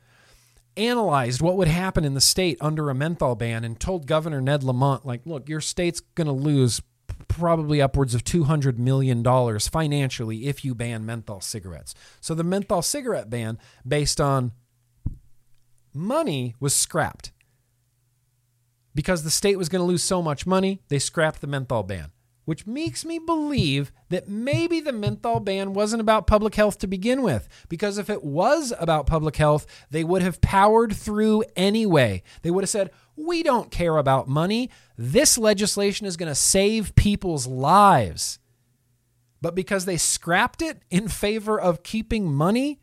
analyzed 0.77 1.41
what 1.41 1.57
would 1.57 1.69
happen 1.69 2.05
in 2.05 2.15
the 2.15 2.21
state 2.21 2.59
under 2.61 2.91
a 2.91 2.95
menthol 2.95 3.35
ban 3.35 3.65
and 3.65 3.79
told 3.79 4.07
Governor 4.07 4.41
Ned 4.41 4.65
Lamont, 4.65 5.07
like, 5.07 5.27
look, 5.27 5.49
your 5.49 5.61
state's 5.61 6.01
going 6.01 6.27
to 6.27 6.33
lose 6.33 6.81
probably 7.31 7.81
upwards 7.81 8.15
of 8.15 8.25
$200 8.25 8.77
million 8.77 9.25
financially 9.61 10.47
if 10.47 10.65
you 10.65 10.75
ban 10.75 11.07
menthol 11.07 11.41
cigarettes. 11.41 11.95
So 12.21 12.35
the 12.35 12.45
menthol 12.45 12.83
cigarette 12.83 13.31
ban, 13.31 13.59
based 13.87 14.21
on 14.21 14.53
money, 15.95 16.55
was 16.61 16.75
scrapped. 16.75 17.33
Because 18.95 19.23
the 19.23 19.31
state 19.31 19.57
was 19.57 19.69
going 19.69 19.81
to 19.81 19.87
lose 19.87 20.03
so 20.03 20.21
much 20.21 20.47
money, 20.47 20.83
they 20.89 20.99
scrapped 20.99 21.41
the 21.41 21.47
menthol 21.47 21.85
ban 21.85 22.11
which 22.51 22.67
makes 22.67 23.05
me 23.05 23.17
believe 23.17 23.93
that 24.09 24.29
maybe 24.29 24.81
the 24.81 24.93
menthol 24.93 25.39
ban 25.39 25.73
wasn't 25.73 26.01
about 26.01 26.27
public 26.27 26.57
health 26.57 26.79
to 26.79 26.89
begin 26.89 27.23
with. 27.23 27.49
Because 27.69 27.97
if 27.97 28.11
it 28.11 28.25
was 28.25 28.73
about 28.81 29.07
public 29.07 29.37
health, 29.37 29.67
they 29.91 30.03
would 30.03 30.21
have 30.23 30.41
powered 30.41 30.93
through 30.93 31.45
anyway. 31.55 32.25
They 32.43 32.51
would 32.51 32.65
have 32.65 32.71
said, 32.71 32.91
We 33.21 33.43
don't 33.43 33.71
care 33.71 33.97
about 33.97 34.29
money. 34.29 34.71
This 34.97 35.37
legislation 35.37 36.07
is 36.07 36.17
going 36.17 36.29
to 36.29 36.35
save 36.35 36.95
people's 36.95 37.47
lives. 37.47 38.39
But 39.43 39.55
because 39.55 39.85
they 39.85 39.97
scrapped 39.97 40.63
it 40.63 40.83
in 40.91 41.09
favor 41.09 41.61
of 41.61 41.83
keeping 41.83 42.33
money, 42.33 42.81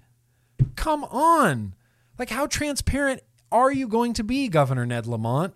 come 0.76 1.03
on. 1.05 1.76
Like, 2.18 2.30
how 2.30 2.47
transparent 2.47 3.22
are 3.51 3.72
you 3.72 3.88
going 3.88 4.14
to 4.14 4.23
be, 4.23 4.47
Governor 4.47 4.85
Ned 4.85 5.07
Lamont? 5.07 5.53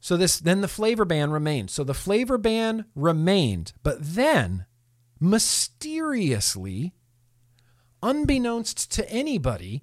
So 0.00 0.16
this 0.16 0.40
then 0.40 0.62
the 0.62 0.68
flavor 0.68 1.04
ban 1.04 1.30
remained. 1.30 1.70
So 1.70 1.84
the 1.84 1.94
flavor 1.94 2.36
ban 2.36 2.86
remained, 2.96 3.72
but 3.84 3.98
then 4.00 4.66
mysteriously, 5.20 6.92
unbeknownst 8.02 8.90
to 8.92 9.08
anybody, 9.08 9.82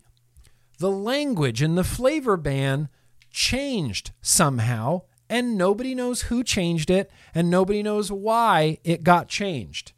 the 0.78 0.92
language 0.92 1.62
in 1.62 1.76
the 1.76 1.86
flavor 1.86 2.36
ban 2.36 2.90
changed 3.30 4.12
somehow, 4.22 5.04
and 5.30 5.58
nobody 5.58 5.94
knows 5.94 6.24
who 6.24 6.44
changed 6.44 6.90
it, 6.90 7.12
and 7.34 7.50
nobody 7.50 7.84
knows 7.84 8.12
why 8.12 8.78
it 8.84 9.04
got 9.04 9.28
changed. 9.28 9.94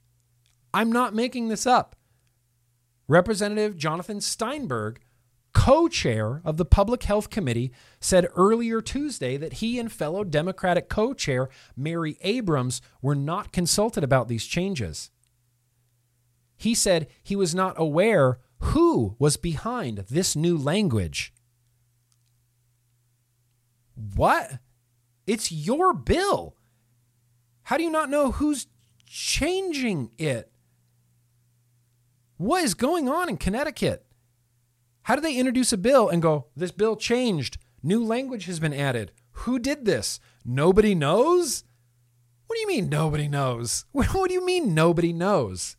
I'm 0.73 0.91
not 0.91 1.15
making 1.15 1.47
this 1.47 1.65
up. 1.65 1.95
Representative 3.07 3.77
Jonathan 3.77 4.21
Steinberg 4.21 5.01
co 5.53 5.87
chair 5.87 6.41
of 6.43 6.57
the 6.57 6.65
Public 6.65 7.03
Health 7.03 7.29
Committee, 7.29 7.71
said 7.99 8.27
earlier 8.35 8.81
Tuesday 8.81 9.37
that 9.37 9.53
he 9.53 9.79
and 9.79 9.91
fellow 9.91 10.23
Democratic 10.23 10.89
co 10.89 11.13
chair 11.13 11.49
Mary 11.75 12.17
Abrams 12.21 12.81
were 13.01 13.15
not 13.15 13.51
consulted 13.51 14.03
about 14.03 14.27
these 14.27 14.45
changes. 14.45 15.11
He 16.57 16.75
said 16.75 17.07
he 17.23 17.35
was 17.35 17.55
not 17.55 17.73
aware 17.77 18.39
who 18.59 19.15
was 19.17 19.37
behind 19.37 20.05
this 20.09 20.35
new 20.35 20.57
language. 20.57 21.33
What? 24.15 24.59
It's 25.27 25.51
your 25.51 25.93
bill. 25.93 26.55
How 27.63 27.77
do 27.77 27.83
you 27.83 27.91
not 27.91 28.09
know 28.09 28.31
who's 28.31 28.67
changing 29.05 30.11
it? 30.17 30.51
What 32.37 32.63
is 32.63 32.73
going 32.73 33.07
on 33.07 33.29
in 33.29 33.37
Connecticut? 33.37 34.05
How 35.03 35.15
do 35.15 35.21
they 35.21 35.35
introduce 35.35 35.71
a 35.71 35.77
bill 35.77 36.09
and 36.09 36.21
go, 36.21 36.47
this 36.55 36.71
bill 36.71 36.95
changed? 36.95 37.57
New 37.83 38.03
language 38.03 38.45
has 38.45 38.59
been 38.59 38.73
added. 38.73 39.11
Who 39.31 39.59
did 39.59 39.85
this? 39.85 40.19
Nobody 40.43 40.95
knows? 40.95 41.63
What 42.47 42.55
do 42.55 42.61
you 42.61 42.67
mean 42.67 42.89
nobody 42.89 43.27
knows? 43.27 43.85
What 43.91 44.27
do 44.27 44.33
you 44.33 44.45
mean 44.45 44.73
nobody 44.73 45.13
knows? 45.13 45.75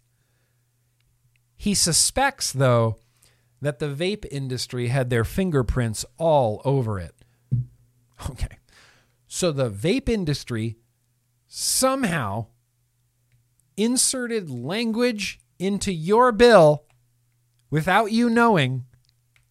He 1.56 1.74
suspects, 1.74 2.50
though, 2.52 2.96
that 3.60 3.78
the 3.78 3.86
vape 3.86 4.26
industry 4.30 4.88
had 4.88 5.10
their 5.10 5.24
fingerprints 5.24 6.04
all 6.18 6.60
over 6.64 6.98
it. 6.98 7.21
Okay. 8.30 8.58
So 9.26 9.50
the 9.50 9.70
vape 9.70 10.08
industry 10.10 10.76
somehow 11.48 12.46
inserted 13.76 14.50
language 14.50 15.40
into 15.58 15.92
your 15.92 16.32
bill 16.32 16.84
without 17.70 18.12
you 18.12 18.28
knowing 18.28 18.84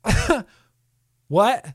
what? 1.28 1.74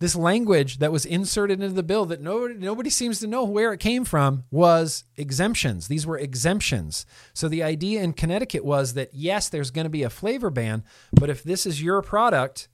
This 0.00 0.14
language 0.14 0.78
that 0.78 0.92
was 0.92 1.04
inserted 1.04 1.60
into 1.60 1.74
the 1.74 1.82
bill 1.82 2.04
that 2.06 2.20
nobody, 2.20 2.54
nobody 2.54 2.90
seems 2.90 3.18
to 3.20 3.26
know 3.26 3.44
where 3.44 3.72
it 3.72 3.80
came 3.80 4.04
from 4.04 4.44
was 4.50 5.04
exemptions. 5.16 5.88
These 5.88 6.06
were 6.06 6.18
exemptions. 6.18 7.04
So 7.34 7.48
the 7.48 7.64
idea 7.64 8.02
in 8.02 8.12
Connecticut 8.12 8.64
was 8.64 8.94
that 8.94 9.10
yes, 9.12 9.48
there's 9.48 9.72
going 9.72 9.86
to 9.86 9.90
be 9.90 10.04
a 10.04 10.10
flavor 10.10 10.50
ban, 10.50 10.84
but 11.12 11.30
if 11.30 11.42
this 11.42 11.66
is 11.66 11.82
your 11.82 12.00
product 12.02 12.68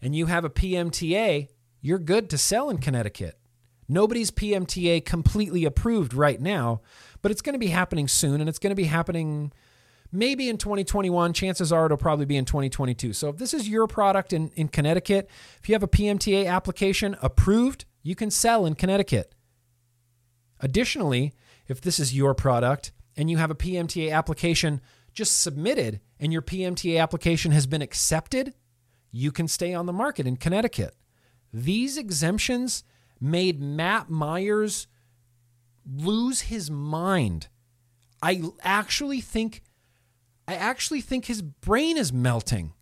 and 0.00 0.14
you 0.14 0.26
have 0.26 0.44
a 0.44 0.50
PMTA, 0.50 1.48
you're 1.80 1.98
good 1.98 2.28
to 2.30 2.38
sell 2.38 2.70
in 2.70 2.78
Connecticut. 2.78 3.38
Nobody's 3.88 4.30
PMTA 4.30 5.04
completely 5.04 5.64
approved 5.64 6.12
right 6.12 6.40
now, 6.40 6.82
but 7.22 7.30
it's 7.30 7.40
going 7.40 7.54
to 7.54 7.58
be 7.58 7.68
happening 7.68 8.06
soon 8.06 8.40
and 8.40 8.48
it's 8.48 8.58
going 8.58 8.70
to 8.70 8.76
be 8.76 8.84
happening 8.84 9.52
maybe 10.12 10.48
in 10.48 10.58
2021. 10.58 11.32
Chances 11.32 11.72
are 11.72 11.86
it'll 11.86 11.96
probably 11.96 12.26
be 12.26 12.36
in 12.36 12.44
2022. 12.44 13.12
So 13.12 13.28
if 13.30 13.38
this 13.38 13.54
is 13.54 13.68
your 13.68 13.86
product 13.86 14.32
in, 14.32 14.48
in 14.48 14.68
Connecticut, 14.68 15.30
if 15.62 15.68
you 15.68 15.74
have 15.74 15.82
a 15.82 15.88
PMTA 15.88 16.46
application 16.46 17.16
approved, 17.22 17.86
you 18.02 18.14
can 18.14 18.30
sell 18.30 18.66
in 18.66 18.74
Connecticut. 18.74 19.34
Additionally, 20.60 21.32
if 21.66 21.80
this 21.80 21.98
is 21.98 22.14
your 22.14 22.34
product 22.34 22.92
and 23.16 23.30
you 23.30 23.36
have 23.38 23.50
a 23.50 23.54
PMTA 23.54 24.12
application 24.12 24.80
just 25.12 25.40
submitted 25.40 26.00
and 26.20 26.32
your 26.32 26.42
PMTA 26.42 27.00
application 27.00 27.52
has 27.52 27.66
been 27.66 27.82
accepted, 27.82 28.54
you 29.10 29.32
can 29.32 29.48
stay 29.48 29.72
on 29.72 29.86
the 29.86 29.92
market 29.92 30.26
in 30.26 30.36
Connecticut. 30.36 30.94
These 31.52 31.96
exemptions 31.96 32.84
made 33.20 33.60
Matt 33.60 34.10
Myers 34.10 34.86
lose 35.90 36.42
his 36.42 36.70
mind. 36.70 37.48
I 38.22 38.42
actually 38.62 39.20
think 39.20 39.62
I 40.46 40.54
actually 40.54 41.02
think 41.02 41.26
his 41.26 41.42
brain 41.42 41.98
is 41.98 42.12
melting. 42.12 42.72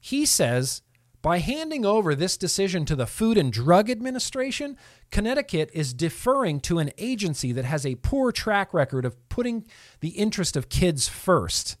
He 0.00 0.24
says 0.24 0.82
by 1.26 1.38
handing 1.38 1.84
over 1.84 2.14
this 2.14 2.36
decision 2.36 2.84
to 2.84 2.94
the 2.94 3.06
Food 3.06 3.36
and 3.36 3.52
Drug 3.52 3.90
Administration, 3.90 4.76
Connecticut 5.10 5.70
is 5.74 5.92
deferring 5.92 6.60
to 6.60 6.78
an 6.78 6.92
agency 6.98 7.50
that 7.50 7.64
has 7.64 7.84
a 7.84 7.96
poor 7.96 8.30
track 8.30 8.72
record 8.72 9.04
of 9.04 9.28
putting 9.28 9.64
the 10.00 10.10
interest 10.10 10.56
of 10.56 10.68
kids 10.68 11.08
first. 11.08 11.76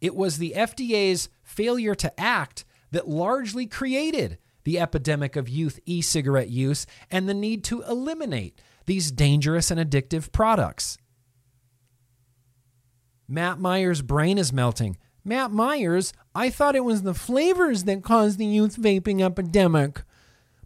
It 0.00 0.14
was 0.14 0.36
the 0.36 0.52
FDA's 0.54 1.30
failure 1.42 1.94
to 1.94 2.20
act 2.20 2.66
that 2.90 3.08
largely 3.08 3.66
created 3.66 4.38
the 4.64 4.78
epidemic 4.78 5.36
of 5.36 5.48
youth 5.48 5.80
e 5.86 6.00
cigarette 6.02 6.50
use 6.50 6.86
and 7.10 7.28
the 7.28 7.34
need 7.34 7.64
to 7.64 7.82
eliminate 7.82 8.60
these 8.86 9.10
dangerous 9.10 9.70
and 9.70 9.80
addictive 9.80 10.32
products. 10.32 10.98
Matt 13.28 13.58
Myers' 13.58 14.02
brain 14.02 14.38
is 14.38 14.52
melting. 14.52 14.96
Matt 15.24 15.50
Myers, 15.50 16.12
I 16.34 16.48
thought 16.48 16.76
it 16.76 16.84
was 16.84 17.02
the 17.02 17.14
flavors 17.14 17.84
that 17.84 18.02
caused 18.02 18.38
the 18.38 18.46
youth 18.46 18.76
vaping 18.76 19.22
epidemic. 19.22 20.02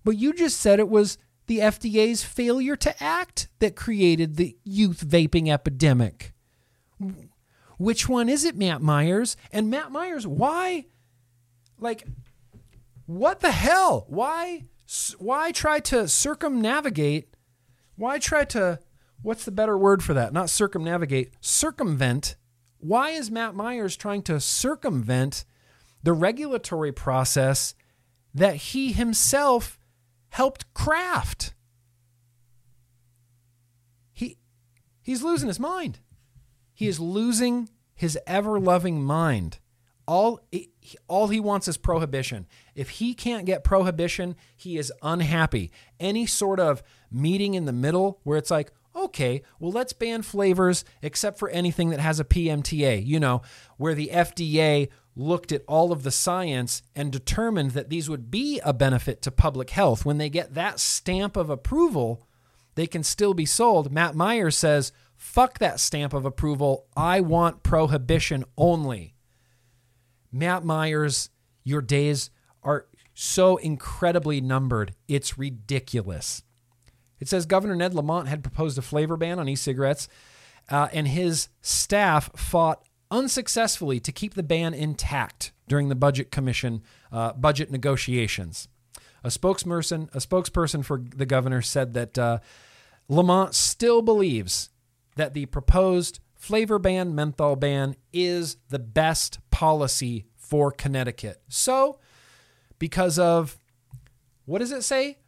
But 0.04 0.16
you 0.16 0.32
just 0.32 0.60
said 0.60 0.78
it 0.78 0.88
was 0.88 1.18
the 1.46 1.58
FDA's 1.58 2.22
failure 2.22 2.76
to 2.76 3.02
act 3.02 3.48
that 3.58 3.76
created 3.76 4.36
the 4.36 4.56
youth 4.64 5.04
vaping 5.06 5.52
epidemic. 5.52 6.32
Which 7.78 8.08
one 8.08 8.28
is 8.28 8.44
it, 8.44 8.56
Matt 8.56 8.80
Myers? 8.80 9.36
And 9.50 9.68
Matt 9.68 9.90
Myers, 9.90 10.26
why? 10.26 10.86
Like, 11.82 12.06
what 13.06 13.40
the 13.40 13.50
hell? 13.50 14.06
Why? 14.09 14.62
Why 15.18 15.52
try 15.52 15.80
to 15.80 16.06
circumnavigate? 16.06 17.34
Why 17.96 18.18
try 18.18 18.44
to 18.46 18.78
what's 19.22 19.44
the 19.44 19.50
better 19.50 19.76
word 19.76 20.02
for 20.02 20.14
that? 20.14 20.32
Not 20.32 20.48
circumnavigate, 20.48 21.34
circumvent. 21.40 22.36
Why 22.78 23.10
is 23.10 23.30
Matt 23.30 23.54
Myers 23.54 23.96
trying 23.96 24.22
to 24.22 24.40
circumvent 24.40 25.44
the 26.02 26.12
regulatory 26.12 26.92
process 26.92 27.74
that 28.34 28.56
he 28.56 28.92
himself 28.92 29.78
helped 30.30 30.72
craft? 30.74 31.54
He 34.12 34.38
he's 35.00 35.22
losing 35.22 35.48
his 35.48 35.60
mind. 35.60 35.98
He 36.74 36.86
is 36.86 37.00
losing 37.00 37.68
his 37.94 38.18
ever-loving 38.26 39.02
mind. 39.02 39.59
All 40.06 40.40
all 41.09 41.28
he 41.28 41.40
wants 41.40 41.69
is 41.69 41.77
prohibition. 41.77 42.47
If 42.74 42.90
he 42.90 43.14
can't 43.14 43.47
get 43.47 43.64
prohibition, 43.64 44.36
he 44.56 44.78
is 44.78 44.93
unhappy. 45.02 45.70
Any 46.01 46.27
sort 46.27 46.60
of 46.60 46.82
meeting 47.10 47.55
in 47.55 47.64
the 47.64 47.73
middle 47.73 48.20
where 48.23 48.39
it's 48.39 48.51
like, 48.51 48.73
okay, 48.94 49.43
well, 49.59 49.73
let's 49.73 49.93
ban 49.93 50.23
flavors 50.23 50.85
except 51.01 51.39
for 51.39 51.48
anything 51.51 51.90
that 51.90 52.01
has 52.01 52.20
a 52.20 52.24
PMTA, 52.24 53.05
you 53.05 53.19
know, 53.19 53.43
where 53.77 53.94
the 53.94 54.10
FDA 54.12 54.89
looked 55.14 55.52
at 55.52 55.62
all 55.69 55.93
of 55.93 56.02
the 56.02 56.10
science 56.10 56.82
and 56.94 57.12
determined 57.12 57.73
that 57.73 57.90
these 57.90 58.09
would 58.09 58.31
be 58.31 58.60
a 58.64 58.73
benefit 58.73 59.20
to 59.23 59.31
public 59.31 59.70
health. 59.70 60.05
When 60.05 60.19
they 60.19 60.31
get 60.31 60.55
that 60.55 60.81
stamp 60.81 61.36
of 61.36 61.51
approval, 61.51 62.27
they 62.74 62.86
can 62.86 63.02
still 63.02 63.35
be 63.35 63.47
sold. 63.47 63.93
Matt 63.93 64.14
Myers 64.14 64.56
says, 64.56 64.93
fuck 65.16 65.59
that 65.59 65.81
stamp 65.81 66.14
of 66.14 66.24
approval. 66.24 66.86
I 66.97 67.20
want 67.20 67.62
prohibition 67.62 68.44
only. 68.56 69.11
Matt 70.32 70.64
Myers, 70.64 71.30
your 71.62 71.82
days 71.82 72.30
are 72.62 72.86
so 73.14 73.56
incredibly 73.59 74.40
numbered. 74.40 74.94
It's 75.06 75.38
ridiculous. 75.38 76.42
It 77.20 77.28
says 77.28 77.46
Governor 77.46 77.76
Ned 77.76 77.94
Lamont 77.94 78.28
had 78.28 78.42
proposed 78.42 78.78
a 78.78 78.82
flavor 78.82 79.16
ban 79.16 79.38
on 79.38 79.48
e 79.48 79.54
cigarettes, 79.54 80.09
uh, 80.70 80.88
and 80.92 81.06
his 81.06 81.48
staff 81.60 82.30
fought 82.34 82.82
unsuccessfully 83.10 84.00
to 84.00 84.10
keep 84.10 84.34
the 84.34 84.42
ban 84.42 84.74
intact 84.74 85.52
during 85.68 85.88
the 85.88 85.94
Budget 85.94 86.30
Commission 86.30 86.82
uh, 87.12 87.32
budget 87.34 87.70
negotiations. 87.70 88.68
A 89.22 89.28
spokesperson, 89.28 90.12
a 90.14 90.18
spokesperson 90.18 90.84
for 90.84 91.02
the 91.14 91.26
governor 91.26 91.62
said 91.62 91.94
that 91.94 92.18
uh, 92.18 92.38
Lamont 93.09 93.54
still 93.54 94.02
believes 94.02 94.70
that 95.16 95.34
the 95.34 95.46
proposed 95.46 96.18
flavor 96.43 96.81
ban, 96.81 97.14
menthol 97.14 97.55
ban 97.55 97.94
is 98.12 98.56
the 98.69 98.81
best 98.81 99.39
policy 99.52 100.27
for 100.35 100.73
Connecticut. 100.73 101.40
So, 101.47 102.01
because 102.81 103.16
of 103.16 103.56
what 104.44 104.59
does 104.59 104.73
it 104.73 104.82
say? 104.82 105.19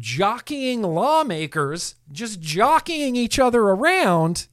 Jockeying 0.00 0.82
lawmakers, 0.82 1.94
just 2.10 2.40
jockeying 2.40 3.14
each 3.14 3.38
other 3.38 3.62
around. 3.62 4.48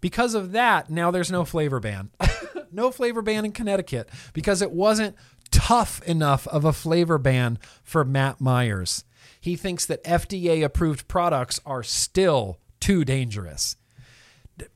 Because 0.00 0.34
of 0.34 0.52
that, 0.52 0.88
now 0.88 1.10
there's 1.10 1.30
no 1.30 1.44
flavor 1.44 1.78
ban. 1.78 2.10
no 2.72 2.90
flavor 2.90 3.20
ban 3.20 3.44
in 3.44 3.52
Connecticut 3.52 4.08
because 4.32 4.62
it 4.62 4.70
wasn't 4.70 5.14
tough 5.50 6.00
enough 6.04 6.46
of 6.48 6.64
a 6.64 6.72
flavor 6.72 7.18
ban 7.18 7.58
for 7.82 8.02
Matt 8.02 8.40
Myers. 8.40 9.04
He 9.38 9.56
thinks 9.56 9.84
that 9.84 10.02
FDA 10.04 10.64
approved 10.64 11.06
products 11.06 11.60
are 11.66 11.82
still 11.82 12.60
too 12.80 13.04
dangerous. 13.04 13.76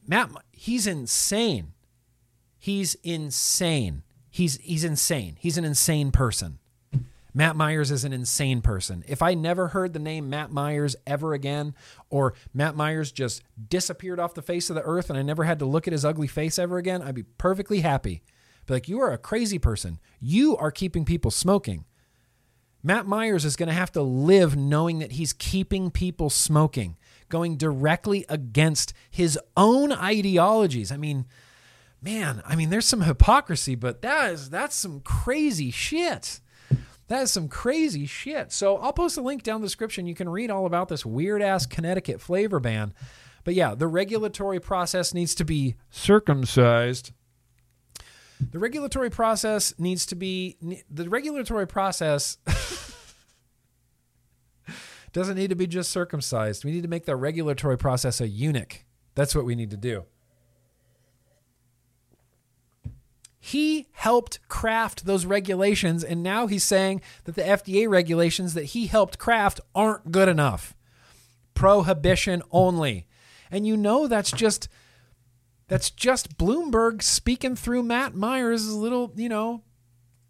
Matt, 0.06 0.30
he's 0.52 0.86
insane. 0.86 1.72
He's 2.58 2.94
insane. 3.02 4.02
He's 4.30 4.58
he's 4.58 4.84
insane. 4.84 5.36
He's 5.38 5.58
an 5.58 5.64
insane 5.64 6.12
person. 6.12 6.58
Matt 7.32 7.56
Myers 7.56 7.90
is 7.90 8.04
an 8.04 8.12
insane 8.12 8.60
person. 8.60 9.04
If 9.06 9.22
I 9.22 9.34
never 9.34 9.68
heard 9.68 9.92
the 9.92 9.98
name 9.98 10.28
Matt 10.28 10.50
Myers 10.50 10.96
ever 11.06 11.32
again, 11.32 11.74
or 12.08 12.34
Matt 12.52 12.74
Myers 12.74 13.12
just 13.12 13.42
disappeared 13.68 14.18
off 14.18 14.34
the 14.34 14.42
face 14.42 14.68
of 14.68 14.76
the 14.76 14.82
earth 14.82 15.10
and 15.10 15.18
I 15.18 15.22
never 15.22 15.44
had 15.44 15.60
to 15.60 15.64
look 15.64 15.86
at 15.86 15.92
his 15.92 16.04
ugly 16.04 16.26
face 16.26 16.58
ever 16.58 16.76
again, 16.76 17.02
I'd 17.02 17.14
be 17.14 17.22
perfectly 17.22 17.80
happy. 17.80 18.22
Be 18.66 18.74
like, 18.74 18.88
you 18.88 19.00
are 19.00 19.12
a 19.12 19.18
crazy 19.18 19.58
person. 19.58 20.00
You 20.18 20.56
are 20.56 20.70
keeping 20.70 21.04
people 21.04 21.30
smoking. 21.30 21.84
Matt 22.82 23.06
Myers 23.06 23.44
is 23.44 23.56
going 23.56 23.68
to 23.68 23.74
have 23.74 23.92
to 23.92 24.02
live 24.02 24.56
knowing 24.56 24.98
that 25.00 25.12
he's 25.12 25.32
keeping 25.32 25.90
people 25.90 26.30
smoking 26.30 26.96
going 27.30 27.56
directly 27.56 28.26
against 28.28 28.92
his 29.10 29.38
own 29.56 29.92
ideologies. 29.92 30.92
I 30.92 30.98
mean, 30.98 31.26
man, 32.02 32.42
I 32.44 32.56
mean, 32.56 32.68
there's 32.68 32.86
some 32.86 33.02
hypocrisy, 33.02 33.74
but 33.74 34.02
that 34.02 34.32
is 34.32 34.50
that's 34.50 34.76
some 34.76 35.00
crazy 35.00 35.70
shit. 35.70 36.40
That 37.08 37.22
is 37.22 37.32
some 37.32 37.48
crazy 37.48 38.06
shit. 38.06 38.52
So 38.52 38.76
I'll 38.76 38.92
post 38.92 39.16
a 39.16 39.20
link 39.20 39.42
down 39.42 39.56
in 39.56 39.62
the 39.62 39.66
description. 39.66 40.06
You 40.06 40.14
can 40.14 40.28
read 40.28 40.50
all 40.50 40.64
about 40.64 40.88
this 40.88 41.04
weird 41.04 41.42
ass 41.42 41.66
Connecticut 41.66 42.20
flavor 42.20 42.60
ban. 42.60 42.94
But 43.42 43.54
yeah, 43.54 43.74
the 43.74 43.88
regulatory 43.88 44.60
process 44.60 45.12
needs 45.12 45.34
to 45.36 45.44
be 45.44 45.74
circumcised. 45.90 47.12
The 48.52 48.58
regulatory 48.58 49.10
process 49.10 49.74
needs 49.78 50.06
to 50.06 50.14
be 50.14 50.56
the 50.90 51.08
regulatory 51.08 51.66
process 51.66 52.38
doesn't 55.12 55.36
need 55.36 55.50
to 55.50 55.56
be 55.56 55.66
just 55.66 55.90
circumcised. 55.90 56.64
We 56.64 56.72
need 56.72 56.82
to 56.82 56.88
make 56.88 57.04
the 57.04 57.16
regulatory 57.16 57.76
process 57.78 58.20
a 58.20 58.28
eunuch. 58.28 58.84
That's 59.14 59.34
what 59.34 59.44
we 59.44 59.54
need 59.54 59.70
to 59.70 59.76
do. 59.76 60.04
He 63.42 63.88
helped 63.92 64.46
craft 64.48 65.06
those 65.06 65.24
regulations, 65.24 66.04
and 66.04 66.22
now 66.22 66.46
he's 66.46 66.62
saying 66.62 67.00
that 67.24 67.34
the 67.34 67.42
FDA 67.42 67.88
regulations 67.88 68.54
that 68.54 68.66
he 68.66 68.86
helped 68.86 69.18
craft 69.18 69.60
aren't 69.74 70.12
good 70.12 70.28
enough. 70.28 70.74
Prohibition 71.54 72.42
only. 72.50 73.06
And 73.50 73.66
you 73.66 73.76
know 73.76 74.06
that's 74.06 74.30
just 74.30 74.68
that's 75.68 75.90
just 75.90 76.36
Bloomberg 76.36 77.02
speaking 77.02 77.56
through 77.56 77.82
Matt 77.82 78.14
Myers' 78.14 78.72
little, 78.72 79.12
you 79.16 79.28
know, 79.28 79.62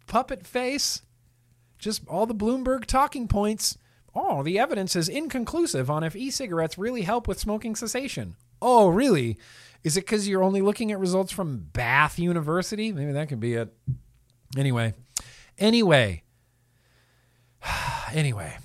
puppet 0.07 0.47
face. 0.47 1.01
Just 1.77 2.07
all 2.07 2.25
the 2.25 2.35
Bloomberg 2.35 2.85
talking 2.85 3.27
points 3.27 3.77
Oh, 4.13 4.43
the 4.43 4.59
evidence 4.59 4.95
is 4.95 5.07
inconclusive 5.07 5.89
on 5.89 6.03
if 6.03 6.15
e 6.15 6.29
cigarettes 6.29 6.77
really 6.77 7.03
help 7.03 7.27
with 7.27 7.39
smoking 7.39 7.75
cessation. 7.75 8.35
Oh, 8.61 8.89
really? 8.89 9.37
Is 9.83 9.97
it 9.97 10.01
because 10.01 10.27
you're 10.27 10.43
only 10.43 10.61
looking 10.61 10.91
at 10.91 10.99
results 10.99 11.31
from 11.31 11.67
Bath 11.73 12.19
University? 12.19 12.91
Maybe 12.91 13.13
that 13.13 13.29
could 13.29 13.39
be 13.39 13.53
it. 13.53 13.73
Anyway, 14.57 14.93
anyway, 15.57 16.23
anyway, 18.13 18.57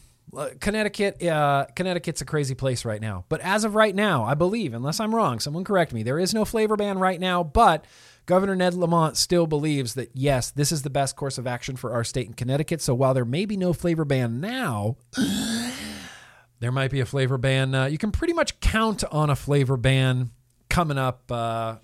Connecticut, 0.60 1.22
uh, 1.22 1.66
Connecticut's 1.74 2.20
a 2.20 2.26
crazy 2.26 2.54
place 2.54 2.84
right 2.84 3.00
now. 3.00 3.24
But 3.28 3.40
as 3.40 3.64
of 3.64 3.74
right 3.74 3.94
now, 3.94 4.24
I 4.24 4.34
believe, 4.34 4.74
unless 4.74 5.00
I'm 5.00 5.14
wrong, 5.14 5.38
someone 5.38 5.64
correct 5.64 5.92
me, 5.92 6.02
there 6.02 6.18
is 6.18 6.34
no 6.34 6.44
flavor 6.44 6.76
ban 6.76 6.98
right 6.98 7.20
now. 7.20 7.42
But 7.42 7.86
Governor 8.26 8.56
Ned 8.56 8.74
Lamont 8.74 9.16
still 9.16 9.46
believes 9.46 9.94
that, 9.94 10.10
yes, 10.12 10.50
this 10.50 10.72
is 10.72 10.82
the 10.82 10.90
best 10.90 11.14
course 11.14 11.38
of 11.38 11.46
action 11.46 11.76
for 11.76 11.92
our 11.92 12.02
state 12.02 12.26
in 12.26 12.34
Connecticut. 12.34 12.82
So 12.82 12.92
while 12.92 13.14
there 13.14 13.24
may 13.24 13.46
be 13.46 13.56
no 13.56 13.72
flavor 13.72 14.04
ban 14.04 14.40
now, 14.40 14.96
there 16.58 16.72
might 16.72 16.90
be 16.90 17.00
a 17.00 17.06
flavor 17.06 17.38
ban. 17.38 17.74
Uh, 17.74 17.86
you 17.86 17.98
can 17.98 18.10
pretty 18.10 18.32
much 18.32 18.58
count 18.58 19.04
on 19.12 19.30
a 19.30 19.36
flavor 19.36 19.76
ban 19.76 20.30
coming 20.68 20.98
up. 20.98 21.30
Uh, 21.30 21.76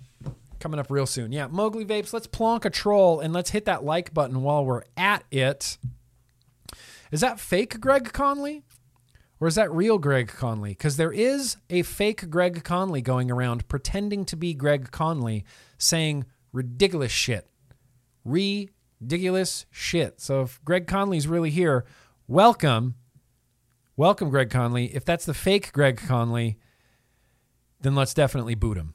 coming 0.59 0.79
up 0.79 0.89
real 0.89 1.05
soon. 1.05 1.33
Yeah, 1.33 1.47
Mowgli 1.47 1.83
Vapes, 1.83 2.13
let's 2.13 2.27
plonk 2.27 2.63
a 2.63 2.69
troll 2.69 3.19
and 3.19 3.33
let's 3.33 3.49
hit 3.49 3.65
that 3.65 3.83
like 3.83 4.13
button 4.13 4.43
while 4.43 4.63
we're 4.63 4.83
at 4.95 5.25
it. 5.29 5.77
Is 7.11 7.19
that 7.19 7.37
fake 7.37 7.81
Greg 7.81 8.13
Conley? 8.13 8.63
Or 9.41 9.47
is 9.47 9.55
that 9.55 9.69
real 9.73 9.97
Greg 9.97 10.29
Conley? 10.29 10.69
Because 10.69 10.95
there 10.95 11.11
is 11.11 11.57
a 11.69 11.81
fake 11.81 12.29
Greg 12.29 12.63
Conley 12.63 13.01
going 13.01 13.29
around 13.29 13.67
pretending 13.67 14.23
to 14.25 14.37
be 14.37 14.53
Greg 14.53 14.89
Conley 14.91 15.43
saying 15.77 16.25
ridiculous 16.53 17.11
shit. 17.11 17.49
Ridiculous 18.23 19.65
shit. 19.69 20.21
So 20.21 20.43
if 20.43 20.63
Greg 20.63 20.87
Conley's 20.87 21.27
really 21.27 21.49
here, 21.49 21.83
welcome. 22.27 22.95
Welcome, 23.97 24.29
Greg 24.29 24.49
Conley. 24.49 24.95
If 24.95 25.03
that's 25.03 25.25
the 25.25 25.33
fake 25.33 25.73
Greg 25.73 25.97
Conley, 25.97 26.57
then 27.81 27.95
let's 27.95 28.13
definitely 28.13 28.55
boot 28.55 28.77
him. 28.77 28.93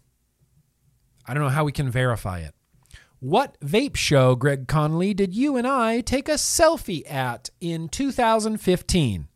I 1.26 1.35
don't 1.35 1.43
know 1.43 1.51
how 1.51 1.64
we 1.64 1.72
can 1.72 1.90
verify 1.90 2.39
it. 2.39 2.55
What 3.20 3.60
vape 3.60 3.97
show, 3.97 4.35
Greg 4.35 4.66
Conley, 4.66 5.12
did 5.12 5.35
you 5.35 5.56
and 5.56 5.66
I 5.66 6.01
take 6.01 6.28
a 6.28 6.35
selfie 6.35 7.09
at 7.10 7.51
in 7.60 7.89
2015? 7.89 9.28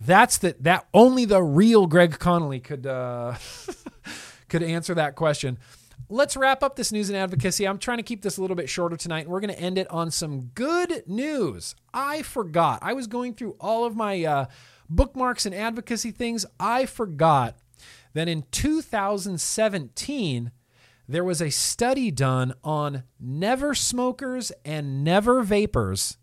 That's 0.00 0.38
the 0.38 0.54
that 0.60 0.86
only 0.94 1.24
the 1.24 1.42
real 1.42 1.86
Greg 1.86 2.18
Conley 2.18 2.60
could 2.60 2.86
uh, 2.86 3.34
could 4.48 4.62
answer 4.62 4.94
that 4.94 5.16
question. 5.16 5.58
Let's 6.08 6.36
wrap 6.36 6.62
up 6.62 6.76
this 6.76 6.92
news 6.92 7.08
and 7.08 7.16
advocacy. 7.16 7.66
I'm 7.66 7.78
trying 7.78 7.96
to 7.96 8.02
keep 8.02 8.22
this 8.22 8.36
a 8.36 8.40
little 8.40 8.54
bit 8.54 8.68
shorter 8.68 8.96
tonight, 8.96 9.22
and 9.22 9.28
we're 9.28 9.40
going 9.40 9.54
to 9.54 9.58
end 9.58 9.78
it 9.78 9.90
on 9.90 10.10
some 10.10 10.50
good 10.54 11.02
news. 11.06 11.74
I 11.92 12.22
forgot. 12.22 12.78
I 12.82 12.92
was 12.92 13.06
going 13.06 13.34
through 13.34 13.56
all 13.60 13.84
of 13.84 13.96
my 13.96 14.24
uh, 14.24 14.46
bookmarks 14.88 15.46
and 15.46 15.54
advocacy 15.54 16.10
things. 16.10 16.46
I 16.60 16.86
forgot 16.86 17.56
that 18.14 18.28
in 18.28 18.44
2017 18.52 20.52
there 21.08 21.24
was 21.24 21.40
a 21.40 21.50
study 21.50 22.10
done 22.10 22.54
on 22.64 23.04
never 23.20 23.74
smokers 23.74 24.50
and 24.64 25.04
never 25.04 25.42
vapors 25.42 26.18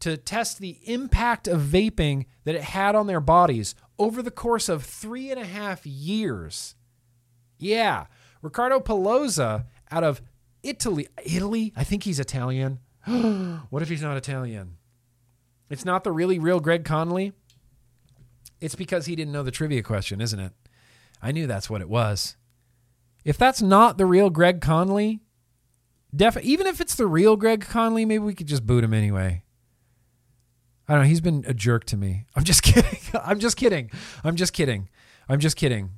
to 0.00 0.16
test 0.16 0.58
the 0.58 0.78
impact 0.84 1.48
of 1.48 1.62
vaping 1.62 2.26
that 2.44 2.54
it 2.54 2.62
had 2.62 2.94
on 2.94 3.06
their 3.06 3.20
bodies 3.20 3.74
over 3.98 4.22
the 4.22 4.30
course 4.30 4.68
of 4.68 4.84
three 4.84 5.30
and 5.30 5.40
a 5.40 5.44
half 5.44 5.86
years. 5.86 6.74
Yeah, 7.58 8.06
Riccardo 8.40 8.80
Polosa 8.80 9.66
out 9.90 10.04
of 10.04 10.20
Italy. 10.62 11.08
Italy? 11.24 11.72
I 11.76 11.84
think 11.84 12.02
he's 12.04 12.20
Italian. 12.20 12.80
what 13.70 13.82
if 13.82 13.88
he's 13.88 14.02
not 14.02 14.16
Italian? 14.16 14.76
It's 15.70 15.84
not 15.84 16.04
the 16.04 16.12
really 16.12 16.38
real 16.38 16.60
Greg 16.60 16.84
Conley. 16.84 17.32
It's 18.60 18.74
because 18.74 19.06
he 19.06 19.16
didn't 19.16 19.32
know 19.32 19.42
the 19.42 19.50
trivia 19.50 19.82
question, 19.82 20.20
isn't 20.20 20.38
it? 20.38 20.52
I 21.20 21.32
knew 21.32 21.46
that's 21.46 21.70
what 21.70 21.80
it 21.80 21.88
was. 21.88 22.36
If 23.24 23.38
that's 23.38 23.62
not 23.62 23.98
the 23.98 24.06
real 24.06 24.30
Greg 24.30 24.60
Conley, 24.60 25.20
def- 26.14 26.42
even 26.42 26.66
if 26.66 26.80
it's 26.80 26.94
the 26.94 27.06
real 27.06 27.36
Greg 27.36 27.62
Conley, 27.62 28.04
maybe 28.04 28.24
we 28.24 28.34
could 28.34 28.48
just 28.48 28.66
boot 28.66 28.84
him 28.84 28.92
anyway. 28.94 29.44
I 30.88 30.94
don't 30.94 31.02
know. 31.02 31.08
He's 31.08 31.20
been 31.20 31.44
a 31.46 31.54
jerk 31.54 31.84
to 31.86 31.96
me. 31.96 32.26
I'm 32.34 32.44
just 32.44 32.62
kidding. 32.62 32.98
I'm 33.22 33.38
just 33.38 33.56
kidding. 33.56 33.90
I'm 34.24 34.36
just 34.36 34.52
kidding. 34.52 34.88
I'm 35.28 35.40
just 35.40 35.56
kidding. 35.56 35.90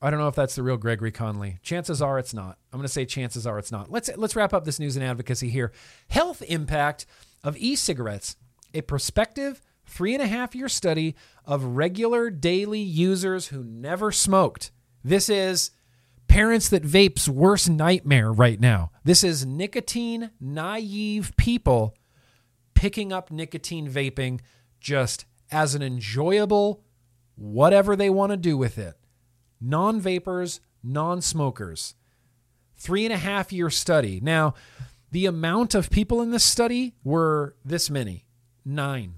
I 0.00 0.10
don't 0.10 0.20
know 0.20 0.28
if 0.28 0.36
that's 0.36 0.54
the 0.54 0.62
real 0.62 0.76
Gregory 0.76 1.10
Conley. 1.10 1.58
Chances 1.62 2.00
are 2.00 2.18
it's 2.18 2.32
not. 2.32 2.58
I'm 2.72 2.78
going 2.78 2.86
to 2.86 2.92
say 2.92 3.04
chances 3.04 3.46
are 3.46 3.58
it's 3.58 3.72
not. 3.72 3.90
Let's 3.90 4.08
let's 4.16 4.36
wrap 4.36 4.54
up 4.54 4.64
this 4.64 4.78
news 4.78 4.96
and 4.96 5.04
advocacy 5.04 5.50
here. 5.50 5.72
Health 6.08 6.40
impact 6.42 7.04
of 7.42 7.56
e-cigarettes. 7.56 8.36
A 8.74 8.82
prospective 8.82 9.60
three 9.86 10.14
and 10.14 10.22
a 10.22 10.26
half 10.28 10.54
year 10.54 10.68
study 10.68 11.16
of 11.44 11.64
regular 11.64 12.30
daily 12.30 12.80
users 12.80 13.48
who 13.48 13.64
never 13.64 14.12
smoked. 14.12 14.70
This 15.02 15.28
is 15.28 15.72
parents 16.28 16.68
that 16.68 16.84
vape's 16.84 17.28
worst 17.28 17.68
nightmare 17.68 18.30
right 18.30 18.60
now. 18.60 18.90
This 19.02 19.24
is 19.24 19.46
nicotine 19.46 20.30
naive 20.38 21.32
people 21.36 21.96
picking 22.78 23.12
up 23.12 23.32
nicotine 23.32 23.90
vaping 23.90 24.38
just 24.78 25.24
as 25.50 25.74
an 25.74 25.82
enjoyable 25.82 26.84
whatever 27.34 27.96
they 27.96 28.08
want 28.08 28.30
to 28.30 28.36
do 28.36 28.56
with 28.56 28.78
it. 28.78 28.94
Non 29.60 30.00
vapors, 30.00 30.60
non 30.80 31.20
smokers. 31.20 31.96
Three 32.76 33.04
and 33.04 33.12
a 33.12 33.18
half 33.18 33.52
year 33.52 33.68
study. 33.68 34.20
Now, 34.22 34.54
the 35.10 35.26
amount 35.26 35.74
of 35.74 35.90
people 35.90 36.22
in 36.22 36.30
this 36.30 36.44
study 36.44 36.94
were 37.02 37.56
this 37.64 37.90
many 37.90 38.26
nine. 38.64 39.14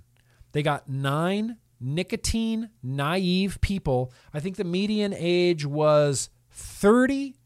They 0.52 0.62
got 0.62 0.88
nine 0.88 1.58
nicotine 1.78 2.70
naive 2.82 3.60
people. 3.60 4.10
I 4.32 4.40
think 4.40 4.56
the 4.56 4.64
median 4.64 5.12
age 5.14 5.66
was 5.66 6.30
30. 6.50 7.36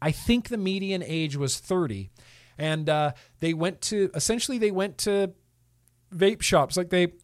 I 0.00 0.12
think 0.12 0.50
the 0.50 0.56
median 0.56 1.02
age 1.04 1.36
was 1.36 1.58
30. 1.58 2.10
And 2.60 2.90
uh, 2.90 3.12
they 3.40 3.54
went 3.54 3.80
to 3.82 4.10
essentially 4.14 4.58
they 4.58 4.70
went 4.70 4.98
to 4.98 5.32
vape 6.14 6.42
shops 6.42 6.76
like 6.76 6.90
they 6.90 7.14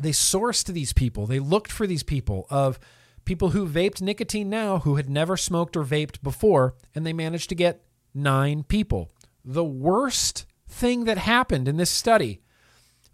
they 0.00 0.10
sourced 0.10 0.66
these 0.66 0.92
people. 0.92 1.26
They 1.26 1.38
looked 1.38 1.72
for 1.72 1.86
these 1.86 2.02
people 2.02 2.46
of 2.50 2.78
people 3.24 3.50
who 3.50 3.66
vaped 3.66 4.02
nicotine 4.02 4.50
now 4.50 4.78
who 4.78 4.96
had 4.96 5.08
never 5.08 5.36
smoked 5.36 5.76
or 5.76 5.84
vaped 5.84 6.22
before 6.22 6.74
and 6.94 7.06
they 7.06 7.12
managed 7.12 7.48
to 7.48 7.54
get 7.54 7.84
9 8.14 8.64
people. 8.64 9.10
The 9.44 9.64
worst 9.64 10.46
thing 10.68 11.04
that 11.04 11.18
happened 11.18 11.66
in 11.66 11.76
this 11.76 11.90
study, 11.90 12.42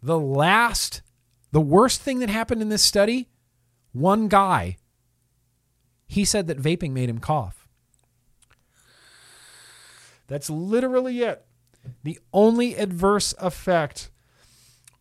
the 0.03 0.19
last 0.19 1.03
the 1.53 1.61
worst 1.61 2.01
thing 2.01 2.19
that 2.19 2.29
happened 2.29 2.61
in 2.61 2.71
this 2.71 2.83
study, 2.83 3.29
one 3.93 4.27
guy 4.27 4.77
he 6.09 6.25
said 6.25 6.49
that 6.49 6.59
vaping 6.59 6.93
made 6.93 7.09
him 7.09 7.19
cough. 7.19 7.66
That's 10.27 10.51
literally 10.51 11.21
it. 11.21 11.45
The 12.03 12.19
only 12.33 12.75
adverse 12.75 13.35
effect 13.39 14.11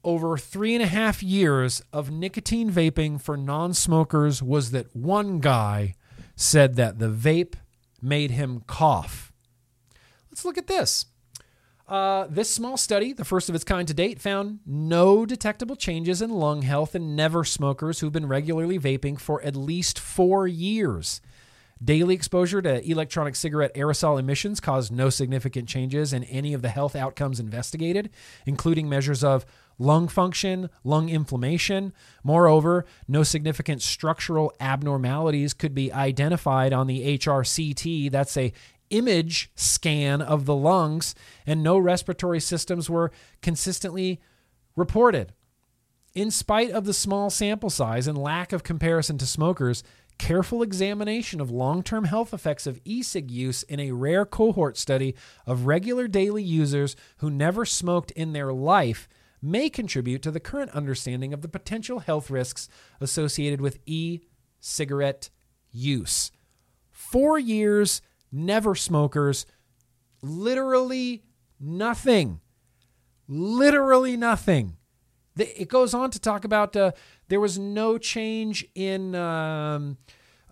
over 0.04 0.38
three 0.38 0.76
and 0.76 0.84
a 0.84 0.88
half 0.88 1.24
years 1.24 1.82
of 1.92 2.12
nicotine 2.12 2.72
vaping 2.72 3.20
for 3.20 3.36
non 3.36 3.74
smokers 3.74 4.42
was 4.42 4.72
that 4.72 4.96
one 4.96 5.40
guy 5.40 5.96
said 6.36 6.76
that 6.76 7.00
the 7.00 7.10
vape 7.10 7.56
made 8.02 8.32
him 8.32 8.62
cough. 8.68 9.34
Let's 10.30 10.46
look 10.46 10.58
at 10.58 10.68
this. 10.68 11.08
Uh, 11.88 12.26
this 12.30 12.50
small 12.50 12.78
study, 12.78 13.14
the 13.14 13.26
first 13.26 13.48
of 13.48 13.54
its 13.54 13.64
kind 13.64 13.88
to 13.88 13.94
date, 13.94 14.20
found 14.20 14.60
no 14.66 15.26
detectable 15.26 15.76
changes 15.76 16.22
in 16.22 16.32
lung 16.32 16.64
health 16.64 16.96
in 16.96 17.16
never 17.16 17.44
smokers 17.44 18.00
who've 18.00 18.12
been 18.12 18.28
regularly 18.28 18.80
vaping 18.80 19.20
for 19.20 19.42
at 19.44 19.56
least 19.56 20.00
four 20.00 20.48
years. 20.48 21.22
Daily 21.84 22.16
exposure 22.16 22.62
to 22.62 22.90
electronic 22.90 23.36
cigarette 23.36 23.76
aerosol 23.76 24.18
emissions 24.18 24.62
caused 24.62 24.94
no 24.94 25.10
significant 25.10 25.68
changes 25.68 26.14
in 26.14 26.24
any 26.26 26.54
of 26.54 26.62
the 26.62 26.70
health 26.70 26.96
outcomes 26.96 27.40
investigated, 27.40 28.10
including 28.46 28.88
measures 28.88 29.26
of 29.26 29.46
lung 29.78 30.08
function, 30.08 30.70
lung 30.86 31.10
inflammation. 31.10 31.92
Moreover, 32.24 32.86
no 33.10 33.24
significant 33.24 33.82
structural 33.82 34.54
abnormalities 34.62 35.54
could 35.54 35.76
be 35.76 35.92
identified 35.92 36.72
on 36.72 36.88
the 36.88 37.18
HRCT, 37.18 38.10
that's 38.10 38.38
a 38.38 38.54
image 38.90 39.52
scan 39.56 40.22
of 40.22 40.46
the 40.46 40.56
lungs, 40.56 41.14
and 41.46 41.62
no 41.62 41.78
respiratory 41.78 42.40
systems 42.40 42.90
were 42.90 43.12
consistently 43.42 44.22
reported. 44.78 45.34
In 46.14 46.32
spite 46.32 46.72
of 46.72 46.86
the 46.86 46.94
small 46.94 47.30
sample 47.30 47.70
size 47.70 48.08
and 48.08 48.18
lack 48.18 48.54
of 48.54 48.64
comparison 48.64 49.18
to 49.18 49.26
smokers, 49.26 49.84
careful 50.18 50.62
examination 50.62 51.42
of 51.42 51.52
long 51.52 51.84
term 51.84 52.06
health 52.06 52.34
effects 52.34 52.66
of 52.68 52.80
e 52.86 53.04
cig 53.04 53.30
use 53.30 53.64
in 53.64 53.80
a 53.80 53.92
rare 53.92 54.26
cohort 54.26 54.78
study 54.78 55.16
of 55.46 55.66
regular 55.66 56.08
daily 56.08 56.44
users 56.44 56.96
who 57.18 57.30
never 57.30 57.66
smoked 57.66 58.12
in 58.12 58.34
their 58.34 58.54
life 58.54 59.08
may 59.42 59.70
contribute 59.70 60.22
to 60.22 60.32
the 60.32 60.40
current 60.40 60.72
understanding 60.72 61.34
of 61.34 61.42
the 61.42 61.48
potential 61.48 62.00
health 62.00 62.30
risks 62.30 62.68
associated 63.00 63.62
with 63.62 63.80
e 63.86 64.22
cigarette 64.60 65.30
use. 65.72 66.32
Four 66.92 67.38
years, 67.38 68.02
never 68.32 68.74
smokers, 68.74 69.46
literally 70.22 71.24
nothing. 71.60 72.40
Literally 73.28 74.18
nothing. 74.18 74.78
It 75.38 75.68
goes 75.68 75.94
on 75.94 76.12
to 76.12 76.20
talk 76.20 76.46
about 76.46 76.76
uh, 76.76 76.92
there 77.28 77.40
was 77.40 77.58
no 77.58 77.98
change 77.98 78.66
in 78.76 79.16
um, 79.16 79.98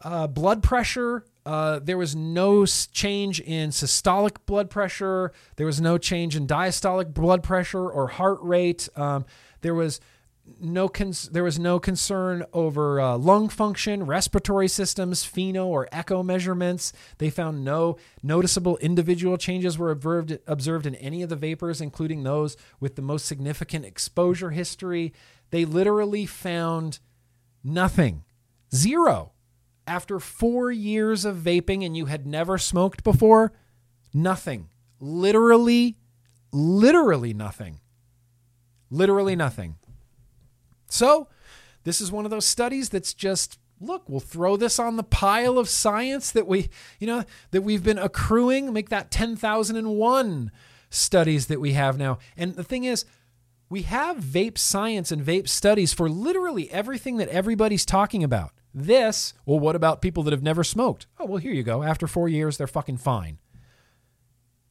uh, 0.04 0.28
blood 0.28 0.64
pressure. 0.64 1.26
Uh, 1.46 1.80
there 1.80 1.98
was 1.98 2.16
no 2.16 2.66
change 2.66 3.40
in 3.42 3.70
systolic 3.70 4.38
blood 4.46 4.70
pressure. 4.70 5.32
There 5.58 5.66
was 5.66 5.82
no 5.82 5.98
change 5.98 6.36
in 6.36 6.48
diastolic 6.48 7.14
blood 7.14 7.44
pressure 7.44 7.90
or 7.90 8.08
heart 8.08 8.40
rate. 8.42 8.88
Um, 8.96 9.26
there 9.62 9.76
was 9.76 10.00
no 10.60 10.90
cons- 10.90 11.30
there 11.30 11.44
was 11.44 11.58
no 11.58 11.80
concern 11.80 12.44
over 12.52 13.00
uh, 13.00 13.18
lung 13.18 13.48
function, 13.48 14.06
respiratory 14.06 14.68
systems, 14.68 15.24
FeNO 15.24 15.66
or 15.66 15.88
echo 15.92 16.22
measurements. 16.22 16.92
They 17.18 17.30
found 17.30 17.64
no 17.64 17.98
noticeable 18.22 18.78
individual 18.78 19.38
changes 19.38 19.78
were 19.78 19.92
observed 19.92 20.38
observed 20.48 20.86
in 20.86 20.96
any 20.96 21.22
of 21.22 21.30
the 21.30 21.36
vapors, 21.36 21.80
including 21.80 22.24
those 22.24 22.58
with 22.80 22.96
the 22.96 23.02
most 23.02 23.26
significant 23.26 23.86
exposure 23.86 24.52
history. 24.52 25.14
They 25.54 25.66
literally 25.66 26.26
found 26.26 26.98
nothing, 27.64 28.24
zero. 28.74 29.34
After 29.86 30.20
four 30.20 30.72
years 30.72 31.26
of 31.26 31.38
vaping 31.38 31.86
and 31.86 31.96
you 31.96 32.08
had 32.08 32.26
never 32.26 32.58
smoked 32.58 33.04
before, 33.04 33.54
nothing. 34.16 34.70
Literally, 35.00 36.00
literally 36.52 37.36
nothing. 37.36 37.82
Literally 38.90 39.36
nothing. 39.36 39.76
So, 40.90 41.28
this 41.84 42.02
is 42.02 42.12
one 42.12 42.26
of 42.26 42.32
those 42.32 42.48
studies 42.48 42.90
that's 42.90 43.14
just 43.14 43.60
look, 43.80 44.10
we'll 44.10 44.22
throw 44.22 44.58
this 44.58 44.80
on 44.80 44.96
the 44.96 45.04
pile 45.04 45.60
of 45.60 45.70
science 45.70 46.32
that 46.32 46.48
we, 46.48 46.72
you 46.98 47.06
know, 47.06 47.26
that 47.52 47.62
we've 47.62 47.84
been 47.84 48.00
accruing, 48.00 48.74
make 48.74 48.90
that 48.90 49.12
10,001 49.12 50.52
studies 50.90 51.46
that 51.46 51.62
we 51.62 51.74
have 51.74 51.96
now. 52.00 52.18
And 52.36 52.56
the 52.56 52.64
thing 52.64 52.86
is, 52.86 53.06
we 53.74 53.82
have 53.82 54.18
vape 54.18 54.60
science 54.60 55.12
and 55.12 55.26
vape 55.26 55.50
studies 55.50 55.94
for 55.94 56.08
literally 56.08 56.70
everything 56.70 57.18
that 57.18 57.28
everybody's 57.30 57.88
talking 57.88 58.24
about. 58.24 58.52
This, 58.72 59.34
well, 59.48 59.58
what 59.58 59.76
about 59.76 60.00
people 60.00 60.22
that 60.24 60.32
have 60.32 60.44
never 60.44 60.64
smoked? 60.64 61.08
Oh, 61.20 61.26
well, 61.26 61.38
here 61.38 61.54
you 61.54 61.64
go. 61.64 61.82
After 61.82 62.06
four 62.06 62.30
years, 62.30 62.56
they're 62.56 62.68
fucking 62.68 62.98
fine. 62.98 63.40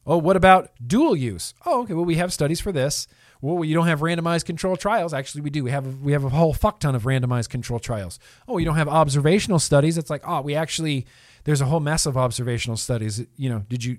Oh, 0.07 0.17
what 0.17 0.37
about 0.37 0.69
dual 0.85 1.17
use? 1.17 1.53
Oh, 1.65 1.81
okay. 1.81 1.93
Well, 1.93 2.05
we 2.05 2.15
have 2.15 2.31
studies 2.31 2.61
for 2.61 2.71
this. 2.71 3.05
Well, 3.41 3.65
you 3.65 3.75
don't 3.75 3.87
have 3.87 3.99
randomized 3.99 4.45
control 4.45 4.77
trials. 4.77 5.13
Actually, 5.13 5.41
we 5.41 5.49
do. 5.49 5.65
We 5.65 5.71
have 5.71 5.99
we 5.99 6.13
have 6.13 6.23
a 6.23 6.29
whole 6.29 6.53
fuck 6.53 6.79
ton 6.79 6.95
of 6.95 7.03
randomized 7.03 7.49
control 7.49 7.79
trials. 7.79 8.19
Oh, 8.47 8.57
you 8.57 8.63
don't 8.63 8.77
have 8.77 8.87
observational 8.87 9.59
studies. 9.59 9.97
It's 9.97 10.09
like, 10.09 10.23
oh, 10.25 10.39
we 10.39 10.55
actually 10.55 11.05
there's 11.43 11.59
a 11.59 11.65
whole 11.65 11.81
mess 11.81 12.05
of 12.05 12.15
observational 12.15 12.77
studies. 12.77 13.25
You 13.35 13.49
know, 13.49 13.65
did 13.67 13.83
you 13.83 13.97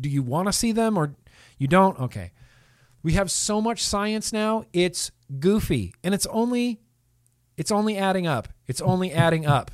do 0.00 0.08
you 0.08 0.22
want 0.22 0.48
to 0.48 0.52
see 0.52 0.72
them 0.72 0.96
or 0.96 1.14
you 1.58 1.68
don't? 1.68 2.00
Okay. 2.00 2.32
We 3.02 3.12
have 3.12 3.30
so 3.30 3.60
much 3.60 3.84
science 3.84 4.32
now. 4.32 4.64
It's 4.72 5.10
goofy, 5.38 5.94
and 6.02 6.14
it's 6.14 6.26
only 6.26 6.80
it's 7.56 7.70
only 7.70 7.96
adding 7.96 8.26
up. 8.26 8.48
It's 8.66 8.80
only 8.80 9.12
adding 9.12 9.46
up. 9.46 9.70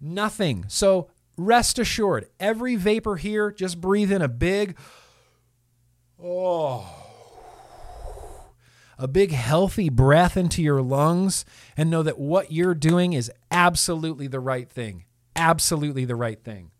Nothing. 0.00 0.64
So 0.68 1.10
rest 1.36 1.78
assured, 1.78 2.28
every 2.38 2.76
vapor 2.76 3.16
here, 3.16 3.50
just 3.52 3.80
breathe 3.80 4.10
in 4.10 4.22
a 4.22 4.28
big 4.28 4.76
oh 6.22 7.00
a 9.00 9.08
big 9.08 9.32
healthy 9.32 9.88
breath 9.88 10.36
into 10.36 10.62
your 10.62 10.82
lungs 10.82 11.46
and 11.74 11.90
know 11.90 12.02
that 12.02 12.18
what 12.18 12.52
you're 12.52 12.74
doing 12.74 13.14
is 13.14 13.32
absolutely 13.50 14.26
the 14.26 14.38
right 14.38 14.68
thing. 14.68 15.04
Absolutely 15.34 16.04
the 16.04 16.14
right 16.14 16.38
thing. 16.44 16.70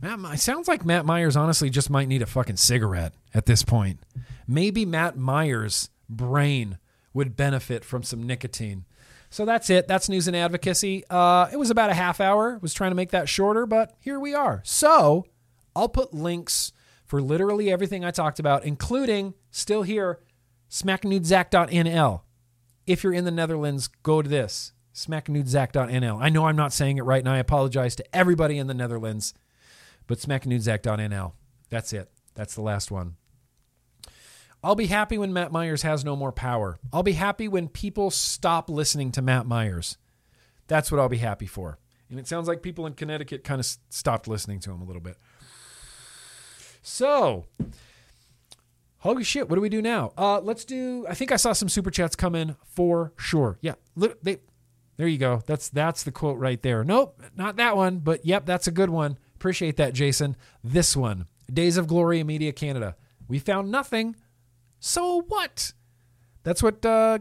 Matt, 0.00 0.34
it 0.34 0.40
sounds 0.40 0.68
like 0.68 0.84
Matt 0.84 1.04
Myers 1.04 1.36
honestly 1.36 1.70
just 1.70 1.90
might 1.90 2.08
need 2.08 2.22
a 2.22 2.26
fucking 2.26 2.56
cigarette 2.56 3.12
at 3.34 3.46
this 3.46 3.62
point. 3.62 4.00
Maybe 4.46 4.84
Matt 4.84 5.16
Myers' 5.16 5.90
brain 6.08 6.78
would 7.12 7.36
benefit 7.36 7.84
from 7.84 8.02
some 8.02 8.22
nicotine. 8.22 8.84
So 9.30 9.44
that's 9.44 9.70
it. 9.70 9.86
That's 9.86 10.08
news 10.08 10.26
and 10.26 10.36
advocacy. 10.36 11.04
Uh, 11.08 11.48
it 11.52 11.56
was 11.56 11.70
about 11.70 11.90
a 11.90 11.94
half 11.94 12.20
hour. 12.20 12.58
Was 12.62 12.74
trying 12.74 12.90
to 12.90 12.96
make 12.96 13.10
that 13.10 13.28
shorter, 13.28 13.64
but 13.66 13.94
here 14.00 14.18
we 14.18 14.34
are. 14.34 14.60
So 14.64 15.26
I'll 15.76 15.88
put 15.88 16.12
links 16.12 16.72
for 17.04 17.20
literally 17.20 17.70
everything 17.70 18.04
I 18.04 18.10
talked 18.10 18.38
about, 18.40 18.64
including 18.64 19.34
still 19.50 19.82
here, 19.82 20.20
smacknudezack.nl. 20.70 22.22
If 22.86 23.04
you're 23.04 23.12
in 23.12 23.24
the 23.24 23.30
Netherlands, 23.30 23.88
go 24.02 24.22
to 24.22 24.28
this 24.28 24.72
smacknudezack.nl. 24.94 26.20
I 26.20 26.28
know 26.28 26.46
I'm 26.46 26.56
not 26.56 26.72
saying 26.72 26.98
it 26.98 27.02
right, 27.02 27.20
and 27.20 27.28
I 27.28 27.38
apologize 27.38 27.94
to 27.96 28.16
everybody 28.16 28.58
in 28.58 28.66
the 28.66 28.74
Netherlands, 28.74 29.32
but 30.10 30.18
smacknudezack.nl. 30.18 31.34
That's 31.68 31.92
it. 31.92 32.10
That's 32.34 32.56
the 32.56 32.62
last 32.62 32.90
one. 32.90 33.14
I'll 34.60 34.74
be 34.74 34.86
happy 34.86 35.16
when 35.16 35.32
Matt 35.32 35.52
Myers 35.52 35.82
has 35.82 36.04
no 36.04 36.16
more 36.16 36.32
power. 36.32 36.80
I'll 36.92 37.04
be 37.04 37.12
happy 37.12 37.46
when 37.46 37.68
people 37.68 38.10
stop 38.10 38.68
listening 38.68 39.12
to 39.12 39.22
Matt 39.22 39.46
Myers. 39.46 39.98
That's 40.66 40.90
what 40.90 41.00
I'll 41.00 41.08
be 41.08 41.18
happy 41.18 41.46
for. 41.46 41.78
And 42.10 42.18
it 42.18 42.26
sounds 42.26 42.48
like 42.48 42.60
people 42.60 42.86
in 42.86 42.94
Connecticut 42.94 43.44
kind 43.44 43.60
of 43.60 43.66
stopped 43.88 44.26
listening 44.26 44.58
to 44.60 44.72
him 44.72 44.82
a 44.82 44.84
little 44.84 45.00
bit. 45.00 45.16
So, 46.82 47.46
holy 48.98 49.22
shit, 49.22 49.48
what 49.48 49.54
do 49.54 49.62
we 49.62 49.68
do 49.68 49.80
now? 49.80 50.12
Uh, 50.18 50.40
let's 50.40 50.64
do. 50.64 51.06
I 51.08 51.14
think 51.14 51.30
I 51.30 51.36
saw 51.36 51.52
some 51.52 51.68
super 51.68 51.92
chats 51.92 52.16
come 52.16 52.34
in 52.34 52.56
for 52.64 53.12
sure. 53.16 53.58
Yeah, 53.60 53.74
they, 53.96 54.38
there 54.96 55.06
you 55.06 55.18
go. 55.18 55.40
That's 55.46 55.68
that's 55.68 56.02
the 56.02 56.10
quote 56.10 56.38
right 56.38 56.60
there. 56.60 56.82
Nope, 56.82 57.22
not 57.36 57.56
that 57.58 57.76
one, 57.76 58.00
but 58.00 58.26
yep, 58.26 58.44
that's 58.44 58.66
a 58.66 58.72
good 58.72 58.90
one. 58.90 59.16
Appreciate 59.40 59.78
that, 59.78 59.94
Jason. 59.94 60.36
This 60.62 60.94
one, 60.94 61.24
Days 61.50 61.78
of 61.78 61.86
Glory 61.86 62.22
Media 62.22 62.52
Canada. 62.52 62.94
We 63.26 63.38
found 63.38 63.70
nothing. 63.70 64.14
So 64.80 65.22
what? 65.28 65.72
That's 66.42 66.62
what 66.62 66.84
uh, 66.84 67.20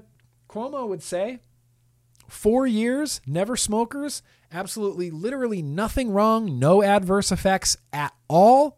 Cuomo 0.50 0.86
would 0.86 1.02
say. 1.02 1.40
Four 2.28 2.68
years, 2.68 3.22
never 3.26 3.56
smokers, 3.56 4.22
absolutely, 4.52 5.10
literally 5.10 5.62
nothing 5.62 6.12
wrong, 6.12 6.60
no 6.60 6.84
adverse 6.84 7.32
effects 7.32 7.78
at 7.94 8.14
all. 8.28 8.78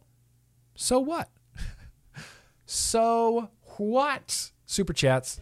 So 0.76 1.00
what? 1.00 1.28
so 2.64 3.50
what? 3.76 4.52
Super 4.66 4.92
chats. 4.92 5.40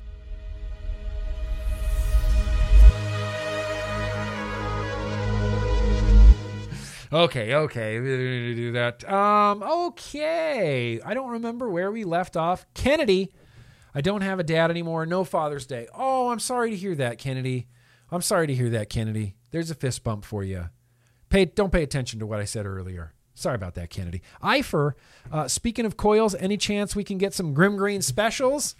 Okay, 7.12 7.54
okay, 7.54 7.98
do 7.98 8.72
that. 8.72 9.10
Um, 9.10 9.64
okay. 9.64 11.00
I 11.00 11.12
don't 11.12 11.30
remember 11.30 11.68
where 11.68 11.90
we 11.90 12.04
left 12.04 12.36
off. 12.36 12.66
Kennedy, 12.72 13.32
I 13.92 14.00
don't 14.00 14.20
have 14.20 14.38
a 14.38 14.44
dad 14.44 14.70
anymore. 14.70 15.06
No 15.06 15.24
Father's 15.24 15.66
Day. 15.66 15.88
Oh, 15.92 16.30
I'm 16.30 16.38
sorry 16.38 16.70
to 16.70 16.76
hear 16.76 16.94
that, 16.94 17.18
Kennedy. 17.18 17.66
I'm 18.12 18.22
sorry 18.22 18.46
to 18.46 18.54
hear 18.54 18.70
that, 18.70 18.90
Kennedy. 18.90 19.34
There's 19.50 19.72
a 19.72 19.74
fist 19.74 20.04
bump 20.04 20.24
for 20.24 20.44
you. 20.44 20.68
Pay, 21.30 21.46
don't 21.46 21.72
pay 21.72 21.82
attention 21.82 22.20
to 22.20 22.26
what 22.26 22.38
I 22.38 22.44
said 22.44 22.64
earlier. 22.64 23.12
Sorry 23.34 23.56
about 23.56 23.74
that, 23.74 23.90
Kennedy. 23.90 24.22
Eifer, 24.42 24.92
uh, 25.32 25.48
speaking 25.48 25.86
of 25.86 25.96
coils, 25.96 26.36
any 26.36 26.56
chance 26.56 26.94
we 26.94 27.04
can 27.04 27.18
get 27.18 27.34
some 27.34 27.54
Grimm 27.54 27.76
Green 27.76 28.02
specials? 28.02 28.76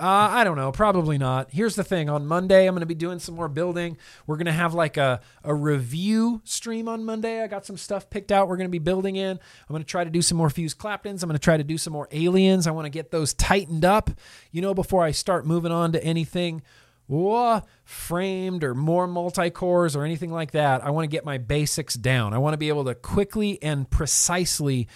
Uh, 0.00 0.28
I 0.30 0.44
don't 0.44 0.56
know. 0.56 0.72
Probably 0.72 1.18
not. 1.18 1.50
Here's 1.50 1.74
the 1.74 1.84
thing. 1.84 2.08
On 2.08 2.26
Monday, 2.26 2.66
I'm 2.66 2.74
going 2.74 2.80
to 2.80 2.86
be 2.86 2.94
doing 2.94 3.18
some 3.18 3.34
more 3.34 3.48
building. 3.48 3.96
We're 4.26 4.36
going 4.36 4.46
to 4.46 4.52
have 4.52 4.74
like 4.74 4.96
a, 4.96 5.20
a 5.44 5.54
review 5.54 6.40
stream 6.44 6.88
on 6.88 7.04
Monday. 7.04 7.42
I 7.42 7.46
got 7.46 7.66
some 7.66 7.76
stuff 7.76 8.08
picked 8.10 8.32
out 8.32 8.48
we're 8.48 8.56
going 8.56 8.68
to 8.68 8.72
be 8.72 8.78
building 8.78 9.16
in. 9.16 9.30
I'm 9.30 9.72
going 9.72 9.82
to 9.82 9.88
try 9.88 10.04
to 10.04 10.10
do 10.10 10.22
some 10.22 10.38
more 10.38 10.50
Fuse 10.50 10.74
Claptons. 10.74 11.22
I'm 11.22 11.28
going 11.28 11.38
to 11.38 11.42
try 11.42 11.56
to 11.56 11.64
do 11.64 11.78
some 11.78 11.92
more 11.92 12.08
aliens. 12.12 12.66
I 12.66 12.70
want 12.70 12.86
to 12.86 12.90
get 12.90 13.10
those 13.10 13.34
tightened 13.34 13.84
up, 13.84 14.10
you 14.52 14.62
know, 14.62 14.74
before 14.74 15.04
I 15.04 15.10
start 15.10 15.46
moving 15.46 15.72
on 15.72 15.92
to 15.92 16.02
anything 16.04 16.62
whoa, 17.08 17.62
framed 17.84 18.62
or 18.62 18.74
more 18.74 19.06
multi 19.06 19.50
cores 19.50 19.96
or 19.96 20.04
anything 20.04 20.30
like 20.30 20.52
that. 20.52 20.84
I 20.84 20.90
want 20.90 21.04
to 21.04 21.08
get 21.08 21.24
my 21.24 21.38
basics 21.38 21.94
down. 21.94 22.34
I 22.34 22.38
want 22.38 22.52
to 22.52 22.58
be 22.58 22.68
able 22.68 22.84
to 22.84 22.94
quickly 22.94 23.60
and 23.62 23.90
precisely 23.90 24.88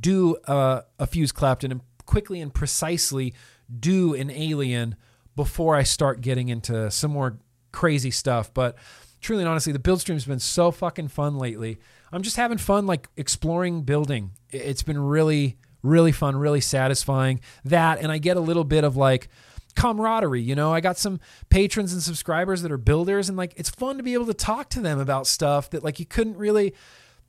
do 0.00 0.36
uh, 0.46 0.82
a 0.98 1.06
Fuse 1.06 1.32
Clapton 1.32 1.72
and 1.72 1.80
quickly 2.06 2.40
and 2.40 2.52
precisely 2.52 3.34
do 3.80 4.14
an 4.14 4.30
alien 4.30 4.96
before 5.36 5.74
I 5.74 5.82
start 5.82 6.20
getting 6.20 6.48
into 6.48 6.90
some 6.90 7.10
more 7.10 7.38
crazy 7.72 8.10
stuff. 8.10 8.52
But 8.52 8.76
truly 9.20 9.42
and 9.42 9.48
honestly, 9.48 9.72
the 9.72 9.78
build 9.78 10.00
stream's 10.00 10.24
been 10.24 10.38
so 10.38 10.70
fucking 10.70 11.08
fun 11.08 11.36
lately. 11.38 11.78
I'm 12.12 12.22
just 12.22 12.36
having 12.36 12.58
fun, 12.58 12.86
like 12.86 13.08
exploring 13.16 13.82
building. 13.82 14.30
It's 14.50 14.82
been 14.82 14.98
really, 14.98 15.58
really 15.82 16.12
fun, 16.12 16.36
really 16.36 16.60
satisfying. 16.60 17.40
That, 17.64 18.00
and 18.00 18.12
I 18.12 18.18
get 18.18 18.36
a 18.36 18.40
little 18.40 18.64
bit 18.64 18.84
of 18.84 18.96
like, 18.96 19.28
camaraderie. 19.74 20.40
You 20.40 20.54
know, 20.54 20.72
I 20.72 20.80
got 20.80 20.98
some 20.98 21.20
patrons 21.48 21.92
and 21.92 22.02
subscribers 22.02 22.62
that 22.62 22.72
are 22.72 22.78
builders, 22.78 23.28
and 23.28 23.36
like 23.36 23.54
it's 23.56 23.70
fun 23.70 23.96
to 23.96 24.02
be 24.02 24.14
able 24.14 24.26
to 24.26 24.34
talk 24.34 24.70
to 24.70 24.80
them 24.80 24.98
about 24.98 25.26
stuff 25.26 25.70
that 25.70 25.82
like 25.82 25.98
you 25.98 26.06
couldn't 26.06 26.36
really 26.36 26.74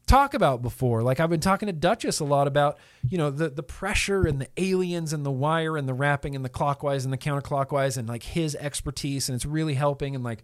talk 0.06 0.34
about 0.34 0.62
before. 0.62 1.04
Like 1.04 1.20
I've 1.20 1.30
been 1.30 1.40
talking 1.40 1.68
to 1.68 1.74
Duchess 1.74 2.20
a 2.20 2.26
lot 2.26 2.48
about, 2.48 2.78
you 3.08 3.18
know, 3.18 3.30
the 3.30 3.50
the 3.50 3.64
pressure 3.64 4.26
and 4.26 4.40
the 4.40 4.50
aliens 4.58 5.14
and 5.14 5.26
the 5.26 5.32
wire 5.32 5.78
and 5.78 5.88
the 5.88 5.94
wrapping 5.94 6.36
and 6.36 6.44
the 6.44 6.50
clockwise 6.50 7.06
and 7.06 7.14
the 7.14 7.18
counterclockwise 7.18 7.98
and 7.98 8.08
like 8.08 8.24
his 8.24 8.56
expertise, 8.56 9.30
and 9.30 9.36
it's 9.36 9.46
really 9.46 9.74
helping 9.74 10.16
and 10.16 10.24
like 10.24 10.44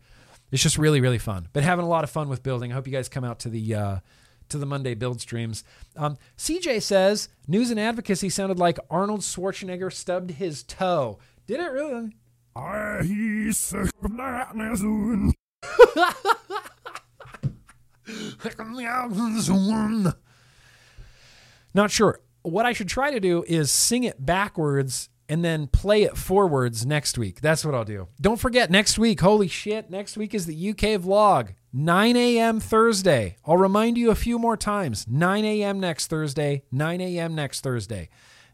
it's 0.51 0.63
just 0.63 0.77
really 0.77 1.01
really 1.01 1.19
fun. 1.19 1.47
But 1.53 1.63
having 1.63 1.85
a 1.85 1.89
lot 1.89 2.03
of 2.03 2.09
fun 2.09 2.29
with 2.29 2.43
building. 2.43 2.71
I 2.71 2.75
hope 2.75 2.87
you 2.87 2.93
guys 2.93 3.09
come 3.09 3.23
out 3.23 3.39
to 3.39 3.49
the. 3.49 3.75
Uh, 3.75 3.99
to 4.49 4.57
the 4.57 4.65
Monday 4.65 4.93
build 4.95 5.21
streams. 5.21 5.63
Um, 5.95 6.17
CJ 6.37 6.81
says 6.81 7.29
news 7.47 7.71
and 7.71 7.79
advocacy 7.79 8.29
sounded 8.29 8.59
like 8.59 8.77
Arnold 8.89 9.21
Schwarzenegger 9.21 9.93
stubbed 9.93 10.31
his 10.31 10.61
toe. 10.63 11.19
Did 11.47 11.61
it 11.61 11.71
really? 11.71 12.17
Not 21.73 21.91
sure. 21.91 22.19
What 22.43 22.65
I 22.65 22.73
should 22.73 22.89
try 22.89 23.11
to 23.11 23.19
do 23.19 23.43
is 23.47 23.71
sing 23.71 24.03
it 24.03 24.25
backwards 24.25 25.09
and 25.29 25.45
then 25.45 25.67
play 25.67 26.03
it 26.03 26.17
forwards 26.17 26.85
next 26.85 27.17
week. 27.17 27.39
That's 27.39 27.63
what 27.63 27.73
I'll 27.73 27.85
do. 27.85 28.09
Don't 28.19 28.39
forget, 28.39 28.69
next 28.69 28.99
week, 28.99 29.21
holy 29.21 29.47
shit, 29.47 29.89
next 29.89 30.17
week 30.17 30.33
is 30.33 30.45
the 30.45 30.69
UK 30.71 30.99
vlog, 30.99 31.55
9 31.71 32.17
a.m. 32.17 32.59
Thursday. 32.59 33.37
I'll 33.45 33.55
remind 33.55 33.97
you 33.97 34.11
a 34.11 34.15
few 34.15 34.37
more 34.37 34.57
times 34.57 35.07
9 35.07 35.45
a.m. 35.45 35.79
next 35.79 36.07
Thursday, 36.07 36.63
9 36.71 36.99
a.m. 36.99 37.33
next 37.33 37.61
Thursday. 37.61 38.09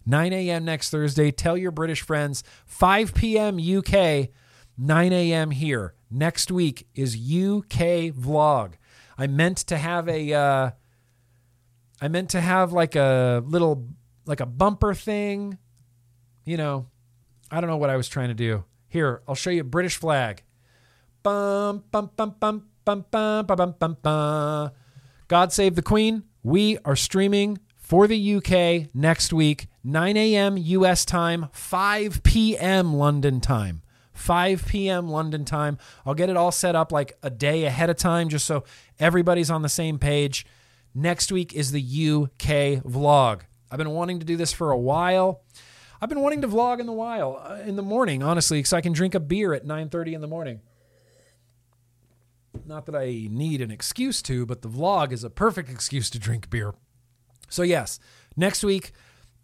9 0.06 0.32
a.m. 0.32 0.66
next 0.66 0.90
Thursday. 0.90 1.32
Tell 1.32 1.58
your 1.58 1.72
British 1.72 2.02
friends. 2.02 2.44
5 2.66 3.14
p.m. 3.14 3.58
UK, 3.58 4.30
9 4.78 5.14
a.m. 5.14 5.52
here. 5.52 5.96
Next 6.10 6.52
week 6.52 6.88
is 6.96 7.16
UK 7.16 8.14
vlog. 8.14 8.74
I 9.18 9.28
meant 9.28 9.58
to 9.68 9.78
have 9.78 10.08
a, 10.08 10.34
uh, 10.34 10.72
I 12.02 12.08
meant 12.08 12.30
to 12.32 12.42
have 12.42 12.72
like 12.72 12.96
a 12.96 13.44
little, 13.46 13.88
like 14.26 14.40
a 14.40 14.46
bumper 14.46 14.94
thing. 14.94 15.58
You 16.46 16.58
know, 16.58 16.88
I 17.50 17.60
don't 17.60 17.70
know 17.70 17.78
what 17.78 17.90
I 17.90 17.98
was 17.98 18.08
trying 18.08 18.30
to 18.30 18.36
do. 18.36 18.64
Here, 18.88 19.22
I'll 19.28 19.36
show 19.36 19.50
you 19.50 19.62
a 19.62 19.66
British 19.66 19.98
flag. 19.98 20.44
Bum, 21.24 21.84
bum, 21.92 22.12
bum, 22.16 22.36
bum, 22.40 22.68
bum, 22.86 23.06
bum, 23.12 23.46
bum, 23.46 23.56
bum, 23.58 23.76
bum, 23.80 23.98
bum. 24.02 24.72
God 25.28 25.52
save 25.52 25.76
the 25.76 25.82
Queen. 25.82 26.24
We 26.44 26.78
are 26.86 26.96
streaming 26.96 27.60
for 27.76 28.08
the 28.08 28.36
UK 28.36 28.94
next 28.94 29.34
week. 29.34 29.68
9 29.84 30.18
a.m. 30.18 30.58
US 30.58 31.06
time, 31.06 31.48
5 31.52 32.24
p.m. 32.24 32.94
London 32.94 33.40
time. 33.42 33.82
5 34.18 34.66
p.m. 34.68 35.08
London 35.10 35.46
time. 35.46 35.78
I'll 36.06 36.14
get 36.14 36.30
it 36.30 36.38
all 36.38 36.52
set 36.52 36.76
up 36.76 36.92
like 36.92 37.18
a 37.24 37.30
day 37.30 37.66
ahead 37.66 37.90
of 37.90 37.98
time 37.98 38.30
just 38.30 38.46
so 38.46 38.64
everybody's 39.00 39.52
on 39.52 39.62
the 39.62 39.70
same 39.70 40.00
page. 40.00 40.46
Next 40.94 41.32
week 41.32 41.54
is 41.54 41.72
the 41.72 41.82
UK 41.82 42.84
vlog. 42.84 43.42
I've 43.70 43.78
been 43.78 43.92
wanting 43.92 44.20
to 44.20 44.26
do 44.26 44.38
this 44.38 44.54
for 44.54 44.72
a 44.72 44.78
while. 44.78 45.42
I've 46.02 46.10
been 46.10 46.22
wanting 46.22 46.42
to 46.42 46.48
vlog 46.48 46.80
in 46.80 46.86
the 46.86 46.94
while 46.94 47.42
uh, 47.44 47.56
in 47.66 47.76
the 47.76 47.82
morning, 47.82 48.24
honestly, 48.24 48.60
because 48.60 48.74
I 48.74 48.82
can 48.82 48.94
drink 48.94 49.16
a 49.16 49.20
beer 49.20 49.54
at 49.54 49.66
9:30 49.66 50.14
in 50.14 50.22
the 50.22 50.28
morning. 50.28 50.62
Not 52.66 52.86
that 52.88 52.96
I 52.96 53.28
need 53.30 53.62
an 53.62 53.72
excuse 53.72 54.22
to, 54.24 54.46
but 54.46 54.62
the 54.62 54.70
vlog 54.70 55.12
is 55.12 55.24
a 55.24 55.30
perfect 55.30 55.70
excuse 55.70 56.10
to 56.12 56.20
drink 56.20 56.50
beer. 56.50 56.74
So 57.50 57.64
yes, 57.64 58.00
next 58.36 58.64
week 58.64 58.92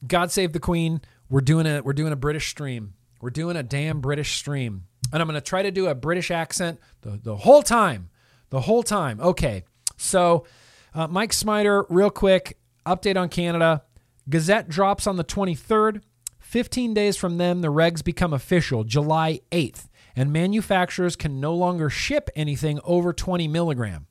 God 0.05 0.31
Save 0.31 0.53
the 0.53 0.59
Queen. 0.59 1.01
We're 1.29 1.41
doing 1.41 1.65
a 1.65 1.81
we're 1.81 1.93
doing 1.93 2.13
a 2.13 2.17
British 2.17 2.49
stream. 2.49 2.93
We're 3.23 3.29
doing 3.29 3.55
a 3.55 3.63
damn 3.63 4.01
British 4.01 4.35
stream. 4.35 4.83
And 5.13 5.21
I'm 5.21 5.29
going 5.29 5.39
to 5.39 5.41
try 5.41 5.61
to 5.61 5.71
do 5.71 5.87
a 5.87 5.95
British 5.95 6.29
accent 6.29 6.77
the, 7.03 7.17
the 7.23 7.37
whole 7.37 7.63
time. 7.63 8.09
The 8.49 8.59
whole 8.59 8.83
time. 8.83 9.21
Okay. 9.21 9.63
So, 9.95 10.45
uh, 10.93 11.07
Mike 11.07 11.31
Smiter, 11.31 11.85
real 11.87 12.09
quick 12.09 12.57
update 12.85 13.15
on 13.15 13.29
Canada. 13.29 13.83
Gazette 14.27 14.67
drops 14.67 15.07
on 15.07 15.15
the 15.15 15.23
23rd. 15.23 16.01
15 16.41 16.93
days 16.93 17.15
from 17.15 17.37
then, 17.37 17.61
the 17.61 17.69
regs 17.69 18.03
become 18.03 18.33
official, 18.33 18.83
July 18.83 19.39
8th, 19.53 19.87
and 20.17 20.33
manufacturers 20.33 21.15
can 21.15 21.39
no 21.39 21.55
longer 21.55 21.89
ship 21.89 22.29
anything 22.35 22.81
over 22.83 23.13
20 23.13 23.47
milligram. 23.47 24.07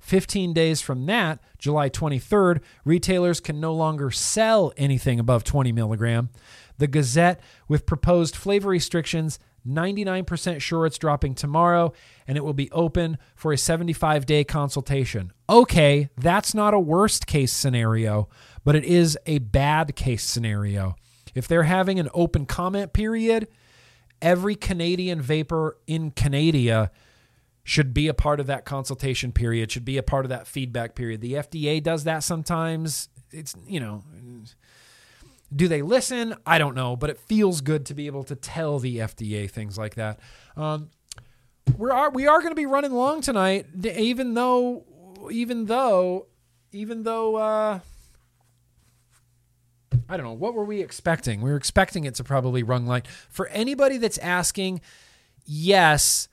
15 0.00 0.52
days 0.52 0.82
from 0.82 1.06
that, 1.06 1.40
July 1.58 1.88
23rd, 1.88 2.60
retailers 2.84 3.40
can 3.40 3.58
no 3.58 3.72
longer 3.72 4.10
sell 4.10 4.70
anything 4.76 5.18
above 5.18 5.44
20 5.44 5.72
milligram. 5.72 6.28
The 6.78 6.86
Gazette, 6.86 7.40
with 7.68 7.86
proposed 7.86 8.36
flavor 8.36 8.68
restrictions, 8.68 9.38
99% 9.66 10.60
sure 10.60 10.86
it's 10.86 10.98
dropping 10.98 11.34
tomorrow, 11.34 11.92
and 12.26 12.36
it 12.36 12.44
will 12.44 12.52
be 12.52 12.70
open 12.70 13.18
for 13.34 13.52
a 13.52 13.58
75 13.58 14.26
day 14.26 14.44
consultation. 14.44 15.32
Okay, 15.48 16.10
that's 16.16 16.54
not 16.54 16.74
a 16.74 16.80
worst 16.80 17.26
case 17.26 17.52
scenario, 17.52 18.28
but 18.64 18.76
it 18.76 18.84
is 18.84 19.18
a 19.26 19.38
bad 19.38 19.96
case 19.96 20.22
scenario. 20.22 20.96
If 21.34 21.48
they're 21.48 21.64
having 21.64 21.98
an 21.98 22.08
open 22.14 22.46
comment 22.46 22.92
period, 22.92 23.48
every 24.20 24.54
Canadian 24.54 25.20
vapor 25.20 25.78
in 25.86 26.10
Canada 26.10 26.90
should 27.64 27.94
be 27.94 28.08
a 28.08 28.14
part 28.14 28.40
of 28.40 28.46
that 28.46 28.66
consultation 28.66 29.32
period, 29.32 29.72
should 29.72 29.84
be 29.86 29.96
a 29.96 30.02
part 30.02 30.26
of 30.26 30.28
that 30.28 30.46
feedback 30.46 30.94
period. 30.94 31.22
The 31.22 31.32
FDA 31.34 31.82
does 31.82 32.04
that 32.04 32.22
sometimes. 32.22 33.08
It's, 33.30 33.54
you 33.66 33.80
know, 33.80 34.04
do 35.54 35.68
they 35.68 35.82
listen? 35.82 36.34
I 36.44 36.58
don't 36.58 36.74
know, 36.74 36.96
but 36.96 37.10
it 37.10 37.18
feels 37.18 37.60
good 37.60 37.86
to 37.86 37.94
be 37.94 38.06
able 38.06 38.24
to 38.24 38.34
tell 38.34 38.78
the 38.78 38.98
FDA 38.98 39.50
things 39.50 39.78
like 39.78 39.94
that. 39.94 40.18
Um, 40.56 40.90
we 41.78 41.90
are 41.90 42.10
we 42.10 42.26
are 42.26 42.38
going 42.40 42.50
to 42.50 42.56
be 42.56 42.66
running 42.66 42.92
long 42.92 43.20
tonight, 43.20 43.66
even 43.84 44.34
though 44.34 44.84
even 45.30 45.66
though 45.66 46.26
even 46.72 47.04
though 47.04 47.36
uh, 47.36 47.80
I 50.08 50.16
don't 50.16 50.26
know 50.26 50.32
what 50.32 50.54
were 50.54 50.64
we 50.64 50.82
expecting. 50.82 51.40
We 51.40 51.50
were 51.50 51.56
expecting 51.56 52.04
it 52.04 52.14
to 52.16 52.24
probably 52.24 52.62
run 52.62 52.86
light. 52.86 53.06
For 53.06 53.48
anybody 53.48 53.98
that's 53.98 54.18
asking, 54.18 54.80
yes 55.46 56.28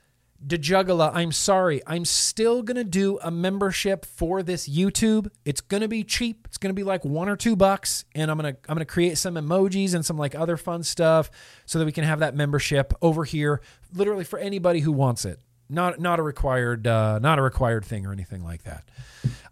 DeJugula, 0.46 1.12
I'm 1.14 1.32
sorry. 1.32 1.82
I'm 1.86 2.04
still 2.04 2.64
going 2.64 2.78
to 2.78 2.84
do 2.84 3.20
a 3.22 3.30
membership 3.30 4.06
for 4.06 4.42
this 4.42 4.68
YouTube. 4.68 5.30
It's 5.46 5.62
going 5.62 5.82
to 5.82 5.88
be 5.88 6.04
cheap. 6.04 6.48
It's 6.48 6.58
going 6.58 6.72
to 6.72 6.74
be 6.74 6.84
like 6.84 7.06
1 7.06 7.30
or 7.30 7.36
2 7.36 7.56
bucks 7.56 8.06
and 8.16 8.32
I'm 8.32 8.38
going 8.38 8.54
to 8.54 8.60
I'm 8.68 8.76
going 8.76 8.86
to 8.86 8.92
create 8.92 9.18
some 9.18 9.36
emojis 9.36 9.94
and 9.94 10.06
some 10.06 10.18
like 10.18 10.34
other 10.34 10.58
fun 10.58 10.84
stuff 10.84 11.30
so 11.66 11.80
that 11.80 11.86
we 11.86 11.92
can 11.92 12.04
have 12.04 12.20
that 12.20 12.36
membership 12.36 12.94
over 13.02 13.24
here 13.24 13.62
literally 13.94 14.24
for 14.24 14.40
anybody 14.40 14.80
who 14.80 14.92
wants 14.92 15.26
it. 15.26 15.40
Not 15.70 16.00
not 16.00 16.20
a 16.20 16.24
required 16.24 16.88
uh, 16.88 17.20
not 17.20 17.40
a 17.40 17.42
required 17.42 17.86
thing 17.86 18.06
or 18.06 18.12
anything 18.12 18.44
like 18.44 18.64
that. 18.64 18.90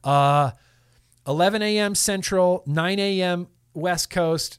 Uh 0.03 0.51
11 1.27 1.61
a.m. 1.61 1.93
Central, 1.93 2.63
9 2.65 2.97
a.m. 2.99 3.47
West 3.75 4.09
Coast, 4.09 4.57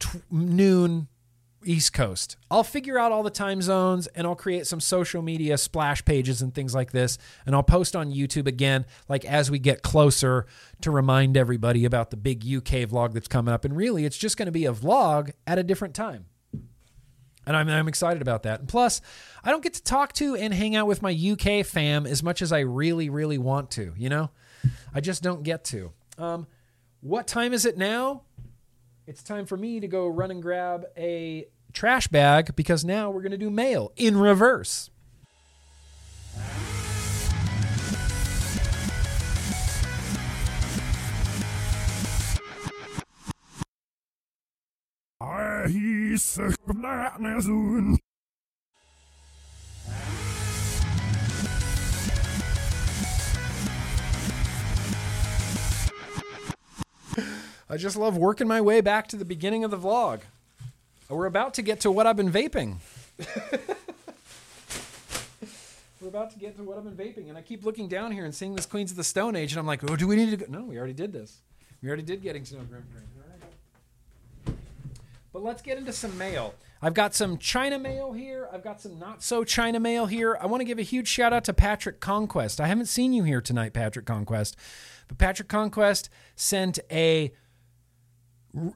t- 0.00 0.18
noon 0.30 1.06
East 1.64 1.92
Coast. 1.92 2.36
I'll 2.50 2.64
figure 2.64 2.98
out 2.98 3.12
all 3.12 3.22
the 3.22 3.30
time 3.30 3.60
zones 3.62 4.06
and 4.08 4.26
I'll 4.26 4.36
create 4.36 4.66
some 4.66 4.80
social 4.80 5.22
media 5.22 5.58
splash 5.58 6.04
pages 6.04 6.42
and 6.42 6.54
things 6.54 6.74
like 6.74 6.92
this. 6.92 7.18
And 7.46 7.54
I'll 7.54 7.62
post 7.62 7.96
on 7.96 8.12
YouTube 8.12 8.46
again, 8.46 8.86
like 9.08 9.24
as 9.24 9.50
we 9.50 9.58
get 9.58 9.82
closer 9.82 10.46
to 10.80 10.90
remind 10.90 11.36
everybody 11.36 11.84
about 11.84 12.10
the 12.10 12.16
big 12.16 12.44
UK 12.44 12.88
vlog 12.88 13.12
that's 13.12 13.28
coming 13.28 13.52
up. 13.52 13.64
And 13.64 13.76
really, 13.76 14.04
it's 14.04 14.18
just 14.18 14.36
going 14.36 14.46
to 14.46 14.52
be 14.52 14.66
a 14.66 14.72
vlog 14.72 15.32
at 15.46 15.58
a 15.58 15.62
different 15.62 15.94
time. 15.94 16.26
And 17.46 17.56
I'm, 17.56 17.68
I'm 17.68 17.88
excited 17.88 18.20
about 18.20 18.42
that. 18.42 18.60
And 18.60 18.68
plus, 18.68 19.00
I 19.42 19.50
don't 19.50 19.62
get 19.62 19.74
to 19.74 19.82
talk 19.82 20.12
to 20.14 20.36
and 20.36 20.52
hang 20.52 20.76
out 20.76 20.86
with 20.86 21.00
my 21.00 21.10
UK 21.10 21.64
fam 21.64 22.06
as 22.06 22.22
much 22.22 22.42
as 22.42 22.52
I 22.52 22.60
really, 22.60 23.08
really 23.08 23.38
want 23.38 23.70
to, 23.72 23.94
you 23.96 24.10
know? 24.10 24.30
I 24.94 25.00
just 25.00 25.22
don't 25.22 25.42
get 25.42 25.64
to. 25.66 25.92
Um, 26.18 26.46
what 27.00 27.26
time 27.26 27.54
is 27.54 27.64
it 27.64 27.78
now? 27.78 28.22
It's 29.08 29.22
time 29.22 29.46
for 29.46 29.56
me 29.56 29.80
to 29.80 29.88
go 29.88 30.06
run 30.06 30.30
and 30.30 30.42
grab 30.42 30.84
a 30.94 31.46
trash 31.72 32.08
bag 32.08 32.54
because 32.54 32.84
now 32.84 33.10
we're 33.10 33.22
going 33.22 33.32
to 33.32 33.38
do 33.38 33.48
mail 33.48 33.90
in 33.96 34.18
reverse. 34.18 34.90
I 45.18 45.68
just 57.76 57.96
love 57.96 58.16
working 58.16 58.48
my 58.48 58.60
way 58.60 58.80
back 58.80 59.08
to 59.08 59.16
the 59.16 59.24
beginning 59.24 59.64
of 59.64 59.70
the 59.70 59.78
vlog. 59.78 60.20
We're 61.08 61.26
about 61.26 61.54
to 61.54 61.62
get 61.62 61.80
to 61.80 61.90
what 61.90 62.06
I've 62.06 62.16
been 62.16 62.30
vaping. 62.30 62.76
We're 66.00 66.08
about 66.08 66.30
to 66.32 66.38
get 66.38 66.56
to 66.56 66.62
what 66.62 66.78
I've 66.78 66.84
been 66.84 66.94
vaping, 66.94 67.28
and 67.28 67.36
I 67.36 67.42
keep 67.42 67.64
looking 67.64 67.88
down 67.88 68.12
here 68.12 68.24
and 68.24 68.34
seeing 68.34 68.54
this 68.54 68.66
Queens 68.66 68.92
of 68.92 68.96
the 68.96 69.04
Stone 69.04 69.34
Age, 69.34 69.52
and 69.52 69.58
I'm 69.58 69.66
like, 69.66 69.82
oh, 69.90 69.96
do 69.96 70.06
we 70.06 70.16
need 70.16 70.30
to 70.30 70.36
go? 70.36 70.46
No, 70.48 70.64
we 70.64 70.78
already 70.78 70.92
did 70.92 71.12
this. 71.12 71.38
We 71.82 71.88
already 71.88 72.02
did 72.02 72.22
getting 72.22 72.44
to 72.44 72.54
know 72.56 72.62
Grimm 72.62 72.84
But 75.32 75.42
let's 75.42 75.60
get 75.60 75.76
into 75.76 75.92
some 75.92 76.16
mail. 76.16 76.54
I've 76.80 76.94
got 76.94 77.14
some 77.14 77.38
China 77.38 77.78
mail 77.78 78.12
here. 78.12 78.48
I've 78.52 78.62
got 78.62 78.80
some 78.80 78.98
not 78.98 79.22
so 79.22 79.42
China 79.42 79.80
mail 79.80 80.06
here. 80.06 80.38
I 80.40 80.46
want 80.46 80.60
to 80.60 80.64
give 80.64 80.78
a 80.78 80.82
huge 80.82 81.08
shout 81.08 81.32
out 81.32 81.44
to 81.44 81.52
Patrick 81.52 81.98
Conquest. 81.98 82.60
I 82.60 82.68
haven't 82.68 82.86
seen 82.86 83.12
you 83.12 83.24
here 83.24 83.40
tonight, 83.40 83.72
Patrick 83.72 84.06
Conquest, 84.06 84.56
but 85.08 85.18
Patrick 85.18 85.48
Conquest 85.48 86.08
sent 86.36 86.78
a 86.90 87.32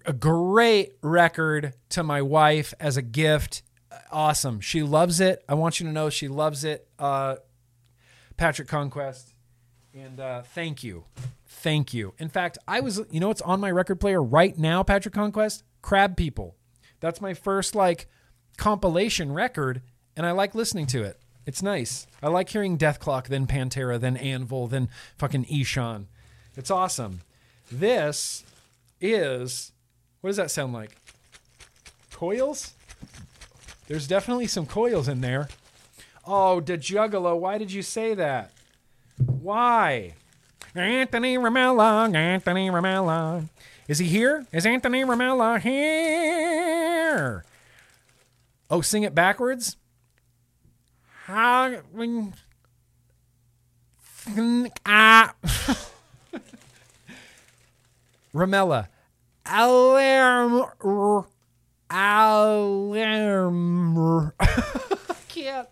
a 0.05 0.13
great 0.13 0.93
record 1.03 1.75
to 1.91 2.03
my 2.03 2.23
wife 2.23 2.75
as 2.81 2.97
a 2.97 3.03
gift. 3.03 3.63
Awesome. 4.11 4.61
She 4.61 4.83
loves 4.83 5.21
it. 5.21 5.45
I 5.49 5.55
want 5.55 5.81
you 5.81 5.87
to 5.87 5.93
know 5.93 6.11
she 6.11 6.29
loves 6.29 6.65
it. 6.65 6.87
Uh, 6.99 7.37
Patrick 8.37 8.69
Conquest. 8.69 9.35
And 9.95 10.21
uh, 10.21 10.43
thank 10.43 10.83
you. 10.83 11.05
Thank 11.47 11.95
you. 11.95 12.15
In 12.19 12.29
fact, 12.29 12.59
I 12.67 12.81
was, 12.81 13.01
you 13.11 13.21
know 13.21 13.29
what's 13.29 13.43
on 13.43 13.61
my 13.61 13.71
record 13.71 14.01
player 14.01 14.23
right 14.23 14.57
now, 14.59 14.83
Patrick 14.83 15.15
Conquest? 15.15 15.65
Crab 15.83 16.17
People. 16.17 16.57
That's 17.01 17.21
my 17.21 17.35
first, 17.35 17.75
like, 17.75 18.07
compilation 18.57 19.33
record, 19.33 19.83
and 20.17 20.25
I 20.25 20.31
like 20.31 20.55
listening 20.55 20.87
to 20.87 21.03
it. 21.03 21.19
It's 21.45 21.63
nice. 21.63 22.07
I 22.23 22.29
like 22.29 22.49
hearing 22.49 22.79
Dethklok, 22.79 23.27
then 23.27 23.47
Pantera, 23.47 23.99
then 23.99 24.17
Anvil, 24.17 24.69
then 24.69 24.89
fucking 25.19 25.47
Eshon. 25.47 26.07
It's 26.57 26.71
awesome. 26.71 27.21
This 27.71 28.45
is 29.03 29.73
what 30.23 30.31
does 30.31 30.37
that 30.39 30.51
sound 30.51 30.73
like? 30.73 30.97
Coils? 32.13 32.75
There's 33.89 34.07
definitely 34.07 34.47
some 34.47 34.65
coils 34.67 35.09
in 35.09 35.21
there. 35.21 35.49
Oh, 36.25 36.63
DeJuggalo, 36.65 37.37
why 37.39 37.59
did 37.59 37.73
you 37.73 37.83
say 37.83 38.15
that? 38.15 38.53
Why? 39.27 40.15
Anthony 40.75 41.37
Ramella, 41.37 42.15
Anthony 42.15 42.71
Ramella. 42.71 43.49
Is 43.89 43.99
he 43.99 44.07
here? 44.07 44.47
Is 44.53 44.65
Anthony 44.65 45.03
Ramella 45.03 45.61
here? 45.61 47.45
Oh, 48.71 48.81
sing 48.81 49.03
it 49.03 49.15
backwards? 49.15 49.77
How 51.25 51.83
ah 54.87 55.35
Ramella. 58.35 58.89
Alarm. 59.47 60.65
Alarm. 61.91 63.43
I 64.41 65.15
can't. 65.29 65.69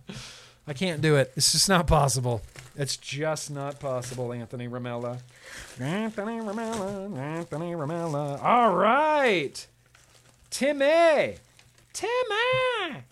I 0.66 0.72
can't 0.72 1.00
do 1.00 1.16
it. 1.16 1.32
It's 1.36 1.52
just 1.52 1.68
not 1.68 1.86
possible. 1.86 2.42
It's 2.76 2.96
just 2.96 3.50
not 3.50 3.80
possible, 3.80 4.32
Anthony 4.32 4.68
Ramella. 4.68 5.18
Anthony 5.80 6.40
Ramella. 6.40 7.16
Anthony 7.18 7.72
Ramella. 7.72 8.42
All 8.42 8.74
right. 8.74 9.66
Timmy. 10.50 11.36
Timmy. 11.92 13.04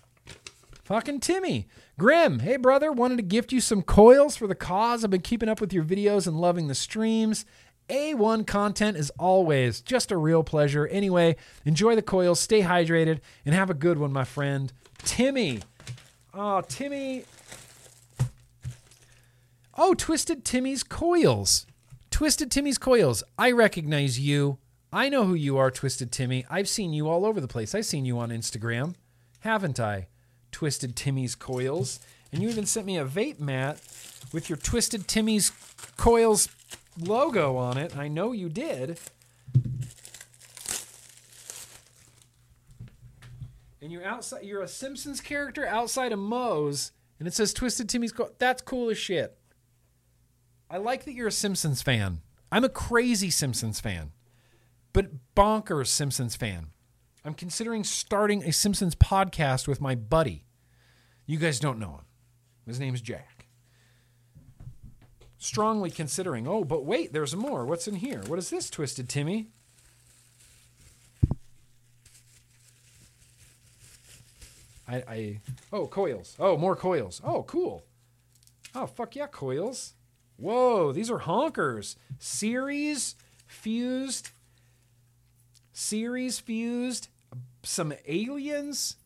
Fucking 0.85 1.21
Timmy. 1.21 1.69
Grimm, 1.99 2.39
hey 2.39 2.57
brother, 2.57 2.93
wanted 2.93 3.17
to 3.17 3.23
gift 3.23 3.53
you 3.53 3.61
some 3.61 3.83
coils 3.83 4.37
for 4.37 4.47
the 4.47 4.55
cause. 4.55 5.03
I've 5.03 5.11
been 5.11 5.21
keeping 5.21 5.49
up 5.49 5.61
with 5.61 5.73
your 5.73 5.83
videos 5.83 6.29
and 6.29 6.41
loving 6.41 6.69
the 6.69 6.75
streams. 6.75 7.45
A1 7.89 8.47
content 8.47 8.97
is 8.97 9.11
always 9.19 9.81
just 9.81 10.11
a 10.13 10.17
real 10.17 10.43
pleasure. 10.43 10.87
Anyway, 10.89 11.37
enjoy 11.65 11.95
the 11.95 12.03
coils, 12.03 12.39
stay 12.39 12.63
hydrated, 12.63 13.21
and 13.47 13.55
have 13.55 13.71
a 13.71 13.75
good 13.75 13.99
one, 13.99 14.13
my 14.13 14.25
friend. 14.25 14.73
Timmy. 15.05 15.61
Oh, 16.35 16.61
Timmy. 16.61 17.25
Oh, 19.77 19.95
Twisted 19.95 20.45
Timmy's 20.45 20.83
coils. 20.83 21.67
Twisted 22.11 22.51
Timmy's 22.51 22.79
coils. 22.79 23.23
I 23.39 23.53
recognize 23.53 24.19
you. 24.19 24.59
I 24.93 25.09
know 25.09 25.25
who 25.25 25.35
you 25.35 25.57
are, 25.57 25.71
Twisted 25.71 26.11
Timmy. 26.11 26.45
I've 26.51 26.69
seen 26.69 26.93
you 26.93 27.09
all 27.09 27.25
over 27.25 27.41
the 27.41 27.49
place. 27.49 27.75
I've 27.75 27.87
seen 27.87 28.05
you 28.05 28.19
on 28.19 28.31
Instagram, 28.31 28.95
haven't 29.41 29.79
I? 29.79 30.09
Twisted 30.51 30.97
Timmy's 30.97 31.35
coils. 31.35 32.01
And 32.33 32.43
you 32.43 32.49
even 32.49 32.67
sent 32.67 32.87
me 32.87 32.99
a 32.99 33.05
vape 33.05 33.39
mat 33.39 33.81
with 34.33 34.51
your 34.51 34.59
Twisted 34.59 35.09
Timmy's 35.09 35.53
coils 35.97 36.49
logo 37.01 37.57
on 37.57 37.77
it. 37.79 37.97
I 37.97 38.09
know 38.09 38.33
you 38.33 38.49
did. 38.49 38.99
and 43.81 43.93
you're 43.93 44.05
outside. 44.05 44.45
You're 44.45 44.63
a 44.63 44.69
Simpsons 44.69 45.21
character 45.21 45.67
outside 45.67 46.13
of 46.13 46.19
Moe's, 46.19 46.93
and 47.19 47.27
it 47.29 47.35
says 47.35 47.53
Twisted 47.55 47.89
Timmy's. 47.89 48.13
Co- 48.13 48.33
That's 48.39 48.63
cool 48.63 48.91
as 48.91 48.99
shit. 48.99 49.39
I 50.71 50.77
like 50.79 51.05
that 51.05 51.15
you're 51.15 51.29
a 51.29 51.33
Simpsons 51.33 51.81
fan. 51.83 52.21
I'm 52.53 52.65
a 52.65 52.69
crazy 52.69 53.31
Simpsons 53.31 53.81
fan, 53.81 54.13
but 54.93 55.11
bonkers 55.35 55.87
Simpsons 55.89 56.37
fan. 56.37 56.69
I'm 57.25 57.35
considering 57.35 57.85
starting 57.85 58.43
a 58.45 58.53
Simpsons 58.53 58.95
podcast 58.95 59.67
with 59.69 59.81
my 59.81 59.95
buddy. 59.95 60.45
You 61.27 61.39
guys 61.39 61.61
don't 61.61 61.79
know 61.79 61.93
him. 61.93 62.05
His 62.67 62.81
name's 62.81 63.01
Jack. 63.01 63.38
Strongly 65.39 65.91
considering. 65.91 66.49
Oh, 66.49 66.65
but 66.65 66.85
wait, 66.85 67.13
there's 67.13 67.37
more. 67.37 67.65
What's 67.65 67.87
in 67.87 67.97
here? 67.97 68.23
What 68.27 68.39
is 68.39 68.51
this, 68.51 68.69
Twisted 68.69 69.09
Timmy? 69.09 69.47
I, 74.89 74.97
I 75.07 75.41
oh 75.73 75.87
coils. 75.87 76.35
Oh, 76.41 76.57
more 76.57 76.75
coils. 76.75 77.21
Oh, 77.23 77.43
cool. 77.43 77.85
Oh, 78.75 78.87
fuck 78.87 79.15
yeah, 79.15 79.27
coils. 79.27 79.93
Whoa, 80.39 80.93
these 80.93 81.11
are 81.11 81.21
honkers. 81.21 81.97
Series 82.19 83.15
fused. 83.47 84.31
Series 85.73 86.39
fused. 86.39 87.09
Some 87.63 87.93
aliens. 88.07 88.97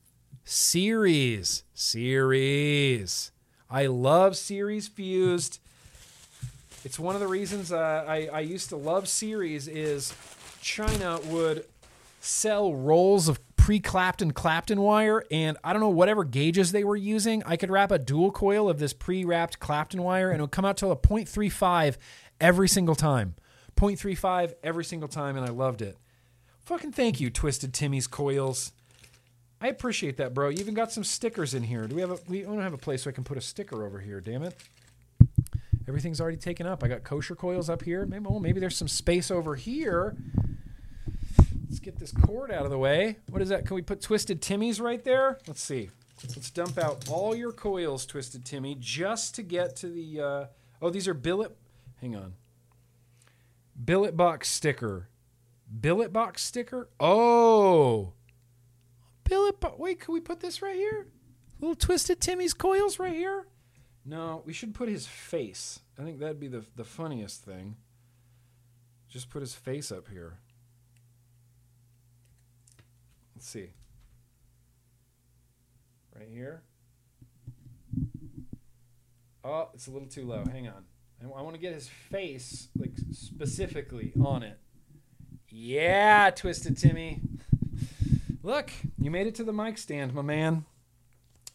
Series. 0.45 1.65
Series. 1.75 3.33
I 3.69 3.87
love 3.87 4.37
series 4.37 4.89
fused. 4.89 5.59
It's 6.85 6.99
one 6.99 7.15
of 7.15 7.21
the 7.21 7.29
reasons 7.29 7.71
uh, 7.71 8.05
I, 8.07 8.29
I 8.33 8.41
used 8.41 8.71
to 8.71 8.77
love 8.77 9.09
series 9.09 9.69
is 9.69 10.13
China 10.61 11.21
would 11.27 11.65
sell 12.21 12.75
rolls 12.75 13.29
of 13.29 13.39
pre-Clapton 13.57 14.33
Clapton 14.33 14.81
wire, 14.81 15.25
and 15.31 15.57
I 15.63 15.73
don't 15.73 15.81
know 15.81 15.89
whatever 15.89 16.25
gauges 16.25 16.73
they 16.73 16.83
were 16.83 16.97
using. 16.97 17.45
I 17.47 17.57
could 17.57 17.71
wrap 17.71 17.93
a 17.93 17.99
dual 17.99 18.33
coil 18.33 18.69
of 18.69 18.81
this 18.81 18.93
pre-wrapped 18.93 19.61
Clapton 19.61 20.03
wire, 20.03 20.31
and 20.31 20.41
it 20.41 20.43
would 20.43 20.51
come 20.51 20.65
out 20.65 20.77
to 20.79 20.89
a 20.89 20.97
0.35 20.97 21.97
every 22.41 22.69
single 22.69 22.97
time. 22.97 23.37
0.35 23.77 24.55
every 24.65 24.85
single 24.85 25.09
time, 25.09 25.37
and 25.37 25.47
I 25.47 25.51
loved 25.51 25.83
it. 25.83 25.97
Fucking 26.65 26.93
thank 26.93 27.21
you, 27.21 27.31
Twisted 27.31 27.73
Timmy's 27.73 28.09
coils. 28.09 28.73
I 29.61 29.69
appreciate 29.69 30.17
that, 30.17 30.35
bro. 30.35 30.49
You 30.49 30.59
even 30.59 30.75
got 30.75 30.91
some 30.91 31.05
stickers 31.05 31.55
in 31.55 31.63
here. 31.63 31.87
Do 31.87 31.95
we 31.95 32.01
have 32.01 32.11
a? 32.11 32.19
We 32.29 32.43
don't 32.43 32.61
have 32.61 32.73
a 32.73 32.79
place 32.79 33.03
so 33.03 33.11
I 33.11 33.13
can 33.13 33.23
put 33.23 33.39
a 33.39 33.41
sticker 33.41 33.87
over 33.87 34.01
here. 34.01 34.21
Damn 34.21 34.43
it! 34.43 34.57
Everything's 35.93 36.23
already 36.23 36.39
taken 36.39 36.67
up. 36.67 36.83
I 36.83 36.89
got 36.89 37.05
kosher 37.05 37.37
coils 37.37 37.69
up 37.69 37.83
here. 37.83 38.07
Maybe, 38.07 38.25
oh, 38.27 38.39
maybe 38.39 38.61
there's 38.61 38.79
some 38.79 38.89
space 38.89 39.31
over 39.31 39.57
here. 39.57 40.17
Let's 41.69 41.81
get 41.81 41.99
this 41.99 42.13
cord 42.13 42.51
out 42.51 42.65
of 42.65 42.71
the 42.71 42.79
way. 42.79 43.19
What 43.29 43.43
is 43.43 43.51
that? 43.51 43.67
Can 43.67 43.75
we 43.75 43.83
put 43.83 44.01
Twisted 44.01 44.41
Timmy's 44.41 44.81
right 44.81 45.05
there? 45.05 45.39
Let's 45.47 45.61
see. 45.61 45.91
Let's 46.23 46.51
dump 46.51 46.79
out 46.79 47.11
all 47.11 47.35
your 47.35 47.53
coils, 47.53 48.07
Twisted 48.07 48.47
Timmy, 48.47 48.75
just 48.81 49.35
to 49.35 49.43
get 49.43 49.77
to 49.77 49.91
the. 49.91 50.19
Uh, 50.19 50.47
oh, 50.81 50.89
these 50.89 51.07
are 51.07 51.13
billet. 51.13 51.55
Hang 52.01 52.17
on. 52.17 52.37
Billet 53.85 54.17
box 54.17 54.49
sticker. 54.49 55.11
Billet 55.79 56.11
box 56.11 56.43
sticker. 56.43 56.89
Oh. 57.01 58.15
Billet. 59.25 59.61
Bo- 59.61 59.77
Wait, 59.77 60.01
can 60.01 60.15
we 60.15 60.21
put 60.21 60.41
this 60.41 60.63
right 60.63 60.77
here? 60.77 61.09
Little 61.61 61.77
Twisted 61.77 62.19
Timmy's 62.19 62.55
coils 62.55 62.99
right 62.99 63.13
here. 63.13 63.45
No, 64.05 64.43
we 64.45 64.53
should 64.53 64.75
put 64.75 64.89
his 64.89 65.07
face. 65.07 65.81
I 65.99 66.03
think 66.03 66.19
that'd 66.19 66.41
be 66.41 66.49
the 66.49 66.65
the 66.77 66.85
funniest 66.85 67.45
thing. 67.45 67.77
Just 69.09 69.31
put 69.31 69.41
his 69.41 69.55
face 69.55 69.93
up 69.93 70.09
here. 70.09 70.39
Let's 73.37 73.47
see. 73.47 73.71
Right 76.15 76.29
here. 76.33 76.63
Oh, 79.45 79.69
it's 79.75 79.87
a 79.87 79.91
little 79.91 80.09
too 80.09 80.25
low. 80.25 80.45
Hang 80.51 80.69
on. 80.69 80.85
I, 81.21 81.39
I 81.39 81.43
want 81.43 81.55
to 81.55 81.61
get 81.61 81.75
his 81.75 81.89
face 81.89 82.69
like 82.77 82.93
specifically 83.13 84.13
on 84.25 84.43
it. 84.43 84.59
Yeah, 85.49 86.31
Twisted 86.31 86.79
Timmy. 86.79 87.21
Look, 88.43 88.71
you 88.99 89.11
made 89.11 89.27
it 89.27 89.35
to 89.37 89.45
the 89.45 89.53
mic 89.53 89.77
stand, 89.79 90.15
my 90.15 90.23
man. 90.23 90.65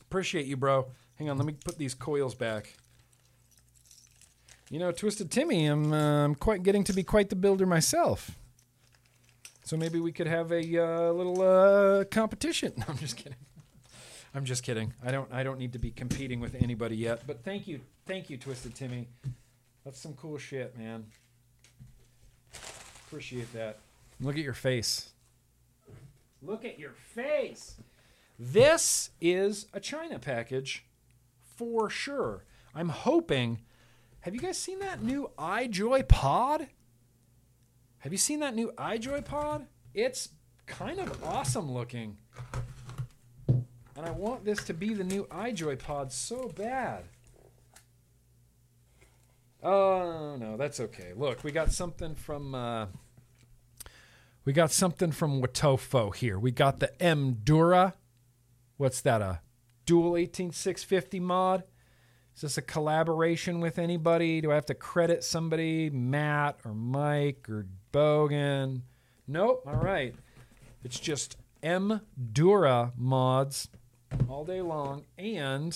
Appreciate 0.01 0.45
you, 0.45 0.55
bro. 0.55 0.87
Hang 1.17 1.29
on, 1.29 1.37
let 1.37 1.47
me 1.47 1.53
put 1.53 1.77
these 1.77 1.93
coils 1.93 2.35
back. 2.35 2.75
You 4.69 4.79
know, 4.79 4.91
Twisted 4.91 5.31
Timmy, 5.31 5.65
I'm, 5.65 5.93
uh, 5.93 6.25
I'm 6.25 6.35
quite 6.35 6.63
getting 6.63 6.83
to 6.85 6.93
be 6.93 7.03
quite 7.03 7.29
the 7.29 7.35
builder 7.35 7.65
myself. 7.65 8.31
So 9.63 9.77
maybe 9.77 9.99
we 9.99 10.11
could 10.11 10.27
have 10.27 10.51
a 10.51 10.59
uh, 10.59 11.11
little 11.11 11.41
uh, 11.41 12.05
competition. 12.05 12.73
No, 12.77 12.85
I'm 12.87 12.97
just 12.97 13.17
kidding. 13.17 13.37
I'm 14.33 14.45
just 14.45 14.63
kidding. 14.63 14.93
I 15.03 15.11
don't. 15.11 15.31
I 15.33 15.43
don't 15.43 15.57
need 15.57 15.73
to 15.73 15.79
be 15.79 15.89
competing 15.89 16.39
with 16.39 16.55
anybody 16.55 16.95
yet. 16.95 17.25
But 17.25 17.43
thank 17.43 17.67
you, 17.67 17.81
thank 18.05 18.29
you, 18.29 18.37
Twisted 18.37 18.75
Timmy. 18.75 19.07
That's 19.83 19.99
some 19.99 20.13
cool 20.13 20.37
shit, 20.37 20.77
man. 20.77 21.05
Appreciate 23.07 23.51
that. 23.53 23.79
Look 24.21 24.37
at 24.37 24.43
your 24.43 24.53
face. 24.53 25.09
Look 26.41 26.65
at 26.65 26.77
your 26.77 26.91
face. 26.91 27.77
This 28.37 29.09
is 29.19 29.67
a 29.73 29.79
China 29.79 30.19
package 30.19 30.85
for 31.57 31.89
sure. 31.89 32.45
I'm 32.73 32.89
hoping. 32.89 33.59
Have 34.21 34.33
you 34.33 34.39
guys 34.39 34.57
seen 34.57 34.79
that 34.79 35.03
new 35.03 35.31
iJoy 35.37 36.07
pod? 36.07 36.67
Have 37.99 38.11
you 38.11 38.17
seen 38.17 38.39
that 38.39 38.55
new 38.55 38.71
iJoy 38.77 39.25
pod? 39.25 39.67
It's 39.93 40.29
kind 40.67 40.99
of 40.99 41.23
awesome 41.23 41.71
looking. 41.71 42.17
And 43.47 44.05
I 44.05 44.11
want 44.11 44.45
this 44.45 44.63
to 44.65 44.73
be 44.73 44.93
the 44.93 45.03
new 45.03 45.25
iJoy 45.25 45.79
pod 45.79 46.11
so 46.11 46.49
bad. 46.55 47.05
Oh, 49.63 50.37
no, 50.39 50.55
that's 50.55 50.79
okay. 50.79 51.13
Look, 51.15 51.43
we 51.43 51.51
got 51.51 51.71
something 51.71 52.13
from 52.13 52.53
uh, 52.53 52.85
we 54.45 54.53
got 54.53 54.71
something 54.71 55.11
from 55.11 55.41
Wotofo 55.41 56.13
here. 56.13 56.37
We 56.37 56.51
got 56.51 56.79
the 56.79 57.01
M 57.01 57.39
Dura. 57.43 57.95
What's 58.77 59.01
that? 59.01 59.21
A 59.21 59.41
dual 59.87 60.15
18650 60.17 61.19
mod? 61.19 61.63
Is 62.35 62.41
this 62.41 62.57
a 62.59 62.61
collaboration 62.61 63.59
with 63.61 63.79
anybody? 63.79 64.41
Do 64.41 64.51
I 64.51 64.55
have 64.55 64.67
to 64.67 64.75
credit 64.75 65.23
somebody? 65.23 65.89
Matt 65.89 66.59
or 66.63 66.75
Mike 66.75 67.49
or 67.49 67.65
Bogan? 67.91 68.81
Nope. 69.27 69.63
All 69.65 69.73
right. 69.73 70.13
It's 70.83 70.99
just 70.99 71.37
M 71.63 72.01
Dura 72.31 72.93
mods 72.95 73.69
all 74.29 74.45
day 74.45 74.61
long 74.61 75.05
and 75.17 75.75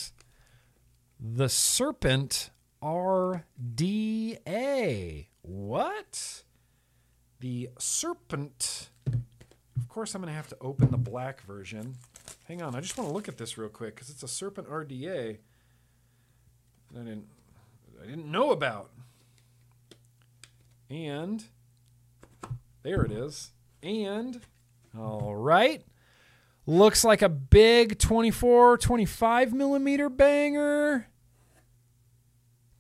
the 1.20 1.50
Serpent 1.50 2.52
RDA. 2.84 3.46
What? 5.42 6.44
The 7.40 7.70
Serpent. 7.80 8.90
Of 9.78 9.90
course, 9.90 10.14
I'm 10.14 10.22
going 10.22 10.32
to 10.32 10.36
have 10.36 10.50
to 10.50 10.58
open 10.62 10.92
the 10.92 10.98
black 10.98 11.42
version. 11.42 11.96
Hang 12.48 12.62
on, 12.62 12.76
I 12.76 12.82
just 12.82 12.98
want 12.98 13.10
to 13.10 13.14
look 13.14 13.28
at 13.28 13.38
this 13.38 13.58
real 13.58 13.70
quick 13.70 13.96
because 13.96 14.10
it's 14.10 14.24
a 14.24 14.28
Serpent 14.28 14.68
RDA 14.68 15.38
that 16.92 17.00
I 17.00 17.04
didn't, 17.04 17.28
I 18.02 18.06
didn't 18.06 18.30
know 18.30 18.52
about. 18.52 18.92
And 20.90 21.46
there 22.84 23.04
it 23.04 23.12
is. 23.12 23.52
And 23.82 24.42
all 24.98 25.36
right. 25.36 25.84
Looks 26.68 27.04
like 27.04 27.22
a 27.22 27.30
big 27.30 27.98
24, 27.98 28.78
25 28.78 29.54
millimeter 29.54 30.10
banger. 30.10 31.08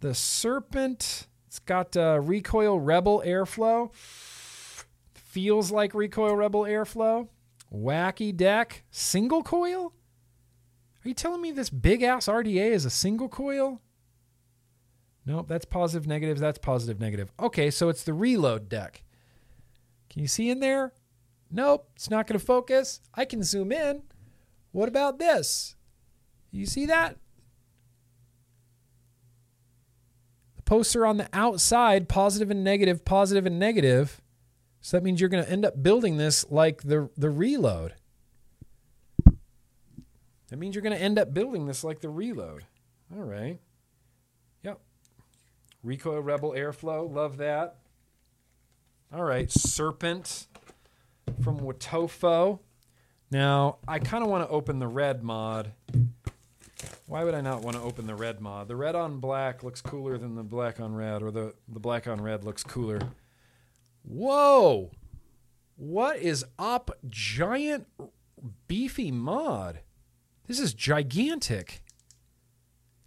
The 0.02 0.14
Serpent. 0.14 1.28
It's 1.48 1.60
got 1.60 1.98
uh, 1.98 2.20
recoil 2.22 2.80
rebel 2.80 3.24
airflow. 3.26 3.94
Feels 5.14 5.72
like 5.72 5.94
recoil 5.94 6.36
rebel 6.36 6.64
airflow. 6.64 7.28
Wacky 7.74 8.36
deck. 8.36 8.84
Single 8.92 9.44
coil? 9.44 9.94
Are 11.04 11.08
you 11.08 11.14
telling 11.14 11.42
me 11.42 11.52
this 11.52 11.70
big 11.70 12.04
ass 12.04 12.28
RDA 12.28 12.72
is 12.72 12.86
a 12.86 12.90
single 12.90 13.30
coil? 13.30 13.82
Nope, 15.26 15.48
that's 15.48 15.66
negative. 16.08 16.40
That's 16.40 16.60
positive 16.60 17.00
negative. 17.00 17.32
Okay, 17.40 17.72
so 17.72 17.90
it's 17.90 18.04
the 18.04 18.14
reload 18.14 18.70
deck. 18.70 19.04
Can 20.10 20.22
you 20.22 20.28
see 20.28 20.50
in 20.50 20.60
there? 20.60 20.94
Nope, 21.50 21.90
it's 21.96 22.10
not 22.10 22.28
going 22.28 22.40
to 22.40 22.46
focus. 22.46 23.02
I 23.14 23.26
can 23.26 23.44
zoom 23.44 23.72
in. 23.72 24.04
What 24.72 24.90
about 24.90 25.20
this? 25.20 25.76
You 26.52 26.66
see 26.66 26.86
that? 26.86 27.18
The 30.56 30.64
posts 30.64 30.96
are 30.96 31.06
on 31.06 31.18
the 31.18 31.30
outside, 31.34 32.10
positive 32.10 32.52
and 32.52 32.64
negative, 32.64 33.06
positive 33.06 33.46
and 33.46 33.60
negative. 33.60 34.21
So 34.82 34.98
that 34.98 35.04
means 35.04 35.20
you're 35.20 35.30
going 35.30 35.44
to 35.44 35.50
end 35.50 35.64
up 35.64 35.82
building 35.82 36.18
this 36.18 36.46
like 36.50 36.82
the, 36.84 37.10
the 37.16 37.30
reload. 37.30 37.94
That 40.50 40.58
means 40.58 40.76
you're 40.76 40.82
going 40.82 40.98
to 40.98 41.02
end 41.02 41.18
up 41.18 41.34
building 41.34 41.68
this 41.68 41.84
like 41.84 42.02
the 42.02 42.10
reload. 42.10 42.66
All 43.16 43.24
right. 43.24 43.60
Yep. 44.64 44.80
Recoil 45.84 46.20
Rebel 46.22 46.52
Airflow. 46.52 47.10
Love 47.10 47.38
that. 47.38 47.78
All 49.14 49.24
right. 49.24 49.50
Serpent 49.52 50.48
from 51.42 51.60
Wotofo. 51.60 52.60
Now, 53.30 53.78
I 53.88 54.00
kind 54.00 54.24
of 54.24 54.30
want 54.30 54.46
to 54.46 54.50
open 54.50 54.80
the 54.80 54.88
red 54.88 55.24
mod. 55.24 55.72
Why 57.06 57.24
would 57.24 57.34
I 57.34 57.42
not 57.42 57.62
want 57.62 57.78
to 57.78 57.84
open 57.84 58.08
the 58.08 58.16
red 58.16 58.42
mod? 58.42 58.68
The 58.68 58.76
red 58.76 58.96
on 58.96 59.20
black 59.20 59.64
looks 59.64 59.82
cooler 59.82 60.18
than 60.18 60.36
the 60.36 60.44
black 60.44 60.80
on 60.80 60.96
red, 60.96 61.22
or 61.22 61.32
the, 61.32 61.54
the 61.68 61.80
black 61.80 62.08
on 62.08 62.20
red 62.20 62.44
looks 62.44 62.64
cooler. 62.64 63.00
Whoa! 64.04 64.92
What 65.76 66.18
is 66.18 66.46
up, 66.60 66.92
giant 67.10 67.88
beefy 68.68 69.12
mod? 69.12 69.80
This 70.48 70.60
is 70.60 70.74
gigantic. 70.74 71.82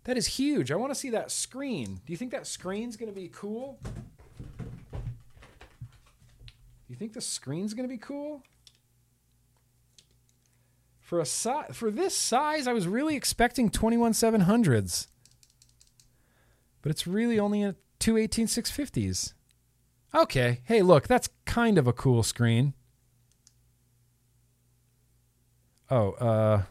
That 0.05 0.16
is 0.16 0.27
huge. 0.27 0.71
I 0.71 0.77
want 0.77 0.93
to 0.93 0.99
see 0.99 1.11
that 1.11 1.31
screen. 1.31 2.01
Do 2.07 2.12
you 2.12 2.16
think 2.16 2.31
that 2.33 2.47
screen's 2.47 2.97
going 2.97 3.12
to 3.12 3.15
be 3.15 3.29
cool? 3.29 3.79
Do 3.83 4.99
you 6.89 6.97
think 6.97 7.12
the 7.15 7.21
screen's 7.21 7.75
going 7.75 7.89
to 7.89 7.93
be 7.93 7.99
cool? 7.99 8.43
For 11.01 11.21
a 11.21 11.27
si- 11.27 11.73
for 11.73 11.91
this 11.91 12.16
size, 12.16 12.66
I 12.66 12.73
was 12.73 12.87
really 12.87 13.15
expecting 13.16 13.71
21 13.71 14.12
700s. 14.12 15.07
But 16.83 16.91
it's 16.91 17.07
really 17.07 17.39
only 17.39 17.62
a 17.62 17.77
two 17.99 18.16
18 18.16 18.47
650s. 18.47 19.33
Okay. 20.15 20.61
Hey, 20.65 20.82
look, 20.82 21.09
that's 21.09 21.28
kind 21.45 21.77
of 21.77 21.86
a 21.86 21.93
cool 21.93 22.23
screen. 22.23 22.74
Oh, 25.91 26.12
uh, 26.12 26.62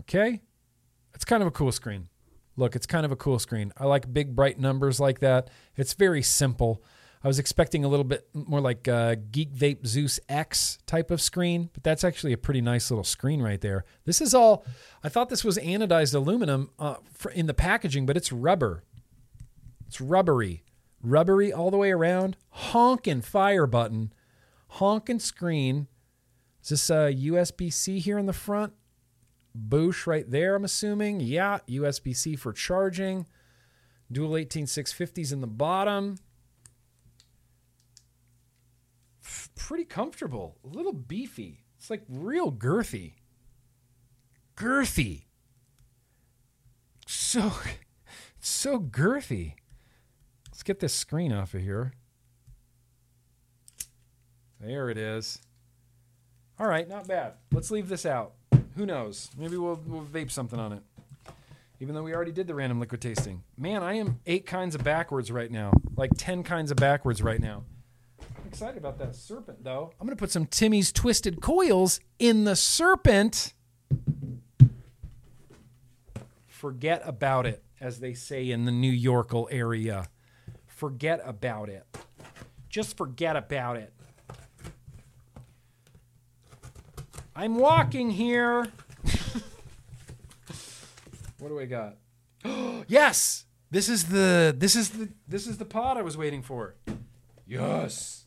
okay. 0.00 0.40
It's 1.14 1.24
kind 1.24 1.42
of 1.42 1.46
a 1.46 1.52
cool 1.52 1.72
screen. 1.72 2.08
Look, 2.56 2.74
it's 2.74 2.86
kind 2.86 3.06
of 3.06 3.12
a 3.12 3.16
cool 3.16 3.38
screen. 3.38 3.72
I 3.76 3.86
like 3.86 4.12
big, 4.12 4.34
bright 4.34 4.58
numbers 4.58 4.98
like 4.98 5.20
that. 5.20 5.48
It's 5.76 5.94
very 5.94 6.22
simple. 6.22 6.82
I 7.22 7.28
was 7.28 7.38
expecting 7.38 7.84
a 7.84 7.88
little 7.88 8.04
bit 8.04 8.28
more 8.34 8.60
like 8.60 8.86
uh, 8.86 9.16
Geek 9.30 9.52
Vape 9.52 9.86
Zeus 9.86 10.20
X 10.28 10.78
type 10.86 11.10
of 11.10 11.20
screen, 11.20 11.70
but 11.72 11.82
that's 11.82 12.04
actually 12.04 12.32
a 12.32 12.38
pretty 12.38 12.60
nice 12.60 12.90
little 12.90 13.04
screen 13.04 13.42
right 13.42 13.60
there. 13.60 13.84
This 14.04 14.20
is 14.20 14.34
all, 14.34 14.64
I 15.02 15.08
thought 15.08 15.28
this 15.28 15.44
was 15.44 15.58
anodized 15.58 16.14
aluminum 16.14 16.70
uh, 16.78 16.96
in 17.34 17.46
the 17.46 17.54
packaging, 17.54 18.06
but 18.06 18.16
it's 18.16 18.32
rubber. 18.32 18.84
It's 19.86 20.00
rubbery. 20.00 20.62
Rubbery 21.02 21.52
all 21.52 21.70
the 21.70 21.76
way 21.76 21.90
around. 21.90 22.36
Honkin' 22.54 23.22
fire 23.22 23.66
button. 23.66 24.12
Honkin' 24.72 25.20
screen. 25.20 25.88
Is 26.62 26.70
this 26.70 26.90
a 26.90 27.14
USB 27.14 27.72
C 27.72 27.98
here 27.98 28.18
in 28.18 28.26
the 28.26 28.32
front? 28.32 28.72
Boosh 29.56 30.06
right 30.06 30.28
there, 30.30 30.56
I'm 30.56 30.64
assuming. 30.64 31.20
Yeah, 31.20 31.58
USB 31.68 32.14
C 32.14 32.36
for 32.36 32.52
charging. 32.52 33.26
Dual 34.10 34.30
18650s 34.30 35.32
in 35.32 35.40
the 35.40 35.46
bottom. 35.46 36.16
Pretty 39.54 39.84
comfortable. 39.84 40.56
A 40.64 40.68
little 40.68 40.92
beefy. 40.92 41.64
It's 41.78 41.90
like 41.90 42.02
real 42.08 42.50
girthy. 42.50 43.14
Girthy. 44.56 45.24
So, 47.06 47.52
so 48.40 48.80
girthy. 48.80 49.54
Get 50.68 50.80
this 50.80 50.92
screen 50.92 51.32
off 51.32 51.54
of 51.54 51.62
here. 51.62 51.94
There 54.60 54.90
it 54.90 54.98
is. 54.98 55.40
All 56.58 56.66
right, 56.66 56.86
not 56.86 57.08
bad. 57.08 57.32
Let's 57.50 57.70
leave 57.70 57.88
this 57.88 58.04
out. 58.04 58.34
Who 58.76 58.84
knows? 58.84 59.30
Maybe 59.38 59.56
we'll, 59.56 59.80
we'll 59.86 60.02
vape 60.02 60.30
something 60.30 60.60
on 60.60 60.74
it. 60.74 60.82
Even 61.80 61.94
though 61.94 62.02
we 62.02 62.14
already 62.14 62.32
did 62.32 62.46
the 62.46 62.54
random 62.54 62.80
liquid 62.80 63.00
tasting. 63.00 63.44
Man, 63.56 63.82
I 63.82 63.94
am 63.94 64.20
eight 64.26 64.44
kinds 64.44 64.74
of 64.74 64.84
backwards 64.84 65.32
right 65.32 65.50
now. 65.50 65.72
Like 65.96 66.10
10 66.18 66.42
kinds 66.42 66.70
of 66.70 66.76
backwards 66.76 67.22
right 67.22 67.40
now. 67.40 67.64
I'm 68.20 68.48
excited 68.48 68.76
about 68.76 68.98
that 68.98 69.14
serpent, 69.16 69.64
though. 69.64 69.94
I'm 69.98 70.06
going 70.06 70.14
to 70.14 70.20
put 70.20 70.30
some 70.30 70.44
Timmy's 70.44 70.92
Twisted 70.92 71.40
Coils 71.40 71.98
in 72.18 72.44
the 72.44 72.56
serpent. 72.56 73.54
Forget 76.46 77.00
about 77.06 77.46
it, 77.46 77.64
as 77.80 78.00
they 78.00 78.12
say 78.12 78.50
in 78.50 78.66
the 78.66 78.72
New 78.72 78.92
Yorkle 78.92 79.48
area. 79.50 80.08
Forget 80.78 81.20
about 81.24 81.68
it. 81.68 81.84
Just 82.68 82.96
forget 82.96 83.34
about 83.34 83.76
it. 83.78 83.92
I'm 87.34 87.56
walking 87.56 88.10
here. 88.10 88.68
what 91.40 91.48
do 91.48 91.58
I 91.58 91.64
got? 91.64 91.96
yes. 92.86 93.46
This 93.72 93.88
is 93.88 94.04
the 94.04 94.54
this 94.56 94.76
is 94.76 94.90
the 94.90 95.08
this 95.26 95.48
is 95.48 95.58
the 95.58 95.64
pod 95.64 95.96
I 95.96 96.02
was 96.02 96.16
waiting 96.16 96.42
for. 96.42 96.76
Yes. 97.44 98.26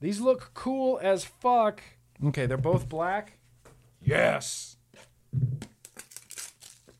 These 0.00 0.20
look 0.20 0.52
cool 0.54 0.98
as 1.02 1.26
fuck. 1.26 1.82
Okay, 2.24 2.46
they're 2.46 2.56
both 2.56 2.88
black. 2.88 3.36
Yes. 4.00 4.78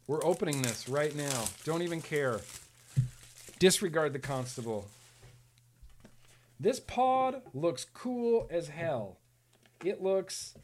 We're 0.07 0.23
opening 0.23 0.61
this 0.61 0.87
right 0.87 1.16
now. 1.16 1.45
Don't 1.65 1.81
even 1.81 2.03
care. 2.03 2.43
Disregard 3.59 4.12
the 4.12 4.18
constable. 4.18 4.86
This 6.59 6.81
pod 6.81 7.43
looks 7.52 7.85
cool 7.85 8.48
as 8.51 8.68
hell. 8.68 9.18
It 9.85 10.02
looks 10.02 10.55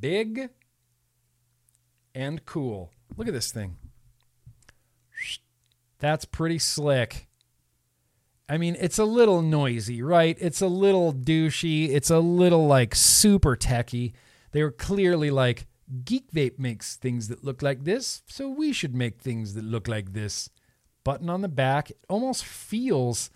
big 0.00 0.50
and 2.14 2.44
cool. 2.46 2.90
Look 3.16 3.28
at 3.28 3.34
this 3.34 3.52
thing. 3.52 3.76
That's 5.98 6.24
pretty 6.24 6.58
slick. 6.58 7.28
I 8.48 8.58
mean, 8.58 8.76
it's 8.78 8.98
a 8.98 9.04
little 9.04 9.40
noisy, 9.40 10.02
right? 10.02 10.36
It's 10.40 10.60
a 10.60 10.66
little 10.66 11.12
douchey. 11.12 11.90
It's 11.90 12.10
a 12.10 12.18
little 12.18 12.66
like 12.66 12.94
super 12.94 13.56
techy. 13.56 14.12
They 14.50 14.62
were 14.62 14.72
clearly 14.72 15.30
like, 15.30 15.66
Geek 16.04 16.30
Vape 16.32 16.58
makes 16.58 16.96
things 16.96 17.28
that 17.28 17.44
look 17.44 17.62
like 17.62 17.84
this, 17.84 18.22
so 18.26 18.48
we 18.48 18.72
should 18.72 18.94
make 18.94 19.20
things 19.20 19.54
that 19.54 19.64
look 19.64 19.88
like 19.88 20.12
this. 20.12 20.48
Button 21.04 21.28
on 21.28 21.42
the 21.42 21.48
back, 21.48 21.90
it 21.90 21.98
almost 22.08 22.44
feels 22.44 23.30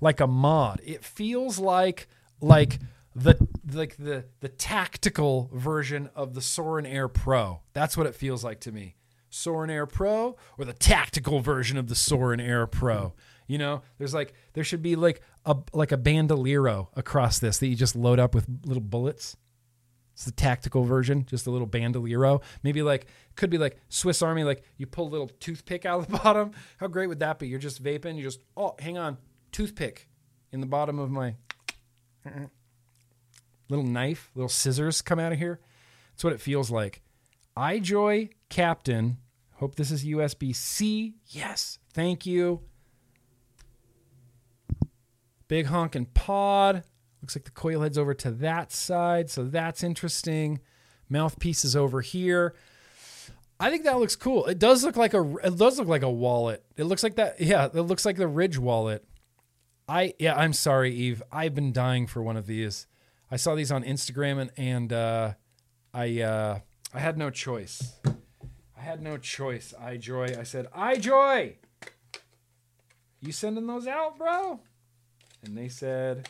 like 0.00 0.20
a 0.20 0.26
mod. 0.26 0.80
It 0.84 1.04
feels 1.04 1.58
like 1.58 2.08
like 2.40 2.80
the 3.14 3.46
like 3.72 3.96
the 3.96 4.24
the 4.40 4.48
tactical 4.48 5.50
version 5.52 6.10
of 6.14 6.34
the 6.34 6.40
Suorin 6.40 6.86
Air 6.86 7.08
Pro. 7.08 7.60
That's 7.72 7.96
what 7.96 8.06
it 8.06 8.14
feels 8.14 8.42
like 8.42 8.60
to 8.60 8.72
me. 8.72 8.96
Suorin 9.30 9.70
Air 9.70 9.86
Pro 9.86 10.36
or 10.58 10.64
the 10.64 10.72
tactical 10.72 11.40
version 11.40 11.78
of 11.78 11.88
the 11.88 11.94
Suorin 11.94 12.40
Air 12.40 12.66
Pro. 12.66 13.14
You 13.46 13.58
know, 13.58 13.82
there's 13.98 14.14
like 14.14 14.34
there 14.54 14.64
should 14.64 14.82
be 14.82 14.96
like 14.96 15.22
a 15.44 15.56
like 15.72 15.92
a 15.92 15.96
bandolero 15.96 16.90
across 16.94 17.38
this 17.38 17.58
that 17.58 17.66
you 17.66 17.76
just 17.76 17.96
load 17.96 18.18
up 18.18 18.34
with 18.34 18.46
little 18.64 18.82
bullets. 18.82 19.36
It's 20.22 20.26
the 20.30 20.40
tactical 20.40 20.84
version, 20.84 21.26
just 21.26 21.48
a 21.48 21.50
little 21.50 21.66
bandolero. 21.66 22.42
Maybe 22.62 22.80
like 22.80 23.06
could 23.34 23.50
be 23.50 23.58
like 23.58 23.76
Swiss 23.88 24.22
Army, 24.22 24.44
like 24.44 24.62
you 24.76 24.86
pull 24.86 25.08
a 25.08 25.10
little 25.10 25.26
toothpick 25.40 25.84
out 25.84 25.98
of 25.98 26.06
the 26.06 26.16
bottom. 26.22 26.52
How 26.76 26.86
great 26.86 27.08
would 27.08 27.18
that 27.18 27.40
be? 27.40 27.48
You're 27.48 27.58
just 27.58 27.82
vaping, 27.82 28.14
you 28.14 28.22
just 28.22 28.38
oh, 28.56 28.76
hang 28.78 28.96
on, 28.96 29.18
toothpick 29.50 30.08
in 30.52 30.60
the 30.60 30.66
bottom 30.66 31.00
of 31.00 31.10
my 31.10 31.34
little 33.68 33.84
knife, 33.84 34.30
little 34.36 34.48
scissors 34.48 35.02
come 35.02 35.18
out 35.18 35.32
of 35.32 35.38
here. 35.38 35.58
That's 36.12 36.22
what 36.22 36.32
it 36.32 36.40
feels 36.40 36.70
like. 36.70 37.02
iJoy 37.56 38.30
Captain. 38.48 39.18
Hope 39.54 39.74
this 39.74 39.90
is 39.90 40.04
USB 40.04 40.54
C. 40.54 41.14
Yes, 41.26 41.80
thank 41.92 42.26
you. 42.26 42.60
Big 45.48 45.66
honkin' 45.66 46.14
pod. 46.14 46.84
Looks 47.22 47.36
like 47.36 47.44
the 47.44 47.50
coil 47.52 47.82
head's 47.82 47.98
over 47.98 48.14
to 48.14 48.30
that 48.32 48.72
side, 48.72 49.30
so 49.30 49.44
that's 49.44 49.82
interesting. 49.82 50.60
Mouthpiece 51.08 51.64
is 51.64 51.76
over 51.76 52.00
here. 52.00 52.54
I 53.60 53.70
think 53.70 53.84
that 53.84 53.98
looks 53.98 54.16
cool. 54.16 54.46
It 54.46 54.58
does 54.58 54.82
look 54.82 54.96
like 54.96 55.14
a 55.14 55.36
it 55.36 55.56
does 55.56 55.78
look 55.78 55.86
like 55.88 56.02
a 56.02 56.10
wallet. 56.10 56.64
It 56.76 56.84
looks 56.84 57.02
like 57.04 57.14
that. 57.16 57.40
Yeah, 57.40 57.66
it 57.66 57.74
looks 57.74 58.04
like 58.04 58.16
the 58.16 58.26
Ridge 58.26 58.58
wallet. 58.58 59.04
I 59.88 60.14
yeah, 60.18 60.34
I'm 60.36 60.52
sorry, 60.52 60.92
Eve. 60.92 61.22
I've 61.30 61.54
been 61.54 61.72
dying 61.72 62.08
for 62.08 62.22
one 62.22 62.36
of 62.36 62.46
these. 62.46 62.88
I 63.30 63.36
saw 63.36 63.54
these 63.54 63.70
on 63.70 63.84
Instagram 63.84 64.40
and 64.40 64.50
and 64.56 64.92
uh, 64.92 65.34
I 65.94 66.20
uh, 66.22 66.58
I 66.92 66.98
had 66.98 67.16
no 67.16 67.30
choice. 67.30 67.94
I 68.76 68.80
had 68.80 69.00
no 69.00 69.16
choice. 69.16 69.72
iJoy. 69.80 70.36
I 70.36 70.42
said, 70.42 70.68
iJoy. 70.72 71.54
You 73.20 73.30
sending 73.30 73.68
those 73.68 73.86
out, 73.86 74.18
bro? 74.18 74.58
And 75.44 75.56
they 75.56 75.68
said, 75.68 76.28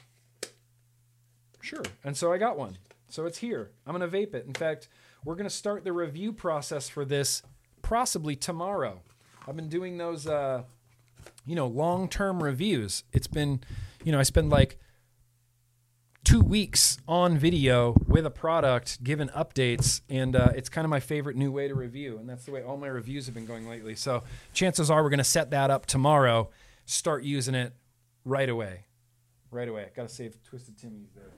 sure. 1.63 1.85
And 2.05 2.17
so 2.17 2.33
I 2.33 2.39
got 2.39 2.59
one. 2.59 2.77
So 3.09 3.25
it's 3.25 3.39
here. 3.39 3.71
I'm 3.87 3.93
gonna 3.93 4.09
vape 4.09 4.35
it. 4.35 4.45
In 4.47 4.53
fact, 4.53 4.89
we're 5.25 5.37
gonna 5.37 5.49
start 5.51 5.85
the 5.85 5.93
review 5.93 6.33
process 6.33 6.89
for 6.89 7.05
this 7.05 7.43
possibly 7.81 8.37
tomorrow. 8.37 9.01
I've 9.49 9.57
been 9.57 9.71
doing 9.71 9.97
those. 9.97 10.27
Uh, 10.27 10.65
you 11.47 11.55
know, 11.55 11.67
long 11.67 12.09
term 12.09 12.43
reviews. 12.43 13.05
It's 13.13 13.27
been, 13.27 13.61
you 14.05 14.13
know, 14.13 14.19
I 14.19 14.23
spend 14.23 14.51
like 14.51 14.79
two 16.25 16.41
weeks 16.41 16.99
on 17.09 17.37
video 17.37 17.97
with 18.07 18.25
a 18.25 18.31
product, 18.31 19.03
giving 19.03 19.29
updates, 19.29 20.03
and 20.09 20.37
uh, 20.37 20.51
it's 20.55 20.69
kind 20.69 20.85
of 20.85 20.91
my 20.91 21.01
favorite 21.01 21.37
new 21.37 21.51
way 21.51 21.69
to 21.69 21.75
review. 21.75 22.19
And 22.19 22.29
that's 22.29 22.45
the 22.45 22.53
way 22.53 22.63
all 22.63 22.77
my 22.77 22.87
reviews 22.87 23.27
have 23.27 23.35
been 23.35 23.47
going 23.47 23.69
lately. 23.69 23.95
So 23.95 24.23
chances 24.53 24.91
are 24.91 25.03
we're 25.03 25.11
going 25.11 25.19
to 25.19 25.25
set 25.25 25.51
that 25.51 25.71
up 25.71 25.87
tomorrow, 25.87 26.51
start 26.85 27.25
using 27.25 27.55
it 27.55 27.73
right 28.25 28.49
away. 28.49 28.85
Right 29.51 29.69
away. 29.69 29.91
Got 29.95 30.09
to 30.09 30.15
save 30.15 30.43
Twisted 30.45 30.79
Timmy's 30.79 31.11
there. 31.15 31.31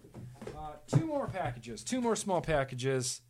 Uh, 0.56 0.72
two 0.86 1.06
more 1.06 1.26
packages, 1.26 1.82
two 1.82 2.00
more 2.00 2.16
small 2.16 2.40
packages. 2.40 3.20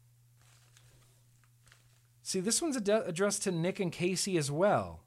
See, 2.23 2.41
this 2.41 2.63
one's 2.63 2.77
ad- 2.77 3.05
addressed 3.07 3.43
to 3.43 3.51
Nick 3.51 3.81
and 3.81 3.93
Casey 3.93 4.37
as 4.37 4.51
well. 4.51 5.01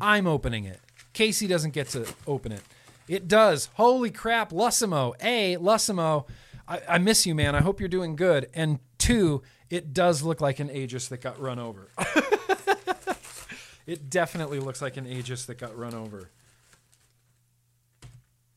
I'm 0.00 0.26
opening 0.26 0.64
it. 0.64 0.80
Casey 1.12 1.46
doesn't 1.46 1.72
get 1.72 1.88
to 1.90 2.06
open 2.26 2.52
it. 2.52 2.62
It 3.08 3.28
does. 3.28 3.68
Holy 3.74 4.10
crap, 4.10 4.50
Lussimo. 4.50 5.14
A, 5.22 5.56
Lussimo, 5.56 6.26
I, 6.66 6.80
I 6.88 6.98
miss 6.98 7.26
you, 7.26 7.34
man. 7.34 7.54
I 7.54 7.60
hope 7.60 7.80
you're 7.80 7.88
doing 7.88 8.16
good. 8.16 8.48
And 8.54 8.78
two, 8.98 9.42
it 9.70 9.92
does 9.92 10.22
look 10.22 10.40
like 10.40 10.60
an 10.60 10.70
Aegis 10.70 11.08
that 11.08 11.20
got 11.20 11.40
run 11.40 11.58
over. 11.58 11.88
it 13.86 14.08
definitely 14.08 14.60
looks 14.60 14.80
like 14.80 14.96
an 14.96 15.06
Aegis 15.06 15.46
that 15.46 15.58
got 15.58 15.76
run 15.76 15.94
over. 15.94 16.30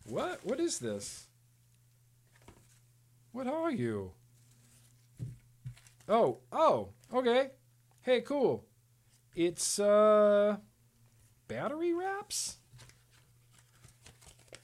What? 0.07 0.39
What 0.45 0.59
is 0.59 0.79
this? 0.79 1.27
What 3.33 3.45
are 3.47 3.71
you? 3.71 4.11
Oh, 6.07 6.39
oh, 6.51 6.89
okay. 7.13 7.51
Hey, 8.01 8.21
cool. 8.21 8.65
It's 9.35 9.79
uh 9.79 10.57
battery 11.47 11.93
wraps? 11.93 12.57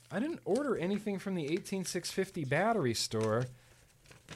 I 0.10 0.20
didn't 0.20 0.40
order 0.45 0.78
anything 0.78 1.20
from 1.20 1.36
the 1.36 1.45
18650 1.45 2.45
battery 2.45 2.94
store. 2.94 3.45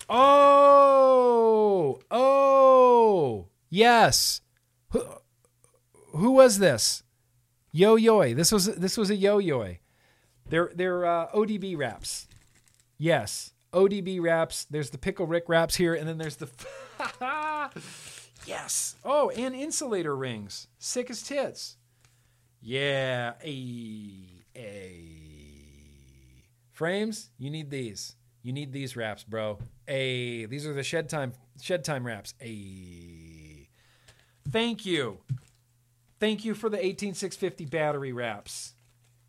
Oh, 0.10 2.00
oh, 2.12 3.48
yes. 3.70 4.42
Who, 4.90 5.04
who 6.14 6.32
was 6.32 6.60
this? 6.60 7.04
Yo 7.72 7.96
Yoy. 7.96 8.34
This 8.34 8.52
was 8.52 8.66
this 8.76 8.98
was 8.98 9.10
a 9.10 9.16
Yo 9.16 9.38
Yoy. 9.38 9.80
They're 10.50 10.72
they're 10.74 11.06
uh, 11.06 11.28
ODB 11.32 11.78
wraps. 11.78 12.28
Yes, 12.98 13.52
ODB 13.74 14.22
wraps. 14.22 14.66
There's 14.66 14.90
the 14.90 14.98
pickle 14.98 15.28
Rick 15.28 15.46
wraps 15.48 15.76
here, 15.76 15.94
and 15.94 16.08
then 16.08 16.18
there's 16.18 16.38
the 16.38 16.50
yes. 18.46 18.96
Oh, 19.04 19.30
and 19.32 19.56
insulator 19.56 20.16
rings. 20.16 20.68
Sick 20.80 21.10
as 21.10 21.22
tits. 21.22 21.78
Yeah. 22.62 23.34
A 23.44 24.14
a 24.56 24.92
frames. 26.72 27.30
You 27.38 27.50
need 27.50 27.70
these. 27.70 28.16
You 28.42 28.54
need 28.54 28.72
these 28.72 28.96
wraps, 28.96 29.24
bro. 29.24 29.60
A 29.88 30.46
these 30.46 30.66
are 30.66 30.74
the 30.74 30.84
shed 30.84 31.10
time 31.10 31.34
shed 31.62 31.84
time 31.84 32.06
wraps. 32.06 32.34
A 32.42 33.68
thank 34.50 34.86
you. 34.86 35.20
Thank 36.20 36.46
you 36.46 36.56
for 36.56 36.70
the 36.70 36.84
18650 36.84 37.66
battery 37.66 38.12
wraps. 38.12 38.74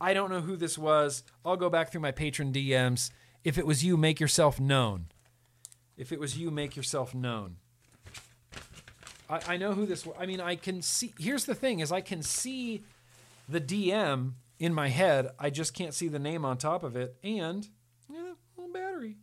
I 0.01 0.15
don't 0.15 0.31
know 0.31 0.41
who 0.41 0.57
this 0.57 0.79
was. 0.79 1.23
I'll 1.45 1.57
go 1.57 1.69
back 1.71 1.91
through 1.91 2.01
my 2.03 2.13
patron 2.13 2.53
DMs. 2.53 3.11
If 3.45 3.59
it 3.59 3.67
was 3.67 3.85
you, 3.85 3.97
make 3.97 4.21
yourself 4.21 4.61
known. 4.61 5.07
If 5.97 6.13
it 6.13 6.21
was 6.21 6.39
you, 6.39 6.51
make 6.51 6.77
yourself 6.77 7.15
known. 7.15 7.57
I, 9.29 9.41
I 9.49 9.57
know 9.57 9.73
who 9.73 9.87
this 9.87 10.07
was. 10.07 10.15
I 10.19 10.27
mean, 10.27 10.41
I 10.41 10.57
can 10.57 10.83
see. 10.83 11.13
Here's 11.19 11.45
the 11.45 11.55
thing: 11.55 11.81
is 11.81 11.91
I 11.91 12.01
can 12.01 12.23
see 12.23 12.83
the 13.49 13.61
DM 13.61 14.33
in 14.59 14.73
my 14.73 14.89
head. 14.89 15.31
I 15.39 15.51
just 15.51 15.75
can't 15.75 15.95
see 15.95 16.09
the 16.09 16.19
name 16.19 16.45
on 16.45 16.57
top 16.59 16.83
of 16.83 16.97
it. 16.97 17.17
And 17.25 17.69
yeah, 18.09 18.33
little 18.57 18.73
battery 18.73 19.17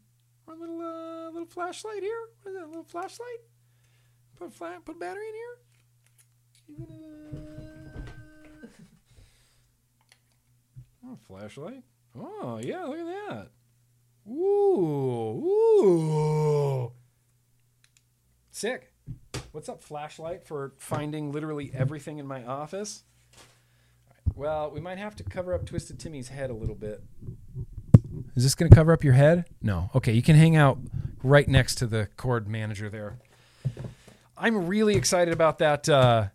or 0.47 0.53
a 0.53 0.57
little 0.57 0.81
uh, 0.81 1.29
little 1.31 1.47
flashlight 1.47 2.01
here. 2.03 2.19
What 2.43 2.51
is 2.51 2.57
that? 2.57 2.65
A 2.65 2.67
little 2.67 2.83
flashlight? 2.83 3.39
Put 4.35 4.47
a 4.49 4.51
fla- 4.51 4.79
put 4.83 4.97
a 4.97 4.99
battery 4.99 5.27
in 5.29 5.33
here. 5.33 5.57
You 6.67 6.85
gonna- 6.85 7.15
Oh, 11.07 11.17
flashlight. 11.27 11.83
Oh, 12.17 12.59
yeah, 12.63 12.83
look 12.85 12.97
at 12.97 13.05
that. 13.05 13.47
Ooh, 14.27 15.45
ooh. 15.83 16.91
Sick. 18.51 18.91
What's 19.51 19.69
up, 19.69 19.83
flashlight, 19.83 20.47
for 20.47 20.73
finding 20.77 21.31
literally 21.31 21.71
everything 21.73 22.17
in 22.17 22.25
my 22.25 22.43
office? 22.43 23.03
Well, 24.33 24.71
we 24.71 24.81
might 24.81 24.97
have 24.97 25.15
to 25.17 25.23
cover 25.23 25.53
up 25.53 25.65
Twisted 25.65 25.99
Timmy's 25.99 26.29
head 26.29 26.49
a 26.49 26.53
little 26.53 26.75
bit. 26.75 27.03
Is 28.35 28.43
this 28.43 28.55
going 28.55 28.69
to 28.69 28.75
cover 28.75 28.91
up 28.91 29.03
your 29.03 29.13
head? 29.13 29.45
No. 29.61 29.91
Okay, 29.93 30.11
you 30.11 30.23
can 30.23 30.35
hang 30.35 30.55
out 30.55 30.79
right 31.21 31.47
next 31.47 31.75
to 31.75 31.87
the 31.87 32.07
cord 32.17 32.47
manager 32.47 32.89
there. 32.89 33.19
I'm 34.37 34.67
really 34.67 34.95
excited 34.95 35.33
about 35.33 35.59
that 35.59 35.87
uh, 35.87 36.27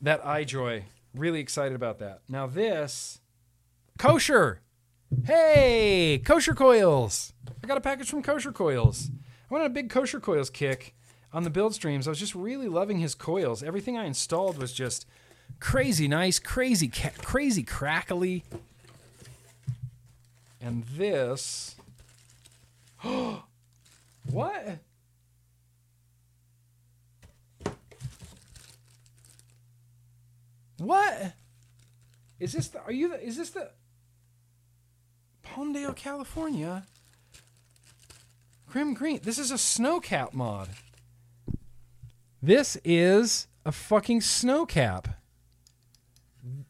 that 0.00 0.22
iJoy. 0.24 0.84
Really 1.14 1.40
excited 1.40 1.74
about 1.76 1.98
that. 2.00 2.22
Now 2.28 2.46
this 2.46 3.20
kosher. 3.98 4.60
Hey, 5.24 6.20
kosher 6.24 6.54
coils. 6.54 7.32
I 7.62 7.66
got 7.66 7.78
a 7.78 7.80
package 7.80 8.10
from 8.10 8.22
Kosher 8.22 8.52
Coils. 8.52 9.10
I 9.10 9.54
went 9.54 9.64
on 9.64 9.70
a 9.70 9.74
big 9.74 9.90
Kosher 9.90 10.20
Coils 10.20 10.50
kick 10.50 10.94
on 11.32 11.42
the 11.42 11.50
build 11.50 11.74
streams. 11.74 12.06
I 12.06 12.10
was 12.10 12.20
just 12.20 12.34
really 12.36 12.68
loving 12.68 13.00
his 13.00 13.16
coils. 13.16 13.60
Everything 13.60 13.98
I 13.98 14.04
installed 14.04 14.58
was 14.58 14.72
just 14.72 15.04
crazy 15.58 16.06
nice, 16.06 16.38
crazy 16.38 16.86
ca- 16.86 17.10
crazy 17.22 17.64
crackly. 17.64 18.44
And 20.60 20.84
this 20.84 21.74
What? 24.30 24.78
What? 30.78 31.32
Is 32.38 32.52
this 32.52 32.68
the 32.68 32.80
are 32.82 32.92
you 32.92 33.08
the 33.08 33.20
is 33.20 33.36
this 33.36 33.50
the 33.50 33.70
Palmdale, 35.54 35.94
California? 35.94 36.84
Grimm 38.66 38.94
Green. 38.94 39.20
This 39.22 39.38
is 39.38 39.50
a 39.50 39.58
snow 39.58 40.00
cap 40.00 40.34
mod. 40.34 40.68
This 42.42 42.76
is 42.84 43.46
a 43.64 43.72
fucking 43.72 44.20
snow 44.20 44.66
cap. 44.66 45.08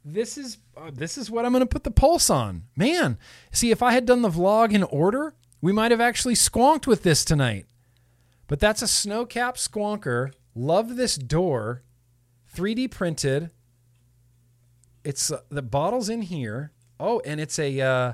This 0.05 0.39
is 0.39 0.59
uh, 0.77 0.91
this 0.93 1.19
is 1.19 1.31
what 1.31 1.45
I'm 1.45 1.53
going 1.53 1.61
to 1.61 1.67
put 1.67 1.85
the 1.85 1.91
pulse 1.91 2.31
on. 2.31 2.65
Man, 2.77 3.19
see 3.51 3.71
if 3.71 3.83
I 3.83 3.93
had 3.93 4.07
done 4.07 4.23
the 4.23 4.31
vlog 4.31 4.73
in 4.73 4.83
order, 4.85 5.35
we 5.61 5.73
might 5.73 5.91
have 5.91 6.01
actually 6.01 6.35
squonked 6.35 6.87
with 6.87 7.03
this 7.03 7.25
tonight. 7.25 7.67
But 8.47 8.61
that's 8.61 8.83
a 8.83 8.89
snow 8.89 9.27
cap 9.27 9.57
squonker. 9.57 10.33
Love 10.55 10.97
this 10.97 11.17
door. 11.17 11.83
3D 12.55 12.91
printed. 12.91 13.51
It's 15.05 15.31
uh, 15.31 15.41
the 15.51 15.63
bottle's 15.63 16.09
in 16.09 16.23
here. 16.23 16.73
Oh, 16.99 17.21
and 17.25 17.41
it's 17.41 17.59
a 17.59 17.81
uh, 17.81 18.13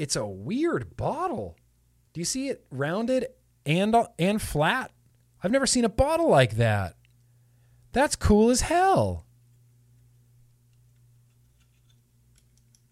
it's 0.00 0.16
a 0.16 0.26
weird 0.26 0.96
bottle. 0.96 1.58
Do 2.14 2.22
you 2.22 2.24
see 2.24 2.48
it 2.48 2.64
rounded 2.70 3.26
and 3.66 3.94
and 4.18 4.40
flat? 4.40 4.92
I've 5.44 5.50
never 5.50 5.66
seen 5.66 5.84
a 5.84 5.90
bottle 5.90 6.30
like 6.30 6.56
that. 6.56 6.96
That's 7.92 8.16
cool 8.16 8.48
as 8.48 8.62
hell. 8.62 9.26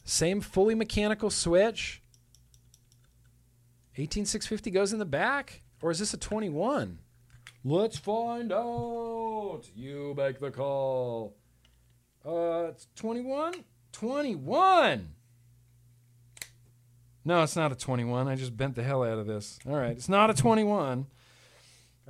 Same 0.04 0.42
fully 0.42 0.74
mechanical 0.74 1.30
switch. 1.30 2.02
18650 3.94 4.70
goes 4.70 4.92
in 4.92 4.98
the 4.98 5.06
back 5.06 5.62
or 5.80 5.90
is 5.90 6.00
this 6.00 6.12
a 6.12 6.18
21? 6.18 6.98
Let's 7.64 7.96
find 7.96 8.52
out. 8.52 9.62
You 9.74 10.12
make 10.14 10.40
the 10.40 10.50
call. 10.50 11.36
Uh, 12.22 12.68
it's 12.68 12.86
21? 12.96 13.64
21. 13.92 15.14
No, 17.24 17.42
it's 17.42 17.56
not 17.56 17.72
a 17.72 17.74
21. 17.74 18.28
I 18.28 18.36
just 18.36 18.56
bent 18.56 18.74
the 18.74 18.82
hell 18.82 19.02
out 19.02 19.18
of 19.18 19.26
this. 19.26 19.58
All 19.66 19.74
right, 19.76 19.90
it's 19.90 20.08
not 20.08 20.30
a 20.30 20.34
21. 20.34 21.06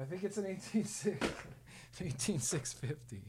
I 0.01 0.05
think 0.05 0.23
it's 0.23 0.37
an 0.37 0.45
186 0.45 1.27
18650. 2.01 3.23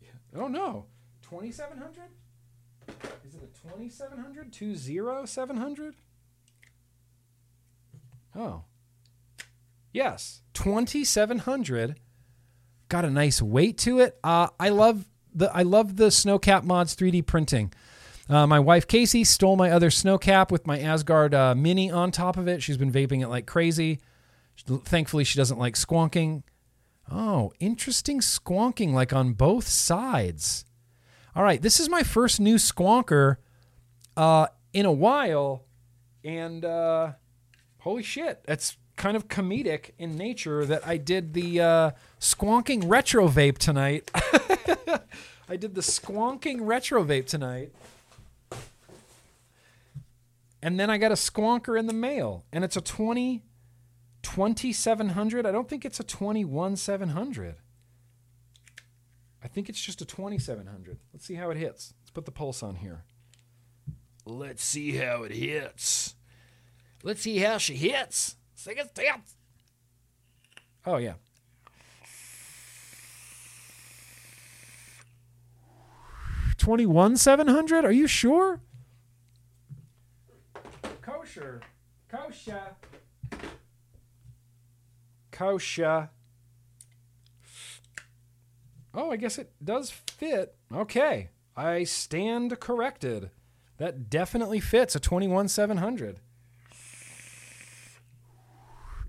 yeah. 0.00 0.08
Oh 0.40 0.48
no. 0.48 0.86
2700? 1.28 2.04
Is 3.26 3.34
it 3.34 3.42
a 3.42 3.68
2700? 3.68 4.52
20700? 4.52 5.94
Oh. 8.36 8.62
Yes, 9.92 10.42
2700. 10.54 11.98
Got 12.88 13.04
a 13.04 13.10
nice 13.10 13.42
weight 13.42 13.78
to 13.78 13.98
it. 14.00 14.18
Uh, 14.22 14.48
I 14.60 14.68
love 14.68 15.06
the 15.34 15.50
I 15.54 15.62
love 15.62 15.96
the 15.96 16.08
Snowcap 16.08 16.62
mods 16.64 16.94
3D 16.94 17.26
printing. 17.26 17.72
Uh, 18.32 18.46
my 18.46 18.58
wife 18.58 18.86
Casey 18.86 19.24
stole 19.24 19.56
my 19.56 19.70
other 19.70 19.90
Snowcap 19.90 20.50
with 20.50 20.66
my 20.66 20.78
Asgard 20.80 21.34
uh, 21.34 21.54
Mini 21.54 21.90
on 21.90 22.10
top 22.10 22.38
of 22.38 22.48
it. 22.48 22.62
She's 22.62 22.78
been 22.78 22.90
vaping 22.90 23.20
it 23.20 23.28
like 23.28 23.44
crazy. 23.44 24.00
Thankfully, 24.66 25.22
she 25.22 25.36
doesn't 25.36 25.58
like 25.58 25.74
squonking. 25.74 26.42
Oh, 27.10 27.52
interesting 27.60 28.20
squonking, 28.20 28.94
like 28.94 29.12
on 29.12 29.34
both 29.34 29.68
sides. 29.68 30.64
All 31.36 31.42
right, 31.42 31.60
this 31.60 31.78
is 31.78 31.90
my 31.90 32.02
first 32.02 32.40
new 32.40 32.56
squonker 32.56 33.36
uh, 34.16 34.46
in 34.72 34.86
a 34.86 34.92
while, 34.92 35.66
and 36.24 36.64
uh, 36.64 37.12
holy 37.80 38.02
shit, 38.02 38.44
that's 38.46 38.78
kind 38.96 39.14
of 39.14 39.28
comedic 39.28 39.90
in 39.98 40.16
nature 40.16 40.64
that 40.64 40.86
I 40.86 40.96
did 40.96 41.34
the 41.34 41.60
uh, 41.60 41.90
squonking 42.18 42.84
retro 42.86 43.28
vape 43.28 43.58
tonight. 43.58 44.10
I 45.50 45.56
did 45.58 45.74
the 45.74 45.82
squonking 45.82 46.60
retro 46.62 47.04
vape 47.04 47.26
tonight. 47.26 47.72
And 50.62 50.78
then 50.78 50.90
I 50.90 50.98
got 50.98 51.10
a 51.10 51.16
squonker 51.16 51.78
in 51.78 51.86
the 51.86 51.92
mail, 51.92 52.44
and 52.52 52.62
it's 52.64 52.76
a 52.76 52.80
20 52.80 53.42
2700. 54.22 55.44
I 55.44 55.50
don't 55.50 55.68
think 55.68 55.84
it's 55.84 55.98
a 55.98 56.04
21700. 56.04 57.56
I 59.42 59.48
think 59.48 59.68
it's 59.68 59.80
just 59.80 60.00
a 60.00 60.04
2700. 60.04 60.98
Let's 61.12 61.26
see 61.26 61.34
how 61.34 61.50
it 61.50 61.56
hits. 61.56 61.92
Let's 62.00 62.10
put 62.12 62.24
the 62.24 62.30
pulse 62.30 62.62
on 62.62 62.76
here. 62.76 63.04
Let's 64.24 64.62
see 64.62 64.92
how 64.92 65.24
it 65.24 65.32
hits. 65.32 66.14
Let's 67.02 67.22
see 67.22 67.38
how 67.38 67.58
she 67.58 67.74
hits. 67.74 68.36
Sing 68.54 68.76
it, 68.78 68.94
dance. 68.94 69.34
Oh, 70.86 70.98
yeah. 70.98 71.14
Twenty-one 76.58 77.16
seven 77.16 77.48
hundred. 77.48 77.84
Are 77.84 77.90
you 77.90 78.06
sure? 78.06 78.60
Kosher, 81.32 81.60
kosher, 82.10 82.76
kosher. 85.30 86.10
Oh, 88.92 89.10
I 89.10 89.16
guess 89.16 89.38
it 89.38 89.50
does 89.64 89.90
fit. 89.90 90.54
Okay, 90.70 91.30
I 91.56 91.84
stand 91.84 92.60
corrected. 92.60 93.30
That 93.78 94.10
definitely 94.10 94.60
fits 94.60 94.94
a 94.94 95.00
twenty-one 95.00 95.48
seven 95.48 95.78
hundred. 95.78 96.20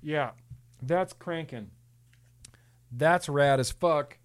Yeah, 0.01 0.31
that's 0.81 1.11
cranking. 1.11 1.71
That's 2.89 3.27
rad 3.27 3.59
as 3.59 3.71
fuck. 3.71 4.17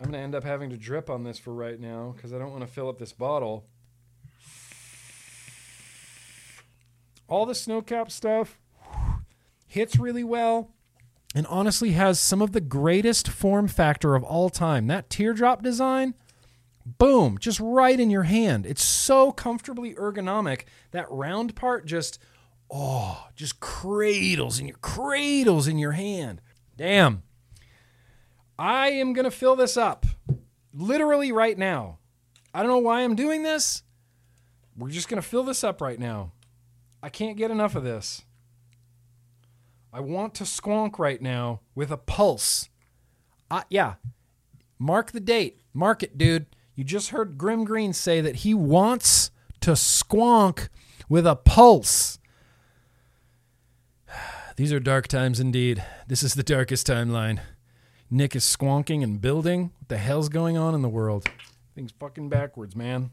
I'm 0.00 0.06
gonna 0.06 0.18
end 0.18 0.34
up 0.34 0.44
having 0.44 0.70
to 0.70 0.78
drip 0.78 1.10
on 1.10 1.24
this 1.24 1.38
for 1.38 1.52
right 1.52 1.78
now 1.78 2.14
because 2.16 2.32
I 2.32 2.38
don't 2.38 2.52
want 2.52 2.62
to 2.62 2.66
fill 2.66 2.88
up 2.88 2.98
this 2.98 3.12
bottle. 3.12 3.66
All 7.28 7.46
the 7.46 7.54
snowcap 7.54 8.10
stuff 8.10 8.58
hits 9.66 9.98
really 9.98 10.24
well 10.24 10.70
and 11.34 11.46
honestly 11.48 11.92
has 11.92 12.18
some 12.18 12.40
of 12.40 12.52
the 12.52 12.60
greatest 12.60 13.28
form 13.28 13.68
factor 13.68 14.14
of 14.14 14.22
all 14.22 14.48
time. 14.48 14.86
That 14.86 15.10
teardrop 15.10 15.62
design, 15.62 16.14
boom, 16.84 17.38
just 17.38 17.60
right 17.60 17.98
in 17.98 18.10
your 18.10 18.22
hand. 18.22 18.64
It's 18.64 18.84
so 18.84 19.32
comfortably 19.32 19.94
ergonomic. 19.94 20.62
That 20.92 21.10
round 21.10 21.56
part 21.56 21.84
just 21.84 22.18
oh, 22.70 23.26
just 23.34 23.60
cradles 23.60 24.58
in 24.58 24.66
your 24.66 24.78
cradles 24.78 25.68
in 25.68 25.78
your 25.78 25.92
hand. 25.92 26.40
Damn. 26.76 27.22
I 28.58 28.88
am 28.90 29.12
going 29.12 29.24
to 29.24 29.30
fill 29.30 29.56
this 29.56 29.76
up 29.76 30.06
literally 30.72 31.32
right 31.32 31.58
now. 31.58 31.98
I 32.54 32.60
don't 32.60 32.70
know 32.70 32.78
why 32.78 33.02
I'm 33.02 33.14
doing 33.14 33.42
this. 33.42 33.82
We're 34.76 34.90
just 34.90 35.08
going 35.08 35.20
to 35.20 35.28
fill 35.28 35.42
this 35.42 35.62
up 35.62 35.80
right 35.80 35.98
now. 35.98 36.32
I 37.06 37.08
can't 37.08 37.36
get 37.36 37.52
enough 37.52 37.76
of 37.76 37.84
this. 37.84 38.24
I 39.92 40.00
want 40.00 40.34
to 40.34 40.42
squonk 40.42 40.98
right 40.98 41.22
now 41.22 41.60
with 41.72 41.92
a 41.92 41.96
pulse. 41.96 42.68
Uh, 43.48 43.62
yeah. 43.70 43.94
Mark 44.76 45.12
the 45.12 45.20
date. 45.20 45.60
Mark 45.72 46.02
it, 46.02 46.18
dude. 46.18 46.46
You 46.74 46.82
just 46.82 47.10
heard 47.10 47.38
Grimm 47.38 47.64
Green 47.64 47.92
say 47.92 48.20
that 48.20 48.36
he 48.36 48.54
wants 48.54 49.30
to 49.60 49.74
squonk 49.74 50.68
with 51.08 51.28
a 51.28 51.36
pulse. 51.36 52.18
These 54.56 54.72
are 54.72 54.80
dark 54.80 55.06
times 55.06 55.38
indeed. 55.38 55.84
This 56.08 56.24
is 56.24 56.34
the 56.34 56.42
darkest 56.42 56.88
timeline. 56.88 57.38
Nick 58.10 58.34
is 58.34 58.42
squonking 58.42 59.04
and 59.04 59.20
building. 59.20 59.70
What 59.78 59.90
the 59.90 59.98
hell's 59.98 60.28
going 60.28 60.56
on 60.56 60.74
in 60.74 60.82
the 60.82 60.88
world? 60.88 61.28
Things 61.76 61.92
fucking 62.00 62.30
backwards, 62.30 62.74
man. 62.74 63.12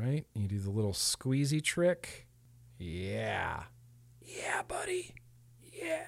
Right. 0.00 0.26
You 0.34 0.46
do 0.46 0.60
the 0.60 0.70
little 0.70 0.92
squeezy 0.92 1.62
trick. 1.62 2.28
Yeah. 2.78 3.64
Yeah, 4.22 4.62
buddy. 4.68 5.14
Yeah. 5.60 6.04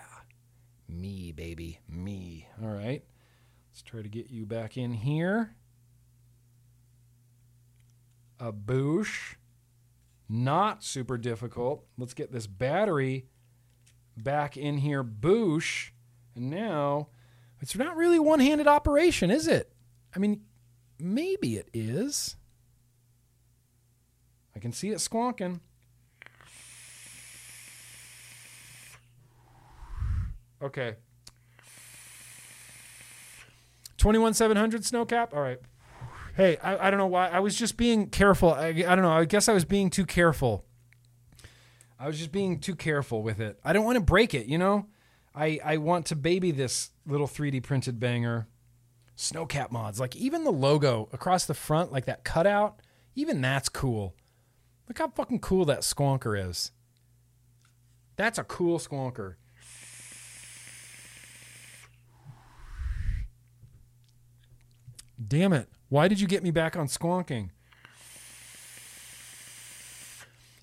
Me, 0.89 1.33
baby. 1.33 1.81
Me. 1.89 2.47
All 2.63 2.69
right. 2.69 3.03
Let's 3.71 3.83
try 3.83 4.03
to 4.03 4.09
get 4.09 4.31
you 4.31 4.47
back 4.47 4.77
in 4.77 4.93
here. 4.95 5.57
A 8.39 8.53
boosh. 8.53 9.35
Not 10.29 10.85
super 10.85 11.19
difficult. 11.19 11.85
Let's 11.99 12.15
get 12.15 12.31
this 12.31 12.47
battery 12.47 13.27
back 14.17 14.57
in 14.57 14.79
here. 14.79 15.03
Boosh. 15.03 15.91
And 16.37 16.49
now 16.49 17.09
it's 17.61 17.75
not 17.75 17.97
really 17.97 18.21
one 18.21 18.39
handed 18.39 18.69
operation, 18.69 19.33
is 19.33 19.49
it? 19.49 19.73
I 20.15 20.21
mean, 20.21 20.43
maybe 21.01 21.57
it 21.57 21.69
is. 21.73 22.37
I 24.55 24.59
can 24.59 24.73
see 24.73 24.91
it 24.91 24.99
squonking. 24.99 25.61
Okay. 30.63 30.97
21700 33.97 34.83
snowcap? 34.83 35.35
All 35.35 35.41
right. 35.41 35.59
Hey, 36.37 36.57
I, 36.63 36.89
I 36.89 36.91
don't 36.91 36.99
know 36.99 37.07
why. 37.07 37.29
I 37.29 37.41
was 37.41 37.55
just 37.55 37.77
being 37.77 38.09
careful. 38.09 38.53
I, 38.53 38.69
I 38.69 38.73
don't 38.73 39.03
know. 39.03 39.13
I 39.13 39.25
guess 39.25 39.49
I 39.49 39.53
was 39.53 39.65
being 39.65 39.91
too 39.91 40.07
careful. 40.07 40.65
I 41.99 42.07
was 42.07 42.19
just 42.19 42.33
being 42.33 42.61
too 42.61 42.75
careful 42.75 43.23
with 43.23 43.41
it. 43.41 43.59
I 43.63 43.73
don't 43.73 43.85
want 43.85 43.97
to 43.97 44.05
break 44.05 44.33
it, 44.33 44.47
you 44.47 44.57
know? 44.57 44.87
I, 45.35 45.61
I 45.63 45.77
want 45.77 46.07
to 46.07 46.17
baby 46.17 46.51
this 46.51 46.91
little 47.07 47.29
3D 47.29 47.63
printed 47.63 48.01
banger. 48.01 48.49
Snowcap 49.17 49.71
mods. 49.71 50.01
Like 50.01 50.17
even 50.17 50.45
the 50.45 50.51
logo 50.51 51.09
across 51.13 51.45
the 51.45 51.53
front, 51.55 51.93
like 51.93 52.07
that 52.07 52.25
cutout, 52.25 52.81
even 53.15 53.43
that's 53.43 53.69
cool. 53.69 54.15
Look 54.91 54.99
how 54.99 55.07
fucking 55.07 55.39
cool 55.39 55.65
that 55.67 55.83
squonker 55.83 56.51
is. 56.51 56.73
That's 58.17 58.41
a 58.41 58.43
cool 58.43 58.81
squonker. 58.81 59.37
Damn 65.25 65.53
it. 65.53 65.69
Why 65.91 66.09
did 66.09 66.21
you 66.21 66.27
get 66.27 66.43
me 66.43 66.51
back 66.51 66.77
on 66.77 66.89
squonking? 66.89 67.51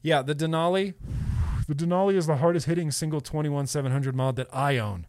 Yeah, 0.02 0.22
the 0.24 0.36
Denali. 0.36 0.96
The 1.70 1.74
Denali 1.74 2.16
is 2.16 2.28
the 2.28 2.36
hardest 2.36 2.66
hitting 2.66 2.92
single 2.92 3.22
21700 3.22 4.14
mod 4.14 4.36
that 4.36 4.54
I 4.54 4.78
own. 4.78 5.08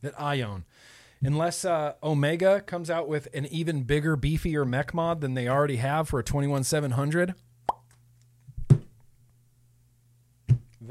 That 0.00 0.14
I 0.16 0.42
own. 0.42 0.64
Unless 1.24 1.64
uh, 1.64 1.94
Omega 2.04 2.60
comes 2.60 2.88
out 2.88 3.08
with 3.08 3.26
an 3.34 3.46
even 3.46 3.82
bigger, 3.82 4.16
beefier 4.16 4.64
mech 4.64 4.94
mod 4.94 5.20
than 5.22 5.34
they 5.34 5.48
already 5.48 5.78
have 5.78 6.08
for 6.08 6.20
a 6.20 6.22
21700, 6.22 7.34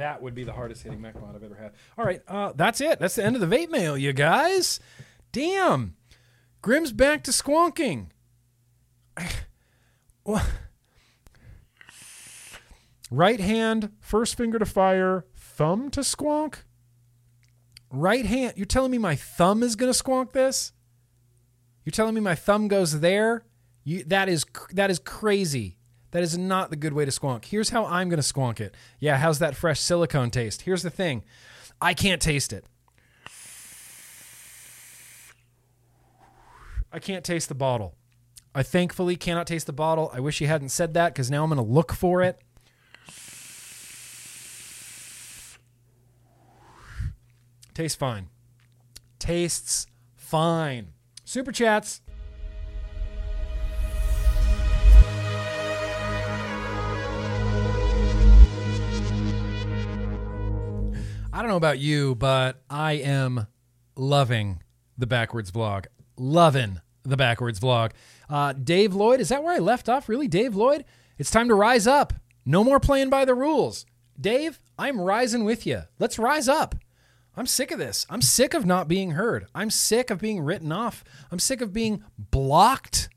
that 0.02 0.22
would 0.22 0.34
be 0.34 0.44
the 0.44 0.52
hardest 0.54 0.84
hitting 0.84 1.00
mech 1.00 1.20
mod 1.22 1.36
I've 1.36 1.44
ever 1.44 1.56
had. 1.56 1.74
All 1.98 2.06
right, 2.06 2.22
uh, 2.28 2.54
that's 2.56 2.82
it. 2.82 3.00
That's 3.00 3.16
the 3.16 3.24
end 3.24 3.36
of 3.36 3.48
the 3.48 3.56
vape 3.56 3.70
mail, 3.70 3.98
you 3.98 4.14
guys. 4.14 4.80
Damn. 5.32 5.96
Grimm's 6.62 6.92
back 6.92 7.24
to 7.24 7.32
squonking. 7.32 8.08
Right 13.14 13.42
hand, 13.42 13.92
first 14.00 14.38
finger 14.38 14.58
to 14.58 14.66
fire, 14.66 15.26
thumb 15.36 15.92
to 15.92 16.00
squonk. 16.00 16.60
Right 17.90 18.26
hand. 18.26 18.54
You're 18.56 18.66
telling 18.66 18.90
me 18.90 18.98
my 18.98 19.18
thumb 19.18 19.64
is 19.64 19.76
to 19.76 19.86
squonk 19.88 20.32
this? 20.32 20.72
You're 21.84 21.92
telling 21.92 22.16
me 22.16 22.22
my 22.22 22.36
thumb 22.36 22.70
goes 22.70 23.02
there? 23.02 23.44
You, 23.84 24.06
that 24.06 24.30
is 24.30 24.46
that 24.72 24.90
is 24.90 24.98
crazy. 25.00 25.78
That 26.12 26.24
is 26.24 26.38
not 26.38 26.70
the 26.70 26.76
good 26.76 26.94
way 26.94 27.06
to 27.06 27.12
squonk. 27.12 27.46
Here's 27.46 27.70
how 27.70 27.86
I'm 27.86 28.10
going 28.10 28.22
to 28.22 28.34
squonk 28.34 28.60
it. 28.60 28.76
Yeah, 29.00 29.18
how's 29.18 29.40
that 29.40 29.56
fresh 29.56 29.80
silicone 29.80 30.30
taste? 30.30 30.64
Here's 30.64 30.84
the 30.84 30.90
thing. 30.90 31.24
I 31.82 31.94
can't 31.94 32.22
taste 32.22 32.54
it. 32.54 32.66
I 36.92 37.00
can't 37.00 37.24
taste 37.24 37.48
the 37.48 37.56
bottle. 37.56 37.96
I 38.54 38.64
thankfully 38.64 39.16
cannot 39.16 39.48
taste 39.48 39.66
the 39.66 39.74
bottle. 39.74 40.12
I 40.14 40.20
wish 40.20 40.40
he 40.40 40.46
hadn't 40.46 40.70
said 40.70 40.94
that 40.94 41.14
because 41.14 41.32
now 41.32 41.44
I'm 41.44 41.50
going 41.50 41.66
to 41.66 41.74
look 41.74 41.94
for 41.94 42.22
it. 42.22 42.42
Tastes 47.74 47.96
fine. 47.96 48.28
Tastes 49.20 49.88
fine. 50.16 50.90
Super 51.24 51.54
chats. 51.54 52.02
I 61.42 61.44
don't 61.44 61.50
know 61.50 61.58
about 61.58 61.80
you, 61.80 62.14
but 62.14 62.62
I 62.70 62.92
am 62.92 63.48
loving 63.96 64.62
the 64.96 65.08
backwards 65.08 65.50
vlog. 65.50 65.88
Loving 66.16 66.82
the 67.02 67.18
backwards 67.18 67.60
vlog. 67.60 67.94
Uh, 68.30 68.54
Dave 68.54 68.94
Lloyd, 68.94 69.20
is 69.20 69.30
that 69.30 69.42
where 69.42 69.56
I 69.56 69.58
left 69.58 69.90
off? 69.90 70.08
Really, 70.08 70.28
Dave 70.28 70.56
Lloyd? 70.56 70.86
It's 71.18 71.32
time 71.32 71.48
to 71.48 71.56
rise 71.56 71.88
up. 71.88 72.14
No 72.46 72.64
more 72.64 72.80
playing 72.80 73.10
by 73.10 73.26
the 73.26 73.34
rules. 73.34 73.88
Dave, 74.20 74.60
I'm 74.78 75.02
rising 75.02 75.44
with 75.44 75.66
you. 75.66 75.82
Let's 75.98 76.20
rise 76.20 76.48
up. 76.48 76.76
I'm 77.36 77.48
sick 77.48 77.72
of 77.72 77.80
this. 77.80 78.06
I'm 78.08 78.22
sick 78.22 78.54
of 78.54 78.68
not 78.68 78.88
being 78.88 79.14
heard. 79.14 79.48
I'm 79.56 79.72
sick 79.72 80.12
of 80.12 80.22
being 80.22 80.42
written 80.42 80.72
off. 80.72 81.04
I'm 81.32 81.40
sick 81.40 81.60
of 81.60 81.74
being 81.74 82.04
blocked 82.20 83.10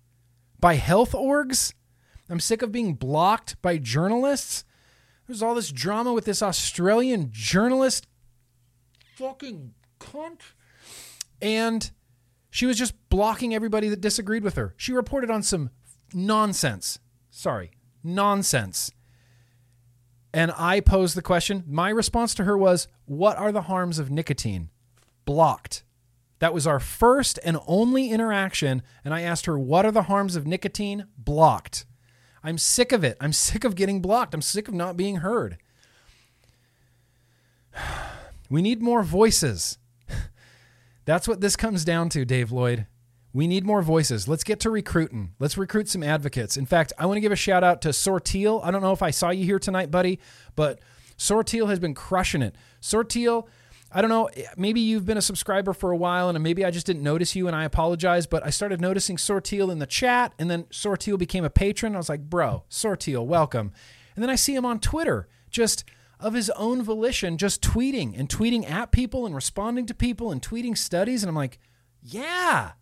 by 0.59 0.77
health 0.77 1.13
orgs. 1.13 1.75
I'm 2.31 2.41
sick 2.41 2.63
of 2.63 2.73
being 2.73 2.95
blocked 2.95 3.61
by 3.61 3.77
journalists. 3.77 4.65
There's 5.27 5.43
all 5.43 5.55
this 5.55 5.71
drama 5.71 6.15
with 6.15 6.25
this 6.25 6.43
Australian 6.43 7.29
journalist, 7.31 8.07
fucking 9.17 9.75
cunt. 10.01 10.41
And 11.41 11.91
she 12.51 12.67
was 12.67 12.79
just 12.79 12.95
blocking 13.09 13.55
everybody 13.55 13.89
that 13.89 14.01
disagreed 14.01 14.45
with 14.45 14.57
her. 14.57 14.75
She 14.77 14.93
reported 14.93 15.31
on 15.31 15.43
some 15.43 15.71
nonsense. 16.13 16.99
Sorry, 17.31 17.73
nonsense. 18.03 18.91
And 20.33 20.53
I 20.57 20.81
posed 20.81 21.17
the 21.17 21.23
question. 21.23 21.65
My 21.67 21.91
response 21.91 22.35
to 22.37 22.45
her 22.45 22.57
was, 22.57 22.89
What 23.07 23.37
are 23.37 23.53
the 23.53 23.63
harms 23.63 23.99
of 23.99 24.11
nicotine? 24.11 24.71
Blocked. 25.25 25.85
That 26.41 26.53
was 26.53 26.67
our 26.67 26.81
first 26.81 27.39
and 27.45 27.57
only 27.67 28.11
interaction. 28.11 28.83
And 29.05 29.15
I 29.15 29.23
asked 29.23 29.47
her, 29.47 29.59
What 29.59 29.87
are 29.87 29.93
the 29.93 30.03
harms 30.05 30.37
of 30.37 30.47
nicotine? 30.47 31.07
Blocked. 31.17 31.87
I'm 32.43 32.59
sick 32.59 32.93
of 32.93 33.05
it. 33.05 33.17
I'm 33.21 33.33
sick 33.33 33.65
of 33.65 33.75
getting 33.75 34.03
blocked. 34.03 34.35
I'm 34.35 34.43
sick 34.43 34.69
of 34.69 34.75
not 34.75 34.97
being 34.97 35.17
heard. 35.17 35.59
We 38.51 38.63
need 38.63 38.83
more 38.83 39.03
voices. 39.03 39.79
That's 41.05 41.29
what 41.29 41.41
this 41.41 41.57
comes 41.57 41.85
down 41.85 42.09
to, 42.11 42.25
Dave 42.25 42.53
Lloyd. 42.53 42.87
We 43.33 43.49
need 43.49 43.67
more 43.67 43.83
voices. 43.83 44.29
Let's 44.29 44.45
get 44.45 44.61
to 44.61 44.71
recruiting. 44.71 45.35
Let's 45.41 45.59
recruit 45.59 45.89
some 45.89 46.05
advocates. 46.05 46.57
In 46.57 46.67
fact, 46.67 46.93
I 46.99 47.07
want 47.07 47.17
to 47.17 47.21
give 47.21 47.33
a 47.33 47.37
shout 47.37 47.65
out 47.65 47.83
to 47.83 47.89
Sortil. 47.89 48.65
I 48.65 48.71
don't 48.71 48.81
know 48.81 48.93
if 48.93 49.03
I 49.03 49.11
saw 49.11 49.31
you 49.31 49.45
here 49.45 49.59
tonight, 49.59 49.91
buddy, 49.91 50.21
but 50.55 50.79
Sortil 51.19 51.69
has 51.69 51.81
been 51.81 51.95
crushing 51.95 52.43
it. 52.43 52.55
Sortil, 52.81 53.49
I 53.91 54.01
don't 54.01 54.11
know, 54.11 54.29
maybe 54.57 54.81
you've 54.81 55.05
been 55.05 55.19
a 55.19 55.23
subscriber 55.23 55.73
for 55.73 55.91
a 55.91 55.97
while 55.97 56.29
and 56.29 56.41
maybe 56.43 56.65
I 56.65 56.71
just 56.71 56.87
didn't 56.87 57.03
notice 57.03 57.35
you 57.35 57.49
and 57.49 57.57
I 57.57 57.65
apologize, 57.65 58.27
but 58.27 58.47
I 58.47 58.51
started 58.51 58.81
noticing 58.81 59.17
Sortil 59.17 59.71
in 59.71 59.81
the 59.81 59.87
chat 59.87 60.33
and 60.39 60.49
then 60.49 60.65
Sortil 60.65 61.19
became 61.19 61.45
a 61.45 61.51
patron. 61.51 61.95
I 61.95 61.99
was 61.99 62.09
like, 62.09 62.29
bro, 62.31 62.63
Sortil, 62.71 63.27
welcome. 63.27 63.73
And 64.15 64.23
then 64.23 64.31
I 64.31 64.37
see 64.37 64.55
him 64.55 64.65
on 64.65 64.79
Twitter, 64.79 65.29
just 65.51 65.85
of 66.25 66.33
his 66.33 66.49
own 66.57 66.83
volition, 66.83 67.37
just 67.37 67.61
tweeting 67.61 68.19
and 68.19 68.31
tweeting 68.31 68.69
at 68.69 68.91
people 68.91 69.27
and 69.27 69.35
responding 69.35 69.85
to 69.85 69.95
people 69.95 70.33
and 70.33 70.41
tweeting 70.41 70.77
studies. 70.77 71.23
And 71.23 71.29
I'm 71.29 71.37
like, 71.37 71.59
yeah, 72.03 72.73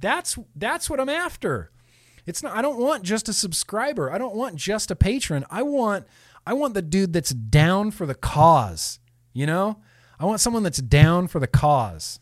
that's 0.00 0.36
that's 0.56 0.90
what 0.90 0.98
I'm 0.98 1.08
after. 1.08 1.70
It's 2.26 2.42
not 2.42 2.56
I 2.56 2.62
don't 2.62 2.80
want 2.80 3.04
just 3.04 3.28
a 3.28 3.32
subscriber. 3.32 4.10
I 4.10 4.18
don't 4.18 4.34
want 4.34 4.56
just 4.56 4.90
a 4.90 4.96
patron. 4.96 5.44
I 5.50 5.62
want 5.62 6.06
I 6.44 6.52
want 6.52 6.74
the 6.74 6.82
dude 6.82 7.12
that's 7.12 7.30
down 7.30 7.92
for 7.92 8.06
the 8.06 8.14
cause, 8.14 8.98
you 9.32 9.46
know? 9.46 9.80
I 10.18 10.24
want 10.24 10.40
someone 10.40 10.64
that's 10.64 10.82
down 10.82 11.28
for 11.28 11.38
the 11.38 11.46
cause. 11.46 12.18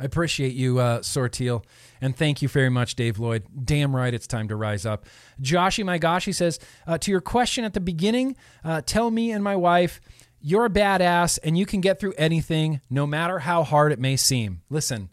I 0.00 0.04
appreciate 0.04 0.54
you, 0.54 0.80
uh, 0.80 1.00
Sortil, 1.00 1.64
and 2.00 2.16
thank 2.16 2.42
you 2.42 2.48
very 2.48 2.70
much, 2.70 2.94
Dave 2.94 3.18
Lloyd. 3.18 3.44
Damn 3.64 3.94
right, 3.94 4.12
it's 4.12 4.26
time 4.26 4.48
to 4.48 4.56
rise 4.56 4.86
up. 4.86 5.06
Joshy 5.40 5.84
My 5.84 5.98
Gosh, 5.98 6.24
he 6.24 6.32
says, 6.32 6.58
uh, 6.86 6.98
to 6.98 7.10
your 7.10 7.20
question 7.20 7.64
at 7.64 7.74
the 7.74 7.80
beginning, 7.80 8.36
uh, 8.64 8.82
tell 8.84 9.10
me 9.10 9.30
and 9.30 9.44
my 9.44 9.56
wife, 9.56 10.00
you're 10.40 10.64
a 10.64 10.70
badass 10.70 11.38
and 11.44 11.58
you 11.58 11.66
can 11.66 11.80
get 11.80 12.00
through 12.00 12.14
anything, 12.16 12.80
no 12.88 13.06
matter 13.06 13.40
how 13.40 13.62
hard 13.62 13.92
it 13.92 13.98
may 13.98 14.16
seem. 14.16 14.62
Listen, 14.70 15.10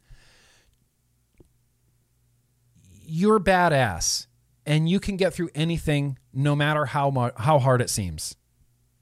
you're 3.06 3.40
badass 3.40 4.28
and 4.66 4.90
you 4.90 5.00
can 5.00 5.18
get 5.18 5.34
through 5.34 5.50
anything 5.56 6.18
no 6.34 6.56
matter 6.56 6.86
how 6.86 7.32
how 7.38 7.60
hard 7.60 7.82
it 7.82 7.90
seems. 7.90 8.36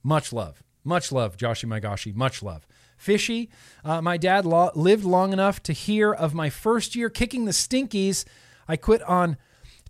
Much 0.04 0.32
love. 0.32 0.64
Much 0.84 1.12
love, 1.12 1.36
Joshi 1.36 1.66
Magashi. 1.66 2.16
Much 2.16 2.44
love. 2.44 2.68
Fishy, 2.98 3.50
uh, 3.84 4.02
my 4.02 4.18
dad 4.18 4.46
lo- 4.46 4.72
lived 4.76 5.04
long 5.04 5.34
enough 5.34 5.62
to 5.64 5.74
hear 5.74 6.14
of 6.14 6.34
my 6.34 6.50
first 6.50 6.96
year 6.96 7.10
kicking 7.10 7.46
the 7.46 7.52
Stinkies. 7.52 8.26
I 8.68 8.78
quit 8.78 9.02
on 9.04 9.38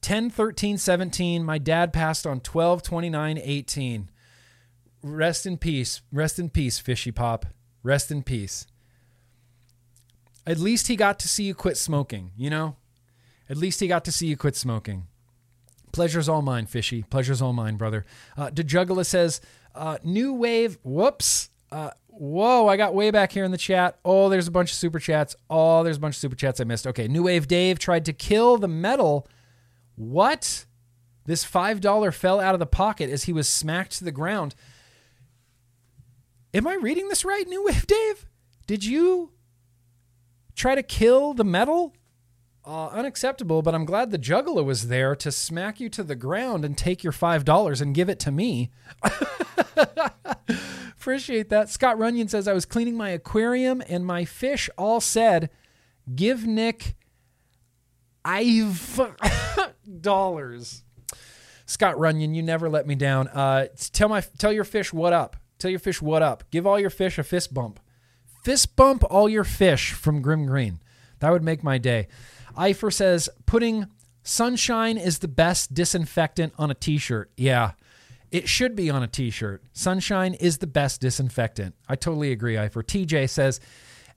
10 0.02 0.30
13 0.30 0.77
17. 0.77 1.44
My 1.44 1.57
dad 1.57 1.94
passed 1.94 2.27
on 2.27 2.40
12 2.40 2.84
29 2.84 3.38
18. 3.38 4.10
Rest 5.03 5.45
in 5.45 5.57
peace. 5.57 6.02
Rest 6.11 6.40
in 6.40 6.49
peace, 6.49 6.80
Fishy 6.80 7.11
Pop. 7.11 7.45
Rest 7.84 8.10
in 8.10 8.23
peace. 8.23 8.65
At 10.48 10.60
least 10.60 10.88
he 10.88 10.95
got 10.95 11.19
to 11.19 11.27
see 11.27 11.44
you 11.44 11.56
quit 11.56 11.77
smoking, 11.77 12.32
you 12.36 12.49
know? 12.49 12.76
At 13.49 13.57
least 13.57 13.80
he 13.80 13.88
got 13.88 14.06
to 14.06 14.11
see 14.11 14.27
you 14.27 14.38
quit 14.38 14.56
smoking. 14.56 15.07
Pleasure's 15.91 16.27
all 16.27 16.41
mine, 16.41 16.65
Fishy. 16.65 17.03
Pleasure's 17.03 17.41
all 17.41 17.53
mine, 17.53 17.77
brother. 17.77 18.06
Uh, 18.36 18.49
DeJuggler 18.49 19.06
says, 19.06 19.41
uh, 19.73 19.98
new 20.03 20.34
wave. 20.34 20.77
Whoops. 20.84 21.49
Uh, 21.72 21.91
whoa, 22.18 22.68
I 22.68 22.78
got 22.78 22.94
way 22.94 23.12
back 23.12 23.32
here 23.32 23.44
in 23.44 23.52
the 23.52 23.58
chat. 23.58 24.00
Oh, 24.04 24.30
there's 24.30 24.48
a 24.48 24.52
bunch 24.52 24.72
of 24.72 24.78
super 24.78 25.00
chats. 25.00 25.36
Oh, 25.50 25.84
there's 25.84 25.98
a 25.98 26.00
bunch 26.00 26.16
of 26.16 26.20
super 26.20 26.36
chats 26.36 26.60
I 26.60 26.64
missed. 26.64 26.88
Okay, 26.88 27.08
New 27.08 27.24
Wave 27.24 27.48
Dave 27.48 27.80
tried 27.80 28.06
to 28.06 28.14
kill 28.14 28.58
the 28.58 28.68
metal. 28.68 29.28
What? 29.96 30.66
This 31.26 31.46
$5 31.46 32.14
fell 32.14 32.40
out 32.40 32.54
of 32.54 32.60
the 32.60 32.66
pocket 32.66 33.10
as 33.10 33.24
he 33.24 33.34
was 33.34 33.48
smacked 33.50 33.98
to 33.98 34.04
the 34.04 34.12
ground. 34.12 34.56
Am 36.54 36.68
I 36.68 36.76
reading 36.76 37.10
this 37.10 37.26
right, 37.26 37.48
New 37.48 37.66
Wave 37.66 37.88
Dave? 37.88 38.26
Did 38.68 38.86
you 38.86 39.32
try 40.56 40.76
to 40.76 40.84
kill 40.84 41.34
the 41.34 41.44
metal? 41.44 41.94
Uh, 42.68 42.88
unacceptable, 42.88 43.62
but 43.62 43.76
I'm 43.76 43.86
glad 43.86 44.10
the 44.10 44.18
juggler 44.18 44.64
was 44.64 44.88
there 44.88 45.16
to 45.18 45.32
smack 45.32 45.80
you 45.80 45.88
to 45.90 46.04
the 46.04 46.16
ground 46.16 46.66
and 46.66 46.76
take 46.76 47.04
your 47.04 47.14
$5 47.14 47.82
and 47.82 47.94
give 47.94 48.10
it 48.10 48.20
to 48.22 48.32
me. 48.32 48.72
Appreciate 50.98 51.50
that. 51.50 51.70
Scott 51.70 52.00
Runyon 52.00 52.28
says, 52.28 52.48
I 52.48 52.54
was 52.54 52.66
cleaning 52.66 52.98
my 52.98 53.10
aquarium 53.10 53.84
and 53.88 54.04
my 54.04 54.26
fish 54.26 54.68
all 54.80 55.00
said, 55.00 55.52
give 56.16 56.48
Nick 56.48 56.96
I've 58.26 59.00
dollars. 60.02 60.84
Scott 61.68 62.00
Runyon, 62.00 62.34
you 62.34 62.42
never 62.42 62.68
let 62.68 62.88
me 62.88 62.96
down. 62.96 63.28
Uh, 63.28 63.68
tell 63.94 64.10
my 64.10 64.22
tell 64.40 64.52
your 64.52 64.64
fish 64.64 64.92
what 64.92 65.14
up. 65.14 65.38
Tell 65.60 65.70
your 65.70 65.80
fish 65.80 66.02
what 66.02 66.24
up. 66.24 66.44
Give 66.50 66.66
all 66.66 66.80
your 66.80 66.90
fish 66.90 67.20
a 67.20 67.24
fist 67.24 67.54
bump. 67.54 67.80
Fist 68.44 68.76
bump 68.76 69.04
all 69.10 69.30
your 69.30 69.44
fish 69.44 69.94
from 69.94 70.24
Grimm 70.24 70.48
Green. 70.48 70.80
That 71.20 71.32
would 71.32 71.44
make 71.44 71.64
my 71.64 71.78
day. 71.78 72.08
Eifer 72.57 72.91
says 72.91 73.30
putting 73.45 73.88
sunshine 74.23 74.98
is 74.98 75.19
the 75.19 75.27
best 75.27 75.73
disinfectant 75.73 76.53
on 76.57 76.72
a 76.72 76.73
t-shirt. 76.73 77.32
Yeah. 77.38 77.72
It 78.32 78.49
should 78.49 78.76
be 78.76 78.90
on 78.90 79.03
a 79.03 79.07
t-shirt. 79.07 79.64
Sunshine 79.72 80.34
is 80.34 80.57
the 80.57 80.68
best 80.68 80.99
disinfectant. 80.99 81.76
I 81.88 81.95
totally 81.95 82.32
agree, 82.32 82.56
Eifer. 82.56 82.84
TJ 82.84 83.30
says, 83.30 83.60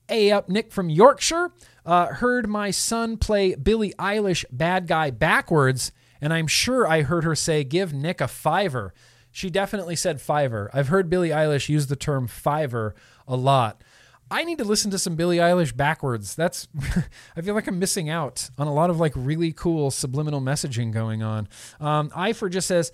Hey 0.09 0.32
up, 0.32 0.48
Nick 0.48 0.73
from 0.73 0.89
Yorkshire. 0.89 1.52
Uh, 1.85 2.06
heard 2.06 2.48
my 2.48 2.70
son 2.70 3.19
play 3.19 3.55
Billie 3.55 3.93
Eilish 3.98 4.44
Bad 4.51 4.86
Guy 4.86 5.10
backwards, 5.10 5.93
and 6.20 6.32
I'm 6.32 6.47
sure 6.47 6.86
I 6.86 7.02
heard 7.02 7.24
her 7.24 7.35
say, 7.35 7.62
Give 7.62 7.93
Nick 7.93 8.20
a 8.20 8.28
fiver. 8.28 8.94
She 9.31 9.51
definitely 9.51 9.97
said 9.97 10.20
fiver. 10.20 10.70
I've 10.73 10.89
heard 10.89 11.10
Billie 11.10 11.28
Eilish 11.28 11.69
use 11.69 11.86
the 11.86 11.97
term 11.97 12.27
fiver 12.27 12.94
a 13.27 13.36
lot. 13.36 13.82
I 14.31 14.45
need 14.45 14.59
to 14.59 14.65
listen 14.65 14.91
to 14.91 14.99
some 14.99 15.17
Billie 15.17 15.39
Eilish 15.39 15.77
backwards. 15.77 16.35
That's 16.35 16.69
I 17.37 17.41
feel 17.41 17.55
like 17.55 17.67
I'm 17.67 17.79
missing 17.79 18.11
out 18.11 18.51
on 18.59 18.67
a 18.67 18.73
lot 18.73 18.91
of 18.91 19.01
like 19.01 19.13
really 19.15 19.53
cool 19.53 19.91
subliminal 19.91 20.41
messaging 20.41 20.93
going 20.93 21.23
on. 21.23 21.49
Um, 21.81 22.11
Ifer 22.11 22.51
just 22.51 22.69
says, 22.69 22.93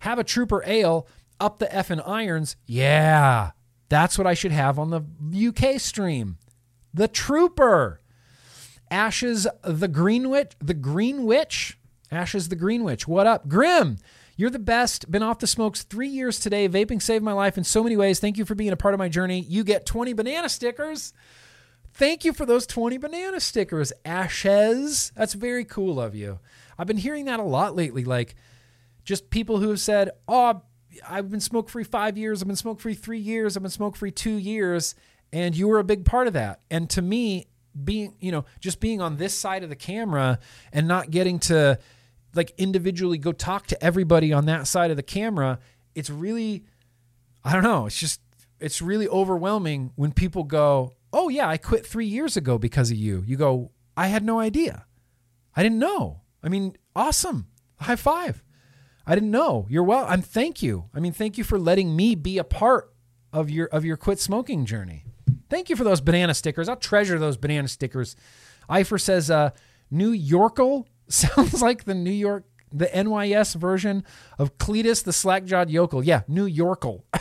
"Have 0.00 0.18
a 0.18 0.24
Trooper 0.24 0.62
Ale 0.66 1.06
up 1.38 1.58
the 1.58 1.72
f 1.74 1.88
effing 1.88 2.06
irons." 2.06 2.56
Yeah, 2.66 3.50
that's 3.88 4.16
what 4.16 4.26
I 4.26 4.34
should 4.34 4.52
have 4.52 4.78
on 4.78 4.90
the 4.90 5.48
UK 5.48 5.78
stream. 5.80 6.38
The 6.94 7.08
Trooper, 7.08 8.00
Ashes 8.90 9.46
the 9.62 9.88
Green 9.88 10.30
Witch, 10.30 10.52
the 10.60 10.74
Green 10.74 11.24
Witch, 11.24 11.78
Ashes 12.10 12.48
the 12.48 12.56
Green 12.56 12.84
Witch. 12.84 13.06
What 13.06 13.26
up, 13.26 13.48
Grim? 13.48 13.98
You're 14.40 14.48
the 14.48 14.58
best. 14.58 15.10
Been 15.10 15.22
off 15.22 15.38
the 15.38 15.46
smokes 15.46 15.82
three 15.82 16.08
years 16.08 16.40
today. 16.40 16.66
Vaping 16.66 17.02
saved 17.02 17.22
my 17.22 17.34
life 17.34 17.58
in 17.58 17.64
so 17.64 17.84
many 17.84 17.94
ways. 17.94 18.20
Thank 18.20 18.38
you 18.38 18.46
for 18.46 18.54
being 18.54 18.72
a 18.72 18.76
part 18.76 18.94
of 18.94 18.98
my 18.98 19.10
journey. 19.10 19.40
You 19.40 19.62
get 19.64 19.84
20 19.84 20.14
banana 20.14 20.48
stickers. 20.48 21.12
Thank 21.92 22.24
you 22.24 22.32
for 22.32 22.46
those 22.46 22.66
20 22.66 22.96
banana 22.96 23.38
stickers, 23.40 23.92
Ashes. 24.02 25.12
That's 25.14 25.34
very 25.34 25.66
cool 25.66 26.00
of 26.00 26.14
you. 26.14 26.38
I've 26.78 26.86
been 26.86 26.96
hearing 26.96 27.26
that 27.26 27.38
a 27.38 27.42
lot 27.42 27.76
lately. 27.76 28.02
Like, 28.02 28.34
just 29.04 29.28
people 29.28 29.58
who 29.58 29.68
have 29.68 29.80
said, 29.80 30.08
Oh, 30.26 30.62
I've 31.06 31.30
been 31.30 31.40
smoke 31.40 31.68
free 31.68 31.84
five 31.84 32.16
years. 32.16 32.40
I've 32.40 32.48
been 32.48 32.56
smoke 32.56 32.80
free 32.80 32.94
three 32.94 33.18
years. 33.18 33.58
I've 33.58 33.62
been 33.62 33.70
smoke 33.70 33.94
free 33.94 34.10
two 34.10 34.36
years. 34.36 34.94
And 35.34 35.54
you 35.54 35.68
were 35.68 35.80
a 35.80 35.84
big 35.84 36.06
part 36.06 36.28
of 36.28 36.32
that. 36.32 36.60
And 36.70 36.88
to 36.88 37.02
me, 37.02 37.48
being, 37.84 38.14
you 38.20 38.32
know, 38.32 38.46
just 38.58 38.80
being 38.80 39.02
on 39.02 39.18
this 39.18 39.34
side 39.34 39.64
of 39.64 39.68
the 39.68 39.76
camera 39.76 40.38
and 40.72 40.88
not 40.88 41.10
getting 41.10 41.40
to, 41.40 41.78
like 42.34 42.52
individually 42.58 43.18
go 43.18 43.32
talk 43.32 43.66
to 43.68 43.84
everybody 43.84 44.32
on 44.32 44.46
that 44.46 44.66
side 44.66 44.90
of 44.90 44.96
the 44.96 45.02
camera, 45.02 45.58
it's 45.94 46.10
really 46.10 46.64
I 47.44 47.52
don't 47.52 47.62
know, 47.62 47.86
it's 47.86 47.98
just 47.98 48.20
it's 48.58 48.82
really 48.82 49.08
overwhelming 49.08 49.92
when 49.96 50.12
people 50.12 50.44
go, 50.44 50.92
"Oh 51.12 51.28
yeah, 51.28 51.48
I 51.48 51.56
quit 51.56 51.86
3 51.86 52.06
years 52.06 52.36
ago 52.36 52.58
because 52.58 52.90
of 52.90 52.96
you." 52.96 53.24
You 53.26 53.36
go, 53.36 53.70
"I 53.96 54.08
had 54.08 54.24
no 54.24 54.38
idea. 54.38 54.86
I 55.56 55.62
didn't 55.62 55.78
know." 55.78 56.20
I 56.42 56.48
mean, 56.48 56.76
awesome. 56.94 57.46
High 57.80 57.96
five. 57.96 58.42
I 59.06 59.14
didn't 59.14 59.30
know. 59.30 59.66
You're 59.68 59.82
well. 59.82 60.04
I'm 60.08 60.22
thank 60.22 60.62
you. 60.62 60.90
I 60.94 61.00
mean, 61.00 61.12
thank 61.12 61.38
you 61.38 61.44
for 61.44 61.58
letting 61.58 61.96
me 61.96 62.14
be 62.14 62.38
a 62.38 62.44
part 62.44 62.92
of 63.32 63.50
your 63.50 63.66
of 63.68 63.84
your 63.84 63.96
quit 63.96 64.20
smoking 64.20 64.66
journey. 64.66 65.04
Thank 65.48 65.68
you 65.68 65.76
for 65.76 65.84
those 65.84 66.00
banana 66.00 66.34
stickers. 66.34 66.68
I'll 66.68 66.76
treasure 66.76 67.18
those 67.18 67.36
banana 67.36 67.68
stickers. 67.68 68.14
Eifer 68.68 69.00
says, 69.00 69.30
uh, 69.30 69.50
New 69.90 70.12
Yorkle 70.16 70.86
sounds 71.10 71.60
like 71.60 71.84
the 71.84 71.94
New 71.94 72.10
York 72.10 72.44
the 72.72 72.86
NYS 72.86 73.56
version 73.56 74.04
of 74.38 74.56
Cletus 74.58 75.02
the 75.02 75.12
slack-jawed 75.12 75.70
yokel. 75.70 76.04
Yeah, 76.04 76.22
New 76.28 76.48
Yorkel. 76.48 77.02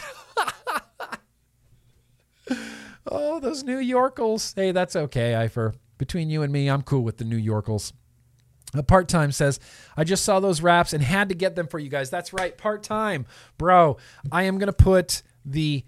oh, 3.07 3.39
those 3.39 3.63
New 3.63 3.79
Yorkles. 3.79 4.53
Hey, 4.55 4.71
that's 4.71 4.95
okay, 4.95 5.33
Ifer. 5.33 5.73
Between 5.97 6.29
you 6.29 6.43
and 6.43 6.53
me, 6.53 6.69
I'm 6.69 6.83
cool 6.83 7.01
with 7.01 7.17
the 7.17 7.25
New 7.25 7.37
Yorkles. 7.37 7.93
A 8.75 8.83
part 8.83 9.07
time 9.07 9.31
says, 9.31 9.59
I 9.97 10.03
just 10.03 10.23
saw 10.23 10.39
those 10.39 10.61
wraps 10.61 10.93
and 10.93 11.03
had 11.03 11.29
to 11.29 11.35
get 11.35 11.55
them 11.55 11.67
for 11.67 11.79
you 11.79 11.89
guys. 11.89 12.11
That's 12.11 12.31
right, 12.31 12.55
part 12.55 12.83
time. 12.83 13.25
Bro, 13.57 13.97
I 14.31 14.43
am 14.43 14.59
going 14.59 14.67
to 14.67 14.73
put 14.73 15.23
the 15.43 15.83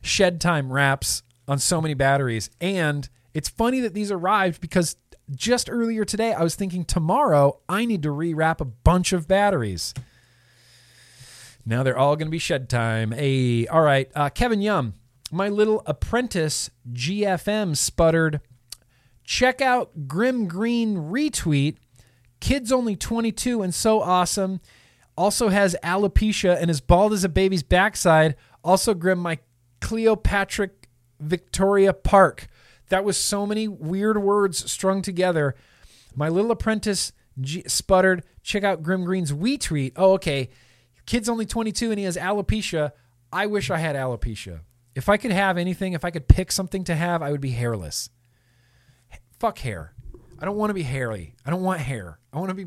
shed 0.00 0.40
time 0.40 0.72
wraps 0.72 1.22
on 1.46 1.58
so 1.58 1.82
many 1.82 1.92
batteries. 1.92 2.48
And 2.60 3.06
it's 3.34 3.50
funny 3.50 3.80
that 3.80 3.92
these 3.92 4.10
arrived 4.10 4.62
because 4.62 4.96
just 5.30 5.70
earlier 5.70 6.04
today, 6.04 6.32
I 6.32 6.42
was 6.42 6.54
thinking 6.54 6.84
tomorrow 6.84 7.58
I 7.68 7.84
need 7.84 8.02
to 8.02 8.10
rewrap 8.10 8.60
a 8.60 8.64
bunch 8.64 9.12
of 9.12 9.26
batteries. 9.26 9.94
Now 11.66 11.82
they're 11.82 11.96
all 11.96 12.16
going 12.16 12.26
to 12.26 12.32
be 12.32 12.38
shed 12.38 12.68
time. 12.68 13.12
Hey, 13.12 13.66
all 13.66 13.80
right. 13.80 14.10
Uh, 14.14 14.28
Kevin 14.28 14.60
Yum, 14.60 14.94
my 15.32 15.48
little 15.48 15.82
apprentice 15.86 16.70
GFM 16.92 17.76
sputtered. 17.76 18.40
Check 19.24 19.62
out 19.62 20.06
Grimm 20.06 20.46
Green 20.46 20.96
retweet. 20.96 21.76
Kid's 22.40 22.70
only 22.70 22.94
22 22.96 23.62
and 23.62 23.74
so 23.74 24.02
awesome. 24.02 24.60
Also 25.16 25.48
has 25.48 25.76
alopecia 25.82 26.60
and 26.60 26.70
is 26.70 26.82
bald 26.82 27.12
as 27.14 27.24
a 27.24 27.28
baby's 27.28 27.62
backside. 27.62 28.36
Also, 28.62 28.92
Grimm, 28.92 29.18
my 29.18 29.38
Cleopatra 29.80 30.70
Victoria 31.20 31.92
Park. 31.92 32.48
That 32.88 33.04
was 33.04 33.16
so 33.16 33.46
many 33.46 33.68
weird 33.68 34.18
words 34.18 34.70
strung 34.70 35.02
together. 35.02 35.54
My 36.14 36.28
little 36.28 36.50
apprentice 36.50 37.12
G- 37.40 37.64
sputtered. 37.66 38.22
Check 38.42 38.64
out 38.64 38.82
Grimm 38.82 39.04
Green's 39.04 39.32
we 39.32 39.58
tweet. 39.58 39.94
Oh, 39.96 40.12
okay. 40.12 40.50
Kid's 41.06 41.28
only 41.28 41.46
22 41.46 41.90
and 41.90 41.98
he 41.98 42.04
has 42.04 42.16
alopecia. 42.16 42.92
I 43.32 43.46
wish 43.46 43.70
I 43.70 43.78
had 43.78 43.96
alopecia. 43.96 44.60
If 44.94 45.08
I 45.08 45.16
could 45.16 45.32
have 45.32 45.58
anything, 45.58 45.92
if 45.92 46.04
I 46.04 46.10
could 46.10 46.28
pick 46.28 46.52
something 46.52 46.84
to 46.84 46.94
have, 46.94 47.20
I 47.22 47.32
would 47.32 47.40
be 47.40 47.50
hairless. 47.50 48.10
Fuck 49.40 49.58
hair. 49.58 49.92
I 50.38 50.44
don't 50.44 50.56
want 50.56 50.70
to 50.70 50.74
be 50.74 50.82
hairy. 50.82 51.34
I 51.44 51.50
don't 51.50 51.62
want 51.62 51.80
hair. 51.80 52.18
I 52.32 52.38
want 52.38 52.50
to 52.50 52.54
be 52.54 52.66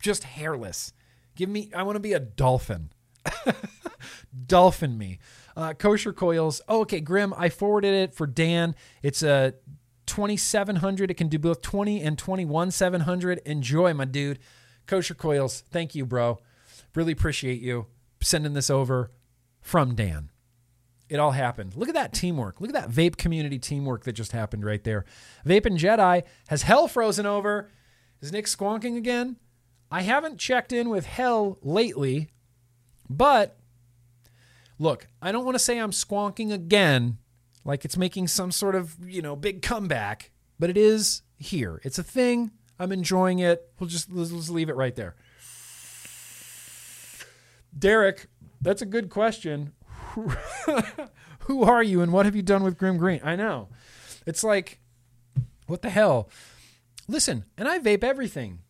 just 0.00 0.24
hairless. 0.24 0.92
Give 1.36 1.48
me, 1.48 1.70
I 1.74 1.84
want 1.84 1.96
to 1.96 2.00
be 2.00 2.12
a 2.12 2.20
dolphin. 2.20 2.90
dolphin 4.46 4.98
me. 4.98 5.18
Uh, 5.56 5.74
kosher 5.74 6.12
coils. 6.12 6.60
Oh, 6.68 6.80
okay, 6.80 7.00
Grimm. 7.00 7.34
I 7.36 7.48
forwarded 7.48 7.94
it 7.94 8.14
for 8.14 8.26
Dan. 8.26 8.74
It's 9.02 9.22
a 9.22 9.54
2700. 10.06 11.10
It 11.10 11.14
can 11.14 11.28
do 11.28 11.38
both 11.38 11.62
20 11.62 12.00
and 12.00 12.18
21 12.18 12.70
700. 12.70 13.38
Enjoy, 13.44 13.94
my 13.94 14.04
dude. 14.04 14.38
Kosher 14.86 15.14
coils. 15.14 15.62
Thank 15.70 15.94
you, 15.94 16.06
bro. 16.06 16.38
Really 16.94 17.12
appreciate 17.12 17.60
you 17.60 17.86
sending 18.20 18.52
this 18.52 18.70
over 18.70 19.10
from 19.60 19.94
Dan. 19.94 20.30
It 21.08 21.18
all 21.18 21.32
happened. 21.32 21.76
Look 21.76 21.88
at 21.88 21.94
that 21.94 22.14
teamwork. 22.14 22.60
Look 22.60 22.74
at 22.74 22.74
that 22.74 22.90
vape 22.90 23.16
community 23.16 23.58
teamwork 23.58 24.04
that 24.04 24.12
just 24.12 24.32
happened 24.32 24.64
right 24.64 24.82
there. 24.82 25.04
Vape 25.46 25.66
and 25.66 25.78
Jedi 25.78 26.22
has 26.48 26.62
hell 26.62 26.88
frozen 26.88 27.26
over. 27.26 27.70
Is 28.22 28.32
Nick 28.32 28.46
squonking 28.46 28.96
again? 28.96 29.36
I 29.90 30.02
haven't 30.02 30.38
checked 30.38 30.72
in 30.72 30.88
with 30.88 31.04
hell 31.04 31.58
lately, 31.60 32.30
but 33.10 33.58
look, 34.78 35.08
I 35.20 35.32
don't 35.32 35.44
want 35.44 35.54
to 35.54 35.58
say 35.58 35.78
I'm 35.78 35.90
squonking 35.90 36.52
again, 36.52 37.18
like 37.64 37.84
it's 37.84 37.96
making 37.96 38.28
some 38.28 38.50
sort 38.50 38.74
of, 38.74 38.96
you 39.04 39.22
know, 39.22 39.36
big 39.36 39.62
comeback, 39.62 40.30
but 40.58 40.70
it 40.70 40.76
is 40.76 41.22
here. 41.38 41.80
It's 41.84 41.98
a 41.98 42.02
thing. 42.02 42.52
I'm 42.78 42.92
enjoying 42.92 43.38
it. 43.38 43.70
We'll 43.78 43.88
just 43.88 44.10
let's, 44.12 44.32
let's 44.32 44.50
leave 44.50 44.68
it 44.68 44.76
right 44.76 44.96
there. 44.96 45.14
Derek, 47.76 48.26
that's 48.60 48.82
a 48.82 48.86
good 48.86 49.08
question. 49.08 49.72
Who 51.46 51.62
are 51.64 51.82
you 51.82 52.00
and 52.02 52.12
what 52.12 52.26
have 52.26 52.36
you 52.36 52.42
done 52.42 52.62
with 52.62 52.78
Grimm 52.78 52.98
Green? 52.98 53.20
I 53.24 53.36
know. 53.36 53.68
It's 54.26 54.44
like, 54.44 54.80
what 55.66 55.82
the 55.82 55.90
hell? 55.90 56.28
Listen, 57.08 57.44
and 57.58 57.66
I 57.68 57.78
vape 57.78 58.04
everything. 58.04 58.60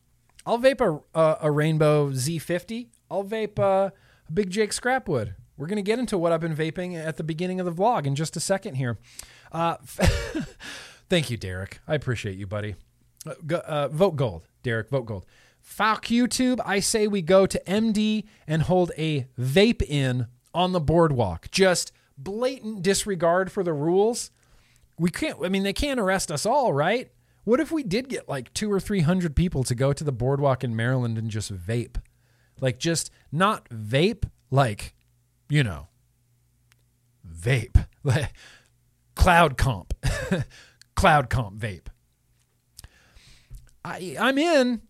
I'll 0.46 0.58
vape 0.58 0.80
a, 0.80 1.18
a, 1.18 1.38
a 1.42 1.50
Rainbow 1.50 2.10
Z50. 2.10 2.88
I'll 3.10 3.24
vape 3.24 3.58
uh, 3.58 3.90
a 4.28 4.32
Big 4.32 4.50
Jake 4.50 4.70
Scrapwood. 4.70 5.34
We're 5.62 5.68
going 5.68 5.76
to 5.76 5.82
get 5.82 6.00
into 6.00 6.18
what 6.18 6.32
I've 6.32 6.40
been 6.40 6.56
vaping 6.56 6.96
at 6.96 7.18
the 7.18 7.22
beginning 7.22 7.60
of 7.60 7.66
the 7.66 7.72
vlog 7.72 8.04
in 8.04 8.16
just 8.16 8.36
a 8.36 8.40
second 8.40 8.74
here. 8.74 8.98
Uh, 9.52 9.76
thank 11.08 11.30
you, 11.30 11.36
Derek. 11.36 11.78
I 11.86 11.94
appreciate 11.94 12.36
you, 12.36 12.48
buddy. 12.48 12.74
Uh, 13.24 13.58
uh, 13.58 13.86
vote 13.86 14.16
gold, 14.16 14.42
Derek. 14.64 14.90
Vote 14.90 15.06
gold. 15.06 15.24
Fuck 15.60 16.06
YouTube. 16.06 16.58
I 16.66 16.80
say 16.80 17.06
we 17.06 17.22
go 17.22 17.46
to 17.46 17.62
MD 17.64 18.24
and 18.44 18.62
hold 18.62 18.90
a 18.98 19.28
vape 19.38 19.82
in 19.82 20.26
on 20.52 20.72
the 20.72 20.80
boardwalk. 20.80 21.48
Just 21.52 21.92
blatant 22.18 22.82
disregard 22.82 23.52
for 23.52 23.62
the 23.62 23.72
rules. 23.72 24.32
We 24.98 25.10
can't, 25.10 25.38
I 25.44 25.48
mean, 25.48 25.62
they 25.62 25.72
can't 25.72 26.00
arrest 26.00 26.32
us 26.32 26.44
all, 26.44 26.72
right? 26.72 27.12
What 27.44 27.60
if 27.60 27.70
we 27.70 27.84
did 27.84 28.08
get 28.08 28.28
like 28.28 28.52
two 28.52 28.72
or 28.72 28.80
300 28.80 29.36
people 29.36 29.62
to 29.62 29.76
go 29.76 29.92
to 29.92 30.02
the 30.02 30.10
boardwalk 30.10 30.64
in 30.64 30.74
Maryland 30.74 31.18
and 31.18 31.30
just 31.30 31.56
vape? 31.56 31.98
Like, 32.60 32.80
just 32.80 33.12
not 33.30 33.68
vape, 33.68 34.28
like, 34.50 34.96
you 35.52 35.62
know, 35.62 35.86
vape. 37.30 37.84
Cloud 39.14 39.58
comp. 39.58 39.92
cloud 40.94 41.28
comp 41.28 41.58
vape. 41.60 41.88
I, 43.84 44.16
I'm 44.18 44.38
in. 44.38 44.80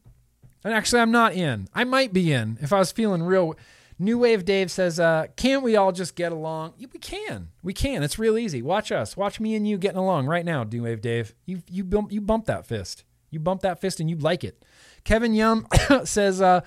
And 0.62 0.72
actually, 0.72 1.00
I'm 1.00 1.10
not 1.10 1.32
in. 1.32 1.66
I 1.74 1.82
might 1.82 2.12
be 2.12 2.32
in 2.32 2.58
if 2.60 2.72
I 2.72 2.78
was 2.78 2.92
feeling 2.92 3.24
real. 3.24 3.56
New 3.98 4.20
Wave 4.20 4.44
Dave 4.44 4.70
says, 4.70 5.00
uh, 5.00 5.26
"Can't 5.34 5.64
we 5.64 5.74
all 5.74 5.90
just 5.90 6.14
get 6.14 6.30
along?" 6.30 6.74
We 6.78 7.00
can. 7.00 7.48
We 7.64 7.72
can. 7.72 8.04
It's 8.04 8.16
real 8.16 8.38
easy. 8.38 8.62
Watch 8.62 8.92
us. 8.92 9.16
Watch 9.16 9.40
me 9.40 9.56
and 9.56 9.66
you 9.66 9.76
getting 9.78 9.98
along 9.98 10.28
right 10.28 10.44
now. 10.44 10.62
New 10.62 10.84
Wave 10.84 11.00
Dave, 11.00 11.34
you 11.44 11.62
you 11.68 11.82
bump 11.82 12.12
you 12.12 12.20
bump 12.20 12.46
that 12.46 12.64
fist. 12.64 13.02
You 13.30 13.40
bump 13.40 13.62
that 13.62 13.80
fist 13.80 13.98
and 13.98 14.08
you 14.08 14.16
like 14.16 14.44
it. 14.44 14.64
Kevin 15.04 15.34
Yum 15.34 15.66
says, 16.04 16.40
uh, 16.40 16.60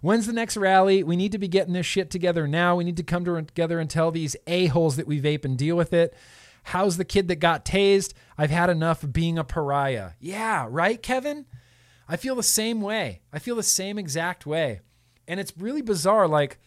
"When's 0.00 0.26
the 0.26 0.32
next 0.32 0.56
rally? 0.56 1.02
We 1.02 1.16
need 1.16 1.32
to 1.32 1.38
be 1.38 1.48
getting 1.48 1.74
this 1.74 1.86
shit 1.86 2.10
together 2.10 2.46
now. 2.48 2.76
We 2.76 2.84
need 2.84 2.96
to 2.96 3.02
come 3.02 3.24
together 3.24 3.78
and 3.78 3.88
tell 3.90 4.10
these 4.10 4.36
a 4.46 4.66
holes 4.66 4.96
that 4.96 5.06
we 5.06 5.20
vape 5.20 5.44
and 5.44 5.56
deal 5.58 5.76
with 5.76 5.92
it." 5.92 6.14
How's 6.64 6.96
the 6.96 7.04
kid 7.04 7.28
that 7.28 7.36
got 7.36 7.64
tased? 7.64 8.12
I've 8.38 8.50
had 8.50 8.70
enough 8.70 9.02
of 9.02 9.12
being 9.12 9.38
a 9.38 9.44
pariah. 9.44 10.10
Yeah, 10.20 10.66
right, 10.70 11.02
Kevin. 11.02 11.46
I 12.08 12.16
feel 12.16 12.34
the 12.34 12.42
same 12.42 12.80
way. 12.80 13.20
I 13.32 13.38
feel 13.38 13.56
the 13.56 13.62
same 13.62 13.98
exact 13.98 14.46
way. 14.46 14.80
And 15.26 15.40
it's 15.40 15.52
really 15.56 15.82
bizarre. 15.82 16.28
Like, 16.28 16.58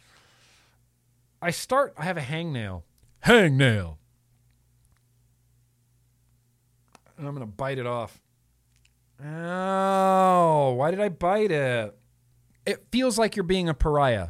I 1.41 1.51
start, 1.51 1.93
I 1.97 2.03
have 2.03 2.17
a 2.17 2.21
hangnail. 2.21 2.83
Hangnail. 3.25 3.97
And 7.17 7.27
I'm 7.27 7.35
going 7.35 7.47
to 7.47 7.53
bite 7.53 7.77
it 7.77 7.87
off. 7.87 8.19
Oh, 9.23 10.73
why 10.73 10.91
did 10.91 10.99
I 10.99 11.09
bite 11.09 11.51
it? 11.51 11.97
It 12.65 12.85
feels 12.91 13.17
like 13.17 13.35
you're 13.35 13.43
being 13.43 13.69
a 13.69 13.73
pariah. 13.73 14.29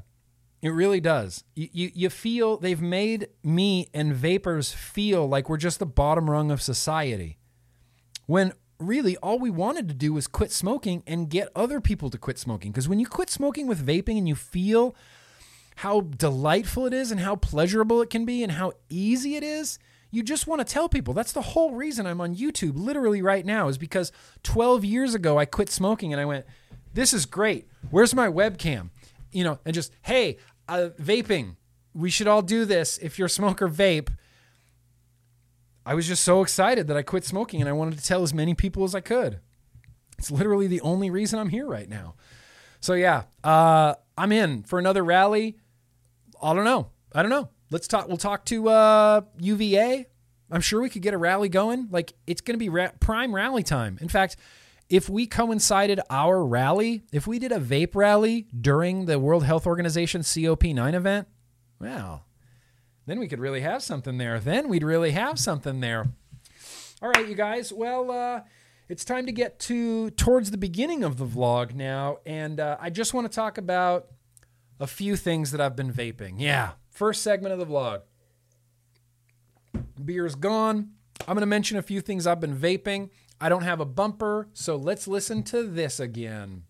It 0.62 0.70
really 0.70 1.00
does. 1.00 1.44
You, 1.56 1.70
you, 1.72 1.92
you 1.94 2.10
feel 2.10 2.58
they've 2.58 2.82
made 2.82 3.30
me 3.44 3.88
and 3.94 4.14
vapors 4.14 4.72
feel 4.72 5.28
like 5.28 5.50
we're 5.50 5.58
just 5.58 5.80
the 5.80 5.86
bottom 5.86 6.30
rung 6.30 6.52
of 6.52 6.62
society. 6.62 7.38
When 8.26 8.54
really 8.80 9.16
all 9.18 9.40
we 9.40 9.50
wanted 9.50 9.88
to 9.88 9.94
do 9.94 10.14
was 10.14 10.28
quit 10.28 10.52
smoking 10.52 11.04
and 11.08 11.30
get 11.30 11.50
other 11.56 11.80
people 11.80 12.10
to 12.10 12.18
quit 12.18 12.38
smoking. 12.38 12.72
Because 12.72 12.90
when 12.90 13.00
you 13.00 13.06
quit 13.06 13.30
smoking 13.30 13.68
with 13.68 13.86
vaping 13.86 14.18
and 14.18 14.28
you 14.28 14.36
feel 14.36 14.96
how 15.78 16.02
delightful 16.02 16.86
it 16.86 16.94
is 16.94 17.12
and 17.12 17.20
how 17.20 17.36
pleasurable 17.36 18.02
it 18.02 18.10
can 18.10 18.26
be 18.26 18.44
and 18.44 18.54
how 18.54 18.74
easy 18.90 19.36
it 19.36 19.44
is, 19.44 19.78
you 20.16 20.24
just 20.24 20.48
want 20.48 20.66
to 20.66 20.74
tell 20.74 20.88
people. 20.88 21.14
That's 21.14 21.34
the 21.34 21.42
whole 21.42 21.72
reason 21.72 22.08
I'm 22.08 22.22
on 22.22 22.38
YouTube 22.38 22.74
literally 22.78 23.22
right 23.22 23.46
now, 23.46 23.68
is 23.68 23.78
because 23.78 24.14
12 24.44 24.86
years 24.86 25.14
ago 25.14 25.38
I 25.38 25.44
quit 25.44 25.70
smoking 25.70 26.14
and 26.14 26.22
I 26.22 26.26
went, 26.26 26.46
This 26.94 27.14
is 27.14 27.26
great. 27.26 27.68
Where's 27.92 28.16
my 28.16 28.28
webcam? 28.28 28.92
You 29.34 29.44
know, 29.44 29.60
and 29.66 29.74
just, 29.74 29.92
hey, 30.04 30.38
uh, 30.70 30.90
vaping. 30.98 31.58
We 31.94 32.10
should 32.10 32.28
all 32.28 32.42
do 32.42 32.64
this. 32.64 32.98
If 33.00 33.20
you're 33.20 33.26
a 33.26 33.30
smoker, 33.30 33.68
vape. 33.68 34.10
I 35.86 35.94
was 35.94 36.08
just 36.08 36.24
so 36.24 36.42
excited 36.42 36.88
that 36.88 36.96
I 36.96 37.02
quit 37.02 37.26
smoking 37.26 37.60
and 37.60 37.70
I 37.70 37.74
wanted 37.74 38.00
to 38.00 38.06
tell 38.06 38.24
as 38.24 38.34
many 38.34 38.54
people 38.54 38.86
as 38.86 38.96
I 38.96 39.02
could. 39.02 39.40
It's 40.18 40.32
literally 40.32 40.68
the 40.68 40.82
only 40.82 41.10
reason 41.10 41.40
I'm 41.40 41.50
here 41.50 41.68
right 41.68 41.90
now. 41.90 42.16
So 42.80 42.94
yeah, 42.94 43.24
uh, 43.44 43.96
I'm 44.18 44.32
in 44.32 44.64
for 44.64 44.80
another 44.80 45.04
rally. 45.04 45.58
I 46.42 46.54
don't 46.54 46.64
know. 46.64 46.88
I 47.12 47.22
don't 47.22 47.32
know. 47.32 47.50
Let's 47.76 47.90
talk. 47.90 48.08
We'll 48.08 48.16
talk 48.16 48.46
to 48.46 48.70
uh, 48.70 49.22
UVA. 49.38 50.06
I'm 50.50 50.62
sure 50.62 50.82
we 50.82 50.90
could 50.90 51.02
get 51.02 51.14
a 51.14 51.18
rally 51.18 51.50
going. 51.50 51.90
Like 51.92 52.14
it's 52.26 52.40
going 52.40 52.54
to 52.54 52.58
be 52.58 52.70
ra- 52.70 52.92
prime 53.02 53.36
rally 53.36 53.64
time. 53.64 53.98
In 54.00 54.08
fact, 54.08 54.38
if 54.88 55.10
we 55.10 55.28
coincided 55.28 56.00
our 56.10 56.42
rally, 56.42 57.04
if 57.12 57.28
we 57.28 57.38
did 57.38 57.52
a 57.52 57.60
vape 57.60 57.94
rally 57.94 58.48
during 58.62 59.08
the 59.08 59.20
World 59.20 59.44
Health 59.44 59.68
Organization 59.68 60.22
COP9 60.22 60.94
event, 60.94 61.28
well, 61.78 62.24
then 63.08 63.20
we 63.20 63.28
could 63.28 63.40
really 63.40 63.60
have 63.60 63.84
something 63.84 64.18
there. 64.20 64.40
Then 64.40 64.70
we'd 64.70 64.82
really 64.82 65.12
have 65.12 65.38
something 65.38 65.82
there. 65.82 66.08
All 67.02 67.10
right, 67.10 67.28
you 67.28 67.36
guys. 67.36 67.74
Well, 67.74 68.10
uh, 68.10 68.42
it's 68.88 69.04
time 69.04 69.26
to 69.26 69.34
get 69.34 69.60
to 69.60 70.12
towards 70.12 70.52
the 70.52 70.58
beginning 70.58 71.04
of 71.04 71.18
the 71.18 71.26
vlog 71.26 71.76
now, 71.76 72.20
and 72.26 72.58
uh, 72.58 72.78
I 72.80 72.90
just 72.90 73.14
want 73.14 73.30
to 73.30 73.36
talk 73.36 73.58
about 73.58 74.08
a 74.80 74.88
few 74.88 75.18
things 75.18 75.52
that 75.52 75.60
I've 75.60 75.76
been 75.76 75.92
vaping. 75.92 76.36
Yeah, 76.38 76.72
first 76.96 77.22
segment 77.22 77.54
of 77.54 77.60
the 77.60 77.66
vlog. 77.66 78.02
Beer's 80.04 80.36
gone. 80.36 80.92
I'm 81.28 81.36
going 81.36 81.42
to 81.42 81.46
mention 81.46 81.78
a 81.78 81.82
few 81.82 82.02
things 82.02 82.26
I've 82.26 82.40
been 82.40 82.58
vaping. 82.58 83.10
I 83.40 83.50
don't 83.50 83.64
have 83.64 83.80
a 83.80 83.86
bumper, 83.86 84.48
so 84.54 84.76
let's 84.76 85.08
listen 85.08 85.44
to 85.44 85.64
this 85.64 86.00
again. 86.00 86.64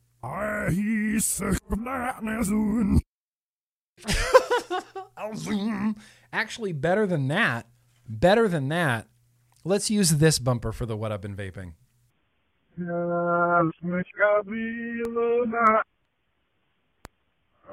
Actually, 6.33 6.73
better 6.73 7.05
than 7.05 7.27
that, 7.27 7.67
better 8.09 8.47
than 8.47 8.69
that, 8.69 9.07
let's 9.63 9.91
use 9.91 10.11
this 10.11 10.39
bumper 10.39 10.71
for 10.71 10.85
the 10.85 10.97
what 10.97 11.11
I've 11.11 11.21
been 11.21 11.35
vaping. 11.35 11.73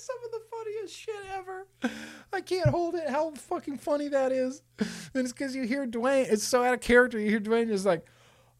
That's 0.00 0.06
some 0.06 0.24
of 0.24 0.30
the 0.30 0.40
funniest 0.50 0.96
shit 0.96 1.14
ever. 1.34 1.66
I 2.32 2.40
can't 2.40 2.68
hold 2.68 2.94
it. 2.94 3.06
How 3.08 3.32
fucking 3.32 3.78
funny 3.78 4.06
that 4.08 4.30
is. 4.32 4.62
And 4.78 5.24
it's 5.24 5.32
because 5.32 5.54
you 5.54 5.64
hear 5.64 5.86
Dwayne. 5.86 6.30
It's 6.30 6.44
so 6.44 6.62
out 6.62 6.72
of 6.74 6.80
character. 6.80 7.18
You 7.18 7.28
hear 7.28 7.40
Dwayne 7.40 7.68
just 7.68 7.84
like, 7.84 8.06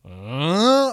uh. 0.04 0.92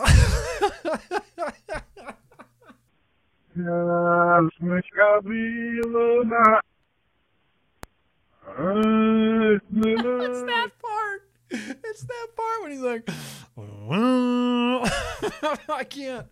it's 10.24 10.44
that 10.44 10.72
part. 10.82 11.30
It's 11.50 12.04
that 12.04 12.28
part 12.36 12.62
when 12.62 12.72
he's 12.72 12.82
like, 12.82 13.10
I 15.70 15.84
can't. 15.84 16.28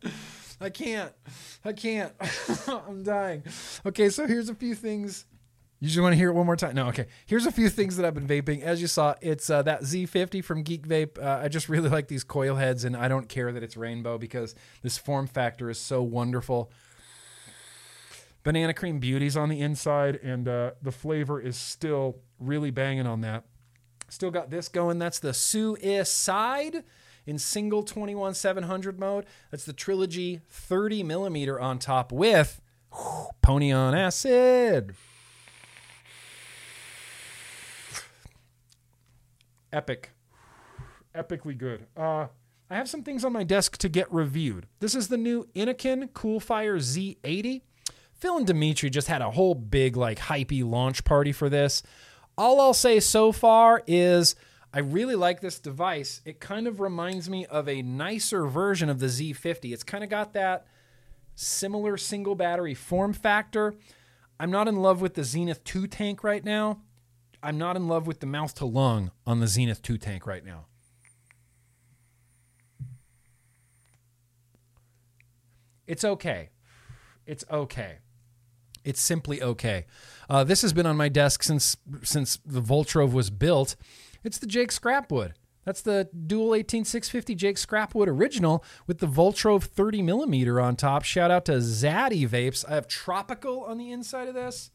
I 0.60 0.70
can't. 0.70 1.12
I 1.64 1.74
can't. 1.74 2.14
I'm 2.68 3.04
dying. 3.04 3.44
Okay, 3.86 4.10
so 4.10 4.28
here's 4.28 4.50
a 4.50 4.56
few 4.56 4.76
things. 4.76 5.26
You 5.80 5.90
just 5.90 6.02
want 6.02 6.14
to 6.14 6.18
hear 6.18 6.30
it 6.30 6.34
one 6.34 6.46
more 6.46 6.56
time? 6.56 6.76
No, 6.76 6.88
okay. 6.88 7.08
Here's 7.26 7.46
a 7.46 7.52
few 7.52 7.70
things 7.70 7.98
that 7.98 8.06
I've 8.06 8.14
been 8.14 8.28
vaping. 8.28 8.62
As 8.62 8.82
you 8.82 8.88
saw, 8.88 9.16
it's 9.22 9.50
uh, 9.50 9.62
that 9.64 9.82
Z50 9.82 10.44
from 10.44 10.64
Geek 10.64 10.88
Vape. 10.88 11.22
Uh, 11.22 11.42
I 11.44 11.48
just 11.50 11.68
really 11.68 11.90
like 11.98 12.08
these 12.08 12.24
coil 12.24 12.56
heads, 12.56 12.86
and 12.86 12.96
I 12.96 13.08
don't 13.08 13.28
care 13.28 13.52
that 13.52 13.62
it's 13.62 13.76
rainbow 13.76 14.18
because 14.18 14.56
this 14.82 14.98
form 14.98 15.28
factor 15.28 15.70
is 15.70 15.78
so 15.78 16.02
wonderful. 16.02 16.72
Banana 18.44 18.74
cream 18.74 19.00
beauties 19.00 19.36
on 19.36 19.50
the 19.50 19.60
inside, 19.60 20.16
and 20.18 20.48
uh, 20.48 20.72
the 20.82 20.92
flavor 20.92 21.42
is 21.42 21.58
still 21.58 22.20
really 22.40 22.72
banging 22.72 23.08
on 23.08 23.22
that. 23.22 23.44
Still 24.08 24.32
got 24.32 24.50
this 24.50 24.70
going. 24.70 25.00
That's 25.00 25.20
the 25.20 25.34
Suicide 25.34 26.84
in 27.26 27.38
single 27.38 27.84
21 27.84 28.34
700 28.34 29.00
mode. 29.00 29.26
That's 29.52 29.66
the 29.66 29.74
Trilogy 29.74 30.42
30 30.50 31.04
millimeter 31.04 31.60
on 31.60 31.80
top 31.80 32.12
with 32.12 32.62
whew, 32.94 33.28
Pony 33.42 33.72
on 33.72 33.96
Acid. 33.96 34.96
Epic. 39.72 40.12
Epically 41.14 41.58
good. 41.58 41.86
Uh, 41.98 42.28
I 42.70 42.76
have 42.76 42.90
some 42.90 43.04
things 43.04 43.24
on 43.24 43.34
my 43.34 43.44
desk 43.44 43.78
to 43.78 43.90
get 43.90 44.12
reviewed. 44.12 44.68
This 44.80 44.96
is 44.96 45.10
the 45.10 45.18
new 45.18 45.48
Innokin 45.54 46.10
Coolfire 46.12 46.78
Z80. 46.78 47.62
Phil 48.14 48.38
and 48.38 48.48
Dimitri 48.48 48.90
just 48.90 49.08
had 49.08 49.22
a 49.22 49.32
whole 49.32 49.54
big, 49.54 49.98
like, 49.98 50.18
hypey 50.18 50.68
launch 50.68 51.04
party 51.04 51.32
for 51.32 51.50
this. 51.50 51.84
All 52.38 52.60
I'll 52.60 52.74
say 52.74 53.00
so 53.00 53.32
far 53.32 53.84
is 53.86 54.36
I 54.76 54.80
really 54.80 55.16
like 55.16 55.40
this 55.40 55.58
device. 55.58 56.22
It 56.26 56.42
kind 56.42 56.68
of 56.68 56.82
reminds 56.82 57.30
me 57.30 57.46
of 57.46 57.70
a 57.70 57.82
nicer 57.82 58.46
version 58.46 58.90
of 58.90 59.00
the 59.00 59.06
Z50. 59.06 59.72
It's 59.72 59.86
kind 59.86 60.04
of 60.04 60.10
got 60.10 60.34
that 60.34 60.68
similar 61.34 61.96
single 61.96 62.36
battery 62.36 62.74
form 62.74 63.14
factor. 63.14 63.74
I'm 64.38 64.52
not 64.52 64.68
in 64.68 64.82
love 64.82 65.00
with 65.00 65.14
the 65.14 65.24
Zenith 65.24 65.64
2 65.64 65.88
tank 65.88 66.26
right 66.26 66.44
now. 66.44 66.82
I'm 67.42 67.58
not 67.58 67.78
in 67.78 67.88
love 67.88 68.06
with 68.06 68.20
the 68.20 68.26
mouth 68.26 68.54
to 68.56 68.66
lung 68.66 69.12
on 69.26 69.40
the 69.40 69.48
Zenith 69.48 69.82
2 69.82 69.98
tank 69.98 70.28
right 70.28 70.44
now. 70.44 70.66
It's 75.88 76.04
okay. 76.04 76.50
It's 77.26 77.46
okay. 77.50 78.00
It's 78.84 79.02
simply 79.02 79.42
okay. 79.42 79.86
Uh, 80.30 80.44
this 80.44 80.62
has 80.64 80.74
been 80.74 80.86
on 80.86 80.98
my 80.98 81.08
desk 81.08 81.44
since 81.44 81.78
since 82.04 82.40
the 82.46 82.62
Voltrove 82.62 83.14
was 83.14 83.30
built. 83.30 83.78
It's 84.26 84.40
the 84.40 84.48
Jake 84.48 84.72
Scrapwood. 84.72 85.34
That's 85.66 85.82
the 85.82 86.10
dual 86.28 86.56
18650 86.56 87.36
Jake 87.36 87.58
Scrapwood 87.58 88.08
original 88.08 88.64
with 88.88 89.00
the 89.00 89.08
Voltrove 89.08 89.64
30 89.64 90.02
millimeter 90.02 90.60
on 90.60 90.76
top. 90.76 91.04
Shout 91.04 91.32
out 91.32 91.46
to 91.46 91.54
Zaddy 91.54 92.28
Vapes. 92.28 92.68
I 92.68 92.76
have 92.76 92.88
tropical 92.88 93.64
on 93.64 93.78
the 93.78 93.92
inside 93.92 94.28
of 94.28 94.34
this. 94.34 94.72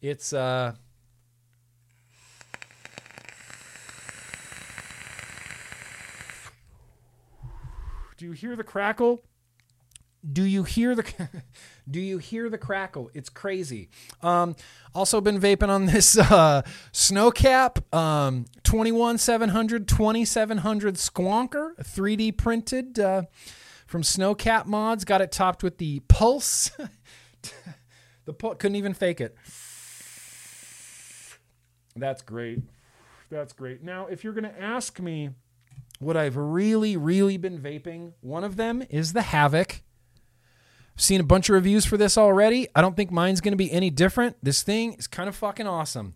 It's 0.00 0.32
uh 0.32 0.74
Do 8.16 8.26
you 8.26 8.32
hear 8.32 8.54
the 8.56 8.64
crackle? 8.64 9.22
Do 10.28 10.42
you 10.42 10.64
hear 10.64 10.94
the 10.94 11.04
Do 11.90 12.00
you 12.00 12.18
hear 12.18 12.50
the 12.50 12.58
crackle? 12.58 13.10
It's 13.14 13.28
crazy. 13.28 13.88
Um, 14.22 14.54
also 14.94 15.20
been 15.20 15.40
vaping 15.40 15.68
on 15.68 15.86
this 15.86 16.16
uh, 16.18 16.62
Snowcap 16.92 17.94
um, 17.94 18.44
21700 18.64 19.88
2700 19.88 20.94
Squonker 20.96 21.76
3D 21.78 22.36
printed 22.36 22.98
uh, 22.98 23.22
from 23.86 24.02
Snowcap 24.02 24.66
Mods. 24.66 25.04
Got 25.04 25.22
it 25.22 25.32
topped 25.32 25.62
with 25.62 25.78
the 25.78 26.00
Pulse. 26.00 26.70
the 28.24 28.32
pul- 28.32 28.56
couldn't 28.56 28.76
even 28.76 28.94
fake 28.94 29.20
it. 29.20 29.34
That's 31.96 32.22
great. 32.22 32.60
That's 33.30 33.52
great. 33.52 33.82
Now, 33.82 34.06
if 34.06 34.24
you're 34.24 34.32
going 34.32 34.44
to 34.44 34.60
ask 34.60 34.98
me 35.00 35.30
what 35.98 36.16
I've 36.16 36.36
really, 36.36 36.96
really 36.96 37.36
been 37.36 37.58
vaping, 37.58 38.12
one 38.20 38.44
of 38.44 38.56
them 38.56 38.82
is 38.90 39.12
the 39.12 39.22
Havoc. 39.22 39.82
I've 40.96 41.02
seen 41.02 41.20
a 41.20 41.24
bunch 41.24 41.48
of 41.48 41.54
reviews 41.54 41.84
for 41.84 41.96
this 41.96 42.18
already. 42.18 42.68
I 42.74 42.80
don't 42.80 42.96
think 42.96 43.10
mine's 43.10 43.40
going 43.40 43.52
to 43.52 43.56
be 43.56 43.72
any 43.72 43.90
different. 43.90 44.36
This 44.42 44.62
thing 44.62 44.94
is 44.94 45.06
kind 45.06 45.28
of 45.28 45.36
fucking 45.36 45.66
awesome. 45.66 46.14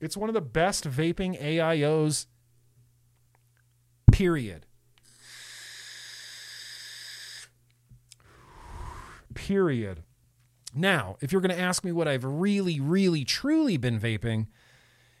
It's 0.00 0.16
one 0.16 0.28
of 0.28 0.34
the 0.34 0.40
best 0.40 0.84
vaping 0.84 1.40
AIOs, 1.40 2.26
period. 4.12 4.66
Period. 9.34 10.02
Now, 10.74 11.16
if 11.20 11.32
you're 11.32 11.40
going 11.40 11.56
to 11.56 11.60
ask 11.60 11.84
me 11.84 11.92
what 11.92 12.06
I've 12.06 12.24
really, 12.24 12.80
really, 12.80 13.24
truly 13.24 13.78
been 13.78 13.98
vaping, 13.98 14.46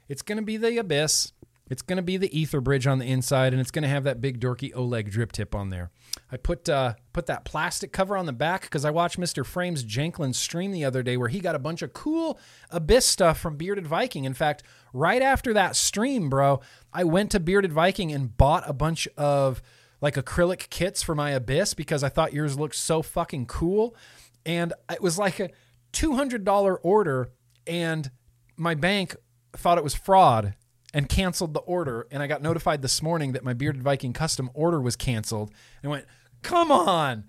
it's 0.08 0.22
going 0.22 0.36
to 0.36 0.44
be 0.44 0.58
the 0.58 0.76
Abyss. 0.76 1.32
It's 1.68 1.82
going 1.82 1.96
to 1.96 2.02
be 2.02 2.16
the 2.16 2.38
ether 2.38 2.60
bridge 2.60 2.86
on 2.86 2.98
the 2.98 3.06
inside, 3.06 3.52
and 3.52 3.60
it's 3.60 3.72
going 3.72 3.82
to 3.82 3.88
have 3.88 4.04
that 4.04 4.20
big 4.20 4.40
dorky 4.40 4.70
Oleg 4.74 5.10
drip 5.10 5.32
tip 5.32 5.54
on 5.54 5.70
there. 5.70 5.90
I 6.30 6.36
put 6.36 6.68
uh, 6.68 6.94
put 7.12 7.26
that 7.26 7.44
plastic 7.44 7.92
cover 7.92 8.16
on 8.16 8.26
the 8.26 8.32
back 8.32 8.62
because 8.62 8.84
I 8.84 8.90
watched 8.90 9.18
Mr. 9.18 9.44
Frames 9.44 9.82
Jenklin 9.82 10.32
stream 10.32 10.70
the 10.70 10.84
other 10.84 11.02
day 11.02 11.16
where 11.16 11.28
he 11.28 11.40
got 11.40 11.56
a 11.56 11.60
bunch 11.60 11.82
of 11.82 11.92
cool 11.92 12.38
Abyss 12.70 13.06
stuff 13.06 13.38
from 13.38 13.56
Bearded 13.56 13.86
Viking. 13.86 14.24
In 14.24 14.34
fact, 14.34 14.62
right 14.92 15.22
after 15.22 15.52
that 15.54 15.74
stream, 15.74 16.30
bro, 16.30 16.60
I 16.92 17.02
went 17.02 17.32
to 17.32 17.40
Bearded 17.40 17.72
Viking 17.72 18.12
and 18.12 18.36
bought 18.36 18.68
a 18.68 18.72
bunch 18.72 19.08
of 19.16 19.60
like 20.00 20.14
acrylic 20.14 20.70
kits 20.70 21.02
for 21.02 21.16
my 21.16 21.30
Abyss 21.30 21.74
because 21.74 22.04
I 22.04 22.08
thought 22.08 22.32
yours 22.32 22.58
looked 22.58 22.76
so 22.76 23.02
fucking 23.02 23.46
cool. 23.46 23.96
And 24.44 24.72
it 24.90 25.02
was 25.02 25.18
like 25.18 25.40
a 25.40 25.50
$200 25.92 26.78
order, 26.82 27.30
and 27.66 28.08
my 28.56 28.74
bank 28.74 29.16
thought 29.56 29.78
it 29.78 29.84
was 29.84 29.94
fraud 29.94 30.54
and 30.96 31.10
canceled 31.10 31.52
the 31.52 31.60
order. 31.60 32.06
And 32.10 32.22
I 32.22 32.26
got 32.26 32.40
notified 32.40 32.80
this 32.80 33.02
morning 33.02 33.32
that 33.32 33.44
my 33.44 33.52
Bearded 33.52 33.82
Viking 33.82 34.14
custom 34.14 34.48
order 34.54 34.80
was 34.80 34.96
canceled. 34.96 35.50
And 35.82 35.90
I 35.90 35.92
went, 35.92 36.06
come 36.40 36.72
on. 36.72 37.26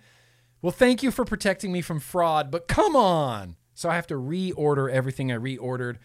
Well, 0.62 0.72
thank 0.72 1.04
you 1.04 1.12
for 1.12 1.26
protecting 1.26 1.74
me 1.74 1.82
from 1.82 2.00
fraud, 2.00 2.50
but 2.50 2.70
come 2.70 2.96
on. 2.96 3.58
So 3.74 3.90
I 3.90 3.96
have 3.96 4.08
to 4.08 4.14
reorder 4.14 4.90
everything 4.90 5.34
I 5.34 5.36
reordered. 5.36 5.98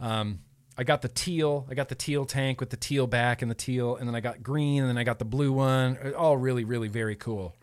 Um, 0.00 0.42
I 0.76 0.84
got 0.84 1.02
the 1.02 1.08
teal. 1.08 1.66
I 1.68 1.74
got 1.74 1.88
the 1.88 1.96
teal 1.96 2.24
tank 2.24 2.60
with 2.60 2.70
the 2.70 2.76
teal 2.76 3.08
back 3.08 3.42
and 3.42 3.50
the 3.50 3.56
teal, 3.56 3.96
and 3.96 4.06
then 4.06 4.14
I 4.14 4.20
got 4.20 4.40
green, 4.40 4.82
and 4.82 4.88
then 4.88 4.96
I 4.96 5.02
got 5.02 5.18
the 5.18 5.24
blue 5.24 5.50
one. 5.52 5.98
All 6.16 6.36
really, 6.36 6.62
really 6.62 6.86
very 6.86 7.16
cool. 7.16 7.56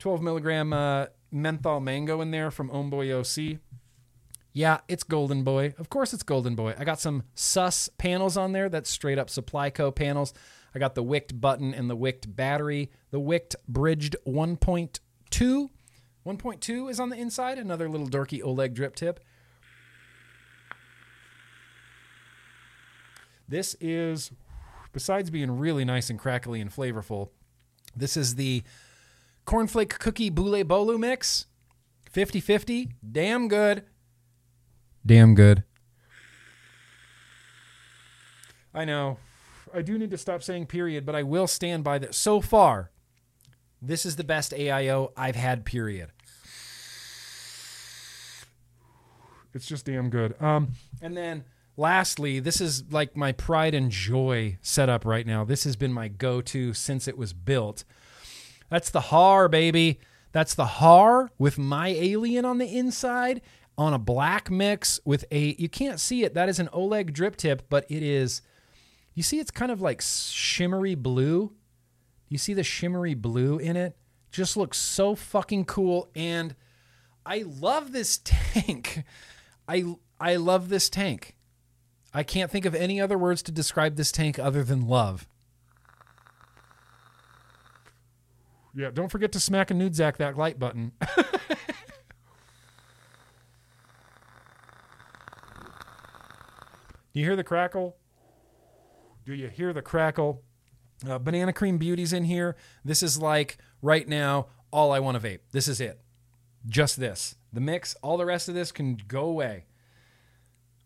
12 0.00 0.22
milligram 0.22 0.72
uh, 0.72 1.06
menthol 1.30 1.78
mango 1.78 2.20
in 2.20 2.32
there 2.32 2.50
from 2.50 2.68
Homeboy 2.68 3.12
OC. 3.12 3.60
Yeah, 4.56 4.78
it's 4.88 5.02
Golden 5.02 5.42
Boy. 5.42 5.74
Of 5.76 5.90
course, 5.90 6.14
it's 6.14 6.22
Golden 6.22 6.54
Boy. 6.54 6.74
I 6.78 6.84
got 6.84 6.98
some 6.98 7.24
sus 7.34 7.90
panels 7.98 8.38
on 8.38 8.52
there. 8.52 8.70
That's 8.70 8.88
straight 8.88 9.18
up 9.18 9.28
Supply 9.28 9.68
Co 9.68 9.90
panels. 9.90 10.32
I 10.74 10.78
got 10.78 10.94
the 10.94 11.02
wicked 11.02 11.42
button 11.42 11.74
and 11.74 11.90
the 11.90 11.94
wicked 11.94 12.34
battery. 12.34 12.90
The 13.10 13.20
wicked 13.20 13.56
bridged 13.68 14.16
1.2. 14.26 14.98
1.2 15.30 16.90
is 16.90 16.98
on 16.98 17.10
the 17.10 17.16
inside. 17.16 17.58
Another 17.58 17.86
little 17.86 18.08
dorky 18.08 18.42
Oleg 18.42 18.72
drip 18.72 18.96
tip. 18.96 19.20
This 23.46 23.76
is, 23.78 24.32
besides 24.94 25.28
being 25.28 25.50
really 25.58 25.84
nice 25.84 26.08
and 26.08 26.18
crackly 26.18 26.62
and 26.62 26.74
flavorful, 26.74 27.28
this 27.94 28.16
is 28.16 28.36
the 28.36 28.62
cornflake 29.46 29.98
cookie 29.98 30.30
boule 30.30 30.64
bolu 30.64 30.98
mix. 30.98 31.44
50 32.08 32.40
50. 32.40 32.92
Damn 33.12 33.48
good. 33.48 33.84
Damn 35.06 35.36
good. 35.36 35.62
I 38.74 38.84
know. 38.84 39.18
I 39.72 39.82
do 39.82 39.96
need 39.98 40.10
to 40.10 40.18
stop 40.18 40.42
saying 40.42 40.66
period, 40.66 41.06
but 41.06 41.14
I 41.14 41.22
will 41.22 41.46
stand 41.46 41.84
by 41.84 41.98
that. 41.98 42.14
So 42.14 42.40
far, 42.40 42.90
this 43.80 44.04
is 44.04 44.16
the 44.16 44.24
best 44.24 44.52
AIO 44.52 45.12
I've 45.16 45.36
had, 45.36 45.64
period. 45.64 46.10
It's 49.54 49.66
just 49.66 49.86
damn 49.86 50.10
good. 50.10 50.40
Um, 50.42 50.72
and 51.00 51.16
then 51.16 51.44
lastly, 51.76 52.40
this 52.40 52.60
is 52.60 52.84
like 52.90 53.16
my 53.16 53.32
pride 53.32 53.74
and 53.74 53.90
joy 53.90 54.58
setup 54.60 55.04
right 55.04 55.26
now. 55.26 55.44
This 55.44 55.64
has 55.64 55.76
been 55.76 55.92
my 55.92 56.08
go 56.08 56.40
to 56.42 56.74
since 56.74 57.08
it 57.08 57.16
was 57.16 57.32
built. 57.32 57.84
That's 58.68 58.90
the 58.90 59.00
Har, 59.00 59.48
baby. 59.48 60.00
That's 60.32 60.54
the 60.54 60.66
Har 60.66 61.30
with 61.38 61.56
my 61.56 61.88
alien 61.88 62.44
on 62.44 62.58
the 62.58 62.76
inside 62.76 63.40
on 63.78 63.92
a 63.92 63.98
black 63.98 64.50
mix 64.50 64.98
with 65.04 65.24
a, 65.30 65.54
you 65.58 65.68
can't 65.68 66.00
see 66.00 66.24
it. 66.24 66.34
That 66.34 66.48
is 66.48 66.58
an 66.58 66.68
Oleg 66.72 67.12
drip 67.12 67.36
tip, 67.36 67.68
but 67.68 67.84
it 67.90 68.02
is, 68.02 68.42
you 69.14 69.22
see, 69.22 69.38
it's 69.38 69.50
kind 69.50 69.70
of 69.70 69.80
like 69.80 70.00
shimmery 70.02 70.94
blue. 70.94 71.52
You 72.28 72.38
see 72.38 72.54
the 72.54 72.62
shimmery 72.62 73.14
blue 73.14 73.58
in 73.58 73.76
it? 73.76 73.96
Just 74.30 74.56
looks 74.56 74.78
so 74.78 75.14
fucking 75.14 75.66
cool. 75.66 76.10
And 76.14 76.54
I 77.24 77.44
love 77.46 77.92
this 77.92 78.18
tank. 78.24 79.04
I, 79.68 79.96
I 80.18 80.36
love 80.36 80.68
this 80.68 80.88
tank. 80.88 81.36
I 82.14 82.22
can't 82.22 82.50
think 82.50 82.64
of 82.64 82.74
any 82.74 83.00
other 83.00 83.18
words 83.18 83.42
to 83.42 83.52
describe 83.52 83.96
this 83.96 84.10
tank 84.10 84.38
other 84.38 84.64
than 84.64 84.86
love. 84.86 85.28
Yeah, 88.74 88.90
don't 88.90 89.10
forget 89.10 89.32
to 89.32 89.40
smack 89.40 89.70
a 89.70 89.74
Nudzak 89.74 90.16
that 90.18 90.36
light 90.36 90.58
button. 90.58 90.92
Do 97.16 97.20
you 97.20 97.28
hear 97.28 97.36
the 97.36 97.44
crackle? 97.44 97.96
Do 99.24 99.32
you 99.32 99.48
hear 99.48 99.72
the 99.72 99.80
crackle? 99.80 100.42
Uh, 101.08 101.18
Banana 101.18 101.50
Cream 101.50 101.78
Beauty's 101.78 102.12
in 102.12 102.24
here. 102.24 102.56
This 102.84 103.02
is 103.02 103.18
like 103.18 103.56
right 103.80 104.06
now 104.06 104.48
all 104.70 104.92
I 104.92 104.98
want 104.98 105.18
to 105.18 105.26
vape. 105.26 105.38
This 105.50 105.66
is 105.66 105.80
it. 105.80 105.98
Just 106.66 107.00
this. 107.00 107.36
The 107.54 107.60
mix, 107.62 107.96
all 108.02 108.18
the 108.18 108.26
rest 108.26 108.50
of 108.50 108.54
this 108.54 108.70
can 108.70 108.98
go 109.08 109.24
away. 109.24 109.64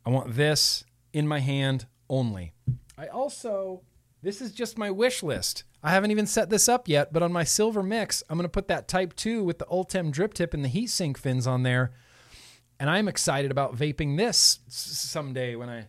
I 0.06 0.10
want 0.10 0.36
this 0.36 0.84
in 1.12 1.26
my 1.26 1.40
hand 1.40 1.86
only. 2.08 2.52
I 2.96 3.08
also, 3.08 3.82
this 4.22 4.40
is 4.40 4.52
just 4.52 4.78
my 4.78 4.88
wish 4.92 5.24
list. 5.24 5.64
I 5.82 5.90
haven't 5.90 6.12
even 6.12 6.28
set 6.28 6.48
this 6.48 6.68
up 6.68 6.86
yet, 6.86 7.12
but 7.12 7.24
on 7.24 7.32
my 7.32 7.42
silver 7.42 7.82
mix, 7.82 8.22
I'm 8.30 8.38
going 8.38 8.44
to 8.44 8.48
put 8.48 8.68
that 8.68 8.86
Type 8.86 9.16
2 9.16 9.42
with 9.42 9.58
the 9.58 9.66
Ultem 9.68 10.12
drip 10.12 10.34
tip 10.34 10.54
and 10.54 10.64
the 10.64 10.68
heat 10.68 10.90
sink 10.90 11.18
fins 11.18 11.48
on 11.48 11.64
there. 11.64 11.90
And 12.78 12.88
I'm 12.88 13.08
excited 13.08 13.50
about 13.50 13.74
vaping 13.74 14.16
this 14.16 14.60
someday 14.68 15.56
when 15.56 15.68
I 15.68 15.86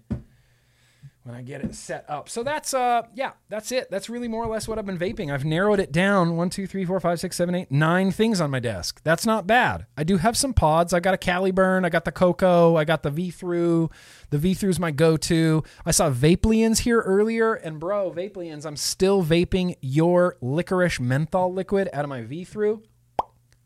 when 1.24 1.36
I 1.36 1.42
get 1.44 1.64
it 1.64 1.76
set 1.76 2.06
up. 2.10 2.30
So 2.30 2.44
that's 2.44 2.74
uh 2.74 3.04
yeah, 3.14 3.32
that's 3.50 3.72
it. 3.72 3.92
That's 3.92 4.10
really 4.10 4.28
more 4.28 4.44
or 4.44 4.48
less 4.48 4.68
what 4.68 4.80
I've 4.80 4.86
been 4.86 4.98
vaping. 4.98 5.32
I've 5.32 5.46
narrowed 5.46 5.80
it 5.80 5.92
down 5.92 6.36
one, 6.36 6.50
two, 6.50 6.66
three, 6.66 6.84
four, 6.84 7.00
five, 7.00 7.20
six, 7.20 7.36
seven, 7.36 7.54
eight, 7.54 7.72
nine 7.72 8.12
things 8.12 8.42
on 8.42 8.50
my 8.50 8.60
desk. 8.60 9.02
That's 9.04 9.26
not 9.26 9.46
bad. 9.46 9.86
I 9.96 10.04
do 10.04 10.18
have 10.18 10.36
some 10.36 10.54
pods. 10.54 10.94
I 10.94 11.00
got 11.00 11.14
a 11.14 11.18
Caliburn, 11.18 11.86
I 11.86 11.90
got 11.90 12.06
the 12.06 12.12
Coco, 12.12 12.76
I 12.76 12.86
got 12.86 13.04
the 13.04 13.12
V 13.12 13.30
through. 13.32 13.90
The 14.32 14.38
V 14.38 14.54
through 14.54 14.70
is 14.70 14.80
my 14.80 14.92
go-to. 14.92 15.64
I 15.86 15.92
saw 15.92 16.10
Vapelians 16.10 16.80
here 16.80 17.02
earlier, 17.02 17.54
and 17.54 17.80
bro, 17.80 18.12
Vapelians, 18.12 18.66
I'm 18.66 18.78
still 18.78 19.24
vaping 19.24 19.76
your 19.82 20.38
licorice 20.42 21.00
menthol 21.00 21.54
liquid 21.54 21.90
out 21.92 22.06
of 22.06 22.10
my 22.10 22.22
V 22.22 22.46
through. 22.46 22.82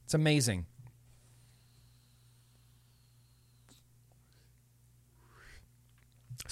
It's 0.03 0.13
amazing. 0.13 0.65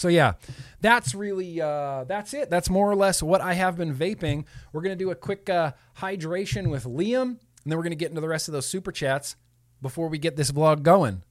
So 0.03 0.09
yeah, 0.09 0.33
that's 0.81 1.15
really 1.15 1.61
uh, 1.61 2.03
that's 2.03 2.33
it. 2.33 2.49
That's 2.49 2.69
more 2.69 2.91
or 2.91 2.95
less 2.95 3.23
what 3.23 3.39
I 3.39 3.53
have 3.53 3.77
been 3.77 3.95
vaping. 3.95 4.43
We're 4.73 4.81
gonna 4.81 4.97
do 4.97 5.11
a 5.11 5.15
quick 5.15 5.49
uh, 5.49 5.71
hydration 5.99 6.69
with 6.69 6.83
Liam, 6.83 7.21
and 7.21 7.39
then 7.65 7.77
we're 7.77 7.83
gonna 7.83 7.95
get 7.95 8.09
into 8.09 8.19
the 8.19 8.27
rest 8.27 8.49
of 8.49 8.51
those 8.51 8.65
super 8.65 8.91
chats 8.91 9.37
before 9.81 10.09
we 10.09 10.17
get 10.17 10.35
this 10.35 10.51
vlog 10.51 10.83
going. 10.83 11.23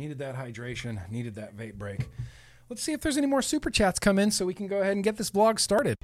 Needed 0.00 0.16
that 0.20 0.34
hydration. 0.34 0.98
Needed 1.10 1.34
that 1.34 1.54
vape 1.54 1.74
break. 1.74 2.08
Let's 2.70 2.82
see 2.82 2.94
if 2.94 3.02
there's 3.02 3.18
any 3.18 3.26
more 3.26 3.42
super 3.42 3.68
chats 3.68 3.98
come 3.98 4.18
in 4.18 4.30
so 4.30 4.46
we 4.46 4.54
can 4.54 4.66
go 4.66 4.78
ahead 4.80 4.92
and 4.94 5.04
get 5.04 5.18
this 5.18 5.30
vlog 5.30 5.60
started. 5.60 5.94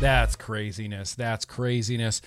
That's 0.00 0.34
craziness. 0.34 1.14
That's 1.14 1.44
craziness. 1.44 2.20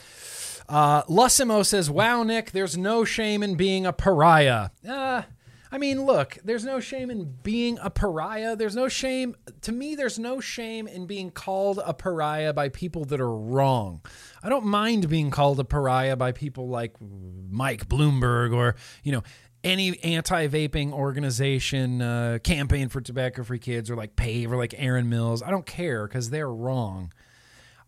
Uh, 0.69 1.03
Lussimo 1.03 1.65
says, 1.65 1.89
Wow, 1.89 2.23
Nick, 2.23 2.51
there's 2.51 2.77
no 2.77 3.03
shame 3.03 3.43
in 3.43 3.56
being 3.56 3.85
a 3.85 3.91
pariah. 3.91 4.69
Uh, 4.88 5.23
I 5.72 5.77
mean, 5.77 6.03
look, 6.03 6.38
there's 6.43 6.65
no 6.65 6.80
shame 6.80 7.11
in 7.11 7.35
being 7.43 7.77
a 7.81 7.89
pariah. 7.91 8.56
There's 8.56 8.75
no 8.75 8.88
shame, 8.88 9.35
to 9.61 9.72
me, 9.72 9.93
there's 9.93 10.17
no 10.17 10.39
shame 10.39 10.88
in 10.88 11.06
being 11.06 11.30
called 11.30 11.80
a 11.85 11.93
pariah 11.93 12.53
by 12.53 12.69
people 12.69 13.06
that 13.06 13.22
are 13.22 13.35
wrong. 13.35 14.01
I 14.41 14.49
don't 14.49 14.65
mind 14.65 15.09
being 15.09 15.30
called 15.30 15.59
a 15.59 15.64
pariah 15.64 16.15
by 16.15 16.31
people 16.31 16.69
like 16.69 16.95
Mike 16.99 17.88
Bloomberg 17.88 18.53
or, 18.53 18.75
you 19.03 19.11
know, 19.11 19.23
any 19.64 19.99
anti-vaping 20.03 20.91
organization, 20.91 22.01
uh, 22.01 22.39
campaign 22.43 22.89
for 22.89 23.01
tobacco-free 23.01 23.59
kids, 23.59 23.91
or 23.91 23.95
like 23.95 24.15
PAVE 24.15 24.51
or 24.51 24.57
like 24.57 24.73
Aaron 24.77 25.09
Mills. 25.09 25.43
I 25.43 25.51
don't 25.51 25.65
care 25.65 26.07
because 26.07 26.30
they're 26.30 26.51
wrong. 26.51 27.14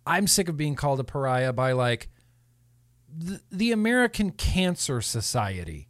I'm 0.06 0.28
sick 0.28 0.50
of 0.50 0.58
being 0.58 0.76
called 0.76 1.00
a 1.00 1.04
pariah 1.04 1.54
by 1.54 1.72
like 1.72 2.10
the, 3.16 3.42
the 3.52 3.72
American 3.72 4.32
Cancer 4.32 5.02
Society. 5.02 5.88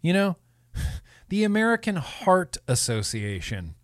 You 0.00 0.12
know, 0.12 0.36
the 1.28 1.44
American 1.44 1.96
Heart 1.96 2.56
Association. 2.66 3.74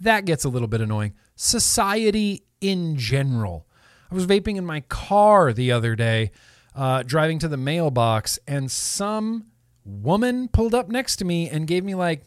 That 0.00 0.24
gets 0.24 0.44
a 0.44 0.48
little 0.48 0.68
bit 0.68 0.80
annoying. 0.80 1.14
Society 1.36 2.44
in 2.60 2.96
general. 2.96 3.66
I 4.10 4.14
was 4.14 4.26
vaping 4.26 4.56
in 4.56 4.66
my 4.66 4.80
car 4.80 5.52
the 5.52 5.72
other 5.72 5.94
day, 5.94 6.32
uh, 6.74 7.02
driving 7.02 7.38
to 7.38 7.48
the 7.48 7.56
mailbox, 7.56 8.38
and 8.46 8.70
some 8.70 9.46
woman 9.84 10.48
pulled 10.48 10.74
up 10.74 10.88
next 10.88 11.16
to 11.16 11.24
me 11.24 11.48
and 11.48 11.66
gave 11.66 11.84
me 11.84 11.94
like 11.94 12.24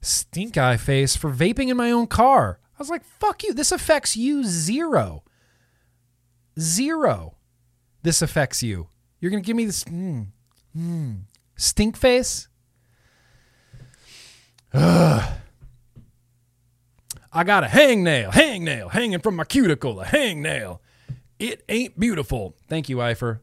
stink 0.00 0.56
eye 0.56 0.76
face 0.76 1.16
for 1.16 1.30
vaping 1.30 1.68
in 1.68 1.76
my 1.76 1.90
own 1.90 2.06
car. 2.06 2.60
I 2.78 2.78
was 2.78 2.90
like, 2.90 3.04
fuck 3.04 3.42
you. 3.42 3.54
This 3.54 3.72
affects 3.72 4.16
you 4.16 4.44
zero. 4.44 5.24
Zero. 6.58 7.36
This 8.02 8.22
affects 8.22 8.62
you. 8.62 8.88
You're 9.20 9.30
going 9.30 9.42
to 9.42 9.46
give 9.46 9.56
me 9.56 9.64
this 9.64 9.84
mm, 9.84 10.26
mm, 10.76 11.20
stink 11.56 11.96
face? 11.96 12.48
Ugh. 14.72 15.32
I 17.32 17.44
got 17.44 17.64
a 17.64 17.66
hangnail, 17.66 18.30
hangnail 18.30 18.90
hanging 18.90 19.18
from 19.18 19.36
my 19.36 19.44
cuticle, 19.44 20.00
a 20.00 20.06
hangnail. 20.06 20.78
It 21.38 21.62
ain't 21.68 21.98
beautiful. 21.98 22.56
Thank 22.66 22.88
you, 22.88 22.96
Eifer. 22.96 23.40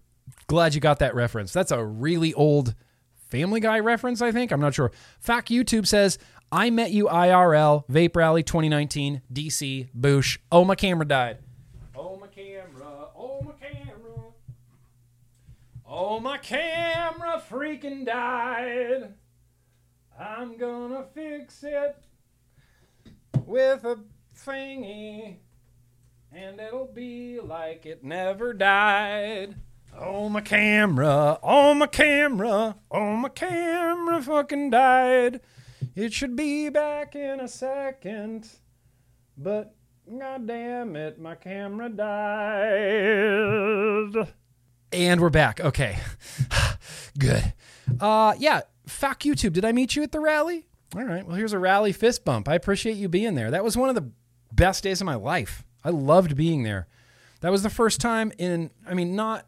Glad 0.48 0.74
you 0.74 0.82
got 0.82 1.00
that 1.00 1.14
reference. 1.14 1.53
That's 1.53 1.72
a 1.72 1.83
really 1.83 2.33
old 2.33 2.74
Family 3.30 3.59
Guy 3.59 3.80
reference, 3.80 4.22
I 4.22 4.32
think. 4.32 4.51
I'm 4.51 4.59
not 4.59 4.74
sure. 4.74 4.92
Fact 5.19 5.50
YouTube 5.50 5.88
says, 5.88 6.17
I 6.51 6.69
met 6.69 6.92
you 6.92 7.06
IRL, 7.06 7.88
Vape 7.88 8.16
Rally 8.16 8.43
2019, 8.43 9.22
DC, 9.32 9.90
Boosh. 9.95 10.38
Oh, 10.51 10.64
my 10.64 10.75
camera 10.75 11.08
died. 11.08 11.38
Oh, 15.96 16.20
my 16.20 16.40
camera. 16.40 17.40
Freaking 17.48 18.04
died. 18.04 19.14
I'm 20.20 20.58
gonna 20.58 21.06
fix 21.14 21.64
it 21.64 21.96
with 23.46 23.84
a 23.84 24.00
thingy, 24.36 25.36
and 26.32 26.60
it'll 26.60 26.92
be 26.92 27.40
like 27.40 27.86
it 27.86 28.04
never 28.04 28.54
died. 28.54 29.54
Oh, 29.96 30.30
my 30.30 30.42
camera, 30.42 31.38
oh, 31.44 31.76
my 31.76 31.86
camera, 31.86 32.76
oh, 32.90 33.16
my 33.16 33.30
camera 33.30 34.20
fucking 34.20 34.72
died. 34.72 35.42
It 35.96 36.12
should 36.12 36.36
be 36.36 36.70
back 36.70 37.16
in 37.16 37.40
a 37.40 37.48
second, 37.48 38.50
but 39.38 39.76
god 40.20 40.48
damn 40.48 40.96
it, 40.96 41.20
my 41.20 41.36
camera 41.36 41.90
died. 41.90 42.74
And 44.94 45.20
we're 45.20 45.30
back. 45.30 45.60
Okay. 45.60 45.98
Good. 47.20 47.54
Uh 48.00 48.36
yeah, 48.38 48.62
fuck 48.86 49.22
YouTube. 49.22 49.54
Did 49.54 49.66
I 49.66 49.72
meet 49.72 49.96
you 49.96 50.04
at 50.04 50.12
the 50.12 50.20
rally? 50.20 50.68
All 50.96 51.04
right. 51.04 51.26
Well, 51.26 51.36
here's 51.36 51.54
a 51.54 51.60
rally 51.60 51.92
fist 51.92 52.24
bump. 52.24 52.48
I 52.48 52.54
appreciate 52.54 52.98
you 52.98 53.10
being 53.10 53.34
there. 53.34 53.50
That 53.50 53.64
was 53.64 53.76
one 53.76 53.90
of 53.90 53.96
the 53.96 54.12
best 54.52 54.84
days 54.84 55.02
of 55.02 55.06
my 55.06 55.16
life. 55.16 55.64
I 55.84 55.90
loved 55.90 56.36
being 56.36 56.64
there. 56.64 56.88
That 57.42 57.52
was 57.52 57.64
the 57.64 57.70
first 57.70 58.00
time 58.00 58.32
in 58.38 58.70
I 58.88 58.94
mean 58.94 59.16
not 59.16 59.48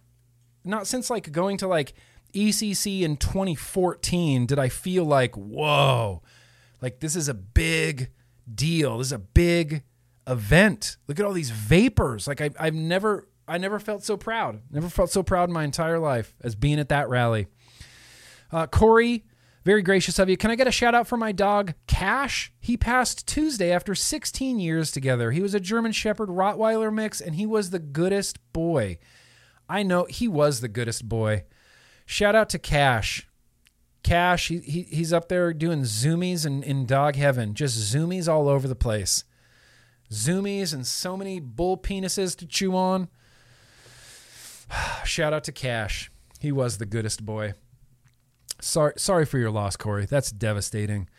not 0.63 0.87
since 0.87 1.09
like 1.09 1.31
going 1.31 1.57
to 1.57 1.67
like 1.67 1.93
ECC 2.33 3.01
in 3.01 3.15
2014 3.17 4.45
did 4.45 4.59
I 4.59 4.69
feel 4.69 5.05
like, 5.05 5.35
whoa, 5.35 6.21
like 6.81 6.99
this 6.99 7.15
is 7.15 7.29
a 7.29 7.33
big 7.33 8.11
deal. 8.53 8.97
This 8.97 9.07
is 9.07 9.13
a 9.13 9.19
big 9.19 9.83
event. 10.27 10.97
Look 11.07 11.19
at 11.19 11.25
all 11.25 11.33
these 11.33 11.51
vapors. 11.51 12.27
Like 12.27 12.41
I, 12.41 12.49
I've 12.59 12.73
never, 12.73 13.27
I 13.47 13.57
never 13.57 13.79
felt 13.79 14.03
so 14.03 14.17
proud. 14.17 14.61
Never 14.71 14.89
felt 14.89 15.11
so 15.11 15.23
proud 15.23 15.49
in 15.49 15.53
my 15.53 15.63
entire 15.63 15.99
life 15.99 16.35
as 16.41 16.55
being 16.55 16.79
at 16.79 16.89
that 16.89 17.09
rally. 17.09 17.47
Uh, 18.51 18.67
Corey, 18.67 19.25
very 19.63 19.81
gracious 19.81 20.19
of 20.19 20.29
you. 20.29 20.37
Can 20.37 20.51
I 20.51 20.55
get 20.55 20.67
a 20.67 20.71
shout 20.71 20.95
out 20.95 21.07
for 21.07 21.17
my 21.17 21.31
dog 21.31 21.73
Cash? 21.87 22.53
He 22.59 22.77
passed 22.77 23.27
Tuesday 23.27 23.71
after 23.71 23.95
16 23.95 24.59
years 24.59 24.91
together. 24.91 25.31
He 25.31 25.41
was 25.41 25.53
a 25.53 25.59
German 25.59 25.91
Shepherd 25.91 26.29
Rottweiler 26.29 26.93
mix, 26.93 27.19
and 27.19 27.35
he 27.35 27.45
was 27.45 27.69
the 27.69 27.79
goodest 27.79 28.39
boy. 28.53 28.99
I 29.67 29.83
know 29.83 30.05
he 30.05 30.27
was 30.27 30.61
the 30.61 30.67
goodest 30.67 31.09
boy. 31.09 31.45
Shout 32.05 32.35
out 32.35 32.49
to 32.49 32.59
Cash. 32.59 33.27
Cash, 34.03 34.49
he, 34.49 34.59
he 34.59 34.83
he's 34.83 35.11
up 35.11 35.29
there 35.29 35.51
doing 35.51 35.81
zoomies 35.81 36.45
in, 36.45 36.61
in 36.61 36.85
dog 36.85 37.15
heaven, 37.15 37.55
just 37.55 37.91
zoomies 37.91 38.31
all 38.31 38.47
over 38.47 38.67
the 38.67 38.75
place. 38.75 39.23
Zoomies 40.11 40.75
and 40.75 40.85
so 40.85 41.17
many 41.17 41.39
bull 41.39 41.75
penises 41.75 42.37
to 42.37 42.45
chew 42.45 42.75
on. 42.75 43.07
Shout 45.05 45.33
out 45.33 45.43
to 45.45 45.51
Cash. 45.51 46.11
He 46.39 46.51
was 46.51 46.77
the 46.77 46.85
goodest 46.85 47.25
boy. 47.25 47.53
Sorry, 48.61 48.93
sorry 48.97 49.25
for 49.25 49.37
your 49.37 49.51
loss, 49.51 49.75
Corey. 49.75 50.05
That's 50.05 50.31
devastating. 50.31 51.09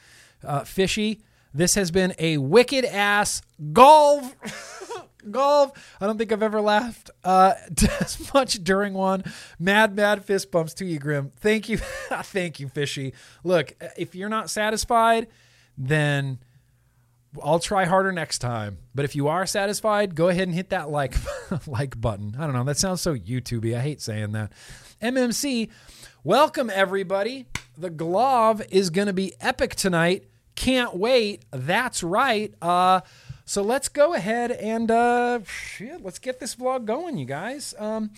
Uh, 0.44 0.64
Fishy, 0.64 1.20
this 1.52 1.74
has 1.74 1.90
been 1.90 2.14
a 2.18 2.38
wicked 2.38 2.84
ass 2.84 3.42
golf. 3.72 4.34
golf. 5.30 5.96
I 6.00 6.06
don't 6.06 6.18
think 6.18 6.32
I've 6.32 6.42
ever 6.42 6.60
laughed 6.60 7.10
uh, 7.24 7.54
as 8.00 8.32
much 8.32 8.54
during 8.64 8.94
one. 8.94 9.24
Mad, 9.58 9.96
mad 9.96 10.24
fist 10.24 10.50
bumps 10.50 10.74
to 10.74 10.84
you, 10.84 10.98
Grimm. 10.98 11.32
Thank 11.36 11.68
you. 11.68 11.78
Thank 12.10 12.60
you, 12.60 12.68
Fishy. 12.68 13.12
Look, 13.44 13.74
if 13.96 14.14
you're 14.14 14.28
not 14.28 14.50
satisfied, 14.50 15.28
then 15.76 16.38
I'll 17.42 17.58
try 17.58 17.84
harder 17.84 18.12
next 18.12 18.38
time. 18.38 18.78
But 18.94 19.04
if 19.04 19.14
you 19.14 19.28
are 19.28 19.46
satisfied, 19.46 20.14
go 20.14 20.28
ahead 20.28 20.48
and 20.48 20.54
hit 20.54 20.70
that 20.70 20.90
like 20.90 21.14
like 21.66 22.00
button. 22.00 22.36
I 22.38 22.44
don't 22.44 22.54
know. 22.54 22.64
That 22.64 22.78
sounds 22.78 23.00
so 23.00 23.14
YouTubey. 23.14 23.76
I 23.76 23.80
hate 23.80 24.00
saying 24.00 24.32
that. 24.32 24.52
MMC, 25.02 25.70
welcome 26.24 26.70
everybody. 26.72 27.46
The 27.76 27.90
glove 27.90 28.62
is 28.70 28.90
going 28.90 29.06
to 29.06 29.12
be 29.12 29.34
epic 29.40 29.74
tonight. 29.74 30.24
Can't 30.54 30.96
wait. 30.96 31.44
That's 31.50 32.02
right. 32.02 32.54
Uh, 32.62 33.02
so 33.44 33.62
let's 33.62 33.88
go 33.88 34.14
ahead 34.14 34.50
and 34.50 34.90
uh, 34.90 35.40
shit, 35.44 36.02
let's 36.02 36.18
get 36.18 36.40
this 36.40 36.56
vlog 36.56 36.84
going, 36.84 37.16
you 37.16 37.26
guys. 37.26 37.74
Um, 37.78 38.10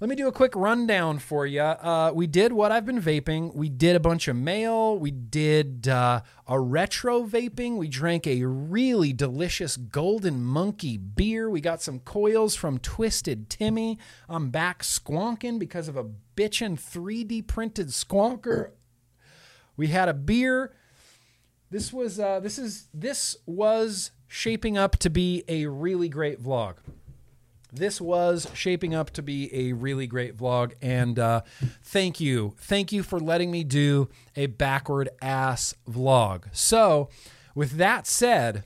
let 0.00 0.10
me 0.10 0.16
do 0.16 0.26
a 0.26 0.32
quick 0.32 0.56
rundown 0.56 1.18
for 1.18 1.46
you. 1.46 1.60
Uh, 1.60 2.10
we 2.12 2.26
did 2.26 2.52
what 2.52 2.72
I've 2.72 2.84
been 2.84 3.00
vaping. 3.00 3.54
We 3.54 3.68
did 3.68 3.94
a 3.94 4.00
bunch 4.00 4.26
of 4.26 4.34
mail. 4.34 4.98
We 4.98 5.12
did 5.12 5.86
uh, 5.86 6.22
a 6.48 6.58
retro 6.60 7.22
vaping. 7.22 7.76
We 7.76 7.86
drank 7.86 8.26
a 8.26 8.44
really 8.44 9.12
delicious 9.12 9.76
Golden 9.76 10.42
Monkey 10.42 10.96
beer. 10.96 11.48
We 11.48 11.60
got 11.60 11.80
some 11.80 12.00
coils 12.00 12.56
from 12.56 12.78
Twisted 12.78 13.48
Timmy. 13.48 13.98
I'm 14.28 14.50
back 14.50 14.82
squonking 14.82 15.60
because 15.60 15.86
of 15.86 15.96
a 15.96 16.06
bitchin' 16.36 16.76
3D 16.76 17.46
printed 17.46 17.88
squonker. 17.88 18.72
We 19.76 19.88
had 19.88 20.08
a 20.08 20.14
beer. 20.14 20.74
This 21.70 21.92
was 21.92 22.18
uh, 22.18 22.40
this 22.40 22.58
is 22.58 22.88
this 22.92 23.36
was 23.46 24.10
shaping 24.26 24.76
up 24.76 24.96
to 24.98 25.10
be 25.10 25.44
a 25.48 25.66
really 25.66 26.08
great 26.08 26.42
vlog 26.42 26.74
this 27.74 28.00
was 28.00 28.48
shaping 28.54 28.94
up 28.94 29.10
to 29.10 29.22
be 29.22 29.54
a 29.54 29.72
really 29.72 30.06
great 30.06 30.36
vlog. 30.36 30.72
And 30.80 31.18
uh, 31.18 31.42
thank 31.82 32.20
you. 32.20 32.54
Thank 32.58 32.92
you 32.92 33.02
for 33.02 33.18
letting 33.18 33.50
me 33.50 33.64
do 33.64 34.08
a 34.36 34.46
backward 34.46 35.08
ass 35.20 35.74
vlog. 35.88 36.44
So, 36.52 37.08
with 37.54 37.72
that 37.72 38.06
said, 38.06 38.64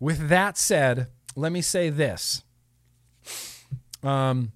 with 0.00 0.28
that 0.28 0.56
said, 0.58 1.08
let 1.36 1.52
me 1.52 1.60
say 1.60 1.90
this. 1.90 2.42
Um, 4.02 4.52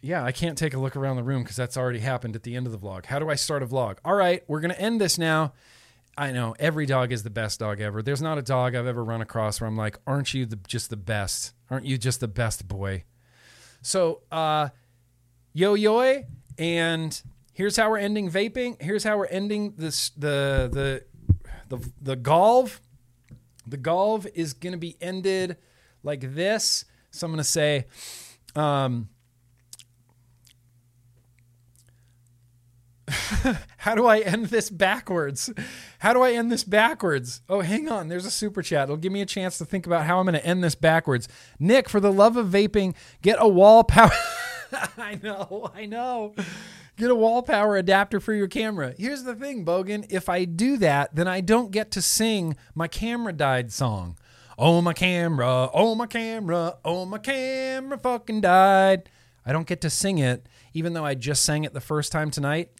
yeah, 0.00 0.24
I 0.24 0.32
can't 0.32 0.56
take 0.56 0.72
a 0.72 0.78
look 0.78 0.96
around 0.96 1.16
the 1.16 1.22
room 1.22 1.42
because 1.42 1.56
that's 1.56 1.76
already 1.76 1.98
happened 1.98 2.36
at 2.36 2.44
the 2.44 2.54
end 2.54 2.66
of 2.66 2.72
the 2.72 2.78
vlog. 2.78 3.06
How 3.06 3.18
do 3.18 3.28
I 3.28 3.34
start 3.34 3.62
a 3.62 3.66
vlog? 3.66 3.98
All 4.04 4.14
right, 4.14 4.42
we're 4.46 4.60
going 4.60 4.70
to 4.70 4.80
end 4.80 5.00
this 5.00 5.18
now. 5.18 5.52
I 6.18 6.32
know 6.32 6.54
every 6.58 6.86
dog 6.86 7.12
is 7.12 7.22
the 7.22 7.30
best 7.30 7.60
dog 7.60 7.80
ever. 7.80 8.02
There's 8.02 8.22
not 8.22 8.38
a 8.38 8.42
dog 8.42 8.74
I've 8.74 8.86
ever 8.86 9.04
run 9.04 9.20
across 9.20 9.60
where 9.60 9.68
I'm 9.68 9.76
like, 9.76 9.98
aren't 10.06 10.32
you 10.32 10.46
the, 10.46 10.56
just 10.66 10.88
the 10.88 10.96
best? 10.96 11.52
Aren't 11.70 11.84
you 11.84 11.98
just 11.98 12.20
the 12.20 12.28
best 12.28 12.66
boy? 12.66 13.04
So, 13.82 14.22
uh, 14.32 14.70
yo 15.52 15.74
yo, 15.74 16.22
and 16.58 17.22
here's 17.52 17.76
how 17.76 17.90
we're 17.90 17.98
ending 17.98 18.30
vaping. 18.30 18.80
Here's 18.80 19.04
how 19.04 19.18
we're 19.18 19.26
ending 19.26 19.74
this 19.76 20.10
the 20.10 20.70
the 20.72 21.04
the 21.68 21.90
the 22.00 22.16
golf. 22.16 22.80
The 23.66 23.76
golf 23.76 24.26
is 24.34 24.54
gonna 24.54 24.76
be 24.78 24.96
ended 25.00 25.56
like 26.02 26.34
this. 26.34 26.84
So 27.10 27.26
I'm 27.26 27.32
gonna 27.32 27.44
say, 27.44 27.86
um, 28.54 29.08
How 33.78 33.94
do 33.94 34.06
I 34.06 34.18
end 34.20 34.46
this 34.46 34.68
backwards? 34.68 35.52
How 36.00 36.12
do 36.12 36.22
I 36.22 36.32
end 36.32 36.50
this 36.50 36.64
backwards? 36.64 37.40
Oh, 37.48 37.60
hang 37.60 37.88
on. 37.88 38.08
There's 38.08 38.26
a 38.26 38.30
super 38.30 38.62
chat. 38.62 38.84
It'll 38.84 38.96
give 38.96 39.12
me 39.12 39.20
a 39.20 39.26
chance 39.26 39.58
to 39.58 39.64
think 39.64 39.86
about 39.86 40.04
how 40.04 40.18
I'm 40.18 40.26
going 40.26 40.34
to 40.34 40.44
end 40.44 40.64
this 40.64 40.74
backwards. 40.74 41.28
Nick, 41.58 41.88
for 41.88 42.00
the 42.00 42.12
love 42.12 42.36
of 42.36 42.48
vaping, 42.48 42.94
get 43.22 43.36
a 43.38 43.48
wall 43.48 43.84
power. 43.84 44.10
I 44.98 45.18
know. 45.22 45.70
I 45.74 45.86
know. 45.86 46.34
Get 46.96 47.10
a 47.10 47.14
wall 47.14 47.42
power 47.42 47.76
adapter 47.76 48.20
for 48.20 48.32
your 48.32 48.48
camera. 48.48 48.94
Here's 48.98 49.22
the 49.22 49.34
thing, 49.34 49.64
Bogan. 49.64 50.06
If 50.10 50.28
I 50.28 50.44
do 50.44 50.76
that, 50.78 51.14
then 51.14 51.28
I 51.28 51.40
don't 51.42 51.70
get 51.70 51.90
to 51.92 52.02
sing 52.02 52.56
my 52.74 52.88
camera 52.88 53.32
died 53.32 53.70
song. 53.70 54.16
Oh, 54.58 54.80
my 54.80 54.94
camera. 54.94 55.68
Oh, 55.74 55.94
my 55.94 56.06
camera. 56.06 56.78
Oh, 56.84 57.04
my 57.04 57.18
camera 57.18 57.98
fucking 57.98 58.40
died. 58.40 59.10
I 59.44 59.52
don't 59.52 59.66
get 59.66 59.82
to 59.82 59.90
sing 59.90 60.18
it, 60.18 60.48
even 60.72 60.94
though 60.94 61.04
I 61.04 61.14
just 61.14 61.44
sang 61.44 61.64
it 61.64 61.74
the 61.74 61.80
first 61.80 62.10
time 62.10 62.30
tonight. 62.30 62.70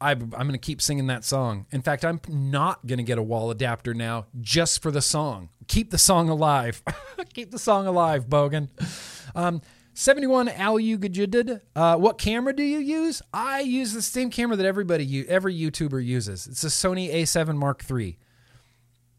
I, 0.00 0.12
am 0.12 0.30
going 0.30 0.52
to 0.52 0.58
keep 0.58 0.80
singing 0.80 1.06
that 1.08 1.24
song. 1.24 1.66
In 1.70 1.82
fact, 1.82 2.04
I'm 2.04 2.20
not 2.28 2.86
going 2.86 2.98
to 2.98 3.04
get 3.04 3.18
a 3.18 3.22
wall 3.22 3.50
adapter 3.50 3.94
now 3.94 4.26
just 4.40 4.82
for 4.82 4.90
the 4.90 5.02
song. 5.02 5.48
Keep 5.66 5.90
the 5.90 5.98
song 5.98 6.28
alive. 6.28 6.82
keep 7.34 7.50
the 7.50 7.58
song 7.58 7.86
alive, 7.86 8.28
Bogan. 8.28 8.68
Um, 9.34 9.60
71 9.94 10.48
Alugajidid. 10.48 11.60
Uh, 11.74 11.96
what 11.96 12.18
camera 12.18 12.54
do 12.54 12.62
you 12.62 12.78
use? 12.78 13.20
I 13.32 13.60
use 13.60 13.92
the 13.92 14.02
same 14.02 14.30
camera 14.30 14.56
that 14.56 14.66
everybody, 14.66 15.28
every 15.28 15.58
YouTuber 15.58 16.04
uses. 16.04 16.46
It's 16.46 16.62
a 16.62 16.68
Sony 16.68 17.12
A7 17.12 17.56
Mark 17.56 17.84
III. 17.90 18.16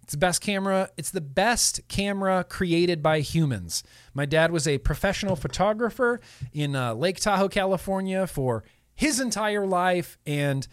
It's 0.09 0.14
the 0.14 0.17
best 0.17 0.41
camera. 0.41 0.90
It's 0.98 1.11
the 1.11 1.22
best 1.22 1.82
camera 1.88 2.43
created 2.43 3.03
by 3.03 3.19
humans. 3.19 3.83
My 4.14 4.25
dad 4.25 4.51
was 4.51 4.67
a 4.67 4.80
professional 4.80 5.35
photographer 5.35 6.19
in 6.51 6.75
uh, 6.75 6.95
Lake 6.95 7.19
Tahoe, 7.19 7.49
California 7.49 8.25
for 8.25 8.64
his 9.00 9.22
entire 9.22 9.66
life 9.66 10.18
and 10.26 10.68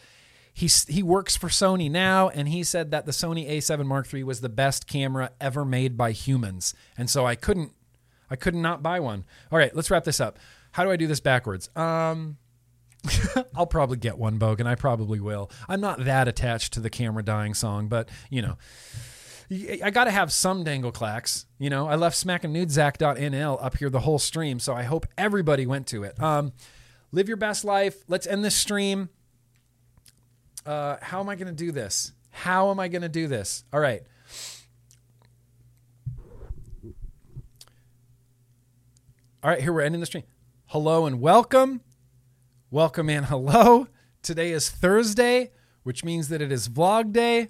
he 0.53 0.69
he 0.89 1.01
works 1.01 1.37
for 1.37 1.47
Sony 1.47 1.89
now 1.89 2.29
and 2.29 2.49
he 2.49 2.65
said 2.65 2.91
that 2.91 3.07
the 3.07 3.13
Sony 3.13 3.49
A7 3.49 3.87
Mark 3.87 4.13
III 4.13 4.25
was 4.25 4.41
the 4.41 4.49
best 4.49 4.89
camera 4.89 5.31
ever 5.41 5.65
made 5.65 5.97
by 5.97 6.11
humans. 6.11 6.75
And 6.99 7.09
so 7.09 7.25
I 7.25 7.37
couldn't 7.37 7.71
I 8.29 8.35
could 8.35 8.57
not 8.57 8.83
buy 8.83 8.99
one. 8.99 9.25
All 9.53 9.59
right, 9.59 9.73
let's 9.77 9.93
wrap 9.93 10.03
this 10.03 10.21
up. 10.21 10.41
How 10.73 10.83
do 10.83 10.91
I 10.91 10.97
do 10.97 11.07
this 11.07 11.21
backwards? 11.21 11.71
Um 11.77 12.39
I'll 13.55 13.69
probably 13.69 13.97
get 13.97 14.19
one, 14.19 14.41
Bogan. 14.41 14.67
I 14.67 14.75
probably 14.75 15.21
will. 15.21 15.49
I'm 15.69 15.81
not 15.81 16.05
that 16.05 16.27
attached 16.27 16.73
to 16.73 16.81
the 16.81 16.91
camera 16.91 17.23
dying 17.23 17.55
song, 17.55 17.87
but 17.87 18.09
you 18.29 18.43
know. 18.43 18.59
I 19.49 19.91
got 19.91 20.07
to 20.07 20.11
have 20.11 20.33
some 20.33 20.65
dangle 20.65 20.91
clacks. 20.91 21.47
You 21.61 21.71
know, 21.71 21.87
I 21.87 21.95
left 21.95 22.17
smackingnudezack.nl 22.17 23.59
up 23.63 23.77
here 23.77 23.89
the 23.89 24.01
whole 24.01 24.19
stream, 24.19 24.59
so 24.59 24.75
I 24.75 24.83
hope 24.83 25.07
everybody 25.17 25.67
went 25.67 25.87
to 25.89 26.03
it. 26.03 26.21
Um, 26.21 26.53
Live 27.17 27.28
your 27.28 27.39
best 27.39 27.65
life. 27.65 28.05
Let's 28.09 28.27
end 28.27 28.45
this 28.45 28.55
stream. 28.55 29.09
Uh, 30.67 30.99
how 31.01 31.19
am 31.19 31.31
I 31.31 31.35
going 31.35 31.47
to 31.47 31.55
do 31.55 31.73
this? 31.73 32.12
How 32.28 32.70
am 32.70 32.78
I 32.78 32.89
going 32.89 33.01
to 33.01 33.09
do 33.09 33.27
this? 33.27 33.65
All 33.73 33.81
right. 33.81 34.03
All 39.43 39.49
right, 39.49 39.62
here 39.62 39.73
we're 39.73 39.81
ending 39.81 40.01
the 40.01 40.07
stream. 40.07 40.25
Hello 40.67 41.07
and 41.07 41.19
welcome. 41.23 41.81
Welcome 42.70 43.09
and 43.09 43.25
hello. 43.25 43.86
Today 44.20 44.53
is 44.53 44.69
Thursday, 44.69 45.53
which 45.85 46.05
means 46.05 46.28
that 46.28 46.43
it 46.43 46.53
is 46.53 46.69
vlog 46.69 47.15
day. 47.15 47.49